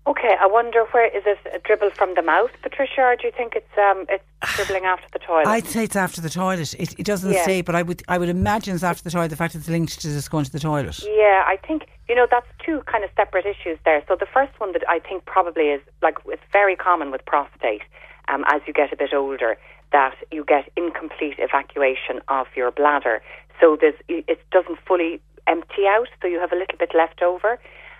Okay, 0.08 0.34
I 0.40 0.46
wonder 0.48 0.86
where 0.92 1.08
is 1.08 1.26
this 1.26 1.38
a 1.54 1.60
dribble 1.60 1.90
from 1.90 2.14
the 2.16 2.22
mouth, 2.22 2.52
Patricia, 2.62 3.02
or 3.02 3.18
do 3.18 3.28
you 3.28 3.34
think 3.36 3.54
it's 3.54 3.78
um 3.78 4.06
it's 4.08 4.24
dribbling 4.56 4.86
after 4.86 5.08
the 5.12 5.20
toilet? 5.20 5.48
I'd 5.48 5.68
say 5.68 5.84
it's 5.84 5.98
after 5.98 6.22
the 6.22 6.30
toilet. 6.30 6.74
It, 6.76 6.98
it 6.98 7.06
doesn't 7.06 7.34
Yeah. 7.34 7.44
say, 7.44 7.60
but 7.62 7.76
I 7.76 7.82
would 7.82 8.02
I 8.08 8.18
would 8.18 8.30
imagine 8.30 8.76
it's 8.76 8.84
after 8.84 9.04
the 9.04 9.12
toilet. 9.12 9.28
The 9.28 9.36
fact 9.36 9.56
it's 9.56 9.68
linked 9.68 10.00
to 10.04 10.08
just 10.08 10.32
going 10.32 10.46
to 10.46 10.52
the 10.54 10.60
toilet. 10.60 11.04
Yeah, 11.04 11.44
I 11.46 11.58
think 11.68 11.88
you 12.08 12.16
know 12.16 12.28
that's 12.32 12.48
two 12.66 12.82
kind 12.86 13.04
of 13.04 13.10
separate 13.18 13.46
issues 13.46 13.78
there. 13.84 14.02
So 14.08 14.16
the 14.18 14.28
first 14.34 14.58
one 14.58 14.72
that 14.72 14.84
I 14.88 15.00
think 15.00 15.26
probably 15.26 15.64
is 15.64 15.82
like 16.02 16.16
it's 16.28 16.44
very 16.54 16.78
common 16.78 17.12
with 17.12 17.26
prostate 17.26 17.82
um, 18.28 18.44
as 18.48 18.62
you 18.68 18.74
get 18.74 18.92
a 18.92 18.96
bit 18.96 19.14
older 19.14 19.58
that 19.92 20.16
you 20.32 20.44
get 20.46 20.70
incomplete 20.76 21.36
evacuation 21.38 22.20
of 22.28 22.48
your 22.56 22.72
bladder. 22.72 23.22
So 23.62 23.78
it 24.08 24.40
doesn't 24.52 24.80
fully 24.88 25.22
empty 25.48 25.86
out, 25.88 26.08
so 26.22 26.28
you 26.28 26.40
have 26.40 26.52
a 26.52 26.56
little 26.56 26.78
bit 26.78 26.92
left 26.94 27.22
over. 27.22 27.60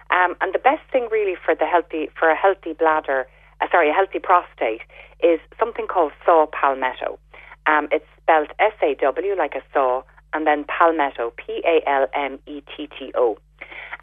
Um, 0.10 0.36
and 0.42 0.54
the 0.54 0.60
best 0.60 0.82
thing 0.92 1.08
really 1.12 1.36
for 1.44 1.56
the 1.56 1.66
healthy 1.66 2.10
for 2.20 2.30
a 2.30 2.36
healthy 2.36 2.74
bladder, 2.74 3.28
uh, 3.62 3.68
sorry, 3.72 3.90
a 3.90 3.94
healthy 3.94 4.20
prostate 4.20 4.82
is 5.24 5.40
something 5.60 5.88
called 5.88 6.12
saw 6.26 6.46
palmetto. 6.48 7.18
Um, 7.66 7.88
it's 7.92 8.06
spelled 8.22 8.50
S 8.60 8.74
A 8.84 8.96
W 8.96 9.36
like 9.36 9.56
a 9.56 9.64
saw, 9.74 10.04
and 10.34 10.46
then 10.46 10.66
palmetto, 10.66 11.34
P 11.38 11.64
A 11.66 11.82
L 11.90 12.08
M 12.14 12.40
E 12.46 12.62
T 12.76 12.88
T 12.88 13.12
O, 13.16 13.38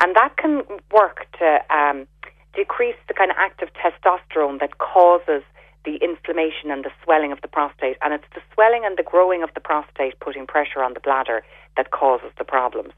and 0.00 0.16
that 0.16 0.36
can 0.36 0.62
work 0.90 1.26
to 1.38 1.58
um, 1.70 2.06
decrease 2.54 2.96
the 3.06 3.14
kind 3.14 3.30
of 3.30 3.36
active 3.38 3.68
testosterone 3.80 4.58
that 4.60 4.78
causes 4.78 5.42
the 5.84 5.96
inflammation 5.96 6.70
and 6.70 6.84
the 6.84 6.90
swelling 7.02 7.32
of 7.32 7.40
the 7.40 7.48
prostate. 7.48 7.96
And 8.02 8.14
it's 8.14 8.28
the 8.34 8.42
swelling 8.54 8.82
and 8.84 8.96
the 8.96 9.02
growing 9.02 9.42
of 9.42 9.50
the 9.54 9.60
prostate 9.60 10.18
putting 10.20 10.46
pressure 10.46 10.82
on 10.82 10.94
the 10.94 11.00
bladder 11.00 11.42
that 11.76 11.90
causes 11.90 12.30
the 12.38 12.44
problems. 12.44 12.92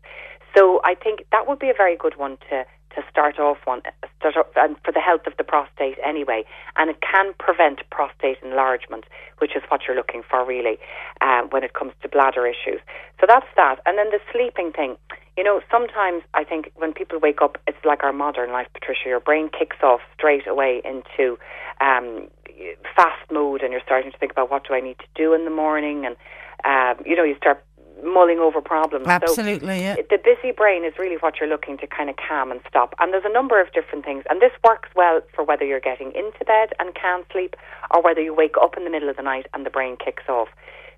So 0.56 0.80
I 0.84 0.94
think 0.94 1.24
that 1.32 1.48
would 1.48 1.58
be 1.58 1.70
a 1.70 1.74
very 1.76 1.96
good 1.96 2.16
one 2.16 2.38
to, 2.48 2.64
to 2.94 3.02
start 3.10 3.40
off 3.40 3.58
on, 3.66 3.82
start 4.18 4.36
off, 4.36 4.46
and 4.54 4.76
for 4.84 4.92
the 4.92 5.00
health 5.00 5.26
of 5.26 5.36
the 5.36 5.44
prostate 5.44 5.98
anyway. 6.04 6.44
And 6.76 6.90
it 6.90 6.98
can 7.00 7.34
prevent 7.38 7.80
prostate 7.90 8.38
enlargement, 8.42 9.04
which 9.38 9.56
is 9.56 9.62
what 9.68 9.82
you're 9.86 9.96
looking 9.96 10.22
for 10.28 10.46
really 10.46 10.78
um, 11.20 11.48
when 11.50 11.64
it 11.64 11.74
comes 11.74 11.92
to 12.02 12.08
bladder 12.08 12.46
issues. 12.46 12.80
So 13.20 13.26
that's 13.28 13.46
that. 13.56 13.80
And 13.86 13.98
then 13.98 14.10
the 14.10 14.20
sleeping 14.32 14.72
thing. 14.72 14.96
You 15.36 15.42
know, 15.42 15.60
sometimes 15.68 16.22
I 16.34 16.44
think 16.44 16.70
when 16.76 16.92
people 16.92 17.18
wake 17.18 17.42
up, 17.42 17.58
it's 17.66 17.84
like 17.84 18.04
our 18.04 18.12
modern 18.12 18.52
life, 18.52 18.68
Patricia. 18.72 19.08
Your 19.08 19.18
brain 19.18 19.50
kicks 19.50 19.78
off 19.82 20.00
straight 20.16 20.46
away 20.46 20.80
into 20.84 21.36
um, 21.80 22.28
fast 22.96 23.30
mode, 23.30 23.62
and 23.62 23.72
you're 23.72 23.82
starting 23.84 24.10
to 24.12 24.18
think 24.18 24.32
about 24.32 24.50
what 24.50 24.66
do 24.66 24.74
I 24.74 24.80
need 24.80 24.98
to 24.98 25.06
do 25.14 25.32
in 25.34 25.44
the 25.44 25.50
morning, 25.50 26.06
and 26.06 26.16
um, 26.64 27.04
you 27.06 27.16
know, 27.16 27.24
you 27.24 27.36
start 27.36 27.64
mulling 28.02 28.38
over 28.38 28.60
problems. 28.60 29.06
So 29.06 29.10
Absolutely, 29.10 29.80
yeah. 29.80 29.96
the 29.96 30.18
busy 30.18 30.52
brain 30.52 30.84
is 30.84 30.94
really 30.98 31.16
what 31.16 31.34
you're 31.40 31.48
looking 31.48 31.78
to 31.78 31.86
kind 31.86 32.10
of 32.10 32.16
calm 32.16 32.50
and 32.50 32.60
stop. 32.68 32.94
And 32.98 33.12
there's 33.12 33.24
a 33.26 33.32
number 33.32 33.60
of 33.60 33.72
different 33.72 34.04
things, 34.04 34.24
and 34.28 34.40
this 34.40 34.52
works 34.64 34.88
well 34.96 35.20
for 35.34 35.44
whether 35.44 35.64
you're 35.64 35.80
getting 35.80 36.12
into 36.14 36.44
bed 36.44 36.70
and 36.78 36.94
can't 36.94 37.24
sleep, 37.32 37.56
or 37.90 38.02
whether 38.02 38.20
you 38.20 38.34
wake 38.34 38.56
up 38.60 38.76
in 38.76 38.84
the 38.84 38.90
middle 38.90 39.08
of 39.08 39.16
the 39.16 39.22
night 39.22 39.46
and 39.54 39.64
the 39.64 39.70
brain 39.70 39.96
kicks 40.02 40.24
off. 40.28 40.48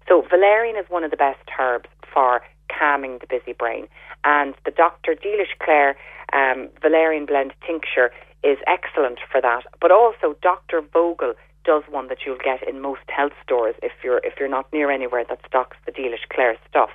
So 0.09 0.25
valerian 0.31 0.77
is 0.77 0.87
one 0.89 1.05
of 1.05 1.11
the 1.11 1.17
best 1.17 1.41
herbs 1.59 1.89
for 2.13 2.41
calming 2.69 3.19
the 3.19 3.27
busy 3.27 3.53
brain, 3.53 3.89
and 4.25 4.55
the 4.65 4.71
Dr. 4.71 5.15
Dealish 5.15 5.57
Clare 5.61 5.97
um, 6.33 6.69
valerian 6.83 7.27
blend 7.27 7.53
tincture 7.67 8.11
is 8.43 8.59
excellent 8.67 9.19
for 9.31 9.41
that. 9.41 9.65
But 9.81 9.91
also 9.91 10.37
Dr. 10.43 10.81
Vogel 10.81 11.35
does 11.65 11.83
one 11.91 12.09
that 12.09 12.19
you'll 12.25 12.39
get 12.43 12.67
in 12.67 12.81
most 12.81 13.03
health 13.09 13.33
stores 13.43 13.75
if 13.83 13.93
you're 14.03 14.21
if 14.23 14.35
you're 14.39 14.49
not 14.49 14.73
near 14.73 14.91
anywhere 14.91 15.25
that 15.29 15.41
stocks 15.47 15.77
the 15.85 15.93
Dealish 15.93 16.29
Clare 16.33 16.57
stuff. 16.69 16.91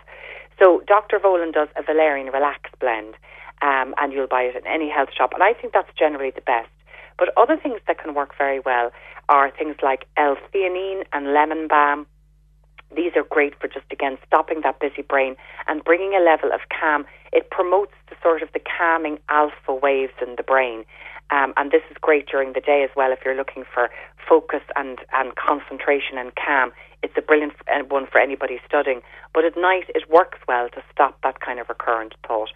So 0.57 0.81
Dr. 0.87 1.19
Vogel 1.19 1.51
does 1.51 1.67
a 1.75 1.83
valerian 1.83 2.27
relax 2.27 2.69
blend, 2.79 3.15
um, 3.61 3.93
and 3.97 4.13
you'll 4.13 4.27
buy 4.27 4.43
it 4.43 4.55
in 4.55 4.65
any 4.65 4.89
health 4.89 5.09
shop, 5.15 5.31
and 5.33 5.43
I 5.43 5.53
think 5.53 5.73
that's 5.73 5.91
generally 5.97 6.31
the 6.33 6.41
best. 6.41 6.69
But 7.17 7.29
other 7.37 7.57
things 7.57 7.81
that 7.87 7.99
can 7.99 8.13
work 8.13 8.35
very 8.37 8.59
well 8.59 8.91
are 9.29 9.51
things 9.51 9.75
like 9.83 10.07
L-theanine 10.17 11.03
and 11.13 11.33
lemon 11.33 11.67
balm. 11.67 12.07
These 12.95 13.13
are 13.15 13.23
great 13.23 13.53
for 13.59 13.67
just 13.67 13.85
again 13.91 14.17
stopping 14.25 14.61
that 14.63 14.79
busy 14.79 15.01
brain 15.01 15.35
and 15.67 15.83
bringing 15.83 16.13
a 16.13 16.19
level 16.19 16.51
of 16.51 16.61
calm. 16.69 17.05
It 17.31 17.49
promotes 17.49 17.93
the 18.09 18.15
sort 18.21 18.41
of 18.41 18.49
the 18.53 18.59
calming 18.59 19.19
alpha 19.29 19.73
waves 19.73 20.13
in 20.21 20.35
the 20.35 20.43
brain. 20.43 20.83
Um, 21.31 21.53
and 21.55 21.71
this 21.71 21.81
is 21.89 21.97
great 22.01 22.27
during 22.27 22.53
the 22.53 22.59
day 22.59 22.83
as 22.83 22.89
well 22.95 23.11
if 23.11 23.19
you're 23.23 23.35
looking 23.35 23.63
for 23.73 23.89
focus 24.27 24.61
and, 24.75 24.99
and 25.13 25.35
concentration 25.35 26.17
and 26.17 26.31
calm. 26.35 26.71
It's 27.03 27.13
a 27.17 27.21
brilliant 27.21 27.53
uh, 27.73 27.83
one 27.87 28.05
for 28.05 28.19
anybody 28.19 28.59
studying. 28.67 29.01
But 29.33 29.45
at 29.45 29.57
night, 29.57 29.85
it 29.95 30.09
works 30.09 30.39
well 30.47 30.69
to 30.69 30.83
stop 30.91 31.19
that 31.23 31.39
kind 31.39 31.59
of 31.59 31.69
recurrent 31.69 32.13
thought. 32.27 32.49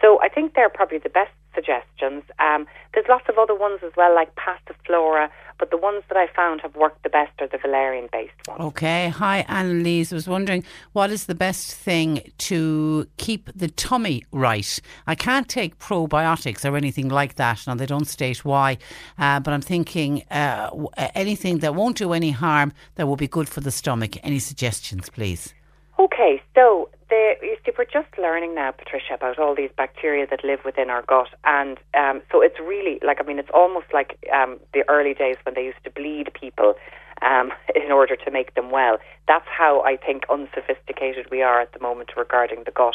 So 0.00 0.20
I 0.22 0.28
think 0.28 0.54
they're 0.54 0.70
probably 0.70 0.98
the 0.98 1.10
best 1.10 1.30
suggestions. 1.54 2.24
Um, 2.38 2.66
there's 2.94 3.06
lots 3.08 3.24
of 3.28 3.38
other 3.38 3.54
ones 3.54 3.80
as 3.84 3.92
well, 3.96 4.14
like 4.14 4.34
Passiflora, 4.36 5.28
but 5.58 5.70
the 5.70 5.76
ones 5.76 6.02
that 6.08 6.16
I 6.16 6.26
found 6.34 6.60
have 6.62 6.74
worked 6.74 7.02
the 7.02 7.08
best 7.08 7.32
are 7.40 7.48
the 7.48 7.58
valerian 7.58 8.08
based 8.12 8.32
ones. 8.48 8.60
Okay. 8.60 9.08
Hi, 9.08 9.44
Annalise. 9.48 10.12
I 10.12 10.16
was 10.16 10.28
wondering 10.28 10.64
what 10.92 11.10
is 11.10 11.26
the 11.26 11.34
best 11.34 11.74
thing 11.74 12.22
to 12.38 13.06
keep 13.16 13.50
the 13.54 13.68
tummy 13.68 14.24
right? 14.32 14.80
I 15.06 15.14
can't 15.14 15.48
take 15.48 15.78
probiotics 15.78 16.68
or 16.68 16.76
anything 16.76 17.08
like 17.08 17.36
that. 17.36 17.66
Now, 17.66 17.74
they 17.74 17.86
don't 17.86 18.06
state 18.06 18.44
why, 18.44 18.78
uh, 19.18 19.40
but 19.40 19.54
I'm 19.54 19.62
thinking 19.62 20.22
uh, 20.30 20.70
anything 21.14 21.58
that 21.58 21.74
won't 21.74 21.96
do 21.96 22.12
any 22.12 22.30
harm 22.30 22.72
that 22.96 23.06
will 23.06 23.16
be 23.16 23.28
good 23.28 23.48
for 23.48 23.60
the 23.60 23.70
stomach. 23.70 24.16
Any 24.24 24.38
suggestions, 24.38 25.10
please? 25.10 25.54
Okay, 25.98 26.42
so 26.54 26.88
the, 27.12 27.34
you 27.42 27.56
see, 27.62 27.72
we're 27.76 27.84
just 27.84 28.08
learning 28.16 28.54
now, 28.54 28.70
Patricia, 28.70 29.12
about 29.12 29.38
all 29.38 29.54
these 29.54 29.68
bacteria 29.76 30.26
that 30.30 30.42
live 30.42 30.60
within 30.64 30.88
our 30.88 31.02
gut, 31.02 31.28
and 31.44 31.76
um, 31.92 32.22
so 32.32 32.40
it's 32.40 32.58
really 32.58 32.98
like 33.04 33.20
I 33.20 33.24
mean, 33.24 33.38
it's 33.38 33.52
almost 33.52 33.86
like 33.92 34.16
um, 34.32 34.58
the 34.72 34.82
early 34.88 35.12
days 35.12 35.36
when 35.44 35.54
they 35.54 35.64
used 35.64 35.84
to 35.84 35.90
bleed 35.90 36.32
people 36.32 36.72
um, 37.20 37.52
in 37.76 37.92
order 37.92 38.16
to 38.16 38.30
make 38.30 38.54
them 38.54 38.70
well. 38.70 38.96
That's 39.28 39.44
how 39.46 39.82
I 39.82 39.98
think 39.98 40.24
unsophisticated 40.30 41.26
we 41.30 41.42
are 41.42 41.60
at 41.60 41.74
the 41.74 41.80
moment 41.80 42.16
regarding 42.16 42.62
the 42.64 42.70
gut. 42.70 42.94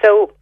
So, 0.00 0.32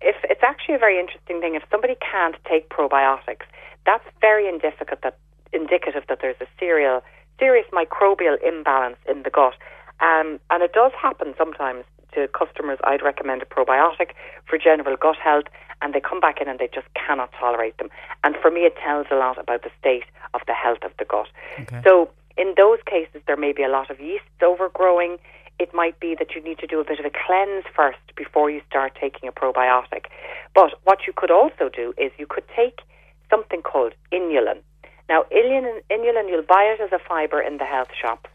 if 0.00 0.16
it's 0.24 0.42
actually 0.42 0.74
a 0.74 0.78
very 0.78 0.98
interesting 0.98 1.40
thing, 1.40 1.54
if 1.54 1.62
somebody 1.70 1.94
can't 2.02 2.34
take 2.50 2.68
probiotics, 2.68 3.46
that's 3.86 4.04
very 4.20 4.48
indicative 4.48 4.98
that 5.04 5.16
indicative 5.52 6.02
that 6.08 6.18
there's 6.20 6.40
a 6.40 6.46
serial 6.58 7.02
serious 7.38 7.66
microbial 7.72 8.36
imbalance 8.42 8.98
in 9.08 9.22
the 9.22 9.30
gut. 9.30 9.54
Um, 10.00 10.40
and 10.50 10.62
it 10.62 10.72
does 10.72 10.92
happen 11.00 11.34
sometimes 11.38 11.84
to 12.14 12.28
customers. 12.28 12.78
I'd 12.84 13.02
recommend 13.02 13.42
a 13.42 13.46
probiotic 13.46 14.10
for 14.46 14.58
general 14.58 14.96
gut 14.96 15.16
health, 15.16 15.46
and 15.82 15.94
they 15.94 16.00
come 16.00 16.20
back 16.20 16.40
in 16.40 16.48
and 16.48 16.58
they 16.58 16.68
just 16.72 16.86
cannot 16.94 17.30
tolerate 17.38 17.76
them. 17.78 17.88
And 18.24 18.36
for 18.40 18.50
me, 18.50 18.60
it 18.60 18.74
tells 18.84 19.06
a 19.10 19.16
lot 19.16 19.38
about 19.38 19.62
the 19.62 19.70
state 19.78 20.04
of 20.34 20.40
the 20.46 20.54
health 20.54 20.82
of 20.82 20.92
the 20.98 21.04
gut. 21.04 21.28
Okay. 21.60 21.80
So, 21.84 22.10
in 22.36 22.54
those 22.56 22.78
cases, 22.86 23.22
there 23.26 23.36
may 23.36 23.52
be 23.52 23.62
a 23.62 23.68
lot 23.68 23.90
of 23.90 24.00
yeast 24.00 24.24
overgrowing. 24.42 25.18
It 25.58 25.74
might 25.74 26.00
be 26.00 26.14
that 26.18 26.34
you 26.34 26.42
need 26.42 26.58
to 26.58 26.66
do 26.66 26.80
a 26.80 26.84
bit 26.84 26.98
of 26.98 27.04
a 27.04 27.10
cleanse 27.10 27.64
first 27.74 27.98
before 28.16 28.50
you 28.50 28.62
start 28.68 28.96
taking 28.98 29.28
a 29.28 29.32
probiotic. 29.32 30.06
But 30.54 30.72
what 30.84 31.00
you 31.06 31.12
could 31.14 31.30
also 31.30 31.68
do 31.68 31.92
is 31.98 32.12
you 32.18 32.26
could 32.26 32.44
take 32.56 32.80
something 33.28 33.62
called 33.62 33.92
inulin. 34.12 34.60
Now, 35.08 35.24
inulin, 35.30 35.80
inulin 35.90 36.28
you'll 36.28 36.42
buy 36.48 36.62
it 36.74 36.80
as 36.80 36.92
a 36.92 36.98
fibre 37.06 37.42
in 37.42 37.58
the 37.58 37.64
health 37.64 37.88
shops, 38.00 38.30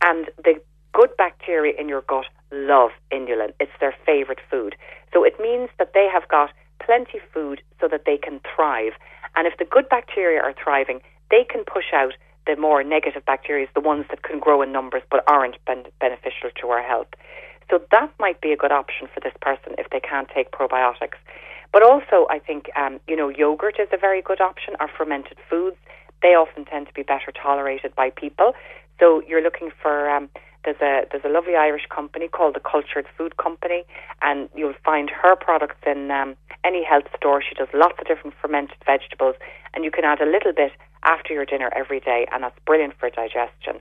and 0.00 0.30
the 0.42 0.54
good 0.92 1.10
bacteria 1.16 1.74
in 1.78 1.88
your 1.88 2.02
gut 2.02 2.26
love 2.52 2.90
inulin. 3.12 3.52
It's 3.60 3.72
their 3.80 3.94
favorite 4.04 4.40
food. 4.50 4.76
So 5.12 5.24
it 5.24 5.38
means 5.40 5.68
that 5.78 5.92
they 5.94 6.08
have 6.12 6.28
got 6.28 6.50
plenty 6.84 7.18
of 7.18 7.24
food 7.32 7.62
so 7.80 7.88
that 7.88 8.04
they 8.06 8.16
can 8.16 8.40
thrive. 8.54 8.92
And 9.36 9.46
if 9.46 9.56
the 9.58 9.64
good 9.64 9.88
bacteria 9.88 10.40
are 10.40 10.54
thriving, 10.62 11.00
they 11.30 11.44
can 11.44 11.64
push 11.64 11.92
out 11.94 12.14
the 12.46 12.56
more 12.56 12.82
negative 12.82 13.24
bacteria, 13.24 13.66
the 13.74 13.80
ones 13.80 14.06
that 14.10 14.22
can 14.22 14.40
grow 14.40 14.62
in 14.62 14.72
numbers 14.72 15.02
but 15.10 15.22
aren't 15.26 15.62
ben- 15.66 15.86
beneficial 16.00 16.50
to 16.60 16.68
our 16.68 16.82
health. 16.82 17.08
So 17.70 17.80
that 17.92 18.12
might 18.18 18.40
be 18.40 18.52
a 18.52 18.56
good 18.56 18.72
option 18.72 19.06
for 19.12 19.20
this 19.20 19.34
person 19.40 19.74
if 19.78 19.90
they 19.90 20.00
can't 20.00 20.28
take 20.34 20.50
probiotics. 20.50 21.18
But 21.72 21.84
also, 21.84 22.26
I 22.28 22.40
think, 22.40 22.68
um, 22.76 22.98
you 23.06 23.14
know, 23.14 23.28
yogurt 23.28 23.76
is 23.78 23.88
a 23.92 23.96
very 23.96 24.22
good 24.22 24.40
option, 24.40 24.74
or 24.80 24.88
fermented 24.88 25.38
foods. 25.48 25.76
They 26.20 26.34
often 26.34 26.64
tend 26.64 26.88
to 26.88 26.92
be 26.92 27.02
better 27.02 27.30
tolerated 27.30 27.94
by 27.94 28.10
people. 28.10 28.54
So 28.98 29.22
you're 29.26 29.42
looking 29.42 29.70
for 29.80 30.10
um, 30.10 30.28
there's 30.64 30.80
a 30.80 31.06
there's 31.10 31.24
a 31.24 31.28
lovely 31.28 31.56
Irish 31.56 31.86
company 31.88 32.28
called 32.28 32.54
the 32.54 32.60
Cultured 32.60 33.06
Food 33.16 33.36
Company, 33.36 33.84
and 34.22 34.48
you'll 34.54 34.74
find 34.84 35.10
her 35.10 35.34
products 35.36 35.80
in 35.86 36.10
um, 36.10 36.36
any 36.64 36.84
health 36.84 37.08
store. 37.16 37.42
She 37.42 37.54
does 37.54 37.68
lots 37.72 37.94
of 37.98 38.06
different 38.06 38.36
fermented 38.40 38.76
vegetables, 38.84 39.36
and 39.74 39.84
you 39.84 39.90
can 39.90 40.04
add 40.04 40.20
a 40.20 40.26
little 40.26 40.52
bit 40.52 40.72
after 41.04 41.32
your 41.32 41.46
dinner 41.46 41.70
every 41.74 42.00
day, 42.00 42.26
and 42.32 42.42
that's 42.42 42.58
brilliant 42.66 42.94
for 42.98 43.08
digestion. 43.08 43.80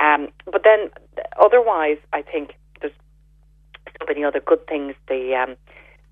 Um, 0.00 0.28
but 0.44 0.62
then, 0.64 0.90
otherwise, 1.40 1.98
I 2.12 2.22
think 2.22 2.54
there's 2.80 2.92
so 3.98 4.06
many 4.06 4.24
other 4.24 4.40
good 4.40 4.66
things. 4.66 4.94
The 5.08 5.34
um, 5.34 5.56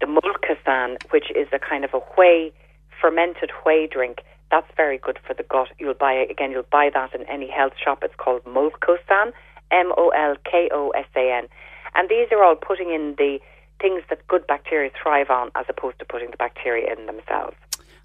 the 0.01 0.07
Molkosan, 0.07 1.03
which 1.11 1.31
is 1.35 1.49
a 1.53 1.59
kind 1.59 1.85
of 1.85 1.93
a 1.93 2.01
whey 2.16 2.53
fermented 3.01 3.51
whey 3.66 3.89
drink. 3.91 4.19
That's 4.51 4.70
very 4.77 4.99
good 4.99 5.19
for 5.27 5.35
the 5.35 5.43
gut. 5.43 5.69
You'll 5.78 5.95
buy 5.95 6.12
again. 6.12 6.53
You'll 6.53 6.70
buy 6.70 6.91
that 6.95 7.15
in 7.15 7.23
any 7.28 7.51
health 7.51 7.73
shop. 7.82 7.99
It's 8.03 8.15
called 8.16 8.45
Molkosan, 8.45 9.32
M 9.75 9.93
O 9.99 10.09
L 10.11 10.37
K 10.51 10.69
O 10.73 10.91
S 10.91 11.07
A 11.17 11.33
N. 11.33 11.49
And 11.95 12.09
these 12.09 12.29
are 12.33 12.43
all 12.43 12.57
putting 12.57 12.91
in 12.91 13.15
the 13.19 13.39
things 13.81 14.03
that 14.09 14.27
good 14.29 14.47
bacteria 14.47 14.91
thrive 15.01 15.31
on 15.31 15.51
as 15.55 15.67
opposed 15.69 15.99
to 15.99 16.05
putting 16.05 16.31
the 16.31 16.37
bacteria 16.37 16.93
in 16.93 17.07
themselves. 17.07 17.57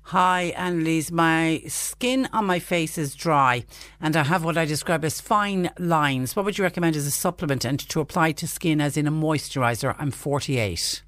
Hi, 0.03 0.53
Annalise. 0.57 1.11
My 1.11 1.61
skin 1.67 2.27
on 2.33 2.45
my 2.45 2.57
face 2.57 2.97
is 2.97 3.13
dry 3.13 3.63
and 4.01 4.15
I 4.15 4.23
have 4.23 4.43
what 4.43 4.57
I 4.57 4.65
describe 4.65 5.05
as 5.05 5.21
fine 5.21 5.69
lines. 5.77 6.35
What 6.35 6.45
would 6.45 6.57
you 6.57 6.63
recommend 6.63 6.95
as 6.95 7.05
a 7.05 7.11
supplement 7.11 7.63
and 7.63 7.79
to 7.89 7.99
apply 7.99 8.31
to 8.33 8.47
skin 8.47 8.81
as 8.81 8.97
in 8.97 9.05
a 9.05 9.11
moisturiser? 9.11 9.95
I'm 9.99 10.09
48. 10.09 11.03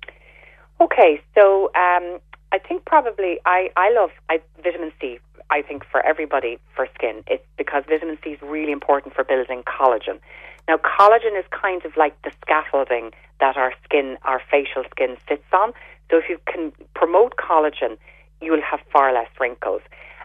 Okay, 0.80 1.22
so 1.34 1.66
um, 1.76 2.20
I 2.52 2.60
think 2.60 2.86
probably 2.86 3.40
I, 3.46 3.72
I 3.76 3.92
love 3.92 4.12
I, 4.30 4.40
vitamin 4.64 4.92
C. 5.02 5.20
I 5.50 5.62
think 5.64 5.84
for 5.92 6.06
everybody 6.06 6.60
for 6.76 6.88
skin, 6.96 7.24
it's 7.28 7.44
because 7.58 7.84
vitamin 7.90 8.20
C 8.24 8.32
is 8.32 8.42
really 8.42 8.72
important 8.72 9.16
for 9.16 9.24
building 9.24 9.64
collagen. 9.64 10.20
Now, 10.68 10.78
collagen 10.78 11.38
is 11.38 11.46
kind 11.52 11.84
of 11.86 11.96
like 11.98 12.20
the 12.24 12.32
scaffolding 12.42 13.12
that 13.40 13.58
our 13.58 13.74
skin, 13.84 14.18
our 14.24 14.42
facial 14.50 14.84
skin 14.92 15.18
sits 15.28 15.44
on. 15.54 15.74
So 16.10 16.18
if 16.18 16.26
you 16.30 16.40
can 16.46 16.72
promote 16.94 17.36
collagen, 17.38 17.98
you'll 18.42 18.62
have 18.62 18.80
far 18.92 19.14
less 19.14 19.30
wrinkles. 19.40 19.82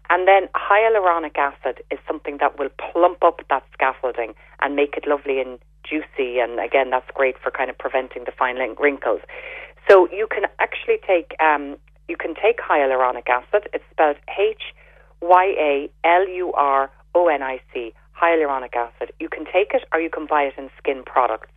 And 0.08 0.28
then 0.28 0.48
hyaluronic 0.54 1.36
acid 1.36 1.82
is 1.90 1.98
something 2.06 2.38
that 2.38 2.58
will 2.58 2.70
plump 2.78 3.24
up 3.24 3.40
that 3.50 3.64
scaffolding 3.72 4.34
and 4.62 4.76
make 4.76 4.96
it 4.96 5.06
lovely 5.06 5.40
and 5.40 5.58
juicy. 5.82 6.38
And 6.38 6.60
again, 6.60 6.90
that's 6.90 7.10
great 7.14 7.36
for 7.42 7.50
kind 7.50 7.70
of 7.70 7.78
preventing 7.78 8.24
the 8.24 8.32
fine 8.32 8.56
wrinkles. 8.78 9.20
So 9.88 10.08
you 10.12 10.26
can 10.28 10.44
actually 10.58 10.98
take 11.06 11.34
um, 11.40 11.76
you 12.08 12.16
can 12.16 12.34
take 12.34 12.58
hyaluronic 12.58 13.28
acid. 13.28 13.68
It's 13.72 13.84
spelled 13.90 14.16
H 14.38 14.62
Y 15.20 15.44
A 15.58 15.90
L 16.04 16.28
U 16.28 16.52
R 16.52 16.90
O 17.14 17.28
N 17.28 17.42
I 17.42 17.60
C 17.72 17.92
hyaluronic 18.20 18.74
acid. 18.74 19.12
You 19.20 19.28
can 19.28 19.44
take 19.44 19.72
it 19.74 19.84
or 19.92 20.00
you 20.00 20.10
can 20.10 20.26
buy 20.26 20.42
it 20.42 20.54
in 20.56 20.70
skin 20.78 21.02
products. 21.04 21.48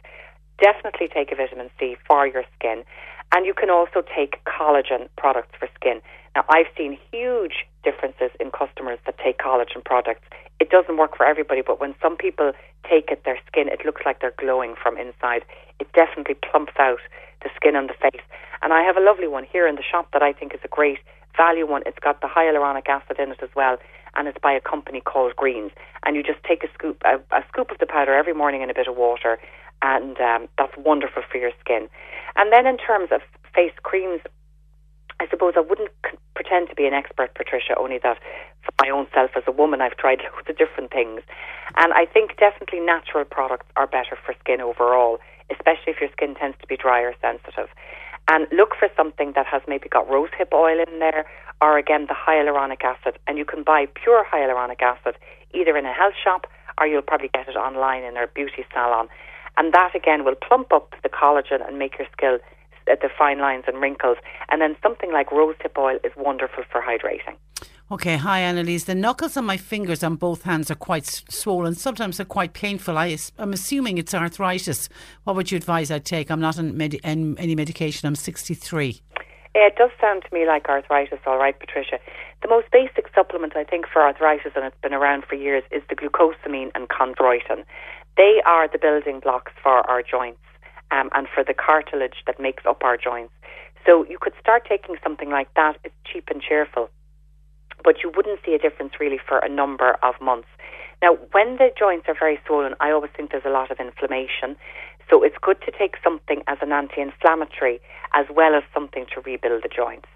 Definitely 0.61 1.07
take 1.07 1.31
a 1.31 1.35
vitamin 1.35 1.69
C 1.79 1.95
for 2.07 2.27
your 2.27 2.43
skin. 2.57 2.83
And 3.31 3.45
you 3.45 3.53
can 3.53 3.69
also 3.69 4.01
take 4.01 4.43
collagen 4.45 5.07
products 5.17 5.55
for 5.59 5.69
skin. 5.75 6.01
Now, 6.35 6.43
I've 6.49 6.67
seen 6.77 6.97
huge 7.11 7.65
differences 7.83 8.31
in 8.39 8.51
customers 8.51 8.99
that 9.05 9.17
take 9.17 9.37
collagen 9.37 9.83
products. 9.85 10.27
It 10.59 10.69
doesn't 10.69 10.97
work 10.97 11.15
for 11.15 11.25
everybody, 11.25 11.61
but 11.65 11.79
when 11.79 11.95
some 12.01 12.17
people 12.17 12.51
take 12.89 13.09
it, 13.09 13.23
their 13.23 13.39
skin, 13.47 13.69
it 13.69 13.85
looks 13.85 14.01
like 14.05 14.19
they're 14.19 14.33
glowing 14.37 14.75
from 14.81 14.97
inside. 14.97 15.45
It 15.79 15.87
definitely 15.93 16.35
plumps 16.35 16.73
out 16.79 16.99
the 17.43 17.49
skin 17.55 17.75
on 17.75 17.87
the 17.87 17.93
face. 17.93 18.21
And 18.61 18.73
I 18.73 18.83
have 18.83 18.97
a 18.97 19.01
lovely 19.01 19.27
one 19.27 19.45
here 19.49 19.67
in 19.67 19.75
the 19.75 19.83
shop 19.83 20.09
that 20.11 20.21
I 20.21 20.33
think 20.33 20.53
is 20.53 20.59
a 20.63 20.67
great 20.67 20.99
value 21.37 21.65
one. 21.65 21.83
It's 21.85 21.99
got 21.99 22.19
the 22.21 22.27
hyaluronic 22.27 22.89
acid 22.89 23.17
in 23.19 23.31
it 23.31 23.39
as 23.41 23.49
well 23.55 23.77
and 24.15 24.27
it's 24.27 24.37
by 24.41 24.53
a 24.53 24.61
company 24.61 25.01
called 25.01 25.35
Greens. 25.35 25.71
And 26.05 26.15
you 26.15 26.23
just 26.23 26.43
take 26.43 26.63
a 26.63 26.67
scoop, 26.73 27.01
a, 27.05 27.15
a 27.35 27.43
scoop 27.47 27.71
of 27.71 27.77
the 27.79 27.85
powder 27.85 28.13
every 28.13 28.33
morning 28.33 28.61
in 28.61 28.69
a 28.69 28.73
bit 28.73 28.87
of 28.87 28.95
water, 28.95 29.39
and 29.81 30.19
um, 30.19 30.47
that's 30.57 30.75
wonderful 30.77 31.23
for 31.31 31.37
your 31.37 31.51
skin. 31.59 31.89
And 32.35 32.51
then 32.51 32.65
in 32.65 32.77
terms 32.77 33.09
of 33.11 33.21
face 33.53 33.73
creams, 33.83 34.21
I 35.19 35.27
suppose 35.29 35.53
I 35.57 35.61
wouldn't 35.61 35.91
pretend 36.33 36.69
to 36.69 36.75
be 36.75 36.85
an 36.85 36.93
expert, 36.93 37.35
Patricia, 37.35 37.75
only 37.77 37.99
that 38.03 38.17
for 38.63 38.71
my 38.81 38.89
own 38.89 39.07
self 39.13 39.31
as 39.35 39.43
a 39.47 39.51
woman, 39.51 39.81
I've 39.81 39.97
tried 39.97 40.19
loads 40.23 40.49
of 40.49 40.57
different 40.57 40.91
things. 40.91 41.21
And 41.75 41.93
I 41.93 42.05
think 42.05 42.37
definitely 42.37 42.79
natural 42.79 43.25
products 43.25 43.67
are 43.75 43.87
better 43.87 44.17
for 44.25 44.33
skin 44.39 44.61
overall, 44.61 45.19
especially 45.51 45.93
if 45.93 46.01
your 46.01 46.09
skin 46.11 46.35
tends 46.35 46.57
to 46.61 46.67
be 46.67 46.77
dry 46.77 47.01
or 47.01 47.13
sensitive. 47.21 47.67
And 48.29 48.47
look 48.51 48.75
for 48.77 48.87
something 48.95 49.33
that 49.35 49.47
has 49.47 49.61
maybe 49.67 49.89
got 49.89 50.07
rosehip 50.07 50.53
oil 50.53 50.79
in 50.87 50.99
there 50.99 51.25
or 51.61 51.77
again 51.77 52.07
the 52.07 52.15
hyaluronic 52.15 52.83
acid. 52.83 53.19
And 53.27 53.37
you 53.37 53.45
can 53.45 53.63
buy 53.63 53.87
pure 53.93 54.25
hyaluronic 54.25 54.81
acid 54.81 55.15
either 55.53 55.75
in 55.77 55.85
a 55.85 55.93
health 55.93 56.13
shop 56.21 56.47
or 56.79 56.87
you'll 56.87 57.01
probably 57.01 57.29
get 57.33 57.47
it 57.47 57.55
online 57.55 58.03
in 58.03 58.17
a 58.17 58.27
beauty 58.27 58.65
salon. 58.73 59.07
And 59.57 59.73
that 59.73 59.93
again 59.95 60.23
will 60.23 60.35
plump 60.35 60.71
up 60.71 60.93
the 61.03 61.09
collagen 61.09 61.67
and 61.67 61.77
make 61.77 61.97
your 61.99 62.07
skin 62.13 62.39
uh, 62.89 62.95
the 63.01 63.09
fine 63.17 63.39
lines 63.39 63.65
and 63.67 63.81
wrinkles. 63.81 64.17
And 64.49 64.61
then 64.61 64.75
something 64.81 65.11
like 65.11 65.29
rosehip 65.29 65.77
oil 65.77 65.99
is 66.03 66.11
wonderful 66.15 66.63
for 66.71 66.81
hydrating. 66.81 67.35
Okay, 67.91 68.17
hi 68.17 68.39
Annalise. 68.39 68.85
The 68.85 68.93
knuckles 68.93 69.35
on 69.35 69.45
my 69.45 69.57
fingers 69.57 70.03
on 70.03 70.15
both 70.15 70.43
hands 70.43 70.69
are 70.69 70.75
quite 70.75 71.07
swollen. 71.07 71.73
Sometimes 71.73 72.17
they're 72.17 72.25
quite 72.25 72.53
painful. 72.53 72.97
I, 72.97 73.17
am 73.39 73.51
assuming 73.51 73.97
it's 73.97 74.13
arthritis. 74.13 74.89
What 75.23 75.35
would 75.35 75.51
you 75.51 75.57
advise 75.57 75.89
I 75.89 75.97
take? 75.97 76.29
I'm 76.29 76.39
not 76.39 76.59
on 76.59 76.79
en- 76.79 77.35
any 77.39 77.55
medication. 77.55 78.07
I'm 78.07 78.15
63. 78.15 79.01
It 79.55 79.75
does 79.75 79.89
sound 79.99 80.23
to 80.23 80.33
me 80.33 80.45
like 80.45 80.69
arthritis, 80.69 81.19
all 81.25 81.37
right, 81.37 81.59
Patricia. 81.59 81.99
The 82.41 82.47
most 82.47 82.67
basic 82.71 83.09
supplement, 83.15 83.55
I 83.55 83.63
think, 83.63 83.85
for 83.91 84.01
arthritis, 84.01 84.51
and 84.55 84.63
it's 84.65 84.79
been 84.81 84.93
around 84.93 85.25
for 85.25 85.35
years, 85.35 85.63
is 85.71 85.81
the 85.89 85.95
glucosamine 85.95 86.71
and 86.75 86.87
chondroitin. 86.87 87.65
They 88.15 88.41
are 88.45 88.67
the 88.67 88.77
building 88.77 89.19
blocks 89.19 89.51
for 89.63 89.89
our 89.89 90.03
joints 90.03 90.41
um, 90.91 91.09
and 91.13 91.27
for 91.33 91.43
the 91.43 91.53
cartilage 91.53 92.23
that 92.27 92.39
makes 92.39 92.63
up 92.65 92.83
our 92.83 92.97
joints. 92.97 93.33
So 93.85 94.05
you 94.05 94.17
could 94.21 94.33
start 94.39 94.67
taking 94.69 94.95
something 95.03 95.29
like 95.29 95.51
that. 95.55 95.77
It's 95.83 95.95
cheap 96.05 96.25
and 96.29 96.41
cheerful 96.41 96.89
but 97.83 98.03
you 98.03 98.11
wouldn't 98.15 98.39
see 98.45 98.53
a 98.53 98.59
difference 98.59 98.93
really 98.99 99.19
for 99.25 99.39
a 99.39 99.49
number 99.49 99.97
of 100.03 100.15
months. 100.21 100.47
Now, 101.01 101.17
when 101.31 101.55
the 101.57 101.69
joints 101.77 102.05
are 102.09 102.15
very 102.17 102.39
swollen, 102.45 102.73
I 102.79 102.91
always 102.91 103.11
think 103.15 103.31
there's 103.31 103.45
a 103.45 103.49
lot 103.49 103.71
of 103.71 103.79
inflammation. 103.79 104.57
So 105.09 105.23
it's 105.23 105.37
good 105.41 105.57
to 105.65 105.71
take 105.71 105.95
something 106.03 106.43
as 106.47 106.57
an 106.61 106.71
anti 106.71 107.01
inflammatory 107.01 107.79
as 108.13 108.25
well 108.29 108.55
as 108.55 108.63
something 108.73 109.05
to 109.13 109.21
rebuild 109.21 109.63
the 109.63 109.69
joints. 109.69 110.07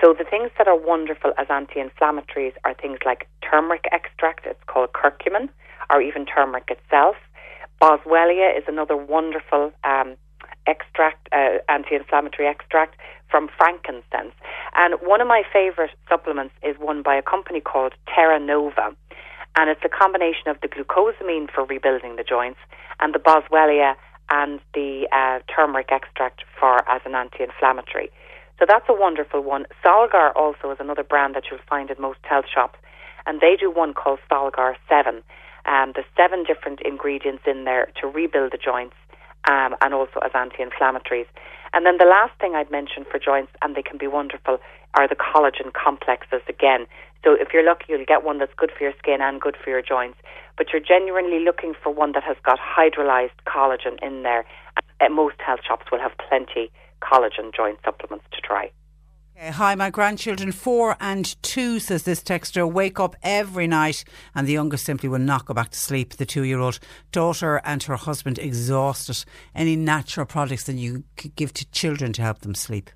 So 0.00 0.14
the 0.16 0.24
things 0.24 0.50
that 0.58 0.68
are 0.68 0.76
wonderful 0.76 1.32
as 1.38 1.46
anti 1.48 1.80
inflammatories 1.80 2.54
are 2.64 2.74
things 2.74 2.98
like 3.04 3.28
turmeric 3.48 3.84
extract, 3.92 4.46
it's 4.46 4.62
called 4.66 4.90
curcumin, 4.92 5.48
or 5.90 6.02
even 6.02 6.26
turmeric 6.26 6.70
itself. 6.70 7.16
Boswellia 7.80 8.56
is 8.56 8.64
another 8.68 8.96
wonderful 8.96 9.72
um, 9.84 10.16
extract, 10.66 11.28
uh, 11.32 11.58
anti 11.68 11.94
inflammatory 11.96 12.48
extract 12.48 12.96
from 13.30 13.48
frankincense. 13.56 14.34
And 14.74 14.94
one 15.02 15.20
of 15.20 15.28
my 15.28 15.42
favorite 15.52 15.90
supplements 16.08 16.54
is 16.62 16.76
one 16.78 17.02
by 17.02 17.16
a 17.16 17.22
company 17.22 17.60
called 17.60 17.94
Terra 18.12 18.38
Nova. 18.38 18.94
And 19.56 19.68
it's 19.68 19.82
a 19.84 19.88
combination 19.88 20.48
of 20.48 20.56
the 20.62 20.68
glucosamine 20.68 21.50
for 21.50 21.64
rebuilding 21.64 22.16
the 22.16 22.24
joints 22.24 22.60
and 23.00 23.14
the 23.14 23.18
boswellia 23.18 23.94
and 24.32 24.60
the 24.72 25.06
uh, 25.12 25.40
turmeric 25.54 25.88
extract 25.92 26.40
for 26.58 26.74
as 26.88 27.02
an 27.04 27.14
anti-inflammatory. 27.14 28.08
So 28.58 28.64
that's 28.66 28.88
a 28.88 28.94
wonderful 28.94 29.42
one. 29.42 29.66
Solgar 29.84 30.32
also 30.34 30.70
is 30.70 30.78
another 30.80 31.04
brand 31.12 31.34
that 31.36 31.44
you'll 31.50 31.68
find 31.68 31.90
in 31.90 32.00
most 32.00 32.20
health 32.22 32.46
shops, 32.52 32.78
and 33.26 33.40
they 33.42 33.56
do 33.60 33.70
one 33.70 33.92
called 33.92 34.20
Solgar 34.30 34.74
Seven. 34.88 35.16
Um, 35.66 35.92
there's 35.94 36.12
seven 36.16 36.44
different 36.44 36.80
ingredients 36.80 37.42
in 37.46 37.64
there 37.64 37.86
to 38.00 38.06
rebuild 38.06 38.52
the 38.52 38.58
joints 38.58 38.96
um, 39.50 39.76
and 39.82 39.92
also 39.92 40.18
as 40.24 40.32
anti-inflammatories. 40.34 41.26
And 41.74 41.84
then 41.86 41.96
the 41.98 42.06
last 42.16 42.32
thing 42.40 42.54
I'd 42.54 42.70
mention 42.70 43.04
for 43.10 43.18
joints, 43.18 43.52
and 43.60 43.74
they 43.76 43.82
can 43.82 43.98
be 43.98 44.06
wonderful, 44.06 44.58
are 44.94 45.08
the 45.08 45.16
collagen 45.16 45.72
complexes 45.72 46.42
again. 46.48 46.86
So 47.24 47.34
if 47.34 47.48
you're 47.52 47.64
lucky, 47.64 47.86
you'll 47.88 48.04
get 48.04 48.24
one 48.24 48.38
that's 48.38 48.52
good 48.56 48.70
for 48.76 48.84
your 48.84 48.94
skin 48.98 49.20
and 49.20 49.40
good 49.40 49.56
for 49.62 49.70
your 49.70 49.82
joints. 49.82 50.18
But 50.56 50.68
you're 50.72 50.82
genuinely 50.82 51.38
looking 51.38 51.74
for 51.80 51.92
one 51.92 52.12
that 52.12 52.24
has 52.24 52.36
got 52.44 52.58
hydrolyzed 52.58 53.38
collagen 53.46 54.02
in 54.02 54.22
there. 54.22 54.44
And 55.00 55.14
most 55.14 55.36
health 55.38 55.60
shops 55.66 55.86
will 55.90 56.00
have 56.00 56.12
plenty 56.28 56.70
collagen 57.00 57.54
joint 57.54 57.78
supplements 57.84 58.26
to 58.32 58.40
try. 58.40 58.70
Okay, 59.36 59.50
hi, 59.50 59.74
my 59.74 59.88
grandchildren, 59.88 60.52
four 60.52 60.96
and 61.00 61.40
two, 61.42 61.80
says 61.80 62.02
this 62.02 62.22
texter, 62.22 62.70
wake 62.70 63.00
up 63.00 63.16
every 63.22 63.66
night 63.66 64.04
and 64.34 64.46
the 64.46 64.52
youngest 64.52 64.84
simply 64.84 65.08
will 65.08 65.18
not 65.18 65.46
go 65.46 65.54
back 65.54 65.70
to 65.70 65.78
sleep. 65.78 66.14
The 66.14 66.26
two 66.26 66.42
year 66.42 66.60
old 66.60 66.78
daughter 67.12 67.60
and 67.64 67.82
her 67.84 67.96
husband 67.96 68.38
exhausted. 68.38 69.24
Any 69.54 69.74
natural 69.74 70.26
products 70.26 70.64
that 70.64 70.76
you 70.76 71.04
could 71.16 71.34
give 71.34 71.54
to 71.54 71.70
children 71.70 72.12
to 72.12 72.22
help 72.22 72.40
them 72.40 72.54
sleep? 72.54 72.90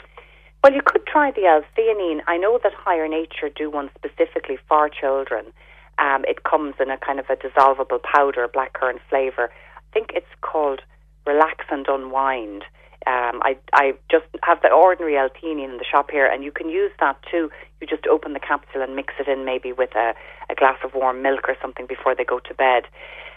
Well, 0.66 0.74
you 0.74 0.82
could 0.84 1.06
try 1.06 1.30
the 1.30 1.46
L-theanine. 1.46 2.22
I 2.26 2.38
know 2.38 2.58
that 2.60 2.72
Higher 2.74 3.06
Nature 3.06 3.48
do 3.54 3.70
one 3.70 3.88
specifically 3.94 4.58
for 4.68 4.88
children. 4.88 5.52
Um, 5.96 6.24
it 6.26 6.42
comes 6.42 6.74
in 6.80 6.90
a 6.90 6.98
kind 6.98 7.20
of 7.20 7.26
a 7.30 7.36
dissolvable 7.36 8.02
powder, 8.02 8.48
blackcurrant 8.48 8.98
flavour. 9.08 9.48
I 9.48 9.94
think 9.94 10.10
it's 10.12 10.26
called 10.40 10.80
Relax 11.24 11.66
and 11.70 11.86
Unwind. 11.86 12.64
Um, 13.06 13.38
I 13.46 13.56
I 13.74 13.94
just 14.10 14.24
have 14.42 14.60
the 14.60 14.72
ordinary 14.72 15.16
L-theanine 15.16 15.70
in 15.70 15.76
the 15.78 15.84
shop 15.88 16.10
here, 16.10 16.26
and 16.26 16.42
you 16.42 16.50
can 16.50 16.68
use 16.68 16.90
that 16.98 17.16
too. 17.30 17.48
You 17.80 17.86
just 17.86 18.08
open 18.08 18.32
the 18.32 18.40
capsule 18.40 18.82
and 18.82 18.96
mix 18.96 19.14
it 19.20 19.28
in 19.28 19.44
maybe 19.44 19.72
with 19.72 19.94
a, 19.94 20.14
a 20.50 20.56
glass 20.56 20.78
of 20.82 20.94
warm 20.94 21.22
milk 21.22 21.48
or 21.48 21.54
something 21.62 21.86
before 21.86 22.16
they 22.16 22.24
go 22.24 22.40
to 22.40 22.54
bed. 22.54 22.86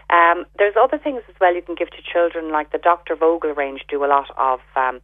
Um, 0.10 0.46
there's 0.58 0.74
other 0.82 0.98
things 0.98 1.22
as 1.30 1.36
well 1.40 1.54
you 1.54 1.62
can 1.62 1.76
give 1.76 1.92
to 1.92 2.02
children, 2.02 2.52
like 2.52 2.72
the 2.72 2.80
Dr. 2.80 3.16
Vogel 3.16 3.54
range 3.54 3.82
do 3.88 4.04
a 4.04 4.10
lot 4.10 4.32
of 4.36 4.62
um, 4.76 5.00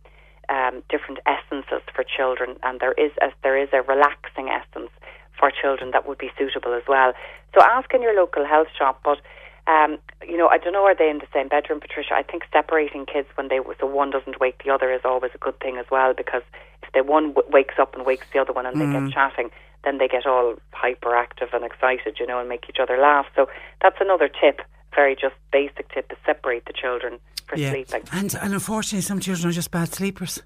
um, 0.50 0.84
different 0.90 1.20
essences 1.26 1.82
for 1.94 2.04
children, 2.04 2.58
and 2.64 2.80
there 2.80 2.94
is 2.94 3.12
a, 3.22 3.32
there 3.44 3.58
is 3.58 3.70
a 3.74 3.82
relaxing 3.82 4.50
essence 4.50 4.92
for 5.38 5.52
children 5.52 5.92
that 5.92 6.08
would 6.08 6.18
be 6.18 6.32
suitable 6.38 6.74
as 6.74 6.84
well. 6.88 7.14
So 7.54 7.62
ask 7.64 7.94
in 7.94 8.02
your 8.02 8.16
local 8.16 8.46
health 8.46 8.68
shop, 8.78 9.02
but 9.04 9.20
um, 9.68 9.98
you 10.28 10.38
know, 10.38 10.48
I 10.48 10.58
don't 10.60 10.74
know, 10.74 10.86
are 10.86 10.96
they 10.96 11.10
in 11.10 11.18
the 11.18 11.28
same 11.34 11.48
bedroom, 11.48 11.80
Patricia? 11.80 12.14
I 12.14 12.22
think 12.22 12.44
separating 12.54 13.06
kids 13.06 13.28
when 13.36 13.48
they 13.48 13.60
so 13.80 13.88
one 13.88 14.12
doesn't 14.12 14.40
wake 14.40 14.62
the 14.64 14.72
other 14.72 14.94
is 14.94 15.02
always 15.04 15.32
a 15.34 15.40
good 15.40 15.60
thing 15.60 15.78
as 15.78 15.86
well 15.90 16.14
because 16.14 16.44
if 16.84 16.92
they 16.94 17.02
one 17.02 17.34
w- 17.34 17.50
wakes 17.52 17.76
up 17.80 17.96
and 17.96 18.06
wakes 18.06 18.28
the 18.32 18.40
other 18.40 18.54
one 18.54 18.66
and 18.66 18.78
they 18.80 18.86
Mm. 18.86 18.92
get 19.06 19.14
chatting, 19.14 19.50
then 19.84 19.98
they 19.98 20.08
get 20.08 20.28
all 20.28 20.56
hyperactive 20.74 21.52
and 21.54 21.64
excited, 21.66 22.20
you 22.20 22.28
know, 22.28 22.40
and 22.40 22.48
make 22.50 22.70
each 22.70 22.80
other 22.80 22.98
laugh. 22.98 23.26
So 23.36 23.50
that's 23.82 24.00
another 24.00 24.28
tip, 24.30 24.62
very 24.94 25.16
just 25.16 25.36
basic 25.52 25.90
tip, 25.90 26.12
is 26.12 26.18
separate 26.26 26.66
the 26.66 26.74
children 26.74 27.20
for 27.48 27.58
sleeping. 27.58 28.04
And, 28.12 28.36
and 28.36 28.54
unfortunately, 28.54 29.02
some 29.02 29.20
children 29.20 29.50
are 29.50 29.54
just 29.54 29.72
bad 29.72 29.94
sleepers. 29.94 30.42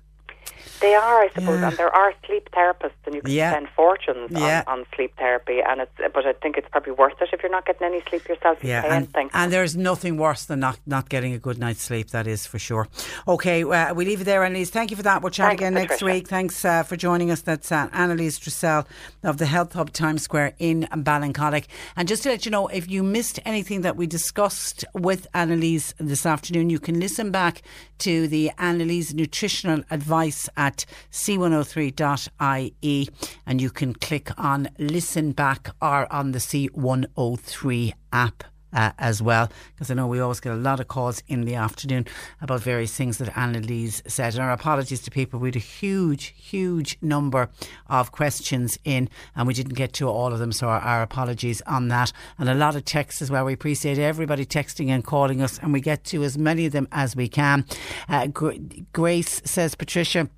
They 0.82 0.96
are, 0.96 1.22
I 1.22 1.30
suppose, 1.34 1.60
Yeah. 1.60 1.68
and 1.70 1.78
there 1.78 1.94
are 1.94 2.14
sleep 2.26 2.50
therapists, 2.52 2.92
and 3.06 3.16
you 3.16 3.22
can 3.22 3.32
Yeah. 3.32 3.52
spend 3.52 3.70
fortunes 3.76 4.32
Yeah. 4.32 4.64
on, 4.68 4.80
on 4.80 4.86
sleep 4.96 5.14
therapy. 5.18 5.60
And 5.62 5.82
it's, 5.82 5.92
but 6.14 6.26
I 6.26 6.34
think 6.34 6.58
it's 6.58 6.70
probably 6.70 6.94
worth 6.94 7.22
it 7.22 7.30
if 7.34 7.44
you're 7.44 7.52
not 7.52 7.66
getting 7.66 7.88
any 7.88 8.02
sleep 8.10 8.28
yourself. 8.28 8.64
Yeah, 8.64 8.84
and, 8.86 9.08
and 9.34 9.52
there's 9.52 9.76
nothing 9.76 10.18
worse 10.18 10.46
than 10.46 10.60
not, 10.62 10.80
not 10.86 11.10
getting 11.10 11.34
a 11.34 11.38
good 11.38 11.58
night's 11.60 11.82
sleep, 11.82 12.12
that 12.12 12.28
is 12.28 12.46
for 12.46 12.60
sure. 12.60 12.88
Okay, 13.28 13.64
uh, 13.64 13.94
we 13.94 14.06
leave 14.06 14.22
it 14.22 14.24
there, 14.26 14.44
Annalise. 14.44 14.70
Thank 14.70 14.92
you 14.92 14.98
for 14.98 15.04
that. 15.04 15.22
We'll 15.22 15.32
chat 15.32 15.48
Thanks, 15.50 15.62
again 15.62 15.74
next 15.74 15.94
Patricia. 15.96 16.06
week. 16.06 16.28
Thanks 16.28 16.64
uh, 16.64 16.84
for 16.84 16.96
joining 16.96 17.30
us. 17.32 17.42
That's 17.42 17.72
uh, 17.72 17.90
Annalise 17.94 18.38
Dressel 18.40 18.88
of 19.24 19.38
the 19.38 19.46
Health 19.48 19.74
Hub 19.74 19.92
Times 19.92 20.22
Square 20.24 20.54
in 20.60 20.88
Ballincollig. 20.94 21.66
And 21.98 22.08
just 22.08 22.24
to 22.24 22.30
let 22.30 22.46
you 22.46 22.52
know, 22.52 22.68
if 22.68 22.90
you 22.90 23.04
missed 23.04 23.40
anything 23.46 23.82
that 23.82 23.96
we 23.96 24.08
discussed 24.08 24.86
with 24.94 25.28
Annalise 25.34 25.94
this 26.00 26.26
afternoon, 26.26 26.70
you 26.70 26.80
can 26.80 27.00
listen 27.00 27.32
back 27.32 27.62
to 28.00 28.28
the 28.28 28.52
Annalise 28.58 29.14
Nutritional 29.14 29.84
Advice 29.92 30.48
at 30.60 30.86
c103.ie 31.10 33.10
and 33.48 33.62
you 33.62 33.70
can 33.70 33.94
click 33.94 34.30
on 34.38 34.68
listen 34.78 35.32
back 35.32 35.70
or 35.82 36.12
on 36.12 36.34
the 36.34 36.40
C103 36.40 37.94
app. 38.14 38.44
Uh, 38.72 38.92
as 39.00 39.20
well, 39.20 39.50
because 39.74 39.90
I 39.90 39.96
know 39.96 40.06
we 40.06 40.20
always 40.20 40.40
get 40.40 40.54
a 40.54 40.56
lot 40.56 40.80
of 40.80 40.88
calls 40.88 41.24
in 41.28 41.46
the 41.46 41.56
afternoon 41.56 42.06
about 42.40 42.62
various 42.62 42.96
things 42.96 43.18
that 43.18 43.36
Annalise 43.36 44.04
said. 44.06 44.36
And 44.36 44.44
our 44.44 44.52
apologies 44.52 45.02
to 45.02 45.10
people. 45.10 45.40
We 45.40 45.48
had 45.48 45.56
a 45.56 45.60
huge, 45.60 46.36
huge 46.38 46.96
number 47.02 47.50
of 47.88 48.12
questions 48.12 48.78
in, 48.84 49.10
and 49.36 49.48
we 49.48 49.56
didn't 49.56 49.74
get 49.74 49.94
to 49.94 50.08
all 50.08 50.32
of 50.32 50.38
them. 50.38 50.52
So 50.52 50.68
our, 50.68 50.80
our 50.82 51.02
apologies 51.02 51.64
on 51.64 51.88
that. 51.88 52.14
And 52.38 52.48
a 52.48 52.54
lot 52.54 52.76
of 52.76 52.86
texts 52.86 53.24
as 53.24 53.32
well. 53.32 53.44
We 53.44 53.54
appreciate 53.54 53.98
everybody 53.98 54.46
texting 54.46 54.90
and 54.90 55.04
calling 55.04 55.42
us, 55.42 55.58
and 55.58 55.74
we 55.74 55.82
get 55.82 56.04
to 56.04 56.24
as 56.24 56.38
many 56.38 56.68
of 56.68 56.72
them 56.72 56.88
as 56.92 57.16
we 57.16 57.28
can. 57.28 57.66
Uh, 58.08 58.28
Gra- 58.28 58.60
Grace 58.94 59.42
says, 59.46 59.74
Patricia. 59.74 60.30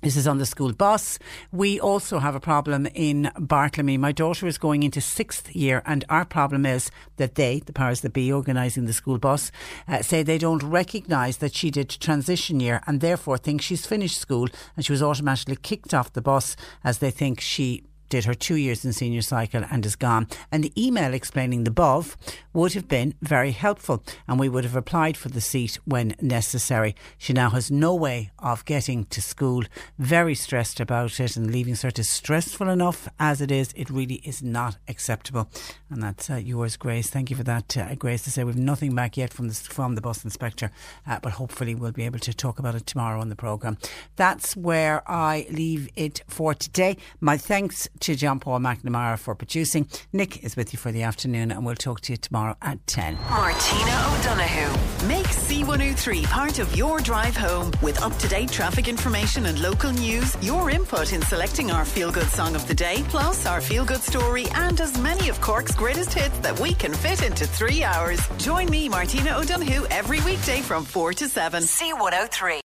This 0.00 0.16
is 0.16 0.28
on 0.28 0.38
the 0.38 0.46
school 0.46 0.72
bus. 0.72 1.18
We 1.50 1.80
also 1.80 2.20
have 2.20 2.36
a 2.36 2.40
problem 2.40 2.86
in 2.94 3.32
Bartlemy. 3.34 3.98
My 3.98 4.12
daughter 4.12 4.46
is 4.46 4.56
going 4.56 4.84
into 4.84 5.00
sixth 5.00 5.54
year, 5.56 5.82
and 5.84 6.04
our 6.08 6.24
problem 6.24 6.64
is 6.64 6.92
that 7.16 7.34
they, 7.34 7.60
the 7.66 7.72
powers 7.72 8.02
that 8.02 8.12
be 8.12 8.32
organising 8.32 8.84
the 8.84 8.92
school 8.92 9.18
bus, 9.18 9.50
uh, 9.88 10.02
say 10.02 10.22
they 10.22 10.38
don't 10.38 10.62
recognise 10.62 11.38
that 11.38 11.52
she 11.52 11.72
did 11.72 11.88
transition 11.88 12.60
year 12.60 12.80
and 12.86 13.00
therefore 13.00 13.38
think 13.38 13.60
she's 13.60 13.86
finished 13.86 14.20
school 14.20 14.48
and 14.76 14.84
she 14.84 14.92
was 14.92 15.02
automatically 15.02 15.56
kicked 15.56 15.92
off 15.92 16.12
the 16.12 16.22
bus 16.22 16.54
as 16.84 16.98
they 16.98 17.10
think 17.10 17.40
she 17.40 17.82
did 18.08 18.24
her 18.24 18.34
two 18.34 18.56
years 18.56 18.84
in 18.84 18.92
senior 18.92 19.22
cycle 19.22 19.64
and 19.70 19.84
is 19.84 19.96
gone. 19.96 20.28
And 20.50 20.64
the 20.64 20.72
email 20.76 21.14
explaining 21.14 21.64
the 21.64 21.70
above 21.70 22.16
would 22.52 22.72
have 22.74 22.88
been 22.88 23.14
very 23.22 23.52
helpful 23.52 24.02
and 24.26 24.40
we 24.40 24.48
would 24.48 24.64
have 24.64 24.76
applied 24.76 25.16
for 25.16 25.28
the 25.28 25.40
seat 25.40 25.78
when 25.84 26.14
necessary. 26.20 26.94
She 27.16 27.32
now 27.32 27.50
has 27.50 27.70
no 27.70 27.94
way 27.94 28.30
of 28.38 28.64
getting 28.64 29.04
to 29.06 29.22
school, 29.22 29.64
very 29.98 30.34
stressed 30.34 30.80
about 30.80 31.20
it 31.20 31.36
and 31.36 31.50
leaving 31.50 31.74
cert 31.74 31.98
is 31.98 32.10
stressful 32.10 32.68
enough 32.68 33.08
as 33.18 33.40
it 33.40 33.50
is. 33.50 33.72
It 33.76 33.90
really 33.90 34.16
is 34.24 34.42
not 34.42 34.76
acceptable. 34.88 35.48
And 35.90 36.02
that's 36.02 36.28
uh, 36.30 36.36
yours, 36.36 36.76
Grace. 36.76 37.10
Thank 37.10 37.30
you 37.30 37.36
for 37.36 37.44
that, 37.44 37.76
uh, 37.76 37.94
Grace. 37.94 38.24
To 38.24 38.30
say 38.30 38.44
we've 38.44 38.56
nothing 38.56 38.94
back 38.94 39.16
yet 39.16 39.32
from 39.32 39.48
the, 39.48 39.54
from 39.54 39.94
the 39.94 40.00
bus 40.00 40.24
inspector, 40.24 40.70
uh, 41.06 41.18
but 41.22 41.32
hopefully 41.32 41.74
we'll 41.74 41.92
be 41.92 42.04
able 42.04 42.18
to 42.20 42.34
talk 42.34 42.58
about 42.58 42.74
it 42.74 42.86
tomorrow 42.86 43.20
on 43.20 43.28
the 43.28 43.36
programme. 43.36 43.78
That's 44.16 44.56
where 44.56 45.08
I 45.10 45.46
leave 45.50 45.88
it 45.96 46.22
for 46.28 46.54
today. 46.54 46.96
My 47.20 47.36
thanks 47.36 47.88
to 48.00 48.14
John 48.14 48.40
Paul 48.40 48.60
McNamara 48.60 49.18
for 49.18 49.34
producing. 49.34 49.88
Nick 50.12 50.44
is 50.44 50.56
with 50.56 50.72
you 50.72 50.78
for 50.78 50.92
the 50.92 51.02
afternoon, 51.02 51.50
and 51.50 51.64
we'll 51.64 51.74
talk 51.74 52.00
to 52.02 52.12
you 52.12 52.16
tomorrow 52.16 52.56
at 52.62 52.86
10. 52.86 53.14
Martina 53.30 54.16
O'Donoghue. 54.18 55.06
Make 55.06 55.26
C103 55.26 56.24
part 56.24 56.58
of 56.58 56.74
your 56.76 57.00
drive 57.00 57.36
home 57.36 57.72
with 57.82 58.00
up 58.02 58.16
to 58.18 58.28
date 58.28 58.50
traffic 58.50 58.88
information 58.88 59.46
and 59.46 59.60
local 59.60 59.92
news, 59.92 60.36
your 60.42 60.70
input 60.70 61.12
in 61.12 61.22
selecting 61.22 61.70
our 61.70 61.84
feel 61.84 62.10
good 62.10 62.28
song 62.28 62.54
of 62.54 62.66
the 62.68 62.74
day, 62.74 63.04
plus 63.08 63.46
our 63.46 63.60
feel 63.60 63.84
good 63.84 64.00
story, 64.00 64.46
and 64.54 64.80
as 64.80 64.98
many 64.98 65.28
of 65.28 65.40
Cork's 65.40 65.74
greatest 65.74 66.12
hits 66.12 66.38
that 66.40 66.58
we 66.60 66.74
can 66.74 66.92
fit 66.92 67.22
into 67.22 67.46
three 67.46 67.82
hours. 67.82 68.20
Join 68.38 68.70
me, 68.70 68.88
Martina 68.88 69.36
O'Donoghue, 69.38 69.86
every 69.90 70.20
weekday 70.20 70.60
from 70.60 70.84
4 70.84 71.12
to 71.14 71.28
7. 71.28 71.62
C103. 71.62 72.67